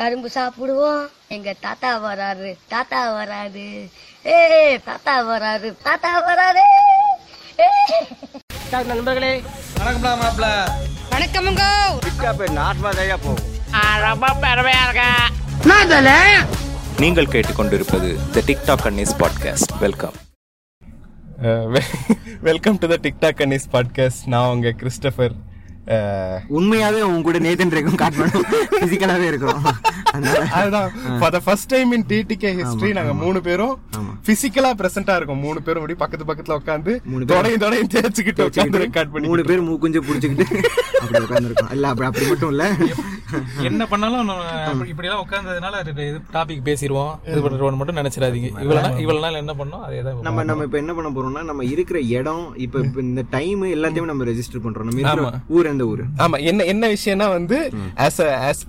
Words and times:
கரும்பு 0.00 0.30
சாப்பிடுவோம். 0.34 1.08
எங்க 1.28 1.54
தாத்தா 1.60 2.04
வராரு. 2.04 2.56
தாத்தா 2.68 3.12
வராரு. 3.12 3.90
ஏ 4.26 4.78
தாத்தா 4.78 5.24
வராரு. 5.24 5.74
தாத்தா 5.82 6.28
வராரு. 6.28 6.60
நண்பர்களே. 8.86 9.42
வணக்கம்டா 9.78 10.16
மாப்ள 10.18 10.68
வணக்கமுங்க 11.10 11.62
நீங்கள் 16.98 17.26
கேட்டுக்கொண்டிருப்பது 17.26 18.18
the 18.30 18.40
TikTok 18.46 18.86
அன்னிஸ் 18.86 19.14
podcast 19.18 19.78
welcome 19.80 20.14
welcome 22.40 22.78
to 22.78 22.88
the 22.88 22.98
TikTok 23.02 23.40
அன்னிஸ் 23.40 23.68
podcast 23.72 24.26
நான் 24.26 24.48
உங்க 24.48 24.68
கிறிஸ்டபர் 24.68 25.30
உண்மையாவே 26.56 27.00
உங்க 27.08 27.22
கூட 27.28 27.38
நேதன் 27.46 27.74
ரேக்கும் 27.76 28.00
காட்டணும் 28.02 28.44
பிசிக்கலாவே 28.80 29.26
இருக்கிறோம் 29.30 29.64
அதுதான். 30.58 30.88
For 31.18 31.34
the 31.34 31.40
first 31.44 31.70
time 31.72 31.90
in 31.96 32.06
TTK 32.10 32.50
history 32.58 32.90
நாங்க 32.98 33.12
மூணு 33.22 33.40
பேரும் 33.48 33.74
பிசிக்கலா 34.28 34.70
பிரசன்டா 34.80 35.14
இருக்கோம். 35.18 35.42
மூணு 35.44 35.58
பேரும் 35.66 35.82
அப்படி 35.82 35.96
பக்கத்து 36.02 36.24
பக்கத்துல 36.30 36.56
உட்காந்து 36.60 36.92
தொடையும் 37.32 37.62
தொடையும் 37.64 37.90
தேய்ச்சிக்கிட்டு 37.94 38.46
உட்காந்து 38.48 38.82
ரெக்கார்ட் 38.84 39.12
பண்ணி 39.14 39.28
மூணு 39.32 39.44
பேர் 39.50 39.66
மூக்குஞ்சு 39.68 40.00
புடிச்சுக்கிட்டு 40.08 40.46
அப்படி 41.02 41.22
உட்காந்துருக்கோம் 41.26 41.72
இல்ல 41.76 41.86
அப்படி 41.92 42.08
அப்படி 42.10 42.26
மட்டும் 42.30 42.52
இல்ல. 42.54 42.64
என்ன 43.68 43.82
பண்ணாலும் 43.90 44.30
இப்படி 44.92 45.06
எல்லாம் 45.08 45.22
உட்கார்ந்ததுனால 45.24 45.80
இது 45.92 46.04
டாபிக் 46.36 46.64
பேசிடுவோம் 46.68 47.12
இது 47.30 47.40
பண்ணுறோம் 47.44 47.80
மட்டும் 47.80 48.00
நினைச்சிடாதீங்க. 48.00 48.48
இவ்வளவு 48.64 49.00
இவ்வளவு 49.04 49.24
நாள் 49.26 49.40
என்ன 49.42 49.54
பண்ணோம் 49.60 49.84
அதே 49.88 50.00
தான். 50.06 50.20
நம்ம 50.28 50.44
நம்ம 50.50 50.64
இப்ப 50.68 50.78
என்ன 50.82 50.94
பண்ண 50.98 51.10
போறோம்னா 51.16 51.44
நம்ம 51.50 51.64
இருக்கிற 51.74 51.98
இடம் 52.18 52.44
இப்ப 52.66 52.84
இப்ப 52.86 53.00
இந்த 53.08 53.24
டைம் 53.36 53.62
எல்லாத்தையுமே 53.76 54.10
நம்ம 54.12 54.26
ரெஜிஸ்டர் 54.32 54.64
பண்றோம். 54.66 54.90
நம்ம 55.06 55.32
ஊர் 55.56 55.70
எந்த 55.80 55.90
ஊரு. 55.90 56.04
ஆமா 56.18 56.36
என்ன 56.44 56.64
என்ன 56.64 56.84
விஷயம்னா 56.88 57.26
வந்து 57.30 57.58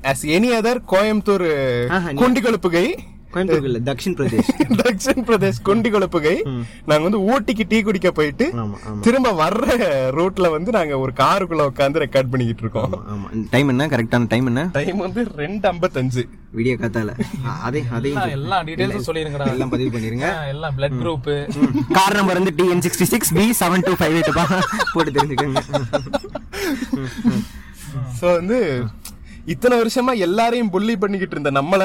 ஆஸ் 0.05 0.23
எனி 0.31 0.49
அதர் 0.57 0.79
கோயம்புத்தூர் 0.89 1.45
ஆஹா, 1.89 2.07
நீ- 2.09 2.19
குண்டி 2.21 2.41
கொழுப்புகை 2.41 2.85
கோயம்புத்தூர் 3.33 3.67
இல்ல 3.69 3.79
தக்ஷின் 3.89 4.15
பிரதேஷ். 4.19 4.49
தக்ஷின் 4.81 5.25
பிரதேஷ் 5.29 5.59
குண்டி 5.67 5.89
கொழுப்புகை. 5.93 6.35
நாங்க 6.89 7.03
வந்து 7.07 7.21
ஊட்டிக்கு 7.31 7.65
டீ 7.71 7.79
குடிக்க 7.87 8.11
போயிட்டு 8.19 8.45
திரும்ப 9.05 9.31
வர்ற 9.41 9.67
ரூட்ல 10.17 10.49
வந்து 10.55 10.71
நாங்க 10.77 10.99
ஒரு 11.05 11.13
காருக்குள்ள 11.21 11.65
உட்காந்து 11.71 12.03
ரெக்கார்ட் 12.05 12.31
பண்ணிக்கிட்டு 12.33 12.63
இருக்கோம். 12.65 12.93
ஆமா 13.13 13.29
டைம் 13.55 13.71
என்ன? 13.73 13.87
கரெக்டான 13.93 14.29
டைம் 14.33 14.49
என்ன? 14.51 14.63
டைம் 14.77 15.01
வந்து 15.05 15.23
ரெண்டு 15.43 15.65
ஐம்பத்தஞ்சு. 15.71 16.23
விடிய 16.57 16.73
காத்தால. 16.79 17.11
அதே 17.67 17.81
எல்லாம் 17.97 18.33
எல்லா 18.37 18.57
டீடைல்ஸும் 18.67 19.07
சொல்லிருங்கடா. 19.09 19.45
எல்லாம் 19.53 19.71
பதிவு 19.73 19.91
பண்ணிருங்க. 19.93 20.29
எல்லாம் 20.53 20.75
பிளட் 20.77 20.97
குரூப் 21.01 21.29
கார் 21.97 22.17
நம்பர் 22.19 22.39
வந்து 22.39 22.55
TN 22.59 22.83
sixty 22.85 23.07
six 23.13 23.33
B 23.37 23.45
seven 23.61 23.85
two 23.87 23.93
five 24.01 24.15
eight 24.17 24.31
போட்டு 24.93 25.11
தெரிஞ்சுக்கோங்க. 25.17 25.61
சோ 28.19 28.25
வந்து 28.39 28.57
இத்தனை 29.45 29.75
வருஷமா 29.81 30.13
எல்லாரையும் 30.17 30.69
புள்ளி 30.69 30.95
பண்ணிக்கிட்டு 30.97 31.35
இருந்த 31.37 31.51
நம்மள 31.61 31.83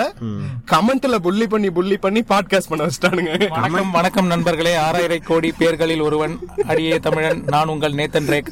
கமெண்ட்ல 0.73 1.19
புள்ளி 1.19 1.47
பண்ணி 1.47 1.71
புள்ளி 1.71 1.97
பண்ணி 1.97 2.21
பாட்காஸ்ட் 2.33 2.71
பண்ண 2.71 2.87
வச்சிட்டானுங்க. 2.87 3.49
வணக்கம் 3.49 3.91
வணக்கம் 3.91 4.27
நண்பர்களே. 4.27 4.75
ஆறாயிரை 4.77 5.19
கோடி 5.25 5.53
பேர்களில் 5.61 6.03
ஒருவன் 6.03 6.39
அடியே 6.67 6.99
தமிழன் 6.99 7.45
நான் 7.47 7.73
உங்கள் 7.75 7.95
நேத்தன் 7.95 8.33
ரேக். 8.35 8.51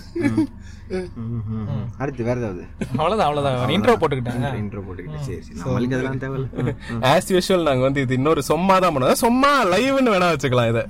அடுத்து 1.98 2.22
வேற 2.24 2.38
ஏதாவது? 2.41 2.62
அவ்வளவுதான் 2.96 3.28
அவ்வளவுதான். 3.28 3.70
இன்ட்ரோ 3.77 3.94
போட்டுக்கிட்டாங்க. 4.00 4.48
இன்ட்ரோ 4.62 4.83
போட்டுக்கிட்டு. 4.86 5.20
சரி 5.20 5.41
சரி. 5.42 5.58
நம்மளுக்கு 5.61 5.96
அதெல்லாம் 5.96 6.20
தேவையில்ல. 6.24 6.74
ஆஸ் 7.12 7.30
யூஷுவல் 7.34 7.68
நாங்க 7.68 7.83
வந்து 7.83 8.00
இது 8.00 8.14
இன்னொரு 8.14 8.42
சும்மா 8.42 8.78
தான் 8.78 8.96
பண்ணுவோம் 8.96 9.22
சும்மா 9.27 9.64
லைவ்னு 9.72 10.14
வேணா 10.14 10.28
வச்சுக்கலாம் 10.34 10.70
இத. 10.72 10.83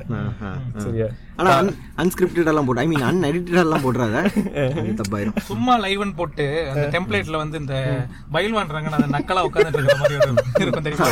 சரியா? 0.77 1.07
ஆனா 1.37 1.53
அன்ஸ்கிரிப்டட் 2.03 2.49
எல்லாம் 2.51 2.67
போட்டு 2.67 2.83
ஐ 2.83 2.89
மீன் 2.91 3.05
அன்எடிட்டட் 3.07 3.61
எல்லாம் 3.61 3.85
போடுறாத. 3.85 4.17
அது 4.79 4.93
தப்பாயிரும். 5.01 5.37
சும்மா 5.49 5.75
லைவ்னு 5.81 6.15
போட்டு 6.17 6.45
அந்த 6.71 6.85
டெம்ப்ளேட்ல 6.95 7.37
வந்து 7.37 7.57
இந்த 7.63 7.75
பயில்வான் 8.33 8.73
ரங்கன் 8.75 8.97
அந்த 8.99 9.09
நக்கலா 9.15 9.43
உட்கார்ந்துட்டு 9.49 9.81
இருக்கிற 9.81 9.99
மாதிரி 10.03 10.17
ஒரு 10.19 10.31
இருக்கும் 10.61 10.87
தெரியுமா? 10.87 11.09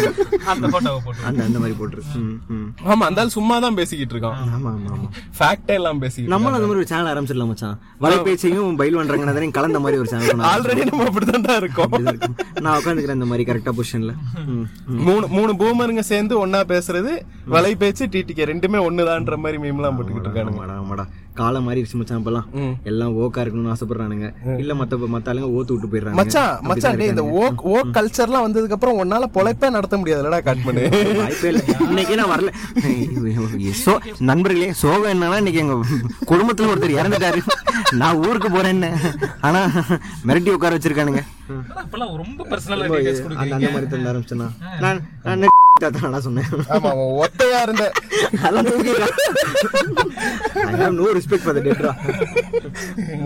அந்த 0.53 0.67
போட்டோவை 0.69 1.01
போட்டு 1.07 1.27
அந்த 1.31 1.43
அந்த 1.45 1.59
மாதிரி 1.59 1.77
போட்டுரு. 1.81 2.03
ம், 2.21 2.37
ம். 2.55 2.69
ஆமா 2.93 3.07
அந்த 3.11 3.27
சும்மா 3.37 3.57
தான் 3.59 3.79
பேசிக்கிட்டு 3.81 4.15
இருக்கோம் 4.15 4.37
ஆமா 4.49 4.71
ஆமா 4.73 4.91
ஆமா. 4.95 5.09
ஃபேக்டே 5.39 5.77
எல்லாம் 5.81 6.03
பேசிக்கிட்டு 6.05 6.35
நம்மளும் 6.35 6.59
அந்த 6.59 6.69
மாதிரி 6.69 6.83
ஒரு 6.83 6.91
சேனல் 6.93 7.11
ஆரம்பிச்சிடலாம் 7.13 7.53
மச்சான். 7.53 7.77
வலைபேச்சையும் 8.05 8.79
பயில் 8.81 8.99
பண்றாங்க 8.99 9.21
கலந்த 9.53 9.81
மாதிரி 9.81 10.01
ஒரு 10.03 10.11
சேனல் 10.13 10.47
ஆல்ரெடி 10.51 10.85
நம்ம 10.91 11.09
அப்படிதான் 11.11 11.61
இருக்கோம். 11.61 11.93
நான் 12.61 12.77
உட்காந்துக்கிறேன் 12.81 13.19
இந்த 13.21 13.31
மாதிரி 13.31 13.47
கரெக்டா 13.51 13.75
பொசிஷன்ல 13.79 14.15
மூணு 15.07 15.25
மூணு 15.29 15.53
பூமருங்க 15.61 16.05
சேர்ந்து 16.11 16.35
ஒன்னா 16.43 16.63
பேசுறது 16.71 17.13
வலை 17.55 17.75
பேச்சு 17.77 18.05
டிடிகே 18.13 18.51
ரெண்டுமே 18.51 18.81
ஒண்ணுதான்ற 18.87 19.37
மாதிரி 19.43 19.59
மீம்லாம் 19.63 19.99
போட்டுக்கிட்டு 20.15 20.41
இருக்கானுங்க. 20.41 21.05
காலம் 21.41 21.65
மாறி 21.67 21.83
மச்சான் 21.99 22.19
இப்பெல்லாம். 22.21 22.49
எல்லாம் 22.91 23.13
ஓக்கா 23.23 23.43
இருக்கணும்னு 23.45 23.71
ஆசைப்படுறானுங்க. 23.75 24.27
இல்ல 24.63 24.73
மத்த 24.81 24.97
மத்த 25.15 25.31
ஆளுங்க 25.33 25.49
ஓத்து 25.59 25.73
விட்டு 25.75 25.91
போயிடுறாங்க 25.93 26.19
மச்சான் 26.21 26.59
மச்சான் 26.69 26.99
டேய் 27.01 27.13
இந்த 27.13 27.25
ஓக் 27.43 27.63
ஓக் 27.75 27.93
கல்ச்சர்லாம் 27.97 28.45
வந்ததுக்கு 28.47 28.77
அப்புறம் 28.77 28.99
உன்னால 29.03 29.29
பொழைப்பே 29.37 29.71
நடத்த 29.77 29.97
முடியாதுலடா 29.97 30.41
கட் 30.49 30.65
பண்ணு. 30.65 30.83
இன்னைக்கே 31.91 32.19
நான் 32.21 32.33
வரல. 32.35 32.51
சோ 33.85 33.95
நண்பர்களே 34.31 34.69
சோகம் 34.83 35.13
என்னன்னா 35.15 35.41
இன்னைக்கு 35.43 35.63
எங்க 35.65 35.79
குடும்பத்துல 36.33 36.71
ஒருத்தர் 36.75 36.99
இறந்துட்டாரு. 37.01 37.41
நான் 38.03 38.21
ஊருக்கு 38.27 38.49
போறேன்னு. 38.49 38.91
ஆனா 39.49 39.63
மிரட்டி 40.29 40.53
உட்கார 40.57 40.77
வச்சிருக்கானுங்க. 40.77 41.23
ரொம்ப 42.23 42.47
பர்சனல் 42.51 42.85
அந்த 43.45 43.71
மாதிரி 43.75 43.89
தந்து 43.95 44.11
ஆரம்பிச்சேனா? 44.13 44.49
நான் 44.85 45.03
தாத்தா 45.81 46.19
சொன்னேன். 46.25 46.49
ஆமா 46.75 46.89
அவன் 46.95 47.13
ஒத்தையா 47.25 47.59
இருந்த. 47.67 47.85
அதெல்லாம் 48.43 48.67
தூக்கிடுறான் 48.67 49.15
I 50.71 50.75
have 50.81 50.97
no 50.99 51.07
respect 51.19 51.45
for 51.45 51.57
the 51.59 51.63
tetra 51.67 51.93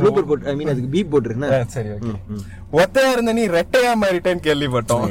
blooper 0.01 0.27
boat 0.29 0.45
I 0.51 0.55
mean 0.59 0.71
அதுக்கு 0.73 0.91
பீப் 0.95 1.11
போட்டுருக்கேன் 1.13 1.73
சரி 1.75 1.91
ஓகே 1.97 2.13
ஒத்தையா 2.83 3.11
இருந்த 3.17 3.33
நீ 3.39 3.45
ரெட்டையா 3.57 3.93
மாறிட்டேன்னு 4.03 4.47
கேள்விப்பட்டோம். 4.49 5.07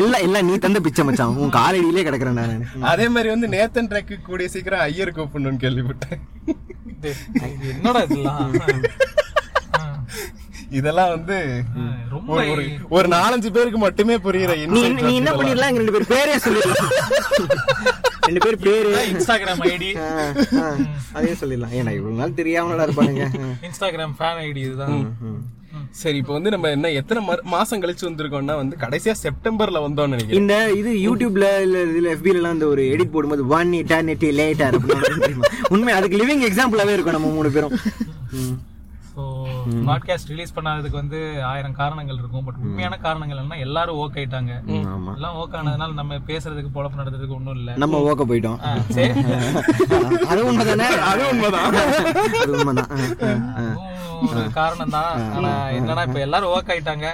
எல்லாம் 0.00 0.24
எல்லாம் 0.26 0.46
நீ 0.50 0.54
தந்த 0.66 0.80
பிச்சை 0.86 1.04
மச்சான். 1.08 1.36
உன் 1.44 1.56
காலடியிலே 1.58 2.06
கிடக்குறேன் 2.08 2.40
நான். 2.40 2.64
அதே 2.92 3.08
மாதிரி 3.16 3.30
வந்து 3.34 3.50
நேத்தன் 3.56 3.90
ட்ரெக்கு 3.92 4.18
கூடிய 4.28 4.48
சீக்கிரம் 4.54 4.84
ஐயர் 4.88 5.16
கூப்பிடணும்னு 5.18 5.64
கேள்விப்பட்டேன். 5.66 6.22
என்னடா 7.72 8.02
இதெல்லாம்? 8.06 8.54
இதெல்லாம் 10.70 11.08
வந்து 11.08 11.62
ஒரு- 12.28 12.78
ஒரு 12.88 13.08
நாலஞ்சு 13.08 13.50
பேருக்கு 13.50 13.78
மட்டுமே 13.78 14.16
புரியுற 14.16 14.66
நீ 14.66 14.82
என்ன. 14.82 15.30
பண்ணிடலாம்? 15.30 15.76
ரெண்டு 15.76 15.92
பேர் 15.92 16.02
பேரே 16.02 16.48
சொல்லிடலாம். 16.48 16.92
ரெண்டு 18.20 18.40
பேர் 18.40 18.58
பேரு. 18.58 19.08
இன்ஸ்டாகிராம் 19.12 19.62
ஐடி 19.62 19.90
அதையும் 21.12 21.38
சொல்லிடலாம். 21.40 21.72
ஏன்னா 21.72 21.92
இவ்வளவு 21.92 22.12
நாள் 22.12 22.30
தெரியாமலா 22.30 22.90
இருப்பானுங்க. 22.90 23.26
இன்ஸ்டாகிராம் 23.62 24.12
ஃபேன் 24.18 24.38
ஐடி 24.38 24.56
இதுதான். 24.56 25.16
சரி 25.90 26.16
இப்போ 26.16 26.32
வந்து 26.32 26.50
நம்ம 26.50 26.68
என்ன 26.68 26.90
எத்தனை 26.90 27.24
மாசம் 27.42 27.82
கழிச்சு 27.82 28.02
வந்திருக்கோம்னா 28.02 28.56
வந்து 28.56 28.76
கடைசியா 28.80 29.14
செப்டம்பர்ல 29.22 29.78
வந்தோம்னு 29.78 30.08
நினைக்கிறேன். 30.08 30.40
இந்த 30.40 30.72
இது 30.72 30.92
யூடியூப்ல 30.92 31.60
இல்ல 31.60 31.84
இதுல 31.84 32.14
FB 32.14 32.22
ல 32.22 32.28
எல்லாம் 32.28 32.52
இந்த 32.52 32.66
ஒரு 32.66 32.82
எடிட் 32.82 33.10
போடும்போது 33.10 33.46
ஒன் 33.46 33.70
இட்டர்னிட்டி 33.72 34.30
லேட்டர் 34.40 34.96
உண்மை 35.68 35.94
அதுக்கு 35.94 36.16
லிவிங் 36.16 36.42
எக்ஸாம்பிளாவே 36.42 36.92
இருக்கும் 36.92 37.12
நம்ம 37.12 37.28
மூணு 37.28 37.50
பேரும். 37.50 37.78
பாட்காஸ்ட் 39.88 40.30
ரிலீஸ் 40.32 40.54
பண்ணாததுக்கு 40.56 41.00
வந்து 41.02 41.18
ஆயிரம் 41.44 41.76
காரணங்கள் 41.80 42.18
இருக்கும். 42.20 42.44
பட் 42.44 42.60
உண்மையான 42.64 42.96
காரணங்கள் 43.06 43.40
என்ன 43.42 43.58
எல்லாரும் 43.66 43.98
ஓக் 44.02 44.18
ஆயிட்டாங்க. 44.20 44.52
எல்லாம் 45.14 45.36
ஓக் 45.42 45.56
ஆனதுனால 45.60 45.92
நம்ம 46.00 46.18
பேசுறதுக்கு 46.30 46.72
பொழப்பு 46.76 47.00
நடத்துறதுக்கு 47.00 47.38
ஒண்ணும் 47.38 47.56
இல்ல. 47.60 47.72
நம்ம 47.84 48.00
ஓக்க 48.10 48.24
போயிட்டோம். 48.30 48.58
அது 50.30 50.40
உண்மைதானே? 50.50 50.88
அது 51.10 51.22
உண்மைதான். 51.32 51.76
அது 54.32 54.42
காரணம் 54.50 54.92
தான் 54.94 55.10
ஆனா 55.36 55.50
என்னன்னா 55.78 56.04
இப்ப 56.08 56.20
எல்லாரும் 56.26 56.52
ஓக் 56.56 56.70
ஆயிட்டாங்க. 56.74 57.06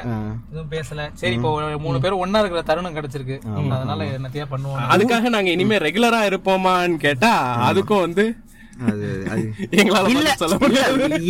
எதுவும் 0.51 0.71
பேசல. 0.75 1.09
சரி 1.23 1.35
இப்போ 1.35 1.79
மூணு 1.87 2.01
பேரும் 2.01 2.23
ஒண்ணா 2.25 2.41
இருக்கிற 2.43 2.63
தருணம் 2.63 2.97
கிடைச்சிருக்கு. 2.97 3.39
அதனால 3.77 4.05
என்னத்தையா 4.19 4.47
பண்ணுவோம். 4.53 4.85
அதுக்காக 4.95 5.35
நாங்க 5.37 5.51
இனிமே 5.51 5.79
ரெகுலரா 5.87 6.21
இருப்போமான்னு 6.31 6.97
கேட்டா 7.07 7.33
அதுக்கும் 7.71 8.05
வந்து 8.07 8.25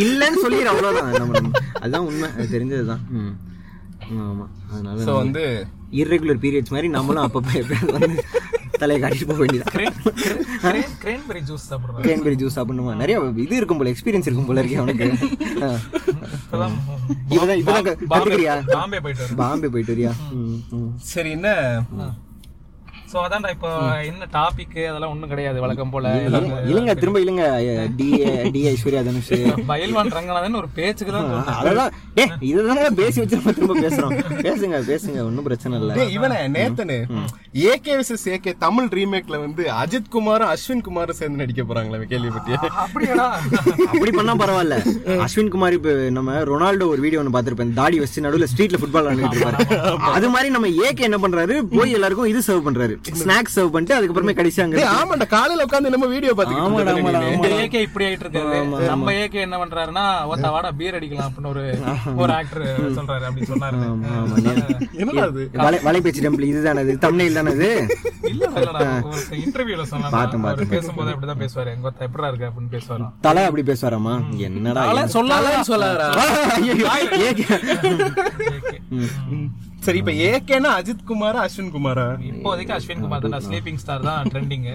இல்லன்னு 0.03 0.39
சொல்லிடு 0.43 0.69
அவ்வளவுதான். 0.69 1.09
அதுதான் 1.81 2.05
உண்மை. 2.09 2.29
அது 2.37 2.47
தெரிஞ்சதுதான். 2.55 3.03
ஆமா. 4.21 4.45
அதனால 4.71 5.03
சோ 5.07 5.11
வந்து 5.17 5.43
இர்ரெகுலர் 5.99 6.41
பீரியட்ஸ் 6.43 6.73
மாதிரி 6.75 6.87
நம்மளும் 6.95 7.25
அப்பப்போ 7.27 7.51
தலையை 8.81 8.99
காட்டிட்டு 9.01 9.27
போக 9.29 9.39
வேண்டியதான் 9.41 9.75
கிரேன்பெரி 11.03 11.41
ஜூஸ் 11.49 11.65
சாப்பிடுறேன் 11.69 12.05
கிரேன்பெரி 12.05 12.37
ஜூஸ் 12.41 12.57
சாப்பிடணுமா? 12.57 12.93
நிறைய 12.95 13.17
இது 13.45 13.55
இருக்கும் 13.55 13.79
போல 13.79 13.91
எக்ஸ்பீரியன்ஸ் 13.93 14.27
இருக்கும் 14.29 14.49
போல 14.49 14.63
இருக்கே 14.63 14.79
அவனுக்கு. 14.81 15.07
இப்பதான் 16.41 16.75
பாம்பே 18.73 18.99
போயிட்டு 19.05 19.27
பாம்பே 19.43 19.67
போயிட்டு 19.67 19.95
வரியா. 19.95 20.13
சரி 21.13 21.31
என்ன? 21.37 21.49
சோ 23.11 23.19
அதான்டா 23.19 23.49
இப்போ 23.49 23.69
என்ன 24.01 24.27
டாபிக் 24.33 24.75
அதெல்லாம் 24.83 25.11
ஒண்ணும் 25.11 25.29
கிடையாது 25.29 25.61
வழக்கம் 25.61 25.89
போல. 25.89 26.09
இல்ல- 26.25 26.39
இல்லங்க 26.65 26.93
திரும்ப 26.95 27.19
இல்லங்க. 27.19 27.45
D 27.95 28.07
D 28.51 28.61
Aishwarya 28.67 29.01
Dhanush. 29.03 29.31
பயில்வான் 29.71 30.11
ரங்கநாதன் 30.11 30.53
ஒரு 30.53 30.69
பேச்சுக்கு 30.73 31.13
தான். 31.13 31.29
அதெல்லாம் 31.53 31.89
ஏ 32.17 32.25
இதுதாங்க 32.49 32.85
பேசி 32.91 33.19
வச்சு 33.19 33.37
நம்ம 33.37 33.51
திரும்ப 33.51 33.75
பேசுறோம். 33.79 34.13
பேசுங்க 34.41 34.79
பேசுங்க 34.89 35.17
ஒன்னும் 35.23 35.43
பிரச்சனை 35.43 35.79
இல்ல. 35.79 35.93
டேய், 35.93 36.13
இவனே 36.13 36.37
நேத்தனு 36.55 36.97
ஏகே 37.65 37.93
விசஸ் 37.99 38.25
ஏகே 38.33 38.53
தமிழ் 38.57 38.89
ரீமேக்ல 38.91 39.39
வந்து 39.39 39.63
அஜித் 39.79 40.09
குமாரும் 40.09 40.51
அஸ்வின் 40.53 40.81
குமாரும் 40.81 41.15
சேர்ந்து 41.15 41.37
நடிக்க 41.37 41.63
போறாங்களே 41.63 42.09
கேள்விப்பட்டியா 42.11 42.59
அப்படியாடா. 42.85 43.27
அப்படி 43.87 44.11
பண்ணா 44.11 44.35
பரவாயில்ல. 44.35 44.77
அஸ்வின் 45.25 45.49
குமார் 45.49 45.73
இப்ப 45.73 45.91
நம்ம 46.11 46.37
ரொனால்டோ 46.49 46.87
ஒரு 46.87 47.01
வீடியோ 47.01 47.21
ஒன்று 47.21 47.35
பார்த்திருப்பேன். 47.35 47.73
தாடி 47.73 47.99
வச்சு 47.99 48.21
நடுவுல 48.21 48.47
ஸ்ட்ரீட்ல 48.51 48.79
ஃபுட்பால் 48.79 49.05
விளையாடிட்டு 49.05 49.37
இருப்பாரு. 49.37 49.59
அது 50.11 50.29
மாதிரி 50.29 50.49
நம்ம 50.49 50.67
ஏகே 50.85 50.99
என்ன 51.01 51.17
பண்றாரு? 51.17 51.57
போய் 51.75 51.91
எல்லாருக்கும் 51.91 52.27
இது 52.27 52.41
சர்வ் 52.47 52.67
பண்றாரு. 52.67 52.95
ஸ்நாக்ஸ் 53.15 53.53
சர்வ் 53.53 53.71
பண்ணிட்டு 53.71 53.95
அதுக்கப்புறமே 53.95 54.33
கடைசி 54.33 54.59
அங்க 54.61 54.75
டேய், 54.75 54.89
ஆமாண்டா 54.95 55.25
காலையில 55.27 55.63
உட்கார்ந்து 55.63 55.89
நம்ம 55.89 56.07
வீடியோ 56.07 56.33
பாத்துக்கிட்டு 56.33 57.51
ஏகே 57.59 57.79
இப்படி 57.81 58.05
ஆயிட்டு 58.05 58.25
இருக்காரு 58.25 58.59
நம்ம 58.87 59.13
ஏகே 59.21 59.39
என்ன 59.41 59.57
பண்றாருன்னா 59.57 60.03
ஒத்த 60.27 60.51
வாடா 60.51 60.71
பீர் 60.71 60.95
அடிக்கலாம் 60.95 61.27
அப்படின்னு 61.27 61.49
ஒரு 61.49 61.63
ஒரு 62.15 62.33
ஆக்டர் 62.33 62.65
சொல்றாரு 62.95 63.25
அப்படி 63.25 63.45
சொன்னாரு. 63.45 63.79
என்னடா 64.95 65.23
அது? 65.23 65.43
வலை- 65.61 65.81
வலைபேச்சு 65.83 66.23
டெம்பிள் 66.23 66.45
இதுதானே 66.45 66.81
இது 66.81 66.95
தமிழில் 66.99 67.33
தானே 67.33 67.51
இது 67.51 67.69
இல்ல 68.29 68.43
இல்லடா. 68.55 68.85
இன்டர்வியூல 69.41 69.85
சொன்னாரு 69.89 70.13
அவர் 70.13 70.39
பார்த்தேன். 70.41 70.69
பேசும்போது 70.69 71.11
அப்படிதான் 71.11 71.41
பேசுவாரு. 71.41 71.73
எங்க 71.73 71.87
ஒத்த 71.87 72.07
எப்படா 72.07 72.27
இருக்கு 72.27 72.49
அப்படின்னு 72.49 72.73
பேசுவாரு 72.73 73.07
தலை 73.21 73.43
அப்படி 73.43 73.65
பேசுவாராமா? 73.71 74.15
என்னடா? 74.41 74.85
சொல்லாத 75.09 75.55
சொல்லாரா 75.63 76.09
ஐயையோ, 76.55 76.87
ஏகே. 77.23 77.47
சரி 79.81 79.99
இப்ப 80.01 80.13
ஏகேனா 80.25 80.71
அஜித் 80.79 81.05
குமாரா 81.07 81.39
அஸ்வின் 81.43 81.71
குமாரா 81.73 82.03
இப்போதைக்கு 82.27 82.73
அஸ்வின் 82.75 82.99
குமார் 83.03 83.23
தான் 83.25 83.43
ஸ்லீப்பிங் 83.45 83.79
ஸ்டார் 83.81 84.03
தான் 84.07 84.27
ட்ரெண்டிங் 84.31 84.65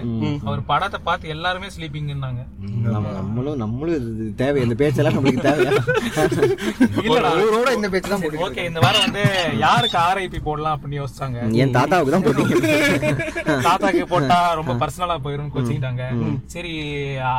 அவர் 0.43 0.61
படத்தை 0.67 0.99
பார்த்து 1.05 1.31
எல்லாருமே 1.35 1.67
ஸ்லீப்பிங்னாங்க 1.75 2.41
நம்ம- 2.87 3.13
நம்மளும் 3.17 3.61
நம்மளும் 3.61 3.95
இது 3.99 4.25
தேவை 4.41 4.59
இந்த 4.65 4.75
பேச்செல்லாம் 4.81 5.15
நம்மளுக்கு 5.17 5.53
ஊரோட 7.45 7.69
இந்த 7.77 7.87
பேச்சு 7.93 8.11
தான் 8.11 8.23
போட்டு 8.23 8.43
ஓகே 8.47 8.65
இந்த 8.69 8.79
வாரம் 8.79 9.05
வந்து 9.05 9.23
யாருக்கு 9.63 9.97
ஆர்ஐபி 10.03 10.41
போடலாம் 10.45 10.75
அப்படின்னு 10.75 10.99
யோசிச்சாங்க? 10.99 11.37
என் 11.61 11.73
தாத்தாவுக்கு 11.77 12.13
தான் 12.13 12.25
போட்டீங்க. 12.25 13.13
தாத்தாக்கு 13.65 14.03
போட்டா 14.11 14.37
ரொம்ப 14.59 14.75
பர்சனலா 14.81 15.17
போயிரும் 15.25 15.51
கோச்சிக்கிட்டாங்க. 15.53 16.03
சரி 16.53 16.73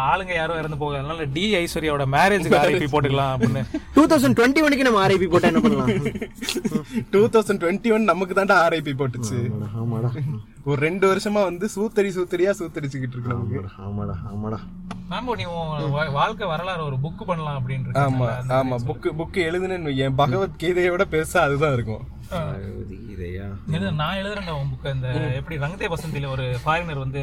ஆளுங்க 0.05 0.33
யாரும் 0.35 0.61
இறந்து 0.61 0.79
போக 0.79 0.99
அதனால 0.99 1.27
டி 1.35 1.45
ஐஸ்வர்யாவோட 1.59 2.07
மேரேஜுக்கு 2.15 2.61
ஆர்ஐபி 2.61 2.91
போட்டுக்கலாம் 2.93 3.33
அப்படின்னு. 3.35 3.63
டூ 3.97 4.05
தௌசண்ட் 4.11 4.39
டுவெண்ட்டி 4.39 4.67
ஒனுக்கு 4.67 4.89
நம்ம 4.89 5.03
ஆர்ஐபி 5.05 5.29
போட்டா 5.29 5.51
என்ன 5.53 5.63
பண்ணலாம்? 5.63 5.93
டூ 7.13 7.23
தௌசண்ட் 7.29 7.58
டுவெண்ட்டி 7.63 7.93
ஒன் 7.95 8.11
நமக்கு 8.11 8.37
தான்டா 8.39 8.57
ஆர்ஐபி 8.65 8.93
போட்டுச்சு. 9.01 9.39
ஆமாடா 9.81 10.11
ஒரு 10.71 10.79
ரெண்டு 10.87 11.05
வருஷமா 11.11 11.43
வந்து 11.51 11.67
சூத்தடி 11.75 12.11
சூத்தடியா 12.17 12.53
சூத்தடிச்சுக்கிட்டு 12.61 13.17
இருக்கு 13.17 13.35
நமக்கு. 13.35 13.63
ஆமாடா 13.87 14.17
ஆமாடா 14.33 14.61
மேம்போ 15.11 15.35
நீ 15.41 15.45
வாழ்க்கை 16.17 16.47
வரலாறு 16.47 16.83
ஒரு 16.85 16.97
புக் 17.05 17.23
பண்ணலாம் 17.27 17.59
அப்படின்னு 17.61 18.01
ஆமா? 18.03 18.27
ஆமா. 18.57 18.77
புக்கு 18.89 19.11
புக்கு 19.21 19.39
எழுதுனேன்னு 19.49 19.93
என் 20.05 20.19
பகவத்கீதையோட 20.19 21.05
பெருசா 21.13 21.39
அதுதான் 21.47 21.77
இருக்கும். 21.77 22.03
இதையா 23.15 23.47
எழுது 23.75 23.93
நான் 24.01 24.19
எழுதுறேன் 24.23 24.51
உன் 24.59 24.73
புக் 24.73 24.91
இந்த 24.95 25.09
எப்படி 25.39 25.57
ரங்கதே 25.65 25.89
வசந்தில 25.95 26.31
ஒரு 26.35 26.47
ஃபாரினர் 26.65 27.03
வந்து 27.05 27.23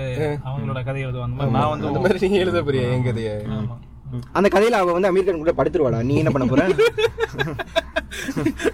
அவங்களோட 0.49 0.81
கதை 0.87 1.03
எழுதுவாங்க. 1.05 1.49
நான் 1.57 1.71
வந்து 1.73 2.41
எழுத 2.43 2.61
போறியா 2.61 2.87
என் 2.95 3.07
கதைய? 3.09 3.33
ஆமா. 3.57 3.77
அந்த 4.37 4.47
கதையில 4.53 4.79
அவ 4.81 4.93
வந்து 4.95 5.09
அமீர் 5.09 5.27
கான் 5.27 5.43
கூட 5.43 5.53
படுத்துருவாடா. 5.59 5.99
நீ 6.09 6.15
என்ன 6.21 6.31
பண்ண 6.33 6.45
போற? 6.51 6.61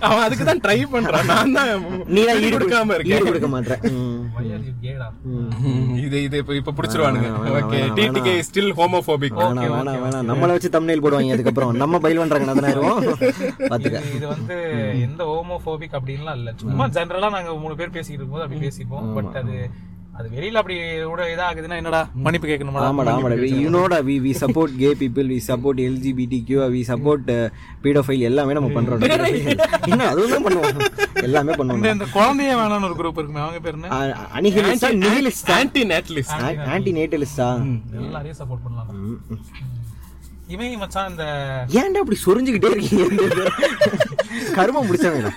அவன் 0.08 0.24
அதுக்கு 0.24 0.46
தான் 0.48 0.62
ட்ரை 0.64 0.76
பண்றான். 0.94 1.28
நான் 1.32 1.54
தான் 1.58 1.70
நீ 2.16 2.22
தான் 2.28 2.40
ஈடு 2.44 2.52
கொடுக்காம 2.56 2.90
ஈடு 2.90 2.98
இருக்கேன் 3.00 3.30
கொடுக்க 3.30 3.48
மாட்டேற 3.54 3.76
Why 4.36 4.44
are 4.56 4.62
you 4.66 4.74
gay 4.84 4.94
டா? 5.02 5.08
இது 6.06 6.18
இது 6.28 6.36
இப்ப 6.42 6.54
இப்ப 6.60 6.74
புடிச்சிருவானுங்க. 6.78 7.30
ஓகே 7.60 7.80
டிடிகே 7.98 8.34
ஸ்டில் 8.48 8.72
ஹோமோபோபிக் 8.80 9.38
வேணாம் 9.42 9.72
வேணாம் 9.76 10.00
வேணாம். 10.04 10.28
நம்மள 10.32 10.50
வச்சு 10.56 10.72
தம்ப்நெயில் 10.76 11.04
போடுவாங்க 11.06 11.36
அதுக்கப்புறம் 11.38 11.74
நம்ம 11.84 12.02
பயில் 12.06 12.22
பண்றாங்க 12.24 12.56
அதனாயிரம் 12.56 12.86
பாத்துக்க. 13.74 13.98
இது 14.18 14.26
வந்து 14.34 14.58
எந்த 15.08 15.22
ஹோமோபோபிக் 15.32 15.98
அப்படின்லாம் 16.00 16.38
இல்ல. 16.42 16.54
சும்மா 16.64 16.88
ஜெனரலா 16.98 17.30
நாங்க 17.38 17.56
மூணு 17.64 17.78
பேர் 17.82 17.96
பேசிக்கிட்டு 17.98 18.22
இருக்கும்போது 18.22 18.48
அப்படி 18.48 18.62
பேசிப்போம். 18.68 19.08
பட் 19.18 19.34
அது 19.44 19.56
அது 20.12 20.28
வெளியில 20.30 20.60
அப்படி 20.60 20.76
கூட 21.04 21.22
இதாகுதுன்னா 21.30 21.76
என்னடா? 21.76 22.00
மன்னிப்பு 22.24 22.48
கேட்கணுமா 22.48 22.80
ஆமாடா 22.86 23.12
ஆமாடா. 23.14 23.36
You 23.56 23.70
நோடா 23.70 23.98
we 24.04 24.16
we 24.24 24.32
support 24.40 24.74
gay 24.76 24.90
people 25.00 25.30
we 25.30 25.38
support 25.48 25.80
LGBT 25.86 26.40
Q 26.44 26.66
we 26.68 26.82
support 26.90 27.30
pedophile 27.84 28.22
எல்லாமே 28.22 28.54
நம்ம 28.54 28.72
பண்றோம் 28.74 29.06
என்ன 29.92 30.08
அதுவும் 30.08 30.46
பண்ணுவோம். 30.46 30.82
எல்லாமே 31.22 31.54
பண்ணுவோம் 31.54 31.88
இந்த 31.92 32.08
குழந்தைய 32.14 32.58
வேணாம்னு 32.60 32.90
ஒரு 32.90 32.98
குரூப் 33.00 33.20
இருக்குமே 33.20 33.42
அவங்க 33.42 33.60
பேர் 33.60 33.78
என்ன? 33.80 33.94
அனிஹிலிஸ்டா 34.36 34.92
நிஹிலிஸ்டா 35.02 35.56
ஆன்டி 35.58 35.84
நேட்டலிஸ்ட் 35.86 36.44
ஆன்டி 36.70 36.94
நேட்டலிஸ்டா 36.94 37.50
எல்லாரையும் 38.02 38.40
சப்போர்ட் 38.40 38.66
பண்ணலாம். 38.66 38.92
இவன் 40.48 40.78
மச்சான் 40.78 41.10
இந்த 41.12 41.26
ஏன்டா 41.80 42.00
அப்படி 42.00 42.20
சொரிஞ்சுக்கிட்டே 42.26 42.72
இருக்கீங்க? 42.72 43.48
கருமம் 44.56 44.92
தா- 44.98 45.36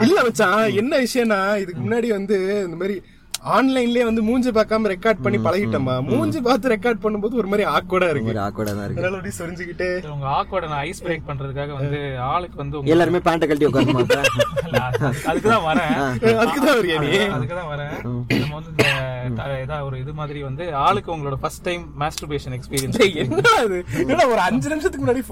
இல்ல 0.00 0.18
மச்சான் 0.22 0.64
என்ன 0.74 0.92
விஷயம்னா 0.98 1.40
இதுக்கு 1.56 1.80
முன்னாடி 1.80 2.08
வந்து 2.08 2.38
இந்த 2.64 2.76
மாதிரி 2.76 2.96
ஆன்லைன்லயே 3.46 4.04
வந்து 4.04 4.22
மூஞ்சி 4.22 4.50
பார்க்காம 4.50 4.88
ரெக்கார்ட் 4.92 5.22
பண்ணி 5.22 5.38
பழகிட்டோமா? 5.38 6.02
மூஞ்சி 6.02 6.40
பார்த்து 6.40 6.68
ரெக்கார்ட் 6.68 7.02
பண்ணும்போது 7.02 7.34
ஒரு 7.34 7.46
மாதிரி 7.46 7.68
ஆக்வர்டா 7.68 8.10
இருக்கு. 8.10 8.32
தான் 8.34 8.84
இருக்கு. 8.84 9.02
அதனால 9.02 9.16
அப்படி 9.16 9.34
சொரிஞ்சுக்கிட்டே. 9.38 10.08
உங்க 10.08 10.26
ஆக்வர்ட 10.26 10.68
நான் 10.68 10.78
ஐஸ் 10.78 11.04
பிரேக் 11.04 11.22
பண்றதுக்காக 11.28 11.72
வந்து 11.72 12.18
ஆளுக்கு 12.18 12.56
வந்து 12.56 12.78
உங்க- 12.78 12.90
எல்லாருமே 12.90 13.18
பேண்ட 13.18 13.38
கழட்டி 13.38 13.64
உட்கார 13.64 13.84
மாட்டா 13.84 14.22
இல்ல, 14.64 14.82
அது- 14.90 15.14
அதுக்குதான் 15.26 15.64
வரேன். 15.68 15.94
அதுக்குதான் 16.36 16.76
வரியா 16.78 16.98
நீ 17.00 17.16
அதுக்குதான் 17.36 17.70
வரேன். 17.72 18.02
நம்ம 18.38 18.54
வந்து 18.54 18.84
இந்த 19.28 19.42
த- 19.42 19.64
இதா 19.66 19.84
ஒரு 19.84 19.98
இது 19.98 20.12
மாதிரி 20.12 20.42
வந்து 20.42 20.74
ஆளுக்கு 20.74 21.16
உங்களோட 21.16 21.34
ஃபர்ஸ்ட் 21.40 21.62
டைம் 21.62 21.82
மாஸ்டர்பேஷன் 22.00 22.58
எக்ஸ்பீரியன்ஸ் 22.58 22.98
டேய், 22.98 23.16
என்னடா 23.16 23.50
இது? 23.64 23.84
என்னடா 23.98 24.26
ஒரு 24.26 24.38
அஞ்சு 24.38 24.68
நிமிஷத்துக்கு 24.68 25.06
முன்னாடி 25.06 25.22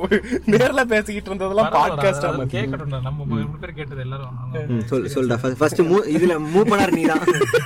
நேர்ல 0.46 0.84
பேசிக்கிட்டு 0.84 1.34
இருந்ததெல்லாம் 1.34 1.72
பாட்காஸ்ட் 1.74 2.22
கேட்கட்டும்டா. 2.54 3.02
நம்ம 3.02 3.24
மூணு 3.26 3.46
பேர் 3.60 3.72
கேட்டது 3.72 4.00
எல்லாரும். 4.00 4.32
ம், 4.68 4.80
சொல் 4.80 5.10
சொல்டா. 5.14 5.52
ஃபர்ஸ்ட் 5.52 5.80
மூ 5.80 5.98
இதுல 6.14 6.40
மூவ் 6.54 6.70
பண்ணார் 6.70 6.90
நீ 6.90 7.02
தான் 7.02 7.18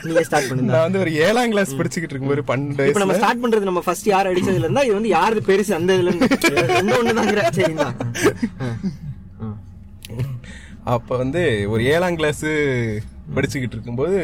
நீயே 0.03 0.23
ஸ்டார்ட் 0.39 0.51
பண்ணுங்க. 0.51 0.73
நான் 0.75 0.87
வந்து 0.87 1.03
ஒரு 1.05 1.13
ஏழாம் 1.27 1.53
கிளாஸ் 1.55 1.77
படிச்சுக்கிட்டு 1.79 2.15
இருக்கும்போது 2.15 2.45
பன்னெண்டு 2.51 2.89
இப்ப 2.91 3.03
நம்ம 3.05 3.19
ஸ்டார்ட் 3.21 3.43
பண்றது 3.45 3.69
நம்ம 3.71 3.83
ஃபர்ஸ்ட் 3.87 4.09
யார் 4.15 4.31
அடிச்சதுல 4.33 4.67
இருந்தா 4.67 4.85
இது 4.89 4.99
வந்து 4.99 5.13
யாரு 5.17 5.43
பெருசு 5.51 5.79
அந்த 5.79 5.97
இதுல 5.99 6.11
இருந்து. 6.13 6.29
எந்த 6.81 6.95
ஒண்ணுதாங்கிற 7.01 7.45
சரிங்களா 7.59 7.91
அப்ப 10.95 11.17
வந்து 11.23 11.41
ஒரு 11.73 11.83
ஏழாம் 11.95 12.19
கிளாஸ் 12.21 12.45
படிச்சுக்கிட்டு 13.35 13.77
இருக்கும்போது 13.77 14.19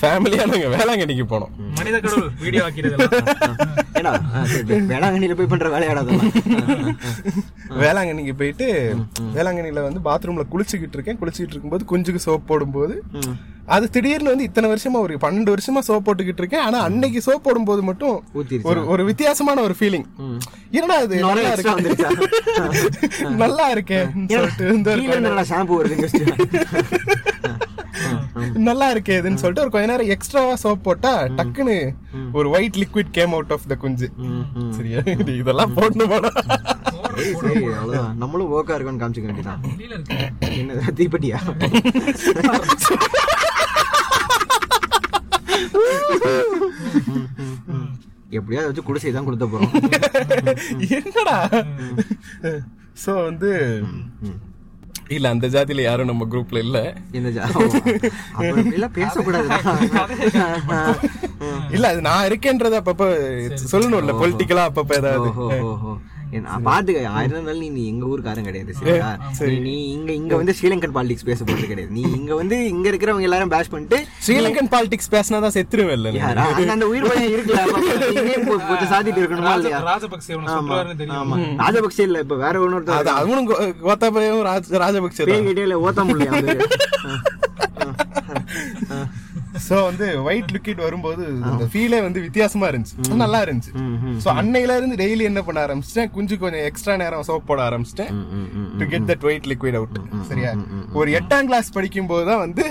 ஃபேமிலியா 0.00 0.44
நாங்க 0.50 0.68
வேளாங்கண்ணிக்கு 0.74 1.24
போனோம். 1.32 1.52
மனித 1.78 1.96
கடவுள் 2.00 2.28
வீடியோ 2.42 2.62
ஆக்கிறது. 2.66 2.96
வேளாங்கண்ணில 4.90 5.36
போய் 5.38 5.50
பண்ற 5.52 5.68
வேலையாடா 5.74 6.02
அதெல்லாம். 6.04 6.32
வேளாங்கண்ணிக்கு 7.82 8.34
போயிட்டு 8.40 8.68
வேளாங்கண்ணில 9.36 9.82
வந்து 9.88 10.02
பாத்ரூம்ல 10.08 10.44
குளிச்சுக்கிட்டு 10.52 10.98
இருக்கேன். 10.98 11.18
குளிச்சுக்கிட்டு 11.22 11.56
இருக்கும்போது 11.56 11.84
குஞ்சுக்கு 11.92 12.24
சோப் 12.26 12.46
போடும்போது 12.46 12.96
அது 13.74 13.90
திடீர்னு 13.90 14.32
வந்து 14.32 14.44
இத்தனை 14.44 14.66
வருஷமா 14.70 14.98
ஒரு 15.04 15.14
பன்னெண்டு 15.16 15.52
வருஷமா 15.52 15.80
சோப் 15.86 16.04
போட்டுக்கிட்டு 16.06 16.42
இருக்கேன். 16.42 16.60
ஆனா 16.60 16.78
அன்னைக்கு 16.80 17.20
சோப் 17.26 17.44
போடும்போது 17.44 17.82
மட்டும்? 17.82 18.16
ஒரு 18.62 18.80
ஒரு 18.86 19.02
வித்தியாசமான 19.04 19.62
ஒரு 19.62 19.74
ஃபீலிங் 19.78 20.06
என்னடா 20.70 20.96
இது 21.06 21.20
நுரை 21.20 21.44
நல்லா? 21.44 21.52
இருக்கு? 21.54 22.18
நல்லா 23.44 23.66
இருக்கே 23.74 24.00
சொல்லிட்டு 24.32 24.66
இந்த 24.74 24.90
ஒரு 24.90 25.00
கீழ 25.00 25.12
இருந்து 25.12 25.28
நல்லா 25.28 25.46
ஷாம்பு 25.52 25.78
வருது 25.78 25.96
நல்லா 28.64 28.86
இருக்கே 28.92 29.16
இதுன்னு 29.18 29.40
சொல்லிட்டு 29.42 29.62
ஒரு 29.62 29.72
கொஞ்ச 29.72 29.86
நேரம் 29.86 30.12
எக்ஸ்ட்ராவா 30.14 30.54
சோப் 30.62 30.82
போட்டா 30.82 31.12
டக்குன்னு 31.38 31.76
ஒரு 32.32 32.48
white 32.50 32.78
liquid 32.82 33.10
came 33.10 33.32
out 33.32 33.52
of 33.52 33.66
the 33.66 33.76
குஞ்சு. 33.76 34.08
சரியா? 34.76 35.00
இது 35.14 35.32
இதெல்லாம் 35.36 35.74
போடணும் 35.76 36.12
போனா 36.14 36.30
நம்மளும் 38.22 38.52
ஓக்கா 38.54 38.76
இருக்கோம்னு 38.76 39.02
காமிச்சுக்க 39.02 39.30
வேண்டியதான் 39.30 39.62
என்ன 40.54 40.92
தீப்பெட்டியா? 40.98 41.40
எப்படியாவது 48.30 48.68
வச்சு 48.68 48.82
குடிசை 48.82 49.10
தான் 49.12 49.26
கொடுத்த 49.26 49.46
போறோம். 49.46 49.74
என்னடா? 50.98 51.36
சோ 53.04 53.12
வந்து 53.22 53.50
இல்ல 55.08 55.28
அந்த 55.28 55.46
ஜாதியில 55.46 55.82
யாரும் 55.82 56.06
நம்ம 56.06 56.24
குரூப்ல 56.24 56.58
இல்ல. 56.58 56.78
இந்த 57.12 57.28
பேசக்கூடாது. 58.94 59.48
இல்ல 61.70 61.88
அது 61.88 62.00
நான் 62.00 62.26
இருக்கேன்றத 62.26 62.80
அப்பப்ப 62.80 63.08
சொல்லணும்ல 63.72 64.14
பொலிட்டிக்கலா 64.20 64.64
அப்பப்ப 64.64 64.94
ஏதாவது. 64.94 65.30
பாத்துக்க 66.66 66.98
ஆயிரம் 67.12 67.34
இருந்தாலும் 67.34 67.60
நீ- 67.60 67.70
நீ 67.70 67.82
எங்க 67.86 68.04
ஊருக்காரன் 68.06 68.46
கிடையாது 68.46 68.72
சரியா 68.78 69.08
நீ- 69.64 69.86
இங்க 69.92 70.10
இங்க 70.14 70.32
வந்து 70.36 70.54
ஸ்ரீலங்கன் 70.58 70.94
பாலிடிக்ஸ் 70.94 71.26
பேச 71.26 71.40
போறது 71.44 71.66
கிடையாது. 71.66 71.92
நீ 71.92 72.02
இங்க 72.14 72.32
வந்து 72.34 72.56
இங்க 72.68 72.86
இருக்கிறவங்க 72.90 73.26
எல்லாரும் 73.28 73.52
பேஷ் 73.52 73.70
பண்ணிட்டு 73.70 73.98
ஸ்ரீலங்கன் 74.26 74.70
பாலிடிக்ஸ் 74.72 75.10
பேசினாதான் 75.12 75.54
செத்துருவேன் 75.56 75.96
இல்ல 75.98 76.12
அந்த 76.74 76.86
உயிர் 76.88 77.08
பயம் 77.08 77.32
இருக்குல்ல 77.32 77.62
சாதிட்டு 78.88 79.20
இருக்கணுமா 79.20 79.54
இல்லையா? 79.58 79.80
ராஜபக்சே 79.88 80.38
ஆமா 81.16 81.36
ராஜபக்சே 81.60 82.04
இல்ல 82.04 82.24
இப்ப 82.24 82.36
வேற 82.36 82.52
அது 82.52 82.64
ஒன்னொருத்தர் 82.64 83.12
அவனும் 83.16 83.48
கோத்தாபயம் 83.84 84.44
ராஜ- 84.44 84.80
ராஜபக்சே 84.80 85.28
இல்ல 85.58 85.78
ஓத்த 85.84 86.04
முடியல 86.04 86.56
சோ 89.62 89.76
வந்து 89.84 90.06
ஒயிட் 90.22 90.52
லிக்விட் 90.54 90.82
வரும்போது 90.84 91.24
அந்த 91.48 91.64
ஃபீலே 91.72 92.00
வந்து 92.00 92.20
வித்தியாசமா 92.20 92.66
இருந்துச்சு 92.70 93.18
நல்லா 93.22 93.40
இருந்துச்சு 93.44 93.72
சோ 94.24 94.30
அன்னையில 94.40 94.76
இருந்து 94.78 94.96
டெய்லி 95.02 95.24
என்ன 95.30 95.42
பண்ண 95.42 95.60
ஆரம்பிச்சிட்டேன் 95.66 96.10
கொஞ்சம் 96.10 96.40
கொஞ்சம் 96.40 96.64
எக்ஸ்ட்ரா 96.68 96.96
நேரம் 96.96 97.26
சோப் 97.28 97.46
போட 97.46 97.62
ஆரம்பிச்சிட்டேன் 97.68 98.12
to 98.80 98.86
get 98.92 99.08
that 99.10 99.26
white 99.28 99.48
liquid 99.52 99.78
out 99.80 99.98
சரியா 100.30 100.52
ஒரு 100.92 101.10
எட்டாம் 101.18 101.48
கிளாஸ் 101.50 101.70
படிக்கும் 101.72 102.10
போது 102.12 102.24
தான் 102.30 102.42
வந்து 102.44 102.66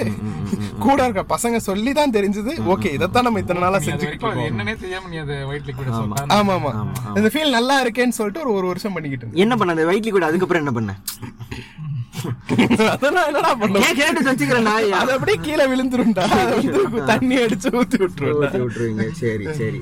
கூட 0.79 0.99
இருக்க 1.03 1.23
பசங்க 1.33 1.57
சொல்லி 1.67 1.93
தான் 1.93 2.15
தெரிஞ்சது 2.17 2.53
ஓகே 2.73 2.91
இதைத்தான் 2.97 3.27
நம்ம 3.27 3.41
இத்தனை 3.43 3.61
நாளா 3.63 3.81
செஞ்சுக்கிட்டு 3.81 4.13
இருக்கோம் 4.13 4.43
என்னன்னே 4.47 4.75
தெரியாம 4.83 5.09
நீ 5.09 5.19
அது 5.23 5.37
ஒயிட் 5.49 5.67
லிக்விட் 5.69 5.93
சொல்ற 5.93 6.27
ஆமா 6.37 6.55
ஆமா 6.57 6.73
இந்த 7.17 7.31
ஃபீல் 7.33 7.55
நல்லா 7.57 7.77
இருக்கேன்னு 7.83 8.17
சொல்லிட்டு 8.19 8.43
ஒரு 8.45 8.53
ஒரு 8.59 8.67
வருஷம் 8.67 8.95
பண்ணிக்கிட்டு 8.97 9.29
என்ன 9.45 9.55
பண்ண 9.55 9.75
அந்த 9.75 9.87
வெயிட் 9.91 10.07
லிக்விட் 10.07 10.29
அதுக்கப்புறம் 10.29 10.63
என்ன 10.63 10.73
பண்ண 10.79 10.93
அதெல்லாம் 12.93 13.27
என்னடா 13.27 13.51
பண்ண 13.55 13.79
ஏன் 13.81 13.95
கேட்டு 13.95 14.25
வச்சுக்கிறேன் 14.25 14.67
நான் 14.67 14.93
அது 14.93 15.11
அப்படியே 15.15 15.37
கீழே 15.39 15.65
விழுந்துரும்டா. 15.67 16.25
தண்ணி 17.05 17.35
அடிச்சு 17.37 17.69
ஊத்தி 17.73 17.97
விட்டுருவேன் 17.99 18.37
ஊத்தி 18.41 18.59
விட்டுருவீங்க. 18.59 19.05
சரி 19.19 19.45
சரி. 19.57 19.79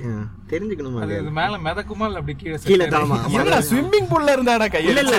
தெரிஞ்சுக்கணுமா 0.51 1.01
அது 1.03 1.33
மேல 1.33 1.57
மிதக்குமா 1.59 2.05
இல்ல 2.05 2.19
அப்படி 2.19 2.35
கீழே 2.35 2.55
கீழே 2.63 2.87
தாமா 2.87 3.17
ஸ்விம்மிங் 3.69 4.09
பூல்ல 4.09 4.35
இருந்தாடா 4.35 4.65
இல்ல 4.65 4.73
கையில 4.75 5.03
இல்ல 5.03 5.17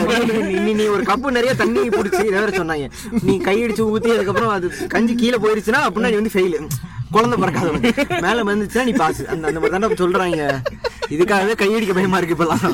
நீ- 0.73 0.91
ஒரு 0.91 1.05
கப்பு 1.05 1.31
நிறைய 1.33 1.55
தண்ணி 1.55 1.83
புடிச்சு 1.91 2.25
வேற 2.31 2.49
சொன்னாங்க. 2.57 2.89
நீ 3.23 3.35
கை 3.41 3.57
அடிச்சு 3.65 3.85
ஊத்தி 3.91 4.11
அதுக்கப்புறம் 4.13 4.55
அது 4.55 4.67
கஞ்சி 4.89 5.15
கீழே 5.17 5.39
போயிருச்சுன்னா 5.39 5.83
அப்படின்னா 5.87 6.13
நீ 6.13 6.21
வந்து 6.21 6.35
ஃபெயில் 6.35 6.59
குழந்தை 7.17 7.37
பிறக்காத 7.43 7.69
மேல 8.27 8.45
வந்துச்சுன்னா 8.51 8.85
நீ 8.89 8.95
பாஸ். 9.03 9.23
அந்த 9.33 9.45
அந்த 9.51 9.61
மாதிரி 9.63 9.75
தானே 9.77 10.01
சொல்றாங்க. 10.03 10.43
இதுக்காகவே 11.15 11.55
கையடிக்க 11.63 11.93
பயமா 11.99 12.19
இருக்கு 12.21 12.37
இப்பெல்லாம். 12.37 12.65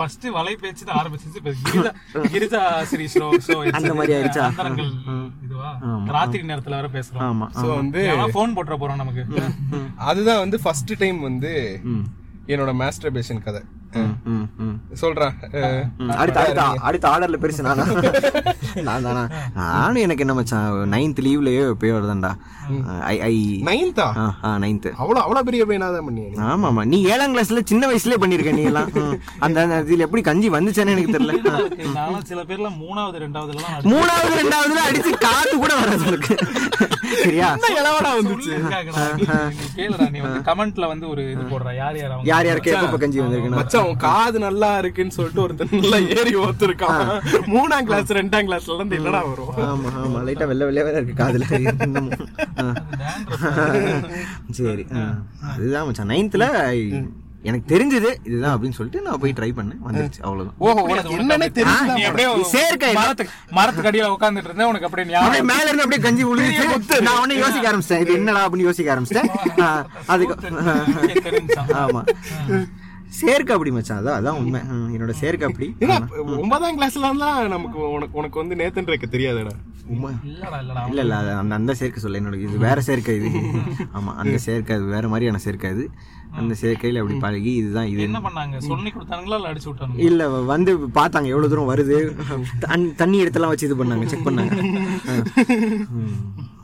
ஃபர்ஸ்ட் 0.00 0.26
வலை 0.36 0.54
பேச்சு 0.62 0.82
தான் 0.88 0.98
ஆரம்பிச்சிச்சு 1.00 1.40
இப்ப 1.40 1.52
கிரிஜா 1.68 1.92
கிரிஜா 2.34 2.60
ஸ்ரீ 2.90 3.06
ஷோ 3.14 3.26
ஷோ 3.46 3.56
அந்த 3.78 3.92
மாதிரி 3.98 4.12
ஆயிடுச்சா? 4.16 4.44
இதுவா? 5.46 5.70
ராத்திரி 6.16 6.42
நேரத்துல 6.50 6.76
வேற 6.80 6.90
பேசுறோம். 6.96 7.24
ஆமா 7.30 7.48
சோ 7.60 7.66
வந்து 7.80 8.02
போன் 8.36 8.56
போட்டுற 8.58 8.76
போறோம் 8.82 9.02
நமக்கு. 9.02 9.24
அதுதான் 10.10 10.42
வந்து 10.44 10.60
ஃபர்ஸ்ட் 10.64 10.94
டைம் 11.02 11.20
வந்து 11.28 11.52
என்னோட 12.52 12.72
மாஸ்டர்பேஷன் 12.82 13.44
கதை. 13.48 13.62
சொல்றேன் 14.96 15.34
அஹ், 15.58 15.82
ம், 15.98 16.10
அடுத்த 16.16 16.38
அடுத்த 16.40 16.62
அடுத்த 16.82 17.06
ஆர்டர்ல 17.08 17.38
பெருசு 17.38 17.62
நானா? 17.62 17.84
நான் 18.86 19.04
தானா 19.04 19.22
நானும் 19.56 20.02
எனக்கு 20.02 20.22
என்ன 20.22 20.34
மச்சான் 20.34 20.64
நைன்த் 20.92 21.20
லீவ்லயே 21.24 21.62
போய் 21.76 21.92
வருதான்டா. 21.92 22.30
ஐ 23.06 23.16
ஐ. 23.24 23.34
நைன்த்தா 23.64 24.06
ஆ 24.16 24.24
அவ்வளவு 24.96 25.22
அவ்வளவு 25.22 25.44
பெரிய 25.44 25.62
பையனா 25.64 25.88
தான் 25.92 26.12
நீ? 26.14 26.24
ஆமா 26.46 26.68
ஆமா. 26.70 26.84
நீ 26.86 26.98
ஏழாம் 27.08 27.34
கிளாஸ்ல 27.34 27.62
சின்ன 27.66 27.84
வயசுலயே 27.86 28.20
பண்ணிருக்க 28.20 28.52
நீ 28.52 28.64
எல்லாம். 28.64 28.90
அந்த 29.40 29.58
இதுல 29.84 30.06
எப்படி 30.06 30.22
கஞ்சி 30.24 30.50
வந்துச்சானே 30.50 30.94
எனக்கு 30.94 31.14
தெரியல. 31.14 31.34
ஆ. 31.50 31.58
நானும் 31.94 32.26
சில 32.26 32.42
பேர்ல 32.44 32.70
மூணாவது 32.78 33.18
ரெண்டாவதுல 33.24 33.62
மூணாவது 33.90 34.34
ரெண்டாவதுல 34.40 34.82
அடிச்சு 34.86 35.12
காத்து 35.20 35.54
கூட 35.56 35.72
வராது 35.76 36.06
உனக்கு 36.06 36.34
சரியா? 37.18 37.48
என்ன 37.50 37.68
இளவடா 37.78 38.10
வந்துச்சு? 38.18 38.52
கேளுடா 39.76 40.06
நீ 40.10 40.18
வந்து 40.20 40.40
கமெண்ட்ல 40.48 40.88
வந்து 40.88 41.06
ஒரு 41.08 41.22
இது 41.30 41.44
போடுறா. 41.50 41.72
யார் 41.76 41.96
யார் 41.98 42.12
அவங்க 42.12 42.28
யார் 42.30 42.48
யாருக்கு 42.48 42.74
எப்ப 42.78 42.98
கஞ்சி 42.98 43.20
வந்திருக்குன்னு? 43.20 43.58
மச்சான் 43.60 43.88
உன் 43.88 44.00
காது 44.04 44.38
நல்லா 44.38 44.70
இருக்குன்னு 44.78 45.16
சொல்லிட்டு 45.16 45.42
ஒருத்தன் 45.42 45.74
நல்லா 45.76 46.00
ஏறி 46.16 46.34
ஓத்துருக்கான் 46.44 47.02
மூணாம் 47.54 47.88
கிளாஸ் 47.88 48.16
ரெண்டாம் 48.18 48.48
கிளாஸ்ல 48.48 48.76
இருந்து 48.76 48.98
என்னடா 49.00 49.22
வரும்? 49.28 49.52
ஆமா 49.68 49.92
ஆமா. 50.02 50.20
லைட்டா 50.28 50.48
வெள்ளை 50.52 50.66
வெள்ளையா 50.68 50.86
வேற 50.88 50.98
இருக்கு 50.98 51.20
காதுல. 51.22 51.42
சரி. 54.58 54.86
அதுதான் 55.52 55.86
மச்சான். 55.86 56.12
நைன்த்ல 56.12 56.46
எனக்கு 57.44 57.66
தெரிஞ்சது 57.74 58.10
இதுதான் 58.24 58.54
அப்படின்னு 58.54 58.70
சொல்லிட்டு 58.70 59.00
நான் 59.02 59.18
போய் 59.18 59.32
ட்ரை 59.32 59.48
பண்ணேன். 59.56 59.80
வந்துருச்சு. 59.86 60.20
அவ்வளவுதான். 60.22 60.54
ஓஹோ 60.58 60.82
உனக்கு 60.84 61.16
என்னன்னே 61.16 61.48
தெரியுது 61.58 61.96
நீ 61.96 62.02
அப்படியே 62.02 62.28
நீ 62.36 62.42
சேர்க்கை. 62.52 62.92
மரத்துக்கு 62.94 63.32
மரத்துக்கு 63.50 63.90
அடியில 63.90 64.12
உட்கார்ந்துட்டு 64.14 64.44
இருந்தேன். 64.44 64.66
உனக்கு 64.66 64.86
அப்படியே 64.86 65.08
ஞாபகம் 65.10 65.26
அப்படியே 65.26 65.46
மேல 65.52 65.68
இருந்து 65.68 65.82
அப்படியே 65.82 66.02
கஞ்சி 66.02 66.24
விழுந்துச்சு. 66.24 67.02
நான் 67.02 67.18
உடனே 67.18 67.36
யோசிக்க 67.38 67.72
ஆரம்பிச்சிட்டேன். 67.72 68.00
இது 68.00 68.14
என்னடா 68.14 68.48
அப்படின்னு 68.48 68.68
யோசிக்க 68.70 68.94
ஆரம்பிச்சிட்டேன். 68.94 69.30
ஆ, 69.60 69.68
அதுக்கு. 70.06 70.36
ஆமா. 71.84 72.02
சேர்க்கை 73.18 73.54
அப்படி 73.54 73.70
மச்சான். 73.70 73.98
அதான் 74.00 74.16
அதான் 74.20 74.38
உண்மை. 74.38 74.60
என்னோட 74.94 75.10
சேர்க்கை 75.10 75.48
அப்படி. 75.48 75.66
ஒன்பதாம் 76.36 76.80
கிளாஸ்ல 76.80 77.04
இருந்தா 77.04 77.46
நமக்கு 77.48 77.90
உனக்கு 77.90 78.18
உனக்கு 78.18 78.38
வந்து 78.38 78.54
நேத்தன் 78.54 78.88
தெரியாதுடா. 79.10 79.52
உண்மை. 79.86 80.10
இல்லடா 80.24 80.58
இல்லடா. 80.62 80.82
இல்ல 80.88 81.00
இல்ல 81.00 81.14
அந்த 81.36 81.54
அந்த 81.54 81.74
சேர்க்கை 81.74 82.02
சொல்ல 82.02 82.20
என்னோட 82.20 82.38
இது 82.40 82.58
வேற 82.58 82.80
சேர்க்கை 82.80 83.14
இது. 83.16 83.30
ஆமா 83.94 84.12
அந்த 84.14 84.38
சேர்க்கை 84.38 84.76
அது 84.76 84.84
வேற 84.84 85.08
மாதிரியான 85.08 85.38
சேர்க்கை 85.38 85.70
அது. 85.70 85.84
அந்த 86.34 86.54
சேர்க்கையில 86.60 87.00
அப்படி 87.00 87.18
பழகி 87.18 87.52
இதுதான் 87.54 87.86
இது. 87.86 88.02
என்ன 88.02 88.20
பண்ணாங்க? 88.20 88.58
சொல்லி 88.64 88.90
கொடுத்தானுங்களா 88.90 89.36
இல்ல 89.36 89.50
அடிச்சு 89.50 89.68
விட்டானுங்க 89.68 90.04
இல்ல 90.04 90.22
வந்து 90.46 90.72
பார்த்தாங்க 90.94 91.28
எவ்வளவு 91.28 91.48
தூரம் 91.48 91.70
வருது. 91.70 91.98
தண்ணி- 92.98 93.22
எடுத்தெல்லாம் 93.22 93.52
வச்சு 93.52 93.66
இது 93.66 93.76
பண்ணாங்க 93.76 94.06
செக் 94.06 94.26
பண்ணாங்க. 94.26 94.54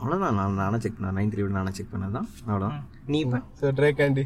அவ்வளவுதான். 0.01 0.35
நான் 0.35 0.53
நானே 0.53 0.77
செக் 0.79 0.95
பண்ணேன் 0.95 1.17
நைன்த் 1.17 1.35
லீவ் 1.35 1.49
நானே 1.51 1.71
செக் 1.71 1.91
பண்ணதான் 1.91 2.25
அவ்வளவுதான். 2.43 2.77
நீ 3.05 3.17
இப்ப? 3.19 3.37
சோ 3.59 3.65
ட்ரே 3.71 3.89
கேண்டி 3.97 4.23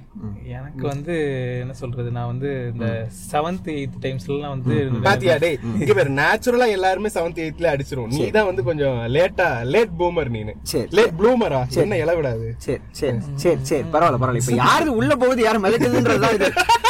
எனக்கு 0.52 0.84
வந்து 0.88 1.14
என்ன 1.62 1.74
சொல்றது? 1.74 2.12
நான் 2.12 2.26
வந்து 2.26 2.50
இந்த 2.74 2.88
செவன்த் 3.26 3.68
எயித் 3.74 3.98
டைம்ஸ்லாம் 4.02 4.50
வந்து 4.50 4.76
பாத்தியா 5.04 5.36
டேய் 5.38 5.58
இங்க 5.76 5.94
பேர் 5.94 6.12
நேச்சுரலா 6.14 6.68
எல்லாருமே 6.70 7.10
செவன்த் 7.10 7.42
எயித்ல 7.44 7.72
அடிச்சிரும் 7.72 8.12
நீ 8.14 8.22
தான் 8.30 8.46
வந்து 8.46 8.64
கொஞ்சம் 8.64 8.98
லேட்டா 9.14 9.48
லேட் 9.68 9.94
பூமர் 10.00 10.32
நீனு. 10.32 10.54
சரி. 10.64 10.88
லேட் 10.92 11.16
ப்ளூமரா 11.20 11.62
என்ன 11.80 11.98
இல 11.98 12.16
விடாது 12.16 12.48
சரி 12.60 12.80
சரி 12.94 13.18
சரி 13.36 13.60
சரி. 13.64 13.84
பரவாயில்ல 13.94 14.20
பரவாயில்ல. 14.20 14.44
இப்ப 14.46 14.60
யாரு 14.64 14.90
உள்ள 14.96 15.12
போகுது? 15.16 15.35
யாரு 15.46 15.60
மிதக்குதுன்றதுதான் 15.66 16.36
இது. 16.38 16.48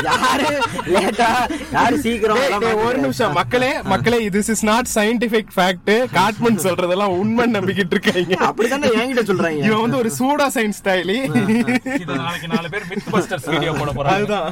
யாரு? 0.08 0.50
லேட்டா 0.94 1.30
யாரு 1.75 1.96
சீக்கிரம் 2.06 2.42
ஒரு 2.88 2.98
நிமிஷம். 3.06 3.34
மக்களே 3.40 3.72
மக்களே 3.94 4.20
this 4.36 4.50
is 4.54 4.64
not 4.70 4.90
scientific 4.96 5.52
fact 5.56 5.92
godman 6.18 6.60
சொல்றதெல்லாம் 6.66 7.16
உண்மை 7.22 7.46
நம்பிக்கிட்டு 7.56 7.96
இருக்காங்க. 7.96 8.36
அப்படித்தானே 8.50 8.90
என்கிட்ட 9.02 9.24
சொல்றாங்க? 9.32 9.62
இவன் 9.68 9.84
வந்து 9.86 10.00
ஒரு 10.02 10.12
சூடா 10.20 10.48
சயின்ஸ் 10.58 10.80
ஸ்டைலி 10.82 11.18
இது 12.02 12.14
நாளைக்கு 12.24 12.50
நாலு 12.54 12.70
பேர் 12.74 12.88
மித் 12.92 13.10
பஸ்டர்ஸ் 13.16 13.50
வீடியோ 13.54 13.74
போட 13.80 13.92
போறாங்க. 13.98 14.18
அதுதான். 14.18 14.48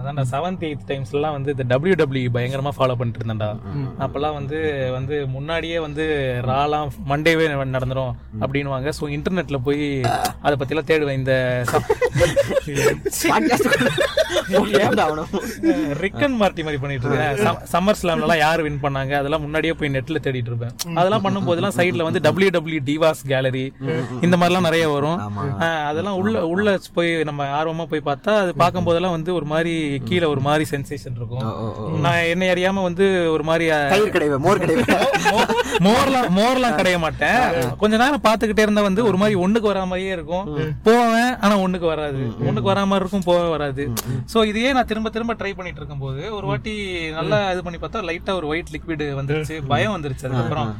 அதான்டா 0.00 0.24
செவன்த் 0.34 0.64
எயித் 0.68 0.86
டைம்ஸ் 0.90 1.14
எல்லாம் 1.16 1.36
வந்து 1.36 1.52
இந்த 1.56 1.66
டபிள்யூ 1.72 1.96
டபிள்யூ 2.02 2.30
பயங்கரமா 2.36 2.72
ஃபாலோ 2.78 2.96
பண்ணிட்டு 3.00 3.20
இருந்தேன்டா. 3.20 3.50
அப்பெல்லாம் 4.04 4.36
வந்து 4.40 4.58
வந்து 4.98 5.16
முன்னாடியே 5.36 5.78
வந்து 5.86 6.04
ராலாம் 6.50 6.90
மண்டேவே 7.12 7.46
நடந்துரும் 7.76 8.12
அப்படின்னுவாங்க. 8.42 8.88
ஸோ 8.98 9.04
இன்டர்நெட்ல 9.16 9.58
போய் 9.68 9.84
அதை 10.46 10.54
பத்தி 10.56 10.74
எல்லாம் 10.74 10.90
தேடுவேன். 10.92 11.20
இந்த 11.22 11.34
ரிக்கன் 16.02 16.34
மார்ட்டி 16.40 16.62
மாதிரி 16.66 16.78
பண்ணிட்டு 16.82 17.06
இருக்கேன் 17.06 17.36
சம்மர் 17.72 17.98
ஸ்லாம்ல 18.00 18.34
யார் 18.42 18.62
வின் 18.66 18.80
பண்ணாங்க? 18.84 19.12
அதெல்லாம் 19.20 19.42
முன்னாடியே 19.44 19.72
போய் 19.78 19.92
நெட்ல 19.94 20.18
தேடிட்டு 20.26 20.50
இருப்பேன். 20.52 20.74
அதெல்லாம் 21.00 21.24
பண்ணும் 21.26 21.46
போதெல்லாம் 21.48 21.74
சைட்ல 21.78 22.06
வந்து 22.08 22.20
டபிள்யூ 22.26 22.50
டபிள்யூ 22.56 22.80
டிவாஸ் 22.88 23.22
கேலரி 23.32 23.64
இந்த 24.26 24.34
மாதிரிலாம் 24.40 24.66
நிறைய 24.68 24.84
வரும். 24.94 25.18
அதெல்லாம் 25.90 26.18
உள்ள 26.22 26.34
உள்ள 26.52 26.76
போய் 26.98 27.10
நம்ம 27.28 27.46
ஆர்வமா 27.58 27.86
போய் 27.92 28.06
பார்த்தா 28.10 28.34
அது 28.42 28.52
பார்க்கும் 28.62 28.86
போதெல்லாம் 28.88 29.16
வந்து 29.16 29.32
ஒரு 29.38 29.48
மாதிரி 29.52 29.74
கீழே 30.08 30.26
ஒரு 30.34 30.42
மாதிரி 30.48 30.66
சென்சேஷன் 30.74 31.16
இருக்கும். 31.20 31.46
நான் 32.06 32.28
என்னை 32.32 32.48
அறியாம 32.54 32.84
வந்து 32.88 33.06
ஒரு 33.34 33.46
மாதிரி 33.50 33.66
மோர் 34.46 34.62
மோர்லாம் 35.86 36.28
மோர்லாம் 36.38 36.78
கடைய 36.80 36.96
மாட்டேன். 37.06 37.42
கொஞ்ச 37.82 37.94
நேரம் 38.04 38.24
பாத்துக்கிட்டே 38.28 38.66
இருந்தா 38.66 38.86
வந்து 38.88 39.02
ஒரு 39.10 39.18
மாதிரி 39.22 39.36
ஒண்ணுக்கு 39.44 39.70
வரா 39.72 39.84
மாதிரியே 39.92 40.14
இருக்கும். 40.18 40.46
போவேன் 40.86 41.32
ஆனா 41.44 41.54
ஒண்ணுக்கு 41.64 41.86
வராது. 41.94 42.22
ஒண்ணுக்கு 42.48 42.65
வரா 42.68 42.82
மாதிரி 42.90 43.02
இருக்கும் 43.04 43.26
போக 43.28 43.42
வராது. 43.54 43.84
சோ 44.32 44.38
இதையே 44.50 44.70
நான் 44.76 44.88
திரும்ப 44.90 45.10
திரும்ப 45.16 45.34
ட்ரை 45.40 45.52
பண்ணிட்டு 45.58 45.80
இருக்கும்போது 45.82 46.22
ஒரு 46.38 46.46
வாட்டி 46.50 46.74
நல்லா 47.18 47.38
இது 47.52 47.62
பண்ணி 47.66 47.78
பார்த்தா 47.82 48.02
லைட்டா 48.08 48.34
ஒரு 48.40 48.46
ஒயிட் 48.52 48.72
லிக்விட் 48.74 49.04
வந்துருச்சு. 49.18 49.56
பயம் 49.72 49.94
வந்துருச்சு 49.96 50.26
அதுக்கப்புறம். 50.28 50.70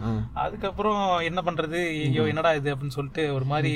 அதுக்கப்புறம் 0.44 1.00
என்ன 1.28 1.42
பண்றது? 1.48 1.80
ஐயோ 2.06 2.24
என்னடா 2.32 2.52
இது 2.60 2.72
அப்படின்னு 2.74 2.96
சொல்லிட்டு 2.98 3.24
ஒரு 3.36 3.46
மாதிரி 3.52 3.72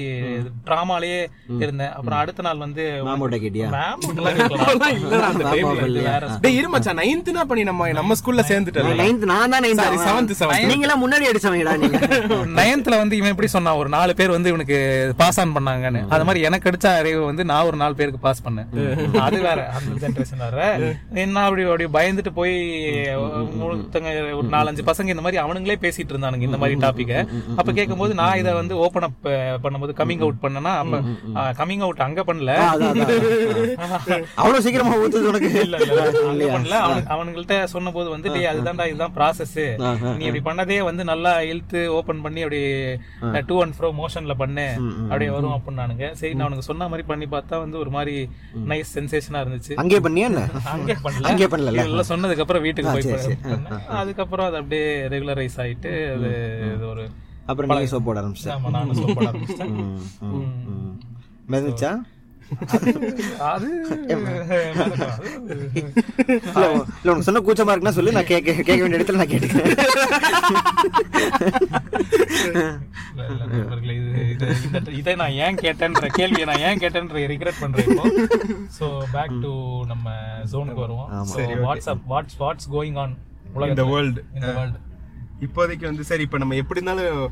டிராமாலேயே 0.69 1.21
இருந்தேன். 1.65 1.93
அப்புறம் 1.99 2.21
அடுத்த 2.23 2.47
நாள் 2.49 2.65
வந்து 2.67 2.85
மாமோட்ட 3.09 3.39
கேட்டியா? 3.45 3.69
மேம் 3.77 4.05
வேற 6.09 6.25
டேய் 6.45 6.59
இரு 6.61 6.69
மச்சான் 6.75 7.01
நைன்த்னா 7.03 7.45
பண்ணி 7.51 7.65
நம்ம 7.71 7.89
நம்ம 8.01 8.17
ஸ்கூல்ல 8.21 8.45
சேர்ந்துட்டல 8.51 8.95
நைன்த் 9.03 9.27
நான் 9.33 9.55
தான். 9.55 9.65
நைன்த் 9.67 10.69
நீங்க 10.71 10.85
எல்லாம் 10.87 11.03
முன்னாடி 11.05 11.25
அடிச்சவங்கடா 11.31 11.75
நீங்க. 11.83 11.99
நைன்த்ல 12.61 12.95
வந்து 13.03 13.17
இவன் 13.21 13.33
எப்படி 13.35 13.49
சொன்னான் 13.55 13.79
ஒரு 13.81 13.89
நாலு 13.97 14.13
பேர் 14.21 14.35
வந்து 14.37 14.51
இவனுக்கு 14.53 14.79
பாஸ் 15.21 15.41
ஆன் 15.43 15.55
பண்ணாங்கன்னு. 15.57 16.03
அது 16.15 16.27
மாதிரி 16.29 16.41
எனக்கு 16.49 16.69
அடிச்ச 16.71 16.87
அறிவு 17.01 17.21
வந்து 17.31 17.45
நான் 17.51 17.69
ஒரு 17.71 17.79
நாலு 17.83 17.95
பேருக்கு 18.01 18.21
பாஸ் 18.21 18.45
பண்ணேன். 18.45 18.69
அது 19.27 19.39
வேற 19.47 19.61
அந்த 19.77 19.95
ஜென்ரேஷன் 20.03 20.43
வேற. 20.47 20.59
என்ன 21.23 21.45
அப்படி 21.47 21.63
அப்படி 21.67 21.87
பயந்துட்டு 21.97 22.33
போய் 22.37 22.55
ஒருத்தங்க 23.65 24.09
ஒரு 24.39 24.49
நாலஞ்சு 24.55 24.85
பசங்க 24.89 25.15
இந்த 25.15 25.25
மாதிரி 25.25 25.41
அவனுங்களே 25.43 25.79
பேசிட்டு 25.85 26.13
இருந்தானுங்க 26.15 26.49
இந்த 26.49 26.61
மாதிரி 26.63 26.79
டாபிக்க 26.85 27.15
அப்ப 27.57 27.71
கேட்கும்போது 27.73 28.13
நான் 28.21 28.39
இதை 28.41 28.53
வந்து 28.59 28.75
ஓபன் 28.85 29.07
அப் 29.09 29.29
பண்ணும்போது 29.65 29.95
கமிங் 30.01 30.25
அவுட் 30.27 30.43
பண்ணனா 30.45 30.75
அப்ப 30.83 31.01
கமிங் 31.61 31.85
அவுட் 31.87 32.07
அங்க 32.07 32.23
பண்ணல. 32.25 32.51
அவ்வளவு 34.41 34.63
சீக்கிரமா 34.65 34.95
ஊத்துது 35.01 35.31
உனக்கு. 35.31 35.51
இல்ல 35.65 35.77
இல்ல 35.85 36.47
பண்ணல. 36.55 36.77
அவனுங்கள்ட்ட 37.15 37.57
சொன்ன 37.73 37.93
போது 37.93 38.09
வந்து 38.15 38.29
டேய் 38.35 38.51
அதுதான்டா 38.51 38.87
இதுதான் 38.91 39.15
ப்ராசஸ் 39.17 39.57
நீ 40.19 40.25
இப்படி 40.29 40.43
பண்ணதே 40.47 40.79
வந்து 40.89 41.03
நல்லா 41.11 41.33
இழுத்து 41.51 41.81
ஓபன் 41.99 42.23
பண்ணி 42.25 42.41
அப்படி 42.45 42.61
டூ 43.49 43.57
அண்ட் 43.63 43.77
ஃப்ரோ 43.77 43.91
மோஷன்ல 44.01 44.35
பண்ணு. 44.41 44.67
அப்படியே 45.05 45.31
வரும் 45.37 45.57
அப்படின்னானுங்க. 45.57 46.07
சரி 46.21 46.33
நான் 46.35 46.47
அவனுக்கு 46.47 46.69
சொன்ன 46.69 46.89
மாதிரி 46.89 47.07
பண்ணி 47.09 47.29
பார்த்தா 47.31 47.59
வந்து 47.63 47.80
ஒரு 47.85 47.91
மாதிரி 47.97 48.15
நைஸ் 48.73 48.93
சென்சேஷனா 48.99 49.43
இருந்துச்சு. 49.45 49.73
அங்கே 49.83 49.99
பண்ணியா 50.07 50.29
அங்கே 50.75 50.97
பண்ணல. 51.07 51.27
அங்கே 51.31 51.49
பண்ணல 51.55 51.75
இதெல்லாம் 51.79 52.11
சொன்னதுக்கு 52.13 52.45
அப்புறம் 52.45 52.65
வீட்டுக்கு 52.67 52.95
போய். 52.97 53.37
அதுக்கப்புறம் 54.03 54.49
அது 54.51 54.59
அப்படியே 54.63 54.87
ரெகுலரைஸ் 55.15 55.59
ஆயிட்டு 55.65 55.93
அது 56.15 56.31
இது 56.75 56.87
ஒரு 56.93 57.05
அப்புறம் 57.51 57.71
நீங்க 57.73 57.91
சோப் 57.93 58.09
போட 58.09 58.19
ஆரம்பிச்சிட்டேன். 58.23 58.57
ஆமா 58.59 58.71
நானும் 58.79 58.99
soap 59.01 59.13
போட 59.19 59.29
ஆரம்பிச்சிட்டேன். 59.33 59.77
மிதந்துச்சா 61.53 61.93
இல்ல 66.51 66.67
உனக்கு 67.05 67.23
சொன்ன 67.23 67.41
கூச்சமா 67.41 67.73
இருக்குன்னா 67.73 67.89
சொல்லு 67.91 68.13
நான் 68.13 68.25
கேட்க 68.25 68.53
கேட்க 68.53 68.77
வேண்டிய 68.77 68.99
இடத்துல 68.99 69.21
நான் 69.21 69.27
கேட்டுக்கிறேன். 69.27 69.77
இது- 74.31 75.17
நான் 75.17 75.31
ஏன் 75.39 75.57
கேட்டேன்ற 75.57 76.07
கேள்வியை 76.11 76.45
நான் 76.45 76.61
ஏன் 76.61 76.79
கேட்டேன்ற 76.79 77.25
ரிக்ரெட் 77.27 77.61
பண்றேன் 77.61 77.89
சோ 78.79 78.87
பேக் 79.13 79.41
டு 79.41 79.53
நம்ம 79.85 80.07
ஜோனுக்கு 80.53 80.81
வருவோம். 80.81 81.11
up 81.89 82.01
what's 82.09 82.39
what's 82.39 82.69
going 82.73 82.99
on 82.99 83.15
இந்த 83.69 83.85
வேர்ல்டு 83.85 84.25
இந்த 84.35 84.53
வேர்ல்ட் 84.53 84.79
இப்போதைக்கு 85.41 85.85
வந்து 85.85 86.05
சரி 86.05 86.23
இப்ப 86.23 86.39
நம்ம 86.39 86.55
எப்படி 86.55 86.81
இருந்தாலும் 86.81 87.23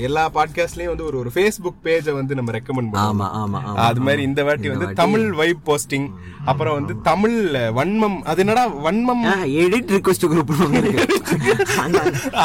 எல்லா 0.00 0.30
பாட்காஸ்ட்லயும் 0.30 0.92
வந்து 0.92 1.04
ஒரு 1.04 1.18
ஒரு 1.18 1.30
ஃபேஸ்புக் 1.34 1.82
பேஜை 1.84 2.12
வந்து 2.12 2.34
நம்ம 2.34 2.52
ரெக்கமெண்ட் 2.52 2.90
பண்ணுவோம் 2.92 3.12
ஆமா 3.12 3.28
ஆமா 3.42 3.60
ஆமா 3.66 3.84
அது 3.86 4.00
மாதிரி 4.00 4.22
இந்த 4.22 4.44
வாட்டி 4.44 4.68
வந்து 4.68 4.88
தமிழ் 4.94 5.26
வைப் 5.32 5.62
போஸ்டிங் 5.66 6.08
அப்புறம் 6.44 6.74
வந்து 6.74 6.94
தமிழ் 7.00 7.36
வன்மம். 7.78 8.18
அது 8.22 8.40
என்னடா 8.40 8.64
வன்மம்? 8.84 9.22
எடிட் 9.62 9.92
ரிக்வெஸ்ட் 9.94 10.26
குரூப் 10.32 10.50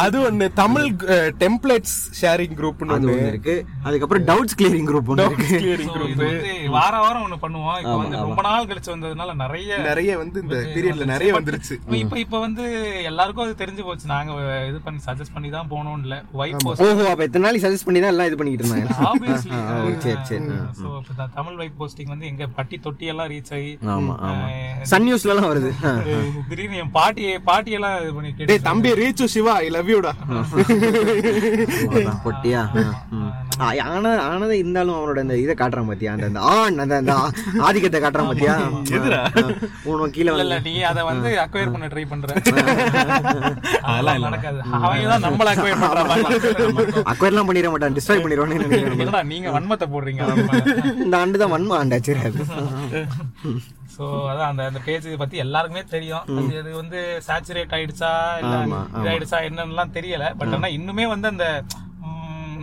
அது 0.02 0.18
ஒண்ணு 0.22 0.46
தமிழ் 0.54 0.88
டெம்ப்ளேட்ஸ் 1.44 1.96
ஷேரிங் 2.22 2.56
குரூப்னு 2.60 2.96
ஒண்ணு. 2.98 3.16
இருக்கு. 3.28 3.56
அதுக்கப்புறம் 3.84 4.26
டவுட்ஸ் 4.26 4.58
கிளியரிங் 4.60 4.90
குரூப் 4.90 5.12
ஒண்ணு 5.14 5.28
இருக்கு. 5.28 6.70
வார 6.78 6.94
வாரம் 7.00 7.26
ஒண்ணு 7.28 7.40
பண்ணுவோம். 7.46 7.78
இப்போ 7.84 7.96
வந்து 7.98 8.18
ரொம்ப 8.26 8.42
நாள் 8.42 8.70
கழிச்சு 8.72 8.94
வந்ததுனால 8.96 9.36
நிறைய 9.36 9.78
நிறைய 9.90 10.18
வந்து 10.18 10.42
இந்த 10.42 10.58
பீரியட்ல 10.74 11.06
நிறைய 11.06 11.34
வந்துருச்சு. 11.40 11.76
இப்ப 11.84 11.98
இப்ப 12.04 12.20
இப்ப 12.26 12.40
வந்து 12.40 12.66
எல்லாருக்கும் 13.04 13.46
அது 13.46 13.62
தெரிஞ்சு 13.64 13.84
போச்சு. 13.84 14.08
நாங்க 14.08 14.32
இது 14.70 14.80
பண்ணி 14.92 15.04
சஜஸ்ட் 15.08 15.34
பண்ணி 15.36 15.50
தான் 15.54 15.68
போனோம் 15.72 15.98
இல்ல 16.02 16.16
ஒயிட் 16.40 16.64
போஸ்ட் 16.66 16.84
ஓஹோ 16.86 17.04
அப்ப 17.12 17.24
எத்தனை 17.28 17.44
நாளைக்கு 17.46 17.66
சஜஸ்ட் 17.66 17.88
பண்ணி 17.88 18.02
தான் 18.02 18.14
எல்லாம் 18.14 18.30
இது 18.30 18.40
பண்ணிட்டு 18.40 18.64
இருந்தாங்க? 18.64 18.88
ஆப்வியஸ்லி 19.10 19.58
சரி 20.04 20.18
சரி. 20.30 20.48
சோ 20.80 20.88
தமிழ் 21.36 21.58
வைப் 21.62 21.78
போஸ்டிங் 21.80 22.12
வந்து 22.14 22.26
எங்க 22.32 22.48
பட்டி 22.58 22.78
தொட்டி 22.86 23.06
எல்லாம் 23.14 23.30
ரீச் 23.34 23.52
ஆகி 23.58 23.72
ஆமா 23.94 24.14
ஆமா. 24.28 24.46
சன் 24.92 25.06
நியூஸ்ல 25.08 25.34
எல்லாம் 25.34 25.50
வருது. 25.52 25.72
திடீர்னு 26.50 26.82
என் 26.84 26.94
பாட்டி 26.98 27.26
பாட்டி 27.50 27.72
எல்லாம் 27.80 27.98
இது 28.02 28.14
பண்ணி 28.18 28.32
கேட்டு 28.32 28.50
டேய் 28.52 28.66
தம்பி 28.68 28.92
ரீச்சு 29.02 29.28
சிவா 29.36 29.56
ஐ 29.62 29.70
லவ் 29.76 29.92
யூடா 29.94 30.14
பொட்டியா? 32.26 32.62
ஆனா 33.88 34.12
ஆனது 34.28 34.54
இருந்தாலும் 34.60 34.96
அவனோட 34.98 35.20
அந்த 35.24 35.36
இதை 35.42 35.54
காட்டுறான் 35.56 35.90
பாத்தியா? 35.90 36.12
அந்த 36.16 36.28
அந்த 36.30 36.40
ஆண் 36.54 36.80
அந்த 36.84 36.96
அந்த 37.02 37.14
ஆதிக்கத்தை 37.66 38.00
காட்டுறான் 38.00 38.30
பாத்தியா? 38.32 38.56
உனக்கு 39.92 40.14
கீழே 40.16 40.32
இல்ல 40.38 40.56
நீ 40.68 40.74
அத 40.90 41.00
வந்து 41.10 41.30
அக்வயர் 41.44 41.74
பண்ண 41.74 41.88
ட்ரை 41.92 42.06
பண்ற. 42.12 42.28
அதெல்லாம் 43.88 44.26
நடக்காது. 44.28 44.60
அவங்க 44.86 45.08
தான் 45.14 45.26
நம்மள 45.26 45.52
அக்வயர் 45.54 45.82
பண்றாங்க 45.84 47.04
அக்வயர்லாம் 47.12 47.50
பண்ணிட 47.50 47.70
மாட்டான் 47.74 47.96
டிஸ்ட்ராய் 47.98 48.24
பண்ணிடுவான்னு 48.24 48.58
நினைக்கிறேன். 48.58 49.30
நீங்க 49.32 49.50
வன்மத்தை 49.56 49.88
போடுறீங்க. 49.94 50.22
இந்த 51.06 51.16
ஆண்டு 51.22 51.42
தான் 51.44 51.54
வன்மா 51.56 51.78
ஆண்டாச்சு 51.82 52.16
சோ 53.96 54.04
அதான் 54.32 54.50
அந்த 54.50 54.64
அந்த 54.70 54.80
பேஜ் 54.86 55.08
பத்தி 55.22 55.38
எல்லாருக்குமே 55.44 55.84
தெரியும். 55.96 56.28
இது 56.60 56.72
வந்து 56.82 57.00
சேச்சுரேட் 57.28 57.76
ஆயிடுச்சா 57.78 58.12
இல்ல 58.44 58.54
இதாயிடுச்சா 59.00 59.40
என்னன்னுலாம் 59.50 59.96
தெரியல. 59.98 60.28
பட் 60.40 60.56
ஆனா 60.58 60.70
இன்னுமே 60.78 61.08
வந்து 61.14 61.28
அந்த 61.34 61.48
ம், 62.08 62.56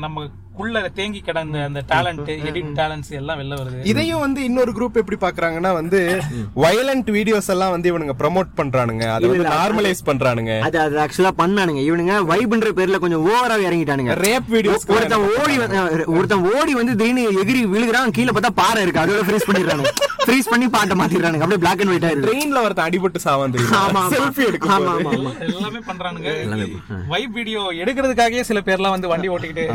நமக்குள்ள 0.59 0.89
தேங்கி 0.89 1.21
கிடந்த 1.21 1.65
அந்த 1.65 1.83
டேலண்ட் 1.89 2.27
எடிட் 2.27 2.75
டேலண்ட்ஸ் 2.75 3.11
எல்லாம் 3.11 3.39
வெளில 3.39 3.55
வருது. 3.55 3.87
இதையும் 3.87 4.19
வந்து 4.19 4.45
இன்னொரு 4.45 4.73
குரூப் 4.73 4.93
எப்படி 4.93 5.17
பாக்குறாங்கன்னா 5.21 5.73
வந்து 5.73 6.21
வயலண்ட் 6.57 7.11
வீடியோஸ் 7.11 7.49
எல்லாம் 7.49 7.71
வந்து 7.71 7.99
இவனுங்க 7.99 8.13
ப்ரோமோட் 8.19 8.49
பண்றானுங்க. 8.57 9.13
அதை 9.13 9.29
வந்து 9.29 9.49
நார்மலைஸ் 9.49 10.07
பண்றானுங்க. 10.07 10.61
அது 10.61 10.81
அது 10.81 10.99
ஆக்சுவலா 10.99 11.31
பண்ணானுங்க. 11.39 11.81
இவனுங்க 11.81 12.25
வைப்ன்ற 12.29 12.71
பேர்ல 12.77 12.99
கொஞ்சம் 12.99 13.29
ஓவரா 13.29 13.53
இறங்கிட்டானுங்க. 13.53 14.15
ரேப் 14.15 14.53
வீடியோஸ் 14.53 14.87
ஒருத்தன் 14.87 15.41
ஓடி 15.41 15.59
வந்து- 15.59 16.05
ஒருத்தன் 16.05 16.55
ஓடி 16.55 16.75
வந்து 16.75 16.97
திடீர்னு 16.97 17.45
எகிரி 17.45 17.63
விழுகிறான் 17.63 18.11
கீழே 18.11 18.29
பார்த்தா 18.29 18.51
பாறை 18.55 18.83
இருக்கு. 18.83 19.01
அதோட 19.01 19.29
ஃப்ரீஸ் 19.29 19.51
பண்ணிடுறானுங்க. 19.53 19.87
ஃப்ரீஸ் 20.27 20.49
பண்ணி 20.51 20.69
பாட்டை 20.69 20.97
மாத்திடுறானுங்க. 20.97 21.41
அப்படியே 21.41 21.57
பிளாக் 21.57 21.81
அண்ட் 21.81 21.89
ஒயிட் 21.89 22.05
ஆயிருது 22.05 22.29
ட்ரெயின்ல 22.29 22.63
ஒருத்தன் 22.63 22.89
அடிபட்டு 22.89 23.17
சாவான் 23.25 23.57
ஆமா. 23.73 24.09
செல்ஃபி 24.11 24.47
எடுக்கும். 24.47 24.71
ஆமா, 24.71 25.07
ஆமா. 25.07 25.39
எல்லாமே 25.39 25.79
பண்றானுங்க. 25.79 26.71
வைப் 27.09 27.33
வீடியோ 27.33 27.73
எடுக்கிறதுக்காகவே 27.73 28.41
சில 28.41 28.61
பேர்லாம் 28.65 28.91
வந்து 28.91 29.09
வண்டி 29.09 29.29
ஓட்டிக்கிட்டு 29.29 29.67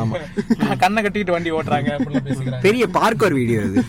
கண்ணை 0.82 1.00
கட்டிக்கிட்டு 1.04 1.36
வண்டி 1.36 1.52
ஓட்டுறாங்க 1.58 1.92
பேசிக்கிறாங்க. 2.28 2.62
பெரிய 2.68 2.84
பார்க்கர் 2.98 3.36
வீடியோ 3.40 3.60
அது 3.68 3.84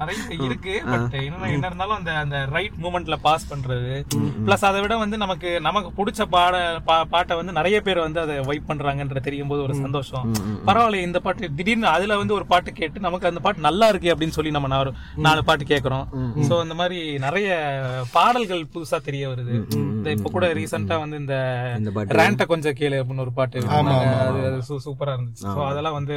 நிறைய 0.00 0.20
இருக்கு 0.48 0.74
பட் 0.90 1.16
என்ன 1.26 1.50
இருந்தாலும் 1.68 1.96
அந்த 1.98 2.12
அந்த 2.22 2.38
ரைட் 2.56 2.76
மூமெண்ட்ல 2.84 3.18
பாஸ் 3.26 3.48
பண்றது. 3.52 3.92
பிளஸ் 4.46 4.66
அதை 4.70 4.80
விட 4.84 4.96
வந்து 5.04 5.16
நமக்கு 5.24 5.52
நமக்கு 5.68 5.90
பிடிச்ச 5.98 6.26
பாட 6.36 6.54
பாட்டை 7.14 7.36
வந்து 7.40 7.56
நிறைய 7.58 7.80
பேர் 7.88 8.04
வந்து 8.06 8.20
அதை 8.24 8.36
வைப் 8.50 8.68
பண்றாங்கன்ற 8.70 9.20
தெரியும் 9.28 9.50
போது 9.52 9.64
ஒரு 9.66 9.76
சந்தோஷம். 9.84 10.26
பரவாயில்ல 10.68 11.04
இந்த 11.08 11.20
பாட்டு 11.26 11.52
திடீர்னு 11.60 11.88
அதுல 11.96 12.16
வந்து 12.22 12.36
ஒரு 12.38 12.46
பாட்டு 12.52 12.72
கேட்டு 12.80 13.06
நமக்கு 13.06 13.30
அந்த 13.30 13.42
பாட்டு 13.46 13.66
நல்லா 13.68 13.88
இருக்கு 13.92 14.12
அப்படின்னு 14.14 14.36
சொல்லி 14.38 14.54
நம்ம 14.58 14.90
நாலு 15.26 15.42
பாட்டு 15.50 15.70
கேக்குறோம். 15.72 16.06
சோ 16.48 16.54
இந்த 16.66 16.76
மாதிரி 16.80 17.00
நிறைய 17.26 17.50
பாடல்கள் 18.16 18.62
புதுசா 18.74 18.98
தெரிய 19.08 19.24
வருது. 19.32 19.54
இந்த 19.96 20.10
இப்ப 20.16 20.30
கூட 20.36 20.46
ரீசெண்டா 20.58 20.96
வந்து 21.04 21.16
இந்த. 21.22 21.34
ரேண்ட 22.18 22.44
கொஞ்சம் 22.52 22.76
கேளு 22.80 22.96
அப்படின்னு 23.00 23.24
ஒரு 23.26 23.32
பாட்டு 23.38 23.60
சூப்பரா 24.86 25.12
இருந்துச்சு 25.14 25.31
சோ 25.40 25.58
அதெல்லாம் 25.66 25.94
வந்து 25.94 26.16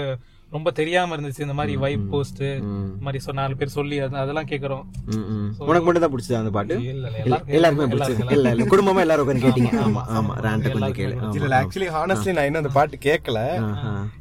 ரொம்ப 0.56 0.70
தெரியாம 0.72 1.16
இருந்துச்சு. 1.16 1.42
இந்த 1.42 1.56
மாதிரி 1.56 1.74
வைப் 1.82 2.04
போஸ்ட் 2.10 2.42
இந்த 2.50 2.74
மாதிரி 3.02 3.20
சொ- 3.24 3.36
நாலு 3.36 3.56
பேர் 3.56 3.74
சொல்லி 3.74 3.96
அது- 4.02 4.20
அதெல்லாம் 4.22 4.48
கேக்குறோம். 4.52 4.84
உனக்கு 5.64 5.86
மட்டும் 5.86 6.04
தான் 6.04 6.14
பிடிச்சதா 6.14 6.40
அந்த 6.40 6.52
பாட்டு? 6.52 6.76
இல்ல, 6.92 7.08
எல்லாருக்கும் 7.50 7.92
பிடிச்சது. 7.94 8.22
இல்ல 8.30 8.52
இல்ல 8.54 8.66
குடும்பமா 8.72 9.02
எல்லாரும் 9.02 9.24
உட்காந்து 9.26 9.46
கேட்டீங்க. 9.46 9.72
ஆமா 9.84 10.02
ஆமா 10.18 10.34
ரேண்ட 10.46 10.70
கொஞ்சம் 10.70 10.96
கேளு. 11.00 11.16
இல்ல 11.40 11.56
ஆக்சுவலி 11.62 11.90
ஹானஸ்ட்லி 11.96 12.34
நான் 12.34 12.48
இன்னும் 12.48 12.62
அந்த 12.64 12.74
பாட்டு 12.76 13.00
கேட்கல 13.06 13.40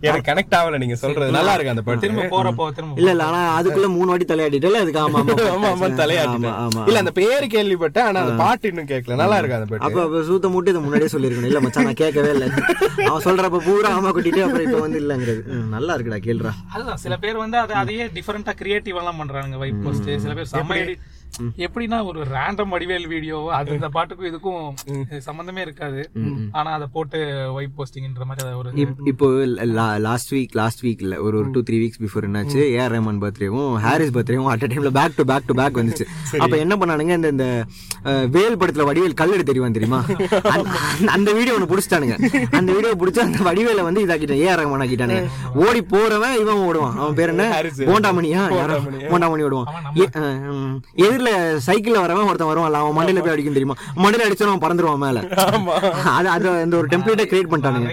எனக்கு 0.02 0.26
கனெக்ட் 0.28 0.56
ஆகல 0.58 0.80
நீங்க 0.82 0.96
சொல்றது. 1.00 1.30
நல்லா 1.36 1.54
இருக்கு 1.56 1.74
அந்த 1.74 1.84
பாட்டு. 1.84 2.02
திரும்ப 2.04 2.26
போறப்போ 2.34 2.66
திரும்ப 2.72 2.98
இல்ல 3.00 3.12
இல்ல 3.14 3.26
ஆனா 3.28 3.42
அதுக்குள்ள 3.58 3.90
மூணு 3.94 4.08
வாட்டி 4.08 4.26
தலையாடிட்டல 4.26 4.82
அதுக்கு 4.82 5.02
ஆமா 5.04 5.20
ஆமா 5.52 5.68
ஆமா. 5.74 6.52
ஆமா. 6.64 6.82
இல்ல 6.88 7.02
அந்த 7.02 7.14
பேரு 7.14 7.46
கேள்விப்பட்டேன் 7.52 8.06
ஆனா 8.08 8.22
அந்த 8.24 8.36
பாட்டு 8.42 8.72
இன்னும் 8.72 8.90
கேட்கல 8.90 9.20
நல்லா 9.22 9.38
இருக்கு 9.40 9.58
அந்த 9.58 9.68
பாட்டு. 9.70 9.86
அப்ப 9.88 10.24
சூத்த 10.28 10.52
மூட்டு 10.52 10.72
இதை 10.72 10.82
முன்னாடியே 10.82 11.12
சொல்லிருக்கணும் 11.14 11.50
இல்ல 11.50 11.62
மச்சான் 11.64 11.88
நான் 11.88 12.00
கேட்கவே 12.00 12.32
இல்ல. 12.34 12.46
அவன் 13.06 13.24
சொல்றப்ப 13.24 13.62
பூரா 13.64 13.88
ஆமா 13.96 14.12
கொட்டிட்டு 14.14 14.44
அப்புறம் 14.44 14.66
இப்ப 14.68 14.80
வந்து 14.80 15.00
இல்லங்கிறது. 15.02 15.40
நல்லா 15.74 15.94
இருக்குடா 15.94 16.20
கேளுடா 16.24 16.52
அதுதான் 16.72 16.96
சில 16.96 17.16
பேர் 17.16 17.36
வந்து 17.36 17.58
அதை 17.58 17.74
அதையே 17.76 18.06
டிஃபரெண்டா 18.14 18.54
கிரியேட்டிவ் 18.54 18.96
எல்லாம் 18.96 19.16
பண்றாங்க 19.16 19.56
வைப் 19.56 19.82
போஸ்ட் 19.84 20.10
சில 20.18 20.34
பேர் 20.34 20.52
செம்ம. 20.52 20.76
எப்படின்னா 21.56 22.04
ஒரு 22.04 22.20
ரேண்டம் 22.20 22.68
வடிவேல் 22.70 23.08
வீடியோ 23.08 23.48
அது 23.52 23.72
இந்த 23.72 23.88
பாட்டுக்கும் 23.88 24.26
இதுக்கும் 24.26 25.18
சம்பந்தமே 25.18 25.60
இருக்காது. 25.60 26.10
ஆனா 26.52 26.70
அதை 26.70 26.86
போட்டு 26.92 27.50
வைப் 27.52 27.70
போஸ்டிங்ன்ற 27.78 28.24
மாதிரி 28.24 28.46
அதை 28.46 28.52
ஒரு 28.52 28.70
இப்- 28.70 28.94
இப்போ 29.04 29.26
லாஸ்ட் 29.98 30.34
வீக் 30.34 30.48
லாஸ்ட் 30.52 30.84
வீக் 30.86 31.00
இல்ல 31.00 31.20
ஒரு 31.22 31.38
ஒரு 31.38 31.50
டூ 31.50 31.60
த்ரீ 31.60 31.72
வீக்ஸ் 31.72 32.02
பிஃபோர் 32.02 32.26
என்னாச்சு 32.26 32.60
ஏஆர் 32.74 32.92
ரஹ்மான் 32.94 33.20
பர்த்டேவும் 33.20 33.74
ஹாரிஸ் 33.74 34.10
பர்த்டேவும் 34.10 34.46
அட் 34.46 34.64
டைம்ல 34.64 34.90
back 34.90 35.14
to 35.16 35.24
back 35.24 35.46
to 35.46 35.54
back 35.54 35.76
வந்துச்சு. 35.76 36.36
அப்ப 36.38 36.56
என்ன 36.56 36.76
பண்ணானுங்க 36.76 37.14
இந்த 37.14 37.28
இந்த 37.28 37.64
வேல் 38.30 38.56
படத்துல 38.56 38.86
வடிவேல் 38.86 39.16
கல்லெடு 39.20 39.42
தெரியும்? 39.42 39.72
தெரியுமா 39.72 40.04
அந்த- 41.06 41.32
வீடியோ 41.32 41.54
ஒன்னு 41.54 41.76
புடிச்சிட்டானுங்க. 41.76 42.14
அந்த 42.50 42.72
வீடியோ 42.72 42.94
புடிச்சு 42.98 43.18
அந்த 43.18 43.38
வடிவேல 43.38 43.82
வந்து 43.82 44.06
இதாக்கிட்டான் 44.06 44.40
ஏஆர் 44.44 44.60
ரஹ்மான் 44.60 44.82
ஆக்கிட்டானுங்க. 44.84 45.26
ஓடி 45.54 45.80
போறவன் 45.82 46.40
இவன் 46.40 46.56
ஓடுவான். 46.56 46.94
அவன் 46.94 47.14
பேர் 47.14 47.28
என்ன? 47.28 47.50
ஹாரிஸ். 47.50 47.82
போண்டாமணியா? 47.82 48.28
யாரோ 48.28 48.78
போண்டாமணி 48.80 49.44
ஓடுவான். 49.46 49.68
எ- 50.98 51.22
எதிரில 51.26 51.60
சைக்கிள்ல 51.66 51.98
வரவன் 52.04 52.28
ஒருத்தன் 52.30 52.50
வருவான் 52.50 52.76
அவன் 52.80 52.96
மண்டையில 52.98 53.20
போய் 53.24 53.34
அடிக்கும் 53.34 53.56
தெரியுமா? 53.56 53.76
மண்டையில 54.02 54.26
அடிச்சவன் 54.28 54.52
அவன் 54.52 54.64
பறந்துருவான் 54.64 55.02
மேல. 55.04 55.18
அது 56.16 56.28
அது 56.34 56.46
அந்த 56.64 56.76
ஒரு 56.80 56.88
டெம்ப்ளேட்டை 56.92 57.26
கிரியேட் 57.30 57.50
பண்ணிட்டானுங்க. 57.52 57.90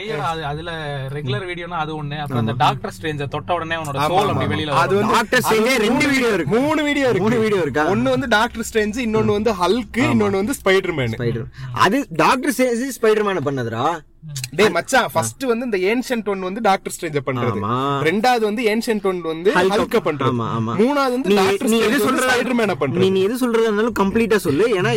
அதுல 0.51 0.71
ரெகுலர் 1.15 1.45
வீடியோனா 1.51 1.79
அது 1.85 1.93
ஒண்ணு 2.01 2.19
அப்புறம் 2.23 2.43
அந்த 2.43 2.55
டாக்டர் 2.65 2.93
ஸ்ட்ரேஞ்ச 2.97 3.27
தொட்ட 3.35 3.57
உடனே 3.59 3.77
அவனோட 3.79 3.99
சோல் 4.11 4.31
அப்படி 4.33 4.49
வெளியில 4.53 4.77
அது 4.83 4.95
வரும். 4.95 5.01
வந்து 5.01 5.15
டாக்டர் 5.17 5.43
ஸ்ட்ரேஞ்சே 5.47 5.75
ரெண்டு 5.87 6.05
வீடியோ 6.13 6.31
இருக்கு. 6.37 6.55
மூணு 6.59 6.83
வீடியோ 6.89 7.07
இருக்கு. 7.09 7.25
மூணு 7.27 7.39
வீடியோ 7.45 7.61
இருக்கா? 7.67 7.85
ஒன்னு 7.95 8.15
வந்து 8.15 8.29
டாக்டர் 8.37 8.67
ஸ்ட்ரேஞ்ச் 8.69 9.01
இன்னொன்னு 9.07 9.37
வந்து 9.39 9.53
ஹல்க் 9.63 9.99
இன்னொன்னு 10.11 10.41
வந்து 10.41 10.57
ஸ்பைடர் 10.61 10.95
மேன் 10.99 11.15
ஸ்பைடர் 11.17 11.47
அது 11.85 11.99
டாக்டர் 12.23 12.57
சேசி 12.61 12.87
ஸ்பைடர் 12.99 13.27
மேன 13.29 13.43
பண்ணதுடா? 13.49 13.85
டேய் 14.57 14.69
மச்சான் 14.69 15.07
ஃபர்ஸ்ட் 15.13 15.43
வந்து 15.43 15.65
இந்த 15.65 15.77
ஏன்ஷியன்ட் 15.89 16.29
ஒன் 16.29 16.39
வந்து 16.39 16.61
டாக்டர் 16.61 16.93
ஸ்ட்ரேஞ்ச 16.95 17.19
பண்றது. 17.27 17.59
ஆமா. 17.61 17.75
ரெண்டாவது 18.07 18.39
வந்து 18.39 18.63
ஏன்ஷியன்ட் 18.63 19.03
ஒன் 19.03 19.21
வந்து. 19.21 19.49
ஹல்க 19.51 19.99
பண்றது. 20.07 20.31
ஆமா, 20.31 20.47
ஆமா. 20.57 20.73
மூணாவது 20.81 21.13
வந்து 21.15 21.29
நீ 21.29 21.35
டாக்டர் 21.35 21.69
நீ 21.69 21.77
எது 21.77 21.87
ஸ்ட்ரேஞ்ச் 21.87 22.05
சொல்ற 22.07 22.27
ஸ்பைடர் 22.27 22.57
மேன 22.59 22.73
நீ 22.73 22.79
பண்றது 22.83 23.09
நீ 23.11 23.21
எது 23.21 23.37
சொல்றதா 23.43 23.67
இருந்தாலும் 23.67 23.97
கம்ப்ளீட்டா 24.01 24.39
சொல்லு. 24.45 24.67
ஏன்னா 24.79 24.91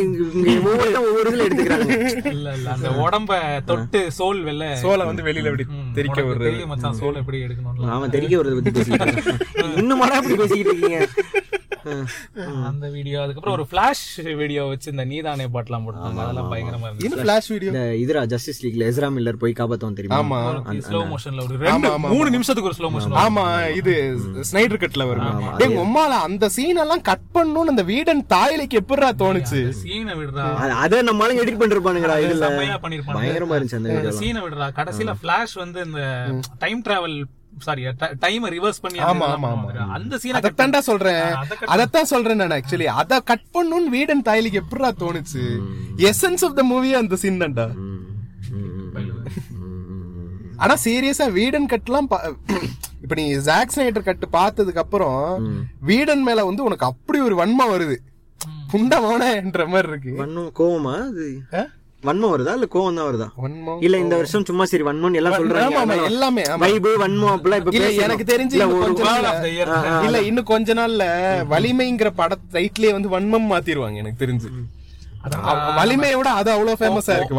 ஒவ்வொருத்தன் 0.65 1.07
ஒவ்வொரு 1.09 1.31
இதுல 1.33 1.47
எடுத்துக்கிறாங்க. 1.49 1.97
இல்ல 2.35 2.53
இல்ல. 2.59 2.69
அந்த 2.77 2.91
உடம்ப 3.05 3.41
தொட்டு 3.71 4.03
சோல் 4.19 4.43
வெளில 4.49 4.69
சோலை 4.85 5.07
வந்து 5.07 5.23
வெளியில 5.23 5.51
அப்படி 5.53 5.67
தெரிக்க 5.95 6.21
விடுறது. 6.23 6.49
தெரியும் 6.51 6.69
மச்சான் 6.69 7.01
சோல் 7.03 7.21
எப்படி 7.23 7.41
எடுக்கணும்னு. 7.47 7.91
அவன் 7.97 8.15
தெரிக்க 8.17 8.43
வருது 8.43 8.59
பத்தி 8.61 8.73
பேசிக்கிட்டு 8.79 9.09
இருக்கான். 9.11 9.43
இன்னும் 9.83 10.05
அப்படி 10.11 10.37
பேசிக்கிட்டு 10.37 10.73
இருக்கீங்க. 10.73 11.01
அந்த 12.69 12.87
வீடியோ 12.89 13.17
அதுக்கப்புறம் 13.23 13.57
ஒரு 13.57 13.65
ஃபிளாஷ் 13.71 14.05
வீடியோ 14.39 14.63
வச்சு 14.65 14.91
இந்த 14.91 15.05
நீதானே 15.05 15.47
பாட்டுலாம் 15.55 15.85
போட்டாங்க 15.87 16.23
அதெல்லாம் 16.25 16.49
பயங்கரமா 16.53 16.87
இருந்துச்சு. 16.91 17.83
இதுரா 18.03 18.23
ஜஸ்டிஸ் 18.27 18.61
லீக்ல 18.65 18.89
எஸ்ரா 18.91 19.09
மில்லர் 19.15 19.33
போய் 19.33 19.53
காப்பாத்துவோம் 19.59 19.93
தெரியுமா? 19.93 20.19
ஆமா. 20.21 20.63
ஸ்லோ 20.89 21.01
மோஷன்ல 21.05 21.43
ஒரு 21.43 21.57
ரெண்டு 21.59 21.99
மூணு 21.99 22.31
நிமிஷத்துக்கு 22.31 22.71
ஒரு 22.71 22.77
ஸ்லோ 22.79 22.93
மோஷன் 22.93 23.17
ஆமா. 23.17 23.77
இது 23.77 23.95
ஸ்னைடர் 24.53 24.83
கட்ல 24.85 25.07
வரும். 25.09 25.57
டேய் 25.57 25.77
உம்மால 25.77 26.15
அந்த 26.21 26.49
சீன் 26.49 26.77
எல்லாம் 26.77 27.01
கட் 27.01 27.27
பண்ணணும்னு 27.35 27.73
அந்த 27.75 27.83
வீடன் 27.83 28.27
தாயிலைக்கு 28.29 28.77
எப்படிடா 28.77 29.11
தோணுச்சு? 29.13 29.73
சீனை 29.85 30.15
விடுறா. 30.15 30.47
அது- 30.85 31.07
நம்மளால 31.11 31.41
எடிட் 31.43 31.63
பண்ணிருப்பானுங்கடா 31.63 32.19
இதுல. 32.25 32.49
பயங்கரமா 33.09 33.57
இருந்துச்சு 33.57 33.77
அந்த 33.77 34.01
வீடியோ 34.01 34.13
சீனை 34.21 34.43
விடுறா. 34.43 34.69
கடைசியில 34.77 35.15
ஃபிளாஷ் 35.23 35.55
வந்து 35.55 35.85
இந்த 35.85 36.27
time 36.59 36.83
travel 36.83 37.23
sorry 37.59 37.83
time 38.19 38.47
reverse 38.47 38.81
பண்ணி 38.81 38.99
ஆமா, 38.99 39.03
ஆமா, 39.03 39.43
பண்ணுவாங்க. 39.43 39.89
அந்த 39.89 40.17
சீனை 40.17 40.35
அதத்தான்டா 40.35 40.79
சொல்றேன். 40.79 41.23
அதத்தான் 41.67 42.03
சொல்றேன் 42.03 42.37
நான் 42.37 42.51
ஆக்சுவலி 42.51 42.85
அத 42.85 43.21
கட் 43.21 43.45
பண்ணணும்னு 43.55 43.91
வீடன் 43.91 44.23
தாயிலுக்கு 44.23 44.61
எப்படிடா 44.63 44.93
தோணுச்சு? 44.99 45.45
எசன்ஸ் 45.97 46.45
ஆஃப் 46.45 46.57
த 46.57 46.63
மூவி 46.63 46.95
அந்த 46.95 47.17
சீன் 47.17 47.39
தான்டா. 47.39 47.67
ஆனா 50.65 50.75
சீரியஸா 50.85 51.33
வீடன் 51.33 51.67
கட்லாம் 51.67 52.09
இப்ப 53.03 53.15
நீ 53.15 53.35
ஜாக் 53.39 53.73
ஸ்னைடர் 53.75 54.03
கட்டு 54.03 54.27
பார்த்ததுக்கு 54.33 54.77
அப்புறம் 54.77 55.19
வீடன் 55.81 56.23
மேல 56.23 56.45
வந்து 56.45 56.65
உனக்கு 56.65 56.87
அப்படி 56.87 57.21
ஒரு 57.21 57.35
வன்மம் 57.37 57.73
வருது. 57.73 57.97
புண்டமானன்ற 58.73 59.67
மாதிரி 59.67 59.89
இருக்கு. 59.89 60.13
வன்மம் 60.19 60.53
கோவமா? 60.59 60.95
அது? 61.07 61.27
வன்மம் 62.03 62.33
வருதா? 62.33 62.53
இல்ல 62.53 62.67
கோவம் 62.71 62.95
தான் 62.95 63.07
வருதா? 63.07 63.27
வன்மம் 63.43 63.83
இல்ல 63.83 63.99
இந்த 63.99 64.17
வருஷம் 64.17 64.45
சும்மா 64.45 64.65
சரி 64.65 64.83
வன்மம் 64.83 65.15
எல்லாம் 65.15 65.33
சொல்றாங்க. 65.33 66.05
எல்லாமே. 66.05 66.43
வைபு 66.43 66.91
வன்மம் 66.99 67.35
அப்பெல்லாம் 67.35 67.57
இப்ப. 67.57 67.71
எனக்கு 68.01 68.37
தெரிஞ்சு 68.37 68.57
இல்ல, 70.05 70.23
இன்னும் 70.23 70.45
ஒரு 70.45 70.45
கொஞ்ச 70.45 70.75
நாள்ல- 70.75 71.09
வலிமைங்கிற 71.51 72.11
பட 72.17 72.37
டைட்டிலே 72.53 72.93
வந்து 72.93 73.09
வன்மம் 73.11 73.51
மாத்திருவாங்க 73.53 73.97
எனக்கு 73.97 74.27
தெரிஞ்சு. 74.27 74.51
வலிமையை 75.77 76.15
விட 76.15 76.31
அது 76.33 76.51
அவ்வளவு 76.51 76.79
ஃபேமஸா 76.81 77.15
இருக்கு 77.17 77.37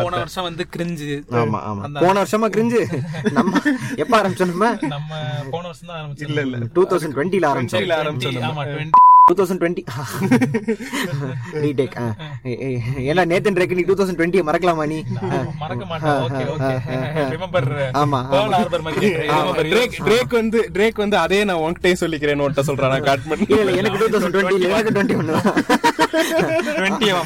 போன. 0.00 0.16
வருஷம் 0.16 0.46
வந்து 0.48 0.64
கிரிஞ்சு 0.74 1.08
ஆமா 1.40 1.60
ஆமா. 1.68 1.82
போன 2.00 2.14
வருஷமா 2.22 2.48
கிரிஞ்சு 2.54 2.80
நம்ம 3.32 3.54
எப்ப 3.96 4.12
ஆரம்பிச்சோம் 4.20 4.52
நம்ம? 4.52 4.68
நம்ம 4.88 5.10
போன 5.50 5.64
வருஷம் 5.66 5.88
தான் 5.88 5.98
ஆரம்பிச்சோம். 6.00 6.28
இல்ல 6.28 6.42
இல்ல. 6.46 6.60
டூ 6.76 6.84
தௌசண்ட் 6.90 7.16
டுவெண்ட்டில 7.16 7.50
ஆரம்பிச்சோம். 7.52 7.84
இல்ல, 7.84 7.96
ஆரம்பிச்சோம் 8.02 8.46
ஆமா 8.50 8.64
20 8.70 9.02
டூ 9.28 9.34
தௌசண்ட் 9.36 9.60
டுவெண்ட்டி 9.60 9.82
ரீடேக் 11.60 11.94
ஏன்னா 13.04 13.22
நேத்தன் 13.30 13.58
ரேக்கு 13.60 13.76
நீ 13.78 13.82
டூ 13.82 13.94
தௌசண்ட் 13.94 14.18
டுவெண்ட்டி 14.18 14.42
மறக்கலாமா 14.48 14.84
நீ? 14.86 14.98
மறக்க 15.62 15.84
மாட்டேன். 15.84 16.18
ஓகே 16.24 16.42
ஓகே 16.54 16.72
ரிமெம்பர் 17.32 17.68
ஆமா, 18.02 18.20
ட்ரேக் 20.02 20.34
வந்து 20.34 20.60
ட்ரேக் 20.74 21.02
வந்து 21.02 21.18
அதே 21.18 21.40
நான் 21.44 21.62
உன்கிட்டயே 21.64 21.96
சொல்லிக்கிறேன்னு 22.02 22.44
உன்கிட்ட 22.46 22.64
சொல்றான். 22.68 22.96
எனக்கு 23.74 24.00
டூ 24.02 24.08
தௌசண்ட் 24.14 24.36
டுவெண்ட்டி 24.36 24.68
எனக்கு 24.68 24.94
டுவெண்ட்டி 24.96 25.16
ஒன்னு 25.16 25.40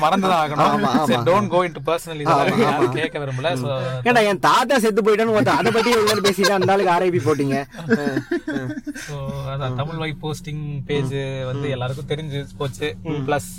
மறந்துதான் 0.05 0.41
ஆகணும். 0.43 0.65
ஆமா. 0.67 0.91
டோன்ட் 1.29 1.51
கோ 1.55 1.61
இன்டு 1.67 1.81
பர்சனல் 1.89 2.23
இதெல்லாம் 2.25 2.97
கேட்க 2.99 3.17
விரும்பல 3.23 3.53
சோ 3.63 3.71
ஏன்டா 4.09 4.23
என் 4.31 4.43
தாத்தா 4.49 4.79
செத்து 4.85 5.03
போயிட்டான்னு 5.07 5.57
அதை 5.59 5.73
பத்தி 5.77 5.97
நேரம் 5.97 6.27
பேசிட்டு 6.27 6.57
அந்த 6.57 6.73
ஆளுக்கு 6.75 6.95
ஆர்ஐபி 6.97 7.21
போட்டீங்க. 7.27 7.57
அதான் 9.53 9.77
தமிழ் 9.81 10.01
வைப் 10.03 10.21
போஸ்டிங் 10.25 10.65
பேஜ் 10.89 11.15
வந்து 11.51 11.67
எல்லாருக்கும் 11.75 12.11
தெரிஞ்சு 12.13 12.41
போச்சு. 12.61 12.89
பிளஸ் 13.29 13.51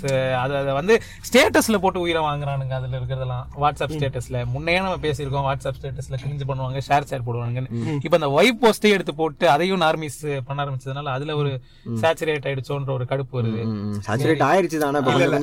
அது 0.42 0.54
அதை 0.60 0.72
வந்து 0.80 0.94
ஸ்டேட்டஸ்ல 1.28 1.78
போட்டு 1.84 2.04
உயிரை 2.04 2.22
வாங்குறானுங்க 2.28 2.74
அதுல 2.80 2.98
இருக்கிறதெல்லாம். 3.00 3.44
வாட்ஸ்அப் 3.62 3.94
ஸ்டேட்டஸ்ல 3.96 4.44
முன்னையே 4.54 4.80
நம்ம 4.84 5.00
பேசியிருக்கோம் 5.06 5.46
வாட்ஸ்அப் 5.48 5.78
ஸ்டேட்டஸ்ல 5.80 6.18
கிரிஞ்சு 6.24 6.46
பண்ணுவாங்க 6.50 6.80
ஷேர் 6.88 7.08
ஷேர் 7.10 7.26
போடுவாங்கன்னு. 7.28 7.70
இப்ப 8.06 8.14
அந்த 8.20 8.30
வைப் 8.38 8.60
போஸ்டே 8.64 8.94
எடுத்து 8.96 9.14
போட்டு 9.20 9.44
அதையும் 9.54 9.82
நார்மிஸ் 9.84 10.20
பண்ண 10.48 10.58
ஆரம்பிச்சதுனால 10.64 11.12
அதுல 11.16 11.36
ஒரு 11.42 11.52
சேச்சுரேட் 12.02 12.46
ஆயிடுச்சோன்ற 12.50 12.92
ஒரு 12.98 13.06
கடுப்பு 13.10 13.34
வருது. 13.38 13.62
சாச்சுரேட் 14.06 14.44
ஆயிருச்சு 14.50 14.78
தானே 14.84 15.00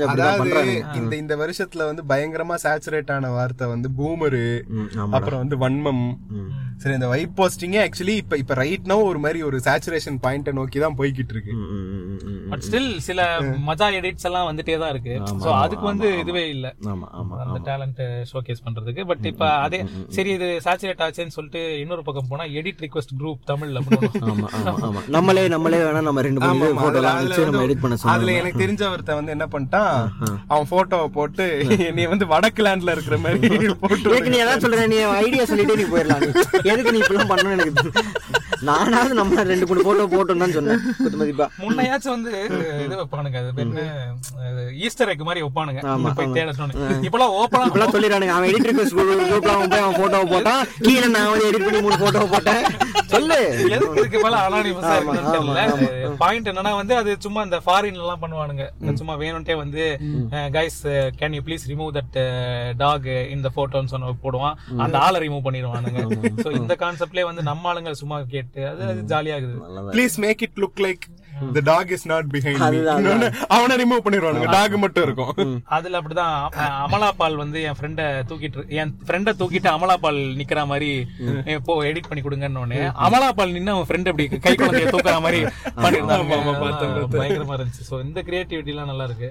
அதாவது 0.08 0.52
இந்த 0.96 1.13
இந்த 1.16 1.34
வருஷத்துல 1.36 1.86
வந்து 1.86 2.04
பயங்கரமா 2.10 2.56
சேச்சுரேட் 2.63 3.12
ஆன 3.12 3.32
வார்த்தை 3.32 3.68
வந்து 3.68 3.90
பூமரு. 3.98 4.46
அப்புறம் 5.10 5.42
வந்து 5.44 5.58
வன்மம். 5.58 6.06
சரி 6.78 6.94
இந்த 6.94 7.08
வைப் 7.08 7.36
போஸ்டிங்கே 7.38 7.80
ஆக்சுவலி 7.84 8.16
இப்ப 8.16 8.38
இப்ப 8.38 8.54
ரைட் 8.56 8.86
நோ 8.86 8.98
ஒரு 9.04 9.20
மாதிரி 9.20 9.40
ஒரு 9.44 9.58
சேச்சுரேஷன் 9.60 10.18
பாயிண்ட 10.24 10.52
நோக்கி 10.54 10.80
தான் 10.80 10.98
போய்கிட்டு 10.98 11.34
இருக்கு. 11.36 11.54
பட் 12.52 12.63
ஸ்டில் 12.68 12.90
சில 13.00 13.22
மஜா 13.68 13.88
எடிட்ஸ் 14.00 14.28
எல்லாம் 14.30 14.48
வந்துட்டே 14.50 14.76
தான் 14.80 14.92
இருக்கு. 14.94 15.13
சோ 15.44 15.50
அதுக்கு 15.62 15.86
வந்து 15.86 16.10
இதுவே 16.20 16.44
இல்ல. 16.50 16.68
ஆமா 16.88 17.08
ஆமா 17.20 17.38
அந்த 17.44 17.60
டேலண்ட் 17.68 18.02
ஷோகேஸ் 18.32 18.63
பண்றதுக்கு. 18.66 19.06
பட் 19.10 19.26
இப்ப 19.26 19.50
அதே 19.60 19.80
சரி 20.16 20.32
இது 20.32 20.50
சாச்சுரேட் 20.66 21.04
ஆச்சுன்னு 21.06 21.36
சொல்லிட்டு 21.38 21.63
இன்னொரு 21.80 22.04
பக்கம் 22.04 22.30
போனா 22.30 22.46
எடிட் 22.60 22.84
ரிக்வெஸ்ட் 22.86 23.16
குரூப் 23.20 23.42
தமிழ்ல 23.48 23.82
பண்ணுவோம். 23.88 24.16
ஆமா 24.28 24.48
ஆமா 24.60 24.76
ஆமா. 24.88 25.02
நம்மளே 25.10 25.46
நம்மளே 25.48 25.82
வேணா 25.84 26.02
நம்ம 26.02 26.22
ரெண்டு 26.22 26.42
மூணு 26.44 26.54
ஆமா. 26.68 26.70
போட்டோ 26.78 26.88
அதுல- 26.92 27.02
எல்லாம் 27.02 27.18
அதுல 27.18 27.32
வச்சு 27.32 27.50
நம்ம 27.50 27.66
எடிட் 27.68 27.84
பண்ண 27.84 28.13
அதுல 28.16 28.38
எனக்கு 28.40 28.63
தெரிஞ்ச 28.63 28.84
ஒருத்தன் 28.94 29.20
வந்து 29.20 29.36
என்ன 29.36 29.48
பண்ணிட்டான் 29.67 30.01
அவன் 30.47 30.69
போட்டோவை 30.71 31.08
போட்டு 31.17 31.45
நீ 31.95 32.03
வந்து 32.06 32.25
வடக்கு 32.25 32.62
லேண்ட்ல 32.65 32.95
இருக்கிற 32.95 33.17
மாதிரி 33.17 33.73
போட்டு 33.84 34.30
நீ 34.34 34.38
ஏதாவது 34.45 34.63
சொல்ற 34.65 34.88
நீ 34.93 34.99
ஐடியா 35.23 35.45
சொல்லிட்டே 35.51 35.77
நீ 35.82 35.88
போயிடலாம். 35.93 36.25
எதுக்கு 36.71 36.93
நீ 36.95 37.01
இப்படிலாம் 37.01 37.32
பண்ணணும்னு 37.32 37.65
எனக்கு. 37.65 37.91
நானாவது 38.70 39.13
நம்ம 39.20 39.43
ரெண்டு 39.52 39.65
மூணு 39.70 39.86
போட்டோ 39.88 40.06
போட்டோம் 40.13 40.43
தான் 40.43 40.56
சொன்னேன். 40.58 40.82
குத்து 41.02 41.20
மதிப்பா 41.22 41.48
முன்னையாச்சும் 41.63 42.15
வந்து 42.15 42.32
இது 42.86 42.96
வைப்பானுங்க. 43.02 43.38
அது 43.41 43.62
என்ன 43.65 43.86
ஈஸ்டர் 44.86 45.12
எக் 45.13 45.26
மாதிரி 45.30 45.43
வைப்பானுங்க. 45.46 45.82
ஆமா, 45.93 46.12
போய். 46.17 46.34
தேடணும் 46.38 47.04
இப்பெல்லாம் 47.08 47.36
ஓப்பனா 47.39 47.67
இப்பெல்லாம் 47.70 47.93
சொல்லிடுறானுங்க. 47.96 48.36
அவன் 48.38 48.50
எடிட் 48.52 48.70
ரிக்வெஸ்ட் 48.70 48.98
குரூப்ல 48.98 49.54
அவன் 49.56 49.72
போய் 49.74 49.84
அவன் 49.86 50.00
போட்டோவை 50.02 50.28
போட்டான். 50.34 50.62
கீழே 50.86 51.08
நான் 51.15 51.30
வந்து 51.32 51.48
எடிட் 51.50 51.65
பண்ணி 51.67 51.82
மூணு 51.88 51.98
போட்டோவை 52.04 52.30
போட்டேன்? 52.36 52.63
சொல்லு. 53.13 53.39
எதுக்கு 53.76 54.00
இதுக்கு 54.02 54.22
மேல 54.24 54.38
அனானிமஸா 54.48 54.93
தெரியல. 55.34 55.62
பாயிண்ட் 56.22 56.50
என்னன்னா 56.52 56.74
வந்து 56.80 56.93
அது 57.02 57.12
சும்மா 57.26 57.41
இந்த 57.48 57.58
ஃபாரின்ல 57.65 58.04
எல்லாம் 58.06 58.22
பண்ணுவானுங்க. 58.24 58.65
சும்மா 59.02 59.13
வேணும்ட்டே 59.22 59.56
வந்து 59.63 59.84
guys 60.58 60.80
can 61.20 61.36
you 61.38 61.41
please 61.48 61.67
remove 61.72 61.91
that 61.98 62.17
dog 62.84 63.08
இந்த 63.36 63.48
போட்டோன்னு 63.58 63.93
சொன்ன 63.93 64.13
போடுவான். 64.26 64.58
அந்த 64.86 64.98
ஆளை 65.06 65.22
ரிமூவ் 65.26 65.46
பண்ணிடுவானுங்க. 65.48 66.02
சோ 66.43 66.52
இந்த 66.62 66.76
கான்செப்ட்லயே 66.84 67.28
வந்து 67.30 67.43
நம்ம 67.52 67.74
ஆளுங்க 67.74 67.93
சும்மா 68.02 68.17
கேட்டு 68.34 68.47
அது 68.68 68.84
அது 68.86 69.04
ஜாலியாகுது. 69.10 69.56
Please 69.94 70.18
make 70.20 70.42
it 70.42 70.60
look 70.60 70.84
like 70.84 71.06
the 71.56 71.62
dog 71.64 71.92
is 71.92 72.06
not 72.08 72.30
behind 72.34 72.62
அவனை 73.50 73.74
ரிமூவ் 73.78 74.04
பண்ணிடுவானுங்க. 74.06 74.48
டாக் 74.52 74.78
மட்டும் 74.78 75.04
இருக்கும். 75.04 75.34
அதுல 75.70 76.00
அப்படிதான் 76.00 76.32
அமலா 76.80 77.10
பால் 77.18 77.36
வந்து 77.36 77.60
என் 77.62 77.78
ஃப்ரெண்ட 77.80 78.02
தூக்கிட்டு 78.30 78.64
என் 78.76 78.94
ஃப்ரெண்ட 79.06 79.34
தூக்கிட்டு 79.40 79.70
அமலா 79.74 79.96
பால் 79.98 80.20
நிக்கிற 80.40 80.66
மாதிரி 80.66 80.90
"ஏய், 81.46 81.62
போ 81.66 81.76
எடிட் 81.84 82.10
பண்ணி 82.10 82.24
கொடுங்கன்னு 82.24 82.62
உடனே 82.62 82.80
அமலா 83.06 83.30
பால் 83.32 83.52
நின்னு 83.52 83.72
அவன் 83.72 83.88
ஃப்ரெண்ட் 83.90 84.10
அப்படி 84.10 84.28
கை 84.38 84.56
குழந்தைய 84.56 84.88
தூக்குற 84.90 85.18
மாதிரி 85.22 85.42
பண்ணிருந்தாங்க. 85.78 86.40
பயங்கரமா 87.14 87.56
இருந்துச்சு. 87.58 87.86
சோ 87.90 88.02
இந்த 88.02 88.22
கிரியேட்டிவிட்டி 88.22 88.74
எல்லாம் 88.76 88.92
நல்லா 88.92 89.04
இருக்கு. 89.04 89.30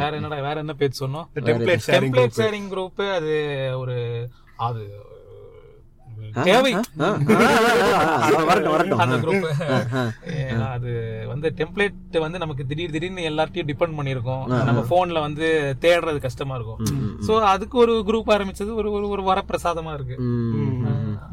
வேற 0.00 0.10
என்னடா 0.16 0.40
வேற 0.40 0.56
என்ன 0.60 0.74
பேஜ் 0.74 1.02
சொன்னோம்? 1.02 1.28
Template 1.42 1.86
sharing 1.86 2.06
template 2.08 2.38
sharing 2.40 2.68
group 2.72 3.02
அது 3.12 3.34
ஒரு 3.76 3.96
அது 4.62 4.82
தேவை 6.32 6.72
அது 10.74 11.22
வந்து 11.26 11.52
டெம்ப்ளேட் 11.56 12.18
வந்து 12.18 12.38
நமக்கு 12.38 12.66
திடீர் 12.66 12.90
திடீர்னு 12.90 13.30
எல்லார்ட்டையும் 13.30 13.70
டிபெண்ட் 13.70 13.98
பண்ணிருக்கோம் 13.98 14.64
நம்ம 14.64 14.84
போன்ல 14.90 15.20
வந்து 15.20 15.76
தேடுறது 15.80 16.18
கஷ்டமா 16.18 16.54
இருக்கும். 16.54 16.78
சோ 17.26 17.40
அதுக்கு 17.40 17.78
ஒரு 17.78 18.04
குரூப் 18.06 18.36
ஆரம்பிச்சது 18.36 18.74
ஒரு 18.74 18.92
ஒரு 18.92 19.08
ஒரு 19.08 19.22
வரப்பிரசாதமா 19.22 19.94
இருக்கு. 19.94 20.16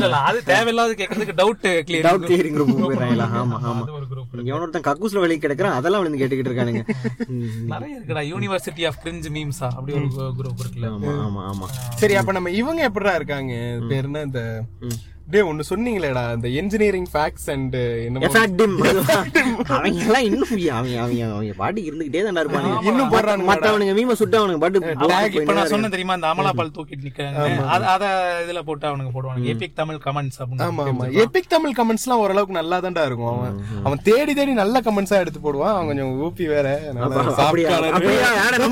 இல்ல 0.00 0.18
அது 0.28 0.38
தேவையில்லாத 0.48 0.94
கேட்கறதுக்கு 1.00 1.36
doubt 1.40 1.60
clear 1.86 2.06
doubt 2.06 2.26
clearing 2.26 2.56
group 2.56 2.72
போயிடுறாங்களா 2.80 3.28
ஆமா 3.40 3.58
ஆமா 3.64 3.82
அது 3.82 3.96
ஒரு 3.98 4.06
குரூப் 4.06 4.26
எவன 4.42 4.60
ஒருத்தன் 4.60 4.86
கக்கூஸ்ல 4.86 5.22
வழி 5.22 5.36
கிடக்குறான் 5.38 5.76
அதெல்லாம் 5.78 6.02
வந்து 6.02 6.20
கேட்டுக்கிட்டு 6.20 6.50
இருக்கானுங்க. 6.50 6.82
நிறைய 7.72 7.96
இருக்குடா 7.96 8.24
யூனிவர்சிட்டி 8.30 8.84
ஆஃப் 8.88 9.00
கிரிஞ்ச் 9.02 9.28
மீம்ஸா 9.34 9.68
அப்படி 9.74 9.94
ஒரு 9.98 10.08
குரூப் 10.38 10.62
இருக்குல்ல. 10.62 10.90
ஆமா 10.94 11.14
ஆமா 11.24 11.42
ஆமா. 11.50 11.68
சரி 12.00 12.16
அப்ப 12.20 12.32
நம்ம 12.32 12.52
இவங்க 12.60 12.82
எப்படிடா 12.88 13.14
இருக்காங்க? 13.16 13.54
பேர் 13.90 14.08
என்ன? 14.08 14.22
இந்த 14.28 14.42
டே 15.32 15.40
ஒன்னு 15.48 15.64
சொன்னீங்களேடா 15.68 16.22
இந்த 16.36 16.48
இன்ஜினியரிங் 16.60 17.06
ஃபேக்ட்ஸ் 17.10 17.44
அண்ட் 17.54 17.74
என்னமோ 18.04 18.24
எஃபெக்டிம் 18.28 18.72
அவங்க 19.70 19.98
எல்லாம் 20.04 20.24
இன்னும் 20.28 20.48
அவங்க 20.72 20.94
அவங்க 21.02 21.20
அவங்க 21.28 21.54
பாட்டுக்கு 21.60 21.88
இருந்துகிட்டே 21.90 22.22
தான் 22.26 22.40
இருப்பாங்க 22.42 22.70
இன்னும் 22.90 23.12
போடுறானுங்க 23.14 23.48
மத்தவனுங்க 23.50 23.94
மீம 23.98 24.16
சுட்டு 24.20 24.38
அவனுங்க 24.40 24.60
பாட்டு 24.64 24.80
இப்ப 25.38 25.54
நான் 25.58 25.70
சொன்னேன் 25.72 25.94
தெரியுமா 25.94 26.16
அந்த 26.18 26.28
அமலா 26.32 26.52
பால் 26.60 26.74
தூக்கிட்டு 26.76 27.06
நிக்கிறாங்க 27.08 27.66
அத 27.74 27.82
அத 27.94 28.04
இதுல 28.44 28.62
போட்டு 28.68 28.86
அவனுங்க 28.90 29.12
போடுவாங்க 29.16 29.50
எபிக் 29.54 29.76
தமிழ் 29.80 30.00
கமெண்ட்ஸ் 30.06 30.38
ஆமா 30.66 30.84
ஆமா. 30.86 31.04
எபிக் 31.24 31.50
தமிழ் 31.52 31.74
கமெண்ட்ஸ் 31.78 32.04
எல்லாம் 32.06 32.22
ஓரளவுக்கு 32.24 32.56
நல்லா 32.58 32.76
தான்டா 32.84 33.02
இருக்கும். 33.08 33.30
அவன் 33.34 33.54
அவன் 33.86 34.00
தேடி 34.08 34.32
தேடி 34.34 34.52
நல்ல 34.60 34.76
கமெண்ட்ஸா 34.86 35.16
எடுத்து 35.22 35.40
போடுவான். 35.40 35.72
அவன் 35.74 35.88
கொஞ்சம் 35.90 36.10
ஊப்பி 36.24 36.44
வேற. 36.48 36.66
அதனால 36.82 37.04
அப்படியா? 37.40 37.40
சாப்பிட்டானு. 37.40 37.92
அப்படியா? 37.92 38.28
யார 38.40 38.54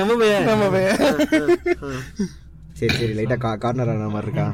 நம்புவேன் 0.00 0.46
சரி 2.78 2.94
சரி 2.98 3.14
லைட்டா 3.18 3.36
கார்னர் 3.62 3.90
ஆன 3.92 4.08
மாதிரி 4.08 4.26
இருக்கா? 4.26 4.46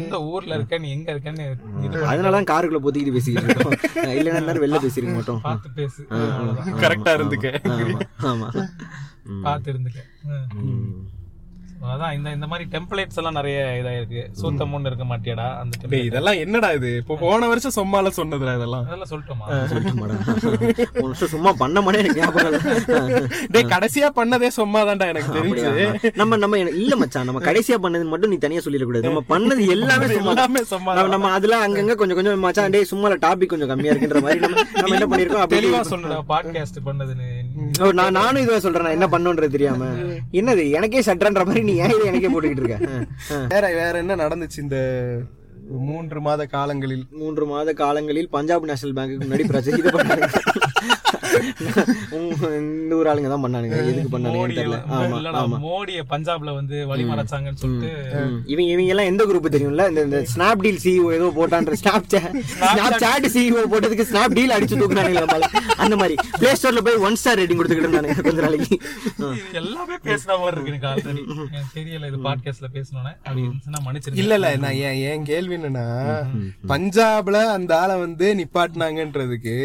எந்த 0.00 0.16
ஊர்ல 0.30 0.54
இருக்க 0.54 0.78
நீ 0.78 0.90
எங்க 0.90 1.08
இருக்கன்னு 1.14 1.46
இது 1.86 2.04
அதனாலதான் 2.10 2.50
காருக்குள்ள 2.50 2.80
பொத்திக்கிட்டு 2.84 3.16
பேசிக்கிட்டு 3.16 3.48
இருக்கோம். 3.48 3.78
இல்லைன்னா 4.16 4.44
நேரம் 4.46 4.64
வெளில 4.64 4.80
பேசிருக்க 4.84 5.14
மாட்டோம். 5.14 5.40
பார்த்து 5.48 5.70
பேசு. 5.70 6.02
கரெக்டா 6.84 7.14
இருந்துக்க. 7.18 7.50
ஆமா 7.74 7.98
ஆமா. 8.32 8.48
பார்த்து 9.42 9.72
இருந்துக்க. 9.72 10.00
அதான் 11.82 12.14
இந்த 12.14 12.30
இந்த 12.30 12.46
மாதிரி 12.46 12.68
டெம்ப்ளேட்ஸ் 12.72 13.16
எல்லாம் 13.16 13.32
நிறைய 13.32 13.80
இதாயிருக்கு. 13.82 14.30
சூத்தமுன்னு 14.42 14.80
இருக்க 14.80 15.04
மாட்டியாடா 15.04 15.58
அந்த. 15.58 15.96
இதெல்லாம் 15.96 16.34
என்னடா 16.34 16.70
இது? 16.70 16.96
இப்போ 16.96 17.16
போன 17.16 17.48
வருஷம் 17.48 17.72
சொம்மால 17.76 18.10
சொன்னதுடா 18.16 18.56
இதெல்லாம். 18.56 18.86
அதெல்லாம் 18.86 19.10
சொல்லட்டுமா? 19.10 21.12
சும்மா 21.12 21.52
பண்ண 21.52 21.80
மாட்டே 21.80 21.96
எனக்கு 21.96 22.20
ஞாபகம். 22.20 23.28
டேய் 23.50 23.64
கடைசியா 23.64 24.10
பண்ணதே 24.16 24.48
சொம்மாதான்டா 24.56 25.06
எனக்கு 25.06 25.38
அப்படியா? 25.38 25.68
தெரிஞ்சு 25.68 26.12
நம்ம 26.14 26.36
நம்ம 26.36 26.58
இல்ல 26.58 26.96
மச்சான் 26.96 27.24
நம்ம 27.24 27.40
கடைசியா 27.40 27.74
பண்ணது 27.82 28.04
மட்டும் 28.04 28.30
நீ 28.30 28.36
தனியா 28.36 28.60
சொல்லிடக்கூடாது. 28.64 29.02
நம்ம 29.02 29.24
பண்ணது 29.28 29.68
எல்லாமே 29.68 30.06
சும்மா 30.06 30.28
எல்லாமே 30.28 30.64
சும்மா 30.64 31.06
நம்ம- 31.06 31.30
அதுல 31.30 31.68
அங்கங்க 31.68 31.94
கொஞ்சம் 31.94 32.16
கொஞ்சம் 32.16 32.40
மச்சான் 32.40 32.70
டேய் 32.70 32.84
சும்மா 32.84 33.08
டாபிக் 33.08 33.46
கொஞ்சம் 33.46 33.68
கம்மியா 33.68 33.92
இருக்குன்ற 33.92 34.22
மாதிரி 34.22 34.40
நம்ம 34.40 34.96
என்ன 34.96 35.16
பண்ணிருக்கோம் 35.16 35.28
அப்படி 35.28 35.66
தெளிவா 35.66 35.80
சொல்லுடா 35.90 36.22
பாட்காஸ்ட் 36.28 36.76
பண்ணதுன்னு. 36.84 37.39
நான் 37.92 38.12
நானும் 38.12 38.42
இதுவா 38.42 38.58
சொல்றேன். 38.58 39.00
என்ன 39.00 39.06
பண்ணுன்றது 39.06 39.48
தெரியாம. 39.48 39.84
என்னது 40.32 40.70
எனக்கே 40.70 41.00
சட்டன்ற 41.00 41.44
மாதிரி 41.44 41.62
நீ 41.62 41.74
ஏன் 41.74 42.04
எனக்கே 42.04 42.28
போட்டுக்கிட்டு 42.28 42.64
இருக்க. 42.64 42.78
வேற 43.48 43.66
வேற 43.72 43.98
என்ன 43.98 44.16
நடந்துச்சு 44.16 44.58
இந்த 44.58 44.78
மூன்று 45.80 46.20
மாத 46.20 46.46
காலங்களில்? 46.46 47.06
மூன்று 47.10 47.46
மாத 47.46 47.72
காலங்களில் 47.72 48.28
பஞ்சாப் 48.28 48.64
நேஷனல் 48.64 48.96
பேங்க்கு 48.96 49.22
முன்னாடி 49.22 49.44
பிரச்சனை. 49.44 49.80
இந்த 52.60 52.94
ஊர் 52.98 53.08
ஆளுங்க 53.10 53.28
தான் 53.28 53.44
பண்ணானுங்க. 53.44 53.76
எதுக்கு 53.82 54.12
பண்ணானுங்கன்னு 54.14 54.40
மோடி 54.40 54.56
தெரியல. 54.58 54.78
எல்லாம் 55.18 55.34
ஆமா 55.34 55.40
ஆமா. 55.42 55.58
மோடிய 55.64 56.00
பஞ்சாப்ல 56.12 56.54
வந்து 56.54 56.76
வழிமறைச்சாங்கன்னு 56.90 57.60
சொல்லிட்டு. 57.62 57.90
இவங்க 58.46 58.68
இவங்க 58.72 58.90
எல்லாம் 58.94 59.10
எந்த 59.10 59.22
குரூப் 59.24 59.48
தெரியும்ல? 59.56 59.86
இந்த 59.90 60.02
இந்த 60.08 60.20
ஸ்னாப் 60.32 60.62
டீல் 60.62 60.80
சிஇஓ 60.84 61.08
ஏதோ 61.18 61.28
போட்டான்ற 61.38 61.76
ஸ்னாப் 61.82 62.08
ஸ்னாப் 62.54 62.98
சாட் 63.04 63.28
சிஇஓ 63.34 63.64
போட்டதுக்கு 63.72 64.08
ஸ்னாப் 64.10 64.36
டீல் 64.38 64.54
அடிச்சு 64.56 64.80
தூக்குனானுங்க. 64.82 65.24
அந்த 65.78 65.94
மாதிரி. 65.96 66.16
பிளே 66.40 66.52
ஸ்டோர்ல 66.54 66.82
போய் 66.86 67.00
ஒன் 67.06 67.18
ஸ்டார் 67.20 67.38
ரேட்டிங் 67.40 67.60
கொடுத்துக்கிட்டு 67.60 67.88
இருந்தானுங்க 67.88 68.26
கொஞ்ச 68.28 68.40
நாளைக்கு. 68.46 68.76
எல்லாமே 69.60 69.96
பேசுற 70.04 70.30
மாதிரி 70.40 70.54
இருக்கு 70.54 70.72
எனக்கு 70.72 70.88
ஆல்ரெடி 70.90 71.22
தெரியல 71.76 72.08
இது 72.10 72.20
பாட்காஸ்ட்ல 72.26 72.68
பேசணும்னு 72.76 73.12
அப்படி 73.24 73.40
இருந்துச்சுன்னா 73.42 73.80
மன்னிச்சிருக்கேன் 73.86 74.22
இல்ல 74.24 74.34
இல்ல 74.38 74.50
நான் 74.64 74.78
என் 74.86 75.00
என் 75.10 75.24
கேள்வி 75.24 75.54
என்னன்னா 75.56 75.86
பஞ்சாப்ல 76.72 77.38
அந்த 77.56 77.72
ஆளை 77.80 77.96
வந்து 77.98 78.26
நிப்பாட்டினாங்கன்றதுக்கு 78.40 79.56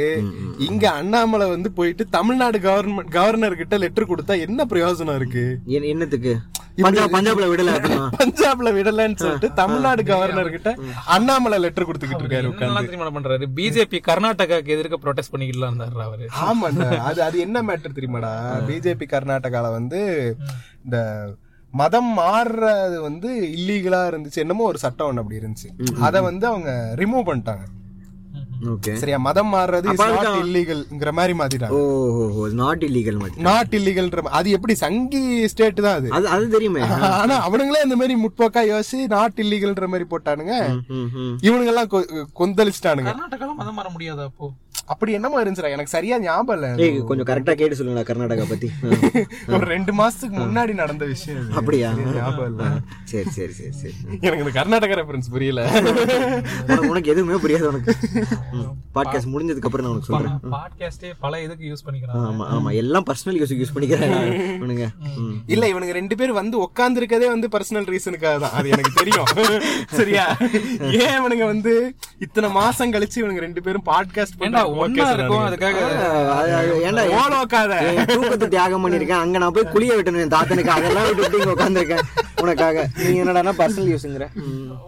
இங்க 0.68 0.86
அண்ணாமலை 1.00 1.46
வந்து 1.56 1.72
போயிட்டு 1.72 2.08
தமிழ்நாடு 2.10 2.60
கவர்மெண்ட் 2.60 3.10
கவர்னர் 3.10 3.56
கிட்ட 3.56 3.78
லெட்டர் 3.78 4.08
கொடுத்தா 4.08 4.40
என்ன 4.40 4.66
பிரயோஜனம் 4.70 5.16
இருக்கு? 5.16 5.60
என்ன- 5.66 5.88
என்னத்துக்கு? 5.88 6.34
பஞ்சாப் 6.78 7.12
பஞ்சாப்ல 7.16 7.46
விடல 7.52 7.74
பஞ்சாப்ல 8.20 8.70
விடலன்னு 8.78 9.16
சொல்லிட்டு 9.16 9.54
தமிழ்நாடு 9.54 10.04
கவர்னர் 10.04 10.50
கிட்ட 10.50 10.76
அண்ணாமலை 11.06 11.60
லெட்டர் 11.60 11.86
கொடுத்துக்கிட்டு 11.86 12.24
இருக்காரு 12.24 12.46
உட்கார்ந்து. 12.46 13.12
பண்றாரு? 13.16 13.46
பிஜேபி 13.56 14.00
கர்நாடகாக்கு 14.08 14.68
எதிர்க்க 14.68 15.00
ப்ரொடெஸ்ட் 15.04 15.32
பண்ணிக்கிட்டு 15.32 15.68
இருந்தாரு 15.68 16.02
அவரு. 16.02 16.28
ஆமாண்டா 16.42 16.98
அது 16.98 17.24
அது 17.24 17.40
என்ன 17.40 17.62
மேட்டர் 17.62 17.96
தெரியுமாடா? 17.96 18.34
பிஜேபி 18.68 19.04
கர்நாடகால 19.08 19.72
வந்து 19.72 20.02
இந்த 20.86 20.98
மதம் 21.74 22.18
மாறுறது 22.18 23.02
வந்து 23.02 23.30
இல்லீகலா 23.58 24.02
இருந்துச்சு. 24.10 24.36
என்னமோ 24.36 24.64
ஒரு 24.64 24.78
சட்டம் 24.78 25.08
ஒண்ணு 25.08 25.20
அப்படி 25.20 25.40
இருந்துச்சு. 25.40 25.70
அத 26.00 26.22
வந்து 26.22 26.48
அவங்க 26.48 26.94
ரிமூவ் 26.96 27.30
பண்ணிட்டாங்க. 27.30 27.64
சரியா? 28.96 29.18
மதம் 29.18 29.54
மாறுறது 29.54 29.94
நாட். 29.94 30.46
இல்லீகல்ங்கிற 30.46 31.12
மாதிரி 31.12 31.38
மாத்திட்டாங்க. 31.38 31.70
ஓ 31.70 32.48
நாட் 32.48 32.84
இல்லீகல் 32.84 33.20
மட்டும் 33.20 33.42
நாட் 33.42 33.68
இல்லீகல்ன்ற 33.72 34.18
அது 34.18 34.50
எப்படி? 34.50 34.76
சங்கி 34.76 35.48
ஸ்டேட் 35.48 35.82
தான் 35.82 35.96
அது. 35.96 36.10
அது 36.10 36.28
அது 36.28 36.50
தெரியுமே. 36.50 36.82
ஆனா 36.82 37.50
அவனுங்களே 37.50 37.84
இந்த 37.84 37.96
மாதிரி 37.96 38.16
முற்போக்கா 38.26 38.68
யோசிச்சு 38.74 39.08
நாட் 39.08 39.32
இல்லீகல்ன்ற 39.36 39.88
மாதிரி 39.88 40.06
போட்டானுங்க. 40.10 40.84
இவனுங்க 41.42 41.66
எல்லாம் 41.66 41.90
கொ- 41.90 42.26
கொந்தளிச்சிட்டானுங்க. 42.40 43.14
கர்நாடகால 43.14 43.54
மதம் 43.56 43.74
மாற 43.74 43.90
முடியாதா 43.98 44.24
அப்போ? 44.24 44.52
அப்படி 44.88 45.12
என்னமோ 45.14 45.38
இருந்துச்சுடா 45.42 45.72
எனக்கு 45.72 45.92
சரியா 45.92 46.16
ஞாபகம் 46.18 46.56
இல்ல. 46.58 46.68
ஏய் 46.84 46.98
கொஞ்சம் 47.02 47.28
கரெக்டா 47.28 47.54
கேட்டு 47.54 47.78
சொல்லுங்க 47.78 48.02
கர்நாடகா 48.04 48.44
பத்தி. 48.50 48.68
ஒரு 49.56 49.66
ரெண்டு 49.66 49.92
மாசத்துக்கு 49.94 50.38
முன்னாடி 50.38 50.74
நடந்த 50.74 51.06
விஷயம். 51.06 51.48
அப்படியா? 51.52 51.90
ஞாபகம் 52.18 52.50
இல்ல. 52.52 52.66
சரி 53.06 53.30
சரி 53.30 53.54
சரி 53.54 53.72
சரி. 53.80 53.96
எனக்கு 54.22 54.44
இந்த 54.44 54.54
கர்நாடகா 54.60 54.98
ரெஃபரன்ஸ் 55.00 55.30
புரியல. 55.30 55.62
உனக்கு 56.90 57.12
எதுவுமே 57.12 57.40
புரியாது 57.44 57.68
உனக்கு. 57.68 57.94
பாட்காஸ்ட் 58.98 59.32
முடிஞ்சதுக்கு 59.32 59.68
அப்புறம் 59.70 59.86
நான் 59.86 59.94
உனக்கு 59.94 60.10
சொல்றேன். 60.10 60.36
பாட்காஸ்டே 60.54 61.10
பல 61.20 61.42
இதுக்கு 61.42 61.66
யூஸ் 61.72 61.86
பண்ணிக்கிறாங்க. 61.86 62.22
ஆமா 62.28 62.46
ஆமா 62.52 62.70
எல்லாம் 62.76 63.08
பர்சனல் 63.08 63.40
யூஸ் 63.40 63.56
யூஸ் 63.56 63.74
பண்ணிக்கிறேன் 63.74 64.14
ம். 65.16 65.34
இல்ல 65.48 65.66
இவனுங்க 65.68 65.94
ரெண்டு 65.94 66.16
பேரும் 66.16 66.40
வந்து 66.40 66.58
உட்கார்ந்து 66.60 67.02
இருக்கதே 67.02 67.28
வந்து 67.28 67.48
பர்சனல் 67.48 67.90
ரீசனுக்காக 67.90 68.38
தான். 68.40 68.56
அது 68.56 68.70
எனக்கு 68.70 68.94
தெரியும். 68.94 69.28
சரியா? 70.00 70.28
ஏன் 71.00 71.18
இவனுங்க 71.18 71.46
வந்து 71.46 71.74
இத்தனை 72.20 72.50
மாசம் 72.54 72.94
கழிச்சு 72.94 73.20
இவனுங்க 73.22 73.44
ரெண்டு 73.44 73.62
பேரும் 73.62 73.86
பாட்காஸ்ட் 73.86 74.42
ஏண்டா 74.46 74.64
ஒன்னா 74.76 75.06
இருக்கும் 75.14 75.46
அதுக்காக. 75.48 75.80
ஓலோக்காத 77.20 77.74
தூக்கத்தை 78.14 78.48
தியாகம் 78.48 78.84
பண்ணிருக்கேன் 78.84 79.22
அங்க 79.24 79.38
நான் 79.38 79.52
போய் 79.52 79.72
குளிய 79.74 79.94
விட்டணும் 79.98 80.24
என் 80.24 80.36
தாத்தனுக்கு. 80.36 80.76
அதெல்லாம் 80.78 81.08
விட்டு 81.10 81.40
இங்க 81.40 81.56
உட்காந்துருக்கேன் 81.56 82.06
உனக்காக. 82.42 82.78
நீ 83.04 83.16
என்னடா 83.16 83.54
பர்சனல் 83.60 83.92
யூஸ்ங்கிற 83.92 84.26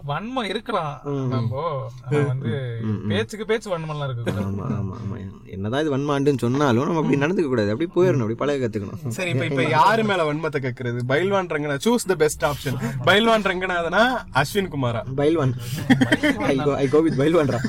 வன்மம் 0.08 0.50
இருக்கலாம். 0.52 0.94
நம்ம 1.32 1.62
ஆனா 2.06 2.24
வந்து 2.26 2.52
பேச்சுக்கு 3.08 3.46
பேச்சு 3.46 3.68
வன்மம்லாம் 3.72 4.08
இருக்கு 4.08 4.34
ஆமா 4.44 4.66
ஆமா 4.78 4.94
ஆமா. 5.00 5.16
என்னதான் 5.54 5.82
இது 5.82 5.92
வன்மாண்டுன்னு 5.94 6.38
சொன்னாலும் 6.38 6.84
நம்ம 6.84 7.00
அப்படி 7.00 7.18
நடந்துக்க 7.18 7.46
கூடாது. 7.46 7.70
அப்படி 7.70 7.88
போயிடணும் 7.94 8.24
அப்படி 8.24 8.34
பழக 8.34 8.58
கத்துக்கணும். 8.58 9.00
சரி 9.08 9.30
இப்ப 9.30 9.44
இப்ப 9.44 9.62
யாரு 9.68 10.04
மேல 10.04 10.26
வன்மத்தை 10.28 10.58
கேக்குறது? 10.64 10.98
பைல்வான் 11.08 11.50
ரங்கனா 11.54 11.76
choose 11.86 12.06
the 12.06 12.14
best 12.14 12.44
option 12.44 12.76
Bayilvan 13.06 13.46
ரங்கநாதனா 13.50 14.02
Ashwin 14.34 14.70
Kumara? 14.74 15.00
Bayilvan. 15.16 15.54
I 16.50 16.56
go 16.58 16.72
I 16.76 16.86
go 16.88 17.00
with 17.00 17.18
பைல்வான்ரா. 17.20 17.60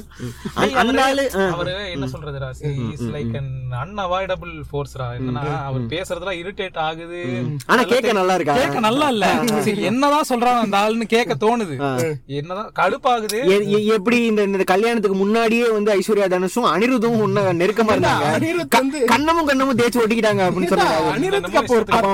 அந்த- 0.82 1.02
ஆளு. 1.02 1.24
அவரு 1.52 1.90
என்ன 1.90 2.06
சொல்றது 2.06 2.38
ராசி 2.38 2.64
இஸ் 2.92 3.02
லைக் 3.08 3.36
அன் 3.36 3.50
அன்அவாய்டபிள் 3.82 4.52
ஃபோர்ஸ்ரா 4.68 5.06
என்னன்னா 5.16 5.62
அவர் 5.62 5.80
பேசுறதுலாம் 5.86 6.38
இரிட்டேட் 6.38 6.78
ஆகுது. 6.78 7.20
ஆனா 7.66 7.82
கேட்க 7.82 8.12
நல்லா 8.12 8.34
இருக்கா? 8.34 8.54
கேட்க 8.54 8.80
நல்லா 8.80 9.08
இல்ல. 9.08 9.26
என்னதான் 9.82 10.28
சொல்றான் 10.28 10.58
அந்த 10.58 10.76
ஆளுன்னு 10.78 11.06
கேட்க 11.06 11.36
தோணுது. 11.36 11.76
என்னதான் 12.32 12.70
கடுப்பாகுது. 12.80 13.38
எப்படி 13.92 14.24
இந்த 14.24 14.42
இந்த 14.42 14.64
கல்யாணத்துக்கு 14.64 15.16
முன்னாடியே 15.16 15.70
வந்து 15.70 15.92
ஐஸ்வர்யா 15.94 16.28
தனுஷும் 16.28 16.68
அனிருதும் 16.72 17.18
உன்ன 17.20 17.52
நெருக்கமா 17.54 17.94
இருந்தாங்க? 17.94 18.26
கண்ணமும் 19.06 19.48
கண்ணமும் 19.48 19.78
தேய்ச்சி 19.78 20.00
ஒட்டிக்கிட்டாங்க 20.00 20.42
அப்படின்னு 20.44 20.70
சொன்னாங்க 20.70 20.98
அப்போ 21.92 22.12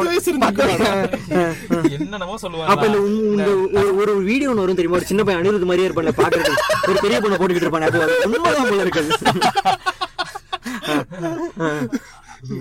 என்னென்னமோ 1.91 2.27
அப்ப 2.27 2.39
சொல்லுவாங்க 2.39 2.87
இந்த 2.87 2.99
உங்க- 3.01 3.47
உங்க 3.63 3.81
ஒரு- 4.01 4.17
வீடியோ 4.25 4.49
ஒன்று 4.49 4.63
வரும் 4.63 4.75
தெரியுமா? 4.75 4.97
ஒரு 4.97 5.05
சின்ன 5.05 5.23
பையன் 5.23 5.43
அனிருத் 5.43 5.65
மாதிரியே 5.65 5.89
இருப்பாங்க 5.89 6.13
பாக்குறது 6.19 6.53
ஒரு 6.89 6.99
பெரிய 7.01 7.19
பொண்ணை 7.21 7.37
போட்டுக்கிட்டு 7.37 7.67
இருப்பாங்க 7.67 7.89
அப்போ 7.89 8.03
அது 8.05 8.17
உண்மைதான் 8.29 8.69
போல 8.69 8.83
இருக்குது 8.83 9.08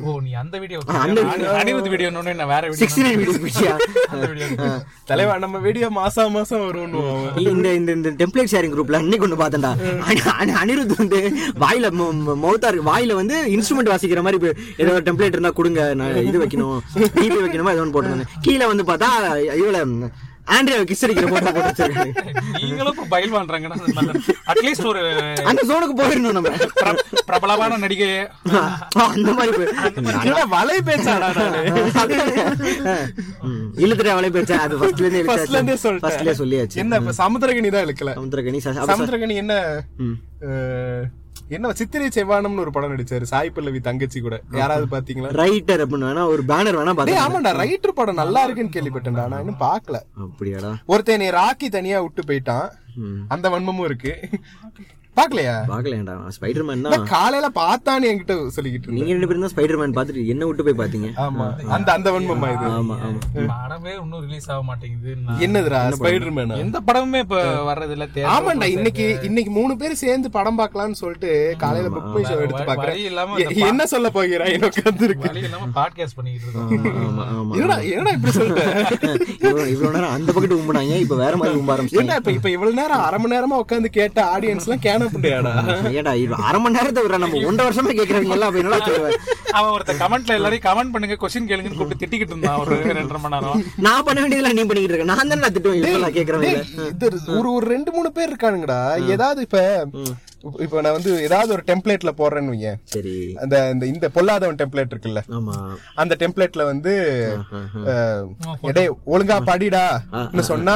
ஓ 0.04 0.12
நீ 0.20 0.32
அந்த 0.34 0.56
வீடியோ 0.62 0.78
அனிருத் 1.56 1.90
வீடியோ 1.92 2.08
நான் 2.14 2.50
வேற 2.52 2.62
வீடியோ 4.30 4.48
தலைவா 5.10 5.34
நம்ம 5.44 5.60
வீடியோ 5.66 5.88
மாசம் 5.98 6.34
மாசம் 6.34 6.64
இல்ல 7.38 7.48
இந்த 7.52 7.68
இந்த 7.74 7.92
இந்த 7.92 8.12
டெம்ப்ளேட் 8.22 8.52
ஷேரிங் 8.54 8.74
குரூப்ல 8.74 9.00
அன்னைக்கு 9.00 9.26
ஒண்ணு 9.28 9.40
பார்த்தேன்டா. 9.42 9.72
அனி- 10.08 10.26
அனி- 10.36 10.58
அனிருத் 10.62 10.96
வந்து 10.96 11.20
வாயில 11.60 11.92
மௌத்தா 12.42 12.70
இருக்கு 12.70 12.90
வாயில 12.90 13.16
வந்து 13.16 13.38
இன்ஸ்ட்ருமெண்ட் 13.54 13.94
வாசிக்கிற 13.94 14.24
மாதிரி 14.24 14.52
ஏதோ 14.78 14.96
டெம்ப்ளேட் 15.08 15.38
இருந்தா 15.38 15.54
கொடுங்க 15.56 15.84
நான் 15.96 16.22
இது 16.24 16.42
வைக்கணும் 16.44 16.78
டிபி 17.22 17.38
வைக்கணுமா 17.38 17.74
ஏதோ 17.74 17.84
ஒன்று 17.84 17.96
போட்டுருந்தேன். 17.96 18.34
கீழே 18.42 18.66
வந்து 18.66 18.86
பார்த்தா 18.86 19.12
இவள 19.60 19.78
ஆண்ட்ரியா 20.48 20.78
கிஸ் 20.84 21.04
அடிக்கிற 21.04 21.28
போட்டோ 21.28 21.52
போட்டு 21.52 21.70
வச்சிருக்காங்க 21.70 22.34
நீங்களும் 22.60 22.94
இப்ப 22.94 23.06
பயில் 23.10 23.34
பண்றாங்கன்னா 23.34 23.78
அட்லீஸ்ட் 24.48 24.86
ஒரு 24.86 25.02
அந்த 25.44 25.62
ஜோனுக்கு 25.64 25.96
போயிடணும் 25.98 26.36
நம்ம. 26.38 26.52
பிர- 26.78 26.96
பிரபலமான 27.26 27.78
நடிகை 27.78 28.10
அந்த 29.08 29.32
மாதிரி 29.32 29.54
வலை 30.50 30.78
பேச்சாடா. 30.82 31.30
இழுத்துட்டு 33.78 34.08
அவளே 34.08 34.30
பேச்சா 34.30 34.58
அது 34.60 34.78
ஃபர்ஸ்ட்ல 34.78 35.06
இருந்தே 35.06 35.24
ஃபர்ஸ்ட்ல 35.24 35.56
இருந்தே 35.56 35.76
இழுத்தாச்சு 35.76 36.04
ஃபர்ஸ்ட்ல 36.06 36.34
சொல்லியாச்சு. 36.38 36.78
என்ன 36.78 37.00
சமுத்திரகனி 37.20 37.70
தான் 37.70 37.86
இழுக்கல? 37.86 38.14
சமுத்திரகனி 38.18 38.62
சமுத்திரகனி 38.90 39.36
என்ன 39.36 39.54
என்ன 41.56 41.72
சித்திரை 41.80 42.08
செவ்வானம்னு 42.16 42.64
ஒரு 42.64 42.72
படம் 42.76 42.94
நடிச்சாரு 42.94 43.26
சாய் 43.32 43.52
பல்லவி 43.56 43.80
தங்கச்சி 43.80 44.20
கூட. 44.20 44.36
யாராவது 44.62 44.88
பாத்தீங்களா? 44.94 45.30
ரைட்டர் 45.42 45.82
அப்படின்னு 45.84 46.08
வேணா 46.10 46.24
ஒரு 46.34 46.44
பேனர் 46.52 46.78
வேணா 46.80 46.92
டேய் 46.92 46.98
பார்த்தேன் 47.00 47.22
ஆமாண்டா 47.26 47.54
ரைட்டர் 47.62 47.98
படம் 48.00 48.20
நல்லா 48.22 48.42
இருக்குன்னு 48.44 48.76
கேள்விப்பட்டேன்டா 48.76 49.26
நான் 49.34 49.44
இன்னும் 49.46 49.64
பாக்கல 49.68 50.00
அப்படியாடா. 50.26 50.72
ஒருத்தன் 50.94 51.26
ராக்கி 51.40 51.70
தனியா 51.78 52.00
விட்டு 52.06 52.24
போயிட்டான். 52.30 52.68
அந்த 53.34 53.48
வன்மமும் 53.54 53.88
இருக்கு. 53.90 54.14
பாக்கலையா 55.18 55.54
பாக்கலையாடா 55.70 56.14
ஸ்பைடர்மேன் 56.36 56.84
தான். 56.86 57.06
காலையில 57.12 57.48
பார்த்தான்னு 57.56 58.10
என்கிட்ட 58.10 58.34
சொல்லிக்கிட்டு 58.56 58.96
நீங்க 58.96 59.12
ரெண்டு 59.14 59.28
பேரும் 59.30 59.46
தான் 59.46 59.54
ஸ்பைடர்மேன் 59.54 59.96
பார்த்துட்டு 59.96 60.24
என்ன 60.34 60.46
விட்டு 60.48 60.66
போய் 60.68 60.78
பாத்தீங்க 60.80 61.08
ஆமா. 61.24 61.46
அந்த 61.76 61.90
அந்த 61.94 62.10
வன்மமா 62.16 62.50
இது. 62.56 62.66
ஆமா 62.76 62.96
ஆமா. 63.02 63.20
படமே 63.54 63.94
இன்னும் 63.98 64.24
ரிலீஸ் 64.26 64.48
ஆக 64.50 64.62
மாட்டேங்குது. 64.68 65.14
என்னதுடா 65.46 65.80
ஸ்பைடர் 65.98 66.34
மேனா 66.38 66.58
எந்த 66.64 66.80
படமுமே 66.88 67.22
இப்ப 67.26 67.40
வர்றது 67.70 67.96
இல்ல 67.98 68.06
ஆமாண்டா 68.34 68.68
இன்னைக்கு 68.76 69.08
இன்னைக்கு 69.28 69.54
மூணு 69.58 69.74
பேர் 69.82 69.96
சேர்ந்து 70.02 70.30
படம் 70.38 70.60
பார்க்கலாம்னு 70.60 71.00
சொல்லிட்டு 71.02 71.32
காலையில 71.62 71.92
புக் 71.96 72.12
மை 72.14 72.24
ஷோ 72.26 72.38
எடுத்து 72.44 72.64
பாக்குறேன். 72.64 73.02
என்ன 73.70 73.86
சொல்ல 73.94 74.08
போகிறா? 74.12 74.46
எனக்கு 74.54 74.82
வழி 75.24 75.42
இல்லாம 75.44 75.72
பாட்காஸ்ட் 75.78 76.18
பண்ணிட்டு 76.18 76.46
இருக்கோம். 76.48 77.02
ஆமா 77.08 77.26
ஆமா 77.36 77.54
என்னடா 77.58 77.78
என்னடா 77.92 78.14
இப்படி 78.18 78.34
சொல்லிட்ட 78.34 78.64
இவ்வளவு 79.74 79.96
நேரம் 79.98 80.14
அந்த 80.16 80.30
பக்கத்து 80.32 80.60
உம்புனாங்க 80.60 80.96
இப்ப 81.04 81.18
வேற 81.18 81.34
மாதிரி 81.40 81.60
உம்ப 81.62 81.74
ஆரம்பிச்சாங்க 81.76 82.04
என்ன 82.06 82.36
இப்ப 82.38 82.50
இவ்வளவு 82.56 82.80
நேரம் 82.80 83.04
அரை 83.08 83.20
மணி 83.20 83.36
நேரமா 83.36 83.62
உட்கார்ந்து 83.64 83.92
கேட்ட 83.98 84.20
ஆடியன்ஸ் 84.34 84.68
எல்லாம் 84.68 84.86
கேன 84.86 85.07
புண்டையாடா 85.14 85.54
ஏடா 85.94 86.14
இது 86.24 86.36
அரை 86.48 86.60
மணி 86.64 86.78
நேரத்தை 86.78 87.02
விடுறா 87.04 87.22
நம்ம 87.24 87.42
ஒன்றரை 87.50 87.68
வருஷமா 87.68 87.96
கேக்குறவங்க 88.00 88.36
எல்லாம் 88.38 88.50
அப்ப 88.50 88.62
என்னடா 88.64 88.80
சொல்லுவேன் 88.88 89.18
அவன் 89.58 89.74
ஒருத்த 89.76 89.96
கமெண்ட்ல 90.02 90.38
எல்லாரையும் 90.40 90.66
கமெண்ட் 90.68 90.94
பண்ணுங்க 90.94 91.18
கொஸ்டின் 91.22 91.50
கேளுங்கன்னு 91.52 91.80
கூப்பிட்டு 91.80 92.02
திட்டிக்கிட்டு 92.04 92.36
இருந்தான் 92.36 92.60
ஒரு 92.64 92.78
ரெண்டரை 93.00 93.22
மணி 93.24 93.36
நேரம். 93.36 93.64
நான் 93.88 94.06
பண்ண 94.08 94.18
வேண்டியதெல்லாம் 94.22 94.58
நீ 94.58 94.66
பண்ணிக்கிட்டு 94.70 94.96
இருக்க. 94.96 95.12
நான் 95.14 95.32
தானே 95.34 95.52
திட்டுவேன் 95.56 95.82
இது 96.92 97.10
ஒரு 97.38 97.48
ஒரு 97.56 97.66
ரெண்டு 97.74 97.92
மூணு 97.98 98.12
பேர் 98.18 98.32
இருக்கானுங்கடா. 98.32 98.80
ஏதாவது 99.16 99.42
இப்ப 99.48 99.62
இப்ப 100.66 100.82
நான் 100.86 100.96
வந்து 100.98 101.12
ஏதாவது 101.28 101.52
ஒரு 101.56 101.64
டெம்ப்ளேட்ல 101.70 102.12
போடுறேன்னு 102.20 102.74
சரி. 102.94 103.16
அந்த 103.44 103.56
இந்த 103.74 103.86
இந்த 103.94 104.08
பொல்லாதவன் 104.16 104.60
டெம்ப்ளேட் 104.62 104.94
இருக்குல்ல? 104.94 105.22
ஆமா. 105.38 105.56
அந்த 106.02 106.14
டெம்ப்ளேட்ல 106.22 106.64
வந்து 106.72 106.94
டேய் 108.78 108.92
ஒழுங்கா 109.14 109.38
படிடா 109.50 109.84
சொன்னா 110.50 110.76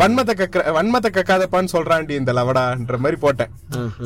வன்மத்தை 0.00 0.34
கக்க 0.40 0.64
வன்மத்தை 0.78 1.10
கக்காதப்பான்னு 1.16 1.74
சொல்றான்டி 1.76 2.14
இந்த 2.20 2.32
லவடான்ற 2.38 2.98
மாதிரி 3.04 3.18
போட்டேன். 3.24 3.52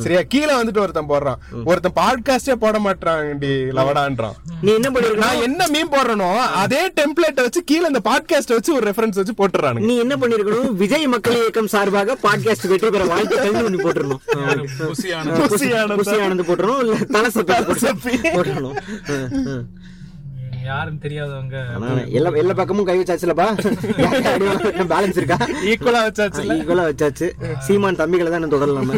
சரியா? 0.05 0.23
கீழே 0.35 0.55
வந்துட்டு 0.61 0.83
ஒருத்தன் 0.85 1.11
போடுறான். 1.13 1.41
ஒருத்தன் 1.71 1.97
பாட்காஸ்டே 2.01 2.57
போட 2.65 2.79
மாட்டான்டி 2.87 3.53
லவடான்றான். 3.79 4.37
நீ 4.65 4.71
என்ன 4.79 4.91
பண்ணிருக்க 4.95 5.25
நான் 5.27 5.45
என்ன 5.49 5.69
மீன் 5.75 5.93
போடுறனோ 5.97 6.31
அதே 6.63 6.83
டெம்ப்ளேட்டை 7.01 7.45
வச்சு 7.49 7.63
கீழே 7.71 7.87
இந்த 7.93 8.03
பாட்காஸ்ட் 8.11 8.55
வச்சு 8.57 8.77
ஒரு 8.79 8.87
ரெஃபரன்ஸ் 8.91 9.21
வச்சு 9.21 9.37
போட்டுறானுங்க. 9.43 9.87
நீ 9.91 9.97
என்ன 10.05 10.15
பண்ணிருக்கணும்? 10.23 10.71
விஜய் 10.83 11.11
மக்கள் 11.15 11.41
இயக்கம் 11.43 11.73
சார்பாக 11.77 12.19
பாட்காஸ்ட் 12.27 12.69
வெற்றி 12.73 12.91
பெற 12.97 13.05
போட்டுறணும் 13.85 14.23
புசியான 14.79 15.02
புசி 15.03 15.15
ஆனந்தம். 15.15 15.49
புசி 15.51 16.17
ஆனந்த் 16.17 16.49
போட்டுறணும் 16.49 16.79
இல்ல 16.79 16.95
தலை 16.95 17.31
சப்பி. 17.33 18.15
போட்டுறணும். 18.35 19.63
யாருன்னு 20.71 21.01
தெரியாதவங்க 21.05 21.57
எல்லா 22.19 22.31
எல்லா 22.43 22.55
பக்கமும் 22.61 22.87
கை 22.89 22.97
வச்சாச்சுலப்பா. 23.01 23.47
பேலன்ஸ் 24.93 25.19
இருக்கா? 25.21 25.39
ஈக்குவலா 25.71 26.01
வச்சாச்சு. 26.09 26.43
ஈக்குவலா 26.55 26.85
வச்சாச்சு. 26.91 27.27
சீமான் 27.67 28.01
தம்பிகளை 28.01 28.31
தான் 28.35 28.55
தொடரலாம்? 28.55 28.91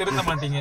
திருந்த 0.00 0.22
மாட்டீங்க. 0.28 0.60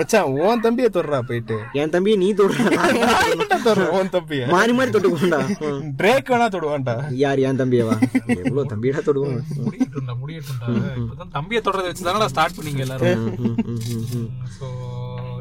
மச்சான் 0.00 0.30
உன் 0.44 0.64
தம்பியை 0.66 0.90
தொடுறா 0.96 1.20
போயிட்டு. 1.30 1.58
என் 1.82 1.94
தம்பியை 1.94 2.16
நீ 2.24 2.28
தொடுறேன் 2.40 3.92
உன் 3.98 4.12
தம்பிய. 4.16 4.42
மாறி 4.54 4.74
மாறி 4.78 4.90
தொட்டுக்கோண்டா 4.96 5.40
பிரேக் 6.02 6.32
வேணா 6.34 6.48
தொடுவான்டா. 6.56 6.96
யார் 7.24 7.44
என் 7.48 7.60
தம்பியவா? 7.62 7.96
எவ்வளவு 8.40 8.70
தம்பியடா 8.74 9.02
தொடுவோம் 9.10 9.38
முடியட்டும்டா 9.66 10.16
முடியட்டும்டா. 10.22 10.68
இப்பதான் 11.02 11.34
தம்பியை 11.38 11.62
தொடர்றதை 11.68 11.88
வச்சு 11.92 12.08
தானடா 12.08 12.30
ஸ்டார்ட் 12.34 12.58
பண்ணீங்க 12.58 12.84
எல்லாரும். 12.86 13.24
சோ 14.58 14.66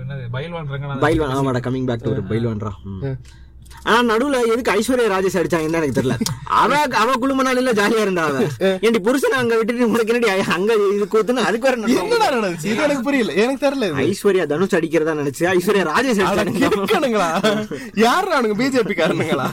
என்னது 0.03 0.23
பயில்வான் 0.37 0.71
ரங்கநாதன் 0.75 1.03
பைல்வான் 1.05 1.35
ஆமாடா 1.39 1.61
கமிங் 1.67 1.89
பேக் 1.91 2.05
டு 2.05 2.13
ஒரு 2.15 2.23
பைல்வான்ரா 2.31 2.73
ஆனா 3.87 3.99
நடுவுல 4.11 4.37
எதுக்கு 4.53 4.71
ஐஸ்வர்யா 4.77 5.11
ராஜேஷ் 5.13 5.37
அடிச்சாங்கன்னு 5.39 5.79
எனக்கு 5.79 5.97
தெரியல. 5.97 6.15
அவ 6.61 6.71
அவ 7.01 7.11
குடும்ப 7.23 7.43
நாளில 7.47 7.73
ஜாலியா 7.79 8.01
இருந்தா 8.05 8.23
அவ. 8.29 8.39
ஏன்டி 8.87 8.99
புருஷனை 9.07 9.37
அங்க 9.41 9.53
விட்டுட்டு 9.59 9.89
உனக்கு 9.93 10.13
என்னடி 10.13 10.29
அங்க 10.57 10.71
இது 10.95 11.07
கூத்துன்னு 11.13 11.45
அதுக்கு 11.49 11.67
வர 11.67 11.77
நடந்துச்சு? 12.35 12.67
இது 12.71 12.83
எனக்கு 12.87 13.05
புரியல. 13.07 13.33
எனக்கு 13.43 13.63
தெரியல. 13.65 13.89
ஐஸ்வர்யா 14.07 14.45
தனுஷ் 14.51 14.77
அடிக்கிறதா 14.79 15.15
நினைச்சு 15.21 15.45
ஐஸ்வர்யா 15.53 15.85
ராஜேஷ் 15.91 16.21
அட, 16.25 16.41
அடிச்சாங்க 16.43 16.73
கிறுக்கனுங்களா 16.75 17.29
யாரு 18.05 18.27
நானுங்க 18.33 18.57
பிஜேபி 18.61 18.95
காரனுங்களா? 19.01 19.47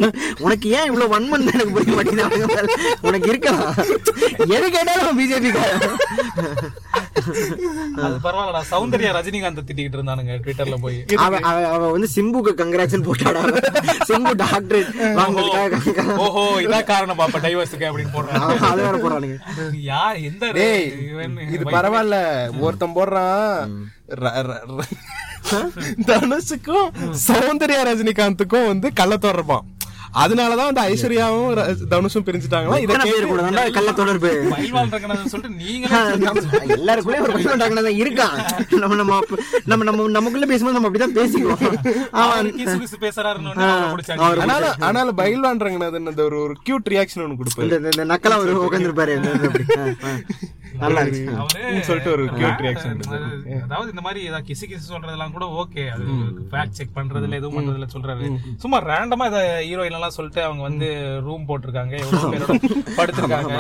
உனக்கு 0.46 0.68
ஏன் 0.79 0.88
இவ்வளவு 0.90 1.12
வன்மன் 1.14 1.48
எனக்கு 1.55 1.74
புரிய 1.79 1.94
மாட்டேங்குது? 1.98 2.79
உனக்கு 3.09 3.31
இருக்கலாம். 3.35 3.74
எது 4.57 4.66
கேட்டாலும் 4.77 5.20
பிஜேபி 5.20 5.53
அது 7.96 8.16
பரவாயில்லடா. 8.22 8.62
சௌந்தர்யா 8.70 9.12
ரஜினிகாந்த் 9.12 9.58
திட்டிக்கிட்டு 9.58 9.96
இருந்தானுங்க 9.96 10.38
ட்விட்டர்ல 10.44 10.74
போய். 10.74 11.04
அவ 11.16 11.38
அவ- 11.38 11.68
அவ 11.68 11.90
வந்து 11.90 12.08
சிம்புக்கு 12.14 12.58
கங்கராக்சன் 12.58 13.10
போட்டாடா. 13.10 13.42
சிம்பு 14.08 14.32
டாக்டரேட் 14.34 14.90
வாங்குறதுக்காக 15.16 16.14
ஓஹோ 16.14 16.60
இதான் 16.60 16.84
காரணம். 16.84 17.18
பாப்பா 17.18 17.37
டைவர்ஸுக்கு 17.37 17.87
அப்படின்னு 17.87 18.14
போடுறாங்க. 18.14 18.28
அவன் 18.28 18.58
அதை 18.58 18.84
வேற 18.84 18.98
போறானுங்க 18.98 19.37
யார் 19.80 20.16
எந்த 20.16 20.48
இது 20.48 21.64
பரவாயில்ல. 21.64 22.50
ஒருத்தன் 22.58 22.94
போடுறான். 22.94 23.70
தனுஷுக்கும் 26.06 26.90
சௌந்தர்யா 27.26 27.82
ரஜினிகாந்துக்கும் 27.84 28.66
வந்து 28.66 28.92
கள்ள 28.92 29.16
தொடர்பான் 29.16 29.60
அதனாலதான் 30.14 30.72
வந்து 30.72 30.81
ஐஸ்வர்யாவும் 30.81 31.57
தனுஷும் 31.90 32.24
பிரிஞ்சுட்டாங்களா? 32.24 32.68
இதை 32.68 32.81
எத்தனை 32.81 33.11
பேர் 33.11 33.27
கூட 33.27 33.42
தான்டா 33.42 33.72
கள்ள 33.72 33.92
தொடர்பு? 33.92 34.42
சொல்லிட்டு 35.27 35.64
நீங்களே 35.64 35.94
எல்லாருக்குள்ளே 36.85 37.20
ஒரு 37.20 37.33
பையன் 37.33 37.57
டாக்டர் 37.57 37.92
இருக்கான் 37.92 38.77
நம்ம 38.79 38.94
நம்ம 38.94 39.20
நம்ம 39.64 39.85
நம்ம 39.85 40.09
நமக்குள்ள 40.09 40.46
பேசும்போது 40.46 40.81
நம்ம 40.81 40.88
அப்படிதான் 40.88 41.18
பேசிக்குவோம். 41.18 42.09
அவன் 42.11 42.37
அவரு 42.37 42.48
கிசு 42.48 42.85
கிசு 42.85 43.03
பேசுறாருன்னு. 43.05 43.55
ஆனால 44.81 45.09
பயில்வான்றங்கனது 45.16 46.07
அந்த 46.07 46.22
ஒரு 46.22 46.40
ஒரு 46.40 46.55
கியூட் 46.68 46.88
ரியாக்ஷன் 46.90 47.22
ஒன்னு 47.22 47.37
கொடுப்பாரு. 47.37 47.94
இந்த- 47.94 48.18
நக்கலா 48.18 48.37
ஒரு 48.37 48.68
உட்காந்துருப்பாரு 48.70 49.12
நல்லா 50.82 51.00
இருக்கு 51.00 51.34
அவரு 51.37 51.82
சொல்லிட்டு 51.88 52.10
ஒரு 52.10 52.24
அதாவது 53.64 53.90
இந்த 53.90 54.00
மாதிரி 54.00 54.20
ஏதாவது 54.26 54.46
கிசு 54.48 54.66
கிசு 54.70 54.90
சொல்றதெல்லாம் 54.90 55.32
கூட 55.32 55.46
ஓகே. 55.60 55.84
அது 55.94 56.04
ஃபேக்ட் 56.50 56.76
செக் 56.78 56.94
பண்றதுல 56.94 57.38
எதுவும் 57.40 57.56
பண்றதுல 57.58 57.88
சொல்றாரு. 57.94 58.26
சும்மா 58.56 58.80
ரேண்டமா 58.82 59.26
இத 59.26 59.38
ஹீரோயின் 59.68 59.98
எல்லாம் 59.98 60.16
சொல்லிட்டு 60.16 60.42
அவங்க 60.42 60.62
வந்து 60.62 60.88
ரூம் 61.26 61.46
போட்டிருக்காங்க. 61.48 61.94
எவ்வளவு 62.02 62.32
பேரோட 62.34 62.58
படுத்திருக்காங்க. 62.98 63.54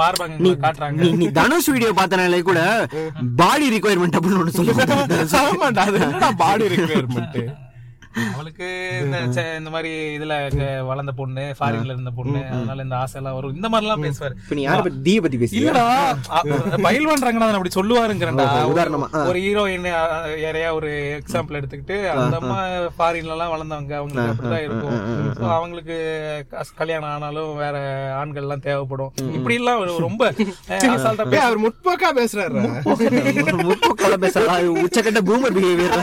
பார்பாங்க 0.00 0.54
காட்டுறாங்க. 0.64 1.00
நீ 1.02 1.10
நீ 1.22 1.28
தனுஷ் 1.40 1.70
வீடியோ 1.74 1.92
பார்த்தனாலே 2.00 2.42
கூட 2.42 2.60
பாடி 3.42 3.68
ரிக்குவயர்மெண்ட் 3.74 4.18
அப்படின்னு 4.18 4.42
ஒண்ணு 4.42 4.56
சொல்லுவாங்க. 4.58 6.32
பாடி 6.44 6.64
ரெக்குயர்மெண்ட் 6.74 7.38
அவளுக்கு 8.32 8.66
இந்த 9.02 9.18
ச- 9.34 9.56
இந்த 9.56 9.70
மாதிரி 9.70 9.90
இதுல 10.16 10.34
வளர்ந்த 10.84 11.12
பொண்ணு 11.12 11.54
ஃபாரின்ல 11.58 11.92
இருந்த 11.92 12.10
பொண்ணு 12.10 12.40
அதனால 12.50 12.82
இந்த 12.82 12.96
ஆசை 12.96 13.18
எல்லாம் 13.20 13.34
வரும். 13.34 13.54
இந்த 13.54 13.68
மாதிரி 13.68 13.86
எல்லாம் 13.86 14.04
பேசுவாரு. 14.04 14.34
இப்ப 14.38 14.54
நீ 14.54 14.66
யார 14.66 14.80
பத்தி 14.82 15.20
பத்தி 15.20 15.38
பேசுறியா? 15.38 15.60
இல்லடா 15.62 15.86
பயில்வான் 16.84 17.24
ரங்கநாதன் 17.24 17.58
அப்படி 17.58 17.74
சொல்லுவாருங்கிறா 17.74 18.46
உதாரணமா. 18.72 19.08
ஒரு 19.26 19.38
ஹீரோயின் 19.38 19.88
யாரையா 20.42 20.72
ஒரு 20.72 20.90
எக்ஸாம்பிள் 21.18 21.58
எடுத்துக்கிட்டு 21.58 21.96
அந்த 22.14 22.36
அம்மா 22.36 22.58
ஃபாரின்ல 22.98 23.34
எல்லாம் 23.34 23.52
வளர்ந்தவங்க 23.52 23.94
அவங்களுக்கு 23.94 24.32
அப்படிதான் 24.32 24.64
இருக்கும். 24.64 24.98
அவங்களுக்கு 25.52 25.96
கல்யாணம் 26.74 27.10
ஆனாலும் 27.10 27.56
வேற 27.56 27.76
ஆண்கள் 28.16 28.42
எல்லாம் 28.42 28.60
தேவைப்படும் 28.60 29.12
இப்படி 29.34 29.54
எல்லாம் 29.54 29.70
ரொம்ப 30.00 30.20
அவர் 31.42 31.62
முற்போக்கா 31.62 32.08
பேசுறாரு. 32.14 32.60
முற்போக்கால 33.64 34.16
பேசுறா 34.20 34.52
உச்சக்கட்ட 34.82 35.20
பூமர் 35.22 35.56
பிஹேவியர் 35.56 35.96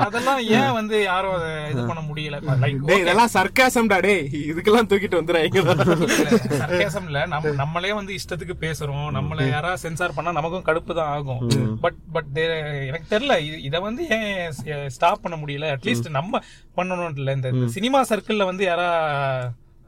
அதெல்லாம் 0.00 0.40
ஏன் 0.52 0.72
வந்து 0.80 1.02
யாரும் 1.02 1.32
அதை 1.32 1.70
இது 1.70 1.86
பண்ண 1.86 2.02
முடியல. 2.02 2.36
டேய் 2.84 3.00
இதெல்லாம் 3.00 3.28
சர்க்காசம்டா 3.34 4.00
டேய். 4.00 4.28
இதுக்கெல்லாம் 4.32 4.88
தூக்கிட்டு 4.90 5.18
வந்துறாங்க 5.20 5.62
சர்க்கேசம் 6.58 7.04
இல்ல 7.04 7.26
நம்ம 7.26 7.50
நம்மளே 7.50 7.92
வந்து 7.92 8.14
இஷ்டத்துக்கு 8.14 8.52
பேசுறோம். 8.60 9.08
நம்மள 9.14 9.48
யாராவது 9.48 9.78
சென்சார் 9.78 10.14
பண்ணா 10.14 10.32
நமக்கும் 10.32 10.64
கடுப்பு 10.64 10.94
தான் 10.94 11.08
ஆகும். 11.08 11.48
பட் 11.80 11.94
பட் 12.12 12.36
எனக்கு 12.86 13.18
தெரியல. 13.18 13.22
இது- 13.22 13.58
இத 13.58 13.80
வந்து 13.80 14.06
ஏன் 14.08 14.88
ஸ்டாப் 14.88 15.22
பண்ண 15.22 15.38
முடியல? 15.46 15.76
அட்லீஸ்ட் 15.76 16.10
நம்ம 16.10 16.38
பண்ணணும் 16.76 17.16
இல்ல. 17.16 17.32
இந்த 17.32 17.50
சினிமா 17.66 18.02
சர்க்கிள்ல 18.02 18.44
வந்து 18.44 18.64
யாரா 18.64 18.88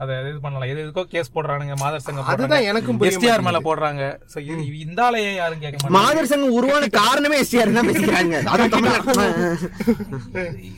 அத 0.03 0.11
இது 0.29 0.39
பண்ணலாம். 0.45 0.69
எது 0.73 0.81
எதுக்கோ 0.85 1.03
கேஸ் 1.13 1.33
போடுறானுங்க 1.35 1.75
மாதர் 1.83 2.05
சங்கம் 2.05 2.31
அதுதான் 2.33 2.67
எனக்கும் 2.71 3.01
எஸ்டிஆர் 3.09 3.45
மேல 3.47 3.59
போடுறாங்க. 3.67 4.03
சோ 4.33 4.39
இந்த 4.85 5.01
ஆளை 5.07 5.21
ஏன் 5.29 5.39
யாரும் 5.41 5.63
கேட்க 5.65 5.77
மாட்டாங்க. 5.79 5.97
மாதர் 5.99 6.31
சங்கம் 6.33 6.57
உருவான 6.59 6.89
காரணமே 6.99 7.41
எஸ்டிஆர் 7.43 7.77
தான் 7.77 7.89
பேசிக்கிறாங்க. 7.91 8.37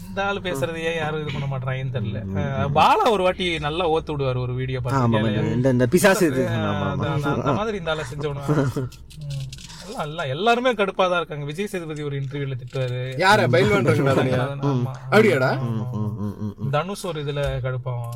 இந்த 0.02 0.20
ஆளு 0.24 0.40
பேசுறது 0.40 0.80
ஏன் 0.90 0.98
யாரும் 1.02 1.22
இது 1.22 1.30
பண்ண 1.34 1.48
மாட்டாங்கன்னு 1.52 1.96
தெரியல. 1.96 2.20
பாலா 2.78 3.06
ஒரு 3.10 3.22
வாட்டி 3.22 3.46
நல்லா 3.58 3.86
ஓத்து 3.90 4.14
விடுவாரு 4.14 4.42
ஒரு 4.46 4.54
வீடியோ 4.54 4.80
பார்த்து 4.80 5.72
இந்த 5.72 5.86
பிசாசு. 5.94 6.28
அந்த- 6.92 7.58
மாதிரி 7.60 7.78
இந்த 7.82 7.92
ஆளை 7.94 8.04
செஞ்சவனா. 8.12 8.44
எல்லாம் 9.84 10.04
எல்லாம் 10.08 10.30
எல்லாருமே 10.34 10.70
கடுப்பா 10.80 11.04
தான் 11.10 11.20
இருக்காங்க. 11.20 11.44
விஜய் 11.50 11.68
சேதுபதி 11.72 12.02
ஒரு 12.08 12.16
இன்டர்வியூல 12.20 12.54
திட்டுவாரு 12.60 13.00
யார? 13.22 13.46
ஆமா. 14.70 14.92
அப்படியாடா. 15.12 15.50
தனுஷ் 16.74 17.04
ஒரு 17.10 17.18
இதுல 17.24 17.40
கடுப்பாவான். 17.64 18.14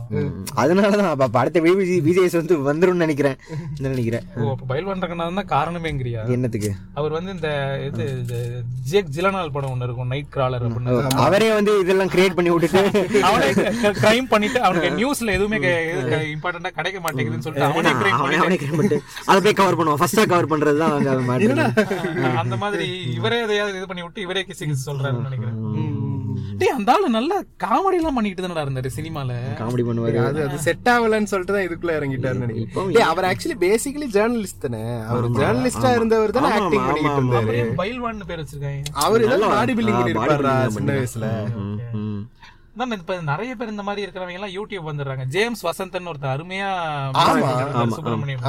அதனாலதான் 0.63 1.11
அப்ப 1.15 1.39
அடுத்த 1.43 1.61
விஜய் 1.65 2.01
விஜய்ஸ் 2.09 2.37
வந்து 2.41 2.55
வந்துரும்னு 2.69 3.05
நினைக்கிறேன். 3.05 3.37
என்ன 3.77 3.93
நினைக்கிறேன்? 3.95 4.25
ஓ 4.37 4.51
அப்ப 4.55 4.67
பயில் 4.71 4.89
பண்றதுனா 4.91 5.45
காரணமேங்கிறியா? 5.55 6.23
என்னத்துக்கு? 6.37 6.71
அவர் 7.01 7.17
வந்து 7.19 7.33
இந்த 7.37 7.51
இது 7.89 8.39
ஜேக் 8.93 9.13
ஜிலனால் 9.17 9.53
படம் 9.57 9.73
ஒண்ணு 9.75 9.89
இருக்கும் 9.89 10.11
நைட் 10.15 10.33
கிராலர் 10.37 10.65
அப்படின்னு. 10.69 11.21
அவரே 11.27 11.51
வந்து 11.59 11.75
இதெல்லாம் 11.85 12.13
கிரியேட் 12.15 12.37
பண்ணி 12.39 12.53
விட்டுட்டு. 12.55 12.83
அவனே 13.29 13.51
கிரைம் 14.03 14.31
பண்ணிட்டு 14.35 14.61
அவனுக்கு 14.69 14.91
நியூஸ்ல 15.01 15.37
எதுவுமே 15.39 15.61
இம்பார்ட்டண்டா 16.35 16.73
கிடைக்க 16.79 16.99
மாட்டேங்குதுன்னு 17.07 17.47
சொல்லிட்டு 17.47 17.69
அவனே 17.71 17.95
கிரைம் 18.03 18.19
அவனே 18.23 18.41
பண்ணிட்டு. 18.79 19.01
அதை 19.31 19.39
போய் 19.47 19.59
கவர் 19.63 19.79
பண்ணுவான். 19.81 20.03
ஃபர்ஸ்டா 20.03 20.27
கவர் 20.35 20.51
பண்றதுதான் 20.55 20.93
அவங்க 20.95 21.27
மாட்டேன் 21.31 21.57
அந்த 22.37 22.57
மாதிரி 22.57 23.13
இவரே 23.13 23.43
எதையாவது 23.43 23.77
இது 23.77 23.87
பண்ணி 23.87 24.03
விட்டு 24.03 24.21
இவரே 24.21 24.47
கிசி 24.49 24.63
கிசி 24.63 24.75
சொல்றாருன்னு 24.87 25.23
நினைக்கிறேன். 25.23 25.77
டேய் 26.59 26.69
அந்த 26.69 26.93
ஆளு 26.93 27.09
நல்ல 27.09 27.45
காமெடி 27.65 27.93
எல்லாம் 27.93 28.15
பண்ணிட்டு 28.15 28.47
தானடா 28.47 28.51
இருந்தாரு 28.51 28.91
சினிமால. 28.97 29.35
காமெடி 29.59 29.83
பண்ணுவாரு. 29.85 30.25
அது 30.25 30.49
அது 30.49 30.59
செட் 30.59 30.77
ஆகலன்னு 30.83 31.23
சொல்லிட்டு 31.23 31.45
தான் 31.45 31.63
இதுக்குள்ள 31.63 31.95
இறங்கிட்டாருன்னு 31.95 32.47
நினைக்கிறேன். 32.47 32.93
டேய், 32.93 33.03
அவர் 33.03 33.25
ஆக்சுவலி 33.25 33.63
பேசிக்கலி 33.63 34.07
ஜேர்னலிஸ்ட் 34.13 34.69
தானே. 34.69 35.01
அவர் 35.01 35.31
ஜேர்னலிஸ்டா 35.31 35.95
இருந்தவர் 35.95 36.31
தானே 36.31 36.47
ஆக்டிங் 36.47 36.85
பண்ணிட்டு. 36.85 37.23
இருந்தாரு. 37.23 37.73
பைல்வான்னு 37.77 38.21
பேர் 38.27 38.41
வச்சிருக்காங்க. 38.41 38.85
அவர் 38.93 39.21
நல்லா- 39.21 39.49
பாடி 39.49 39.73
பில்டிங் 39.73 39.77
bodybuilding 39.77 40.67
சின்ன 40.67 40.93
வயசுல. 40.93 41.57
ம், 42.79 42.83
ம். 42.83 42.89
தான் 42.89 42.99
இப்ப 42.99 43.21
நிறைய 43.23 43.55
பேர் 43.55 43.69
இந்த 43.69 43.83
மாதிரி 43.83 44.03
இருக்கிறவங்க 44.05 44.33
எல்லாம் 44.33 44.55
யூடியூப் 44.57 44.89
வந்துடுறாங்க. 44.89 45.25
ஜேம்ஸ் 45.27 45.63
வசந்தன் 45.67 46.09
ஒருத்தர் 46.11 46.35
அருமையா 46.35 46.69
சுப்பிரமணியம். 47.89 48.43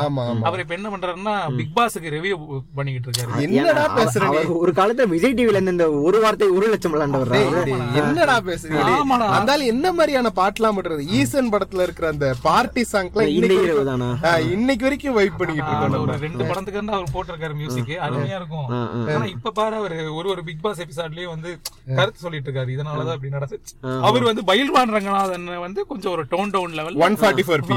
அவர் 0.43 0.59
இப்ப 0.59 0.73
என்ன 0.73 0.89
பண்றாருன்னா 0.89 1.33
பிக் 1.55 1.73
பாஸுக்கு 1.75 2.11
ரிவ்யூ 2.15 2.35
பண்ணிக்கிட்டு 2.75 3.07
இருக்காரு. 3.09 3.41
என்னடா 3.49 3.85
பேசுற 3.97 4.21
நீ? 4.21 4.27
அவர் 4.31 4.51
ஒரு 4.57 4.71
காலத்துல 4.71 5.07
விஜய் 5.07 5.33
டிவில 5.33 5.55
இருந்து 5.55 5.71
இந்த 5.71 5.87
ஒரு 6.01 6.19
வார்த்தை 6.21 6.47
ஒரு 6.49 6.67
லட்சம் 6.67 6.93
விளாண்டவர். 6.93 7.33
என்னடா 8.01 8.37
பேசுறீங்க. 8.41 8.83
அந்தால 9.31 9.65
என்ன 9.65 9.91
மாதிரியான 9.91 10.31
பாட்டுலாம் 10.35 10.77
பண்றது? 10.77 11.03
ஈசன் 11.19 11.51
படத்துல 11.51 11.81
இருக்கிற 11.81 12.07
அந்த 12.07 12.27
பார்ட்டி 12.41 12.85
சாங்க்லாம் 12.91 13.31
இன்னைக்கு 13.31 13.59
வரைக்கும் 13.59 13.91
தானா? 13.91 14.09
ஆ, 14.23 14.33
இன்னைக்கு 14.49 14.85
வரைக்கும் 14.85 15.13
வைப் 15.13 15.37
பண்ணிக்கிட்டு 15.37 15.71
இருக்கோம் 15.73 16.01
ஒரு. 16.03 16.17
ரெண்டு 16.19 16.43
படத்துக்கு 16.43 16.81
வந்து 16.81 16.95
அவர் 16.97 17.13
போட்டிருக்காரு 17.13 17.55
மியூசிக் 17.55 17.93
அருமையா 18.07 18.35
இருக்கும். 18.35 18.67
ஆனா 19.09 19.25
இப்ப 19.27 19.51
பாரு 19.51 19.75
அவர் 19.75 19.97
ஒரு 20.11 20.29
ஒரு 20.29 20.43
பிக் 20.43 20.61
பாஸ் 20.61 20.81
எபிசோட்லயே 20.81 21.27
வந்து 21.27 21.49
கருத்து 21.95 22.19
சொல்லிட்டு 22.19 22.49
இருக்காரு. 22.49 22.71
இதனாலதான் 22.75 23.17
இப்படி 23.17 23.33
நடந்துச்சு. 23.35 23.73
அவர் 24.01 24.18
வந்து 24.25 24.43
பயில்வான் 24.43 24.93
ரங்கநாதன் 24.95 25.47
வந்து 25.57 25.85
கொஞ்சம் 25.85 26.11
ஒரு 26.11 26.23
tone 26.31 26.51
down 26.55 26.75
level 26.79 26.97
144 26.97 27.61
p 27.69 27.71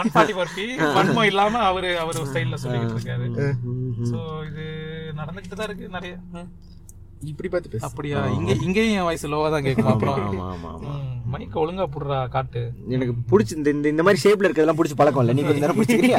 one 0.00 0.10
forty 0.12 0.34
four 0.36 0.52
வன்மம் 0.96 1.24
இல்லாம 1.24 1.60
அவரு 1.70 1.90
அவர் 1.98 2.18
ஸ்டைல்ல 2.30 2.58
சொல்லிட்டு 2.64 2.96
இருக்காரு. 2.96 3.26
சோ 4.10 4.18
இது 4.48 4.66
நடந்துகிட்டு 5.20 5.58
தான் 5.60 5.68
இருக்கு 5.70 5.88
நிறைய. 5.88 6.14
இப்படி 7.22 7.48
பார்த்து 7.48 7.70
பேசு. 7.70 7.84
அப்படியா? 7.84 8.18
இங்க 8.34 8.52
இங்கேயும் 8.62 8.96
என் 8.96 9.06
வயசு 9.06 9.28
லோவா 9.28 9.48
தான் 9.48 9.62
கேட்கும். 9.62 9.88
அப்புறம் 9.88 10.18
ஆமா 10.24 10.44
ஆமா 10.48 10.70
ஆமா 10.74 10.92
மைக்க 11.32 11.54
ஒழுங்கா 11.58 11.84
புடுறா 11.86 12.18
காட்டு. 12.28 12.60
எனக்கு 12.88 13.14
பிடிச்சி 13.30 13.52
இந்த 13.56 13.70
இந்த- 13.86 14.04
மாதிரி 14.04 14.22
ஷேப்ல 14.22 14.46
இருக்கிறதெல்லாம் 14.46 14.78
பிடிச்சி 14.78 14.96
பழக்கம் 14.96 15.22
இல்ல. 15.22 15.32
நீ 15.32 15.42
கொஞ்ச 15.42 15.60
நேரம் 15.60 15.78
பிடிச்சிக்கிறியா? 15.78 16.18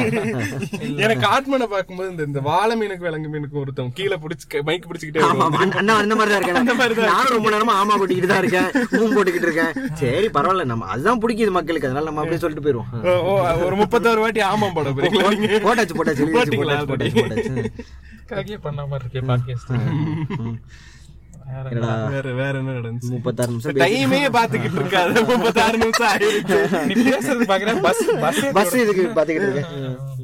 எனக்கு 0.98 1.26
ஆத்மனை 1.30 1.66
பார்க்கும்போது 1.66 2.10
இந்த 2.10 2.22
இந்த 2.22 2.40
வாழை 2.40 2.74
மீனுக்கு 2.80 3.06
விலங்கு 3.08 3.28
மீனுக்கு 3.28 3.58
ஒருத்தன் 3.58 3.90
கீழே 3.92 4.16
பிடிச்சு 4.16 4.36
மைக் 4.62 4.88
பிடிச்சிக்கிட்டே 4.88 5.24
ஆமா. 5.28 5.46
ஆமா. 5.48 5.62
அண்ணா 5.80 5.96
அந்த 5.96 6.14
மாதிரி 6.14 6.32
தான் 6.32 6.40
இருக்கேன். 6.40 7.10
நானும் 7.10 7.34
ரொம்ப 7.34 7.50
நேரமா 7.50 7.76
ஆமா 7.80 7.96
போட்டுக்கிட்டு 7.96 8.26
தான் 8.26 8.42
இருக்கேன். 8.44 8.68
மூம் 8.94 9.16
போட்டுக்கிட்டு 9.16 9.48
இருக்கேன். 9.48 9.72
சரி 9.94 10.28
பரவாயில்ல. 10.28 10.64
நம்ம 10.64 10.86
அதுதான் 10.86 11.22
பிடிக்குது 11.24 11.50
மக்களுக்கு. 11.50 11.88
அதனால 11.88 12.06
நம்ம 12.06 12.22
அப்படியே 12.22 12.42
சொல்லிட்டு 12.44 12.66
போயிருவோம். 12.66 13.64
ஒரு 13.66 13.76
முப்பத்தாறு 13.76 14.20
வாட்டி 14.20 14.42
ஆமாம் 14.50 14.74
போட 14.74 14.88
போட்டாச்சு 14.90 15.96
போட்டாச்சு 15.96 16.26
போட்டாச்சு 16.28 16.60
போட்டாச்சு 17.18 17.64
போட்டாச்சு 18.30 18.34
காகிய 18.34 18.58
பண்ண 18.58 18.86
மாதிரி 18.86 19.08
இருக்கே 19.08 19.22
பாட்காஸ்ட் 19.22 20.58
வேற 21.68 22.06
வேற 22.08 22.32
வேற 22.32 22.58
என்ன 22.58 22.70
நடந்துச்சு? 22.70 23.00
முப்பத்தாறு 23.00 23.50
நிமிஷம் 23.50 23.74
பேசி- 23.74 23.78
டைமே 23.78 24.36
பாத்துக்கிட்டு 24.36 24.74
இருக்காது. 24.74 25.24
முப்பத்தாறு 25.24 25.78
நிமிஷம் 25.78 26.08
ஆயிடுச்சு. 26.08 26.84
நீ 26.94 27.10
பேசுறது 27.10 27.46
பாக்குறேன் 27.46 27.80
பஸ் 27.80 28.10
பஸ் 28.20 28.52
பஸ் 28.52 28.74
இதுக்கு 28.74 29.12
பாத்துக்கிட்டு 29.14 29.52
இருக்கேன். 29.52 30.18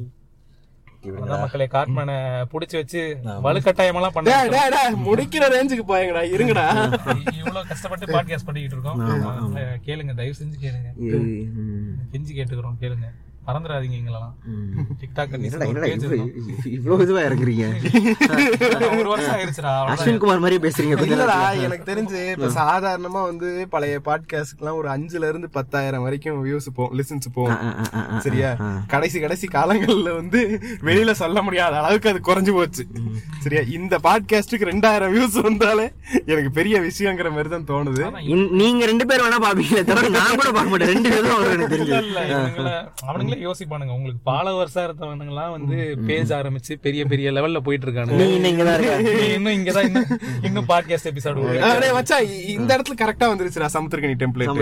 மக்களே 1.27 1.67
காட்மேனை 1.67 2.45
புடிச்சு 2.53 2.73
வச்சு 2.73 3.19
வலுக்கட்டாயம் 3.25 3.95
எல்லாம் 3.95 4.13
பண்ண 4.13 4.51
முடிக்கிற 5.05 5.45
ரேஞ்சுக்கு 5.47 5.83
போயங்கடா 5.89 6.23
இருங்கடா. 6.31 6.99
இவ்வளவு 7.37 7.67
கஷ்டப்பட்டு 7.69 8.07
பாட்காஸ்ட் 8.07 8.45
பண்ணிக்கிட்டு 8.45 8.91
இருக்கோம். 8.95 9.57
கேளுங்க 9.57 10.15
தயவு 10.15 10.35
செஞ்சு 10.39 10.65
கேளுங்க. 10.65 11.05
கெஞ்சி 12.13 12.33
கேட்டுக்கிறோம் 12.35 12.75
கேளுங்க. 12.81 13.26
மறந்துடாதீங்க 13.47 13.97
எங்களெல்லாம். 13.99 14.33
டிக்டாக் 15.01 15.35
இவ்வளவு 16.77 17.05
இதுவா 17.05 17.21
இறக்குறீங்க 17.27 17.65
ஒரு 19.01 19.09
வருஷம் 19.13 19.35
ஆயிருச்சுடா. 19.37 19.73
அஸ்வின் 19.93 20.21
குமார் 20.23 20.41
மாதிரியே 20.45 20.63
பேசுறீங்க 20.65 20.95
இல்லடா. 21.07 21.37
எனக்கு 21.67 21.85
தெரிஞ்சு 21.91 22.21
இப்ப 22.33 22.49
சாதாரணமா 22.61 23.21
வந்து 23.31 23.49
பழைய 23.75 24.01
பாட்காஸ்ட்க்குலாம் 24.09 24.79
ஒரு 24.81 24.89
அஞ்சுல 24.95 25.29
இருந்து 25.33 25.51
பத்தாயிரம் 25.59 26.05
வரைக்கும் 26.07 26.41
வியூஸ் 26.47 26.69
போகும் 26.79 26.97
லிசன்ஸ் 27.01 27.29
போகும். 27.37 27.61
சரியா? 28.27 28.51
கடைசி 28.95 29.21
கடைசி 29.25 29.49
காலங்கள்ல 29.57 30.13
வந்து 30.21 30.41
வெளியில 30.89 31.15
சொல்ல 31.23 31.43
முடியாத 31.49 31.77
அளவுக்கு 31.83 32.11
அது 32.13 32.23
குறைஞ்சு 32.31 32.55
போச்சு. 32.59 32.85
சரியா? 33.45 33.63
இந்த 33.79 33.95
பாட்காஸ்டுக்கு 34.09 34.71
ரெண்டாயிரம் 34.73 35.15
வியூஸ் 35.17 35.39
வந்தாலே 35.49 35.87
எனக்கு 36.33 36.53
பெரிய 36.59 36.77
விஷயங்கிற 36.89 37.31
மாதிரி 37.37 37.53
தான் 37.55 37.69
தோணுது. 37.73 38.03
நீங்க 38.63 38.83
ரெண்டு 38.93 39.07
பேர் 39.11 39.25
வேணா 39.27 39.41
பாப்பீங்களே 39.47 39.85
தவிர 39.93 40.13
நான் 40.19 40.37
கூட 40.41 40.51
பார்க்க 40.51 40.73
மாட்டேன். 40.75 40.93
ரெண்டு 40.95 41.09
பேரும் 41.15 41.35
அவனுங்களே 43.09 43.36
யோசிப்பானுங்க. 43.41 43.93
உங்களுக்கு 43.93 44.21
ஃபாலோவர்ஸா 44.27 44.83
இருந்தவனுங்க 44.83 45.27
எல்லாம் 45.27 45.53
வந்து 45.53 45.77
பேஜ் 46.07 46.33
ஆரம்பிச்சு 46.33 46.73
பெரிய 46.81 47.05
பெரிய 47.05 47.31
லெவல்ல 47.31 47.59
போயிட்டு 47.61 47.87
இருக்கானுங்க 47.87 48.19
நீ 49.17 49.27
இன்னும் 49.31 49.55
இங்கதான் 49.55 49.91
இன்னும் 50.43 50.69
பாட்காஸ்ட் 50.69 51.11
எபிசோடு 51.11 51.45
இ- 52.29 52.49
இந்த 52.55 52.77
இடத்துல 52.77 52.97
கரெக்டா 52.97 53.27
வந்துருச்சுடா 53.27 53.69
சமுத்திரகனி 53.75 54.17
டெம்ப்ளேட் 54.17 54.53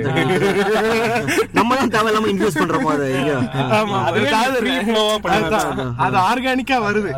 நம்ம 1.53 1.77
தான் 1.77 1.91
தேவையில்லாம 1.91 2.29
இன்வெஸ்ட் 2.29 2.61
பண்றோமோ 2.61 2.91
அதை. 2.93 3.09
ஆமா 6.01 6.21
ஆர்கானிக்கா 6.27 6.77
வருது. 6.85 7.11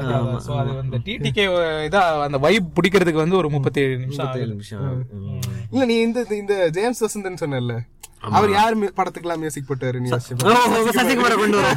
சோ 0.47 0.53
அது 0.57 0.79
அந்த 0.79 0.99
டிடிகே 1.05 1.45
இதா 1.87 2.03
அந்த 2.21 2.39
வைப் 2.39 2.73
பிடிக்கிறதுக்கு 2.75 3.13
வந்து 3.17 3.37
ஒரு 3.37 3.51
முப்பத்தி 3.51 3.81
ஏழு 3.81 3.99
நிமிஷம். 3.99 4.27
இல்ல 5.71 5.85
நீ 5.85 6.01
இந்த 6.01 6.25
இந்த 6.37 6.71
ஜேம்ஸ் 6.71 7.05
வசந்தன் 7.05 7.41
சொன்னல 7.41 7.77
அவர் 8.31 8.51
யார் 8.51 8.79
மி- 8.79 8.93
படத்துக்கெல்லாம் 8.97 9.37
மியூசிக் 9.37 9.65
போட்டாரு 9.69 9.99
நீ 10.01 10.09
சசிகுமாரை 10.11 11.35
கொண்டு 11.35 11.57
வர 11.57 11.69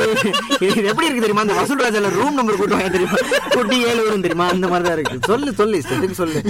இது 0.66 0.84
எப்படி 0.84 1.06
இருக்கு 1.06 1.20
தெரியுமா? 1.20 1.40
அந்த 1.40 1.54
வசூல் 1.54 1.80
ராஜால 1.80 2.10
ரூம் 2.10 2.34
நம்பர் 2.34 2.58
கூட்டுவாங்க 2.58 2.90
தெரியுமா? 2.90 3.16
குட்டி 3.50 3.84
ஏழு 3.84 4.04
வரும் 4.04 4.20
தெரியுமா? 4.20 4.48
அந்த 4.48 4.68
மாதிரி 4.68 4.88
தான் 4.88 4.98
இருக்கு. 4.98 5.18
சொல்லு 5.26 5.54
சொல்லு 5.54 5.78
இஷ்டத்துக்கு 5.78 6.10
சொல்லு. 6.12 6.40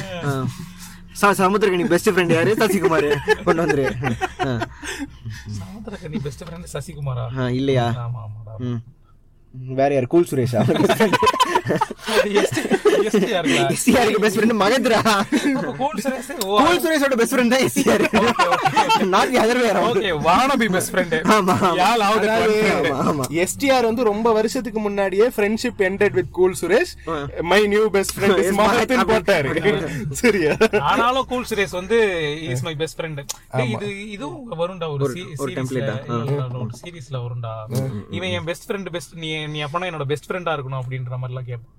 சமுத்திரகனி 1.38 1.86
பெஸ்ட் 1.86 2.11
ஃப்ரெண்ட் 2.11 2.32
யாரு? 2.32 2.55
சசிகுமார். 2.55 3.09
கொண்டு 3.44 3.64
வந்துரு. 3.64 3.84
ஆ. 4.46 4.68
சமுத்திரக்கனி 5.59 6.18
பெஸ்ட் 6.22 6.42
ஃப்ரெண்ட் 6.44 6.68
சசிகுமாரா? 6.72 7.48
இல்லையா? 7.51 7.86
ஆமா 7.98 8.20
ஆமாடா. 8.20 8.55
ம். 8.59 8.80
வேற 9.74 9.90
யார்? 9.94 10.07
கூல் 10.09 10.28
சுரேஷா? 10.28 10.61
பெஸ்ட் 14.22 14.36
ஃப்ரெண்ட் 14.36 14.55
மகத்ரா 14.61 14.98
அப்ப 15.11 15.70
கூல் 15.78 16.01
சுரேஷ் 16.05 16.28
ஓ. 16.44 16.57
கூல் 16.59 16.80
சுரேஷோட 16.84 17.14
பெஸ்ட் 17.20 17.34
ஃப்ரெண்ட் 17.34 17.53
தான் 17.55 17.62
எஸ்சிஆர் 17.66 18.03
நாட் 19.12 19.34
அதர் 19.42 19.61
வேற 19.64 19.78
ஓகே 19.88 20.11
வானபி 20.26 20.66
பெஸ்ட் 20.74 20.90
ஃப்ரெண்ட் 20.92 21.14
ஆமா, 21.34 21.55
ஆமா. 21.61 21.70
யால் 21.80 22.03
ஆவுது 22.07 22.28
ஆமா 22.32 22.96
ஆமா. 23.05 23.24
எஸ்டிஆர் 23.44 23.88
வந்து 23.88 24.05
ரொம்ப 24.11 24.32
வருஷத்துக்கு 24.38 24.80
முன்னாடியே 24.80 25.26
friendship 25.36 25.80
ended 25.88 26.12
with 26.18 26.30
cool 26.38 26.57
Suresh. 26.61 26.92
My 27.51 27.61
new 27.66 27.84
best 27.90 28.14
friend 28.16 28.40
is 28.42 28.53
மகத்தின் 28.61 29.07
போட்டாரு 29.11 29.53
சரியா? 30.20 30.55
ஆனாலும் 30.90 31.28
கூல் 31.32 31.48
சுரேஷ் 31.51 31.76
வந்து 31.80 31.98
இஸ் 32.48 32.64
மை 32.66 32.74
பெஸ்ட் 32.76 32.98
ஃப்ரெண்ட் 32.98 33.20
இது 33.68 33.86
இதுவும் 34.09 34.61
வரும்டா? 34.61 34.88
ஒரு 34.94 35.07
சீரிஸ்ல 36.76 37.16
வரும்டா 37.20 37.55
இவன் 38.12 38.32
என் 38.32 38.48
பெஸ்ட் 38.51 38.66
ஃப்ரெண்ட் 38.68 38.90
பெஸ்ட் 38.92 39.14
நீ 39.18 39.30
நீ 39.47 39.61
அப்பனா 39.64 39.88
என்னோட 39.91 40.07
பெஸ்ட் 40.07 40.28
ஃப்ரெண்டா 40.28 40.55
இருக்கணும் 40.57 40.80
அப்படின்ற 40.80 41.16
மாதிரி 41.16 41.32
எல்லாம் 41.34 41.49
கேட்பான் 41.51 41.76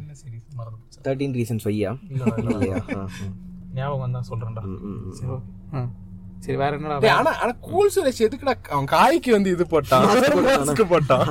என்ன 0.00 0.14
சீரிஸ் 0.20 0.56
மறந்து 0.56 0.78
போச்சு. 0.80 1.00
தேர்ட்டீன் 1.06 1.36
ரீசன்ஸ் 1.38 1.66
ஆ. 1.86 1.94
ஞாபகம் 3.74 4.16
தான் 4.16 4.28
சொல்றேன்டா. 4.30 4.62
சரி 6.44 6.56
வேற 6.56 6.76
என்னடா? 6.76 7.14
ஆனா 7.14 7.30
ஆனா 7.42 7.52
கூல் 7.66 7.92
சுரேஷ் 7.94 8.22
எதுக்குடா 8.26 8.54
அவன் 8.74 8.90
காய்க்கு 8.92 9.30
வந்து 9.34 9.50
இது 9.50 9.64
போட்டான்? 9.72 10.04
மாஸ்க் 10.46 10.90
போட்டான். 10.92 11.24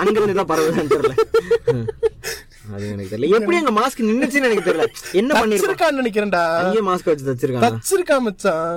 அங்க 0.00 0.16
இருந்து 0.18 0.46
பரவுதுன்னு 0.52 0.94
தெரியல. 0.94 1.14
அது 2.74 2.84
எனக்கு 2.88 3.12
தெரியல. 3.12 3.36
எப்படி 3.36 3.56
அங்க 3.56 3.72
மாஸ்க் 3.78 4.06
நின்னுச்சுன்னு 4.08 4.48
எனக்கு 4.48 4.66
தெரியல. 4.66 4.84
என்ன 5.14 5.30
பண்ணிருக்கான் 5.32 5.54
தச்சிருக்கான்னு 5.54 6.00
நினைக்கிறேன்டா. 6.02 6.42
அங்கேயே 6.60 6.84
மாஸ்க் 6.88 7.10
வச்சு 7.10 7.28
தச்சிருக்காங்க 7.28 7.68
தச்சிருக்கான் 7.68 8.24
மச்சான். 8.26 8.74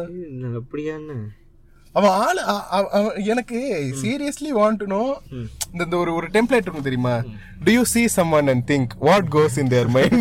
அப்படியான்னு 0.62 1.18
அவன் 1.96 2.12
ஆளு 2.22 2.42
எனக்கு 3.26 3.58
சீரியஸ்லி 4.02 4.52
வாண்ட் 4.54 4.78
டு 4.78 4.88
நோ 4.88 5.02
இந்த 5.72 5.84
இந்த 5.84 5.98
ஒரு 5.98 6.14
ஒரு 6.14 6.28
டெம்ப்ளேட் 6.28 6.66
இருக்கும் 6.66 6.82
தெரியுமா? 6.82 7.16
Do 7.66 7.74
you 7.78 7.84
see 7.94 8.06
someone 8.18 8.48
and 8.54 8.62
think 8.72 8.88
what 9.08 9.24
goes 9.38 9.56
in 9.62 9.70
their 9.74 9.88
mind? 9.98 10.16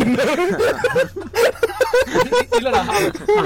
இல்லடா 2.57 2.79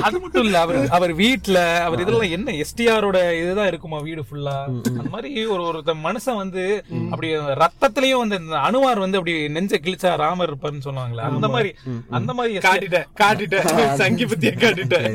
அது 0.07 0.17
மட்டும் 0.23 0.43
இல்ல 0.45 0.57
அவர் 0.65 0.77
அவர் 0.97 1.11
வீட்ல 1.21 1.57
அவர் 1.85 2.01
இதெல்லாம் 2.03 2.33
என்ன? 2.37 2.53
எஸ்டிஆரோட 2.63 3.17
இதுதான் 3.39 3.69
இருக்குமா 3.71 3.97
வீடு 4.07 4.21
ஃபுல்லா 4.27 4.55
அந்த 4.89 5.09
மாதிரி 5.13 5.31
ஒரு 5.53 5.63
ஒரு 5.69 5.95
மனுஷன் 6.05 6.39
வந்து 6.41 6.63
அப்படி 7.11 7.29
ரத்தத்திலயும் 7.63 8.21
வந்து 8.23 8.37
அணுவார் 8.67 9.03
வந்து 9.05 9.19
அப்படி 9.19 9.35
நெஞ்ச 9.57 9.79
கிழிச்சா 9.85 10.11
ராமர் 10.23 10.51
இருப்பாருன்னு 10.51 10.85
சொல்லுவாங்களே 10.87 11.25
அந்த 11.29 11.49
மாதிரி 11.55 11.71
அந்த 12.19 12.31
மாதிரி 12.39 12.61
காட்டிட்டேன் 12.67 13.07
காட்டிட்டேன். 13.21 13.67
சங்கி 14.01 14.25
பத்திய 14.31 14.53
காட்டிட்டேன். 14.63 15.07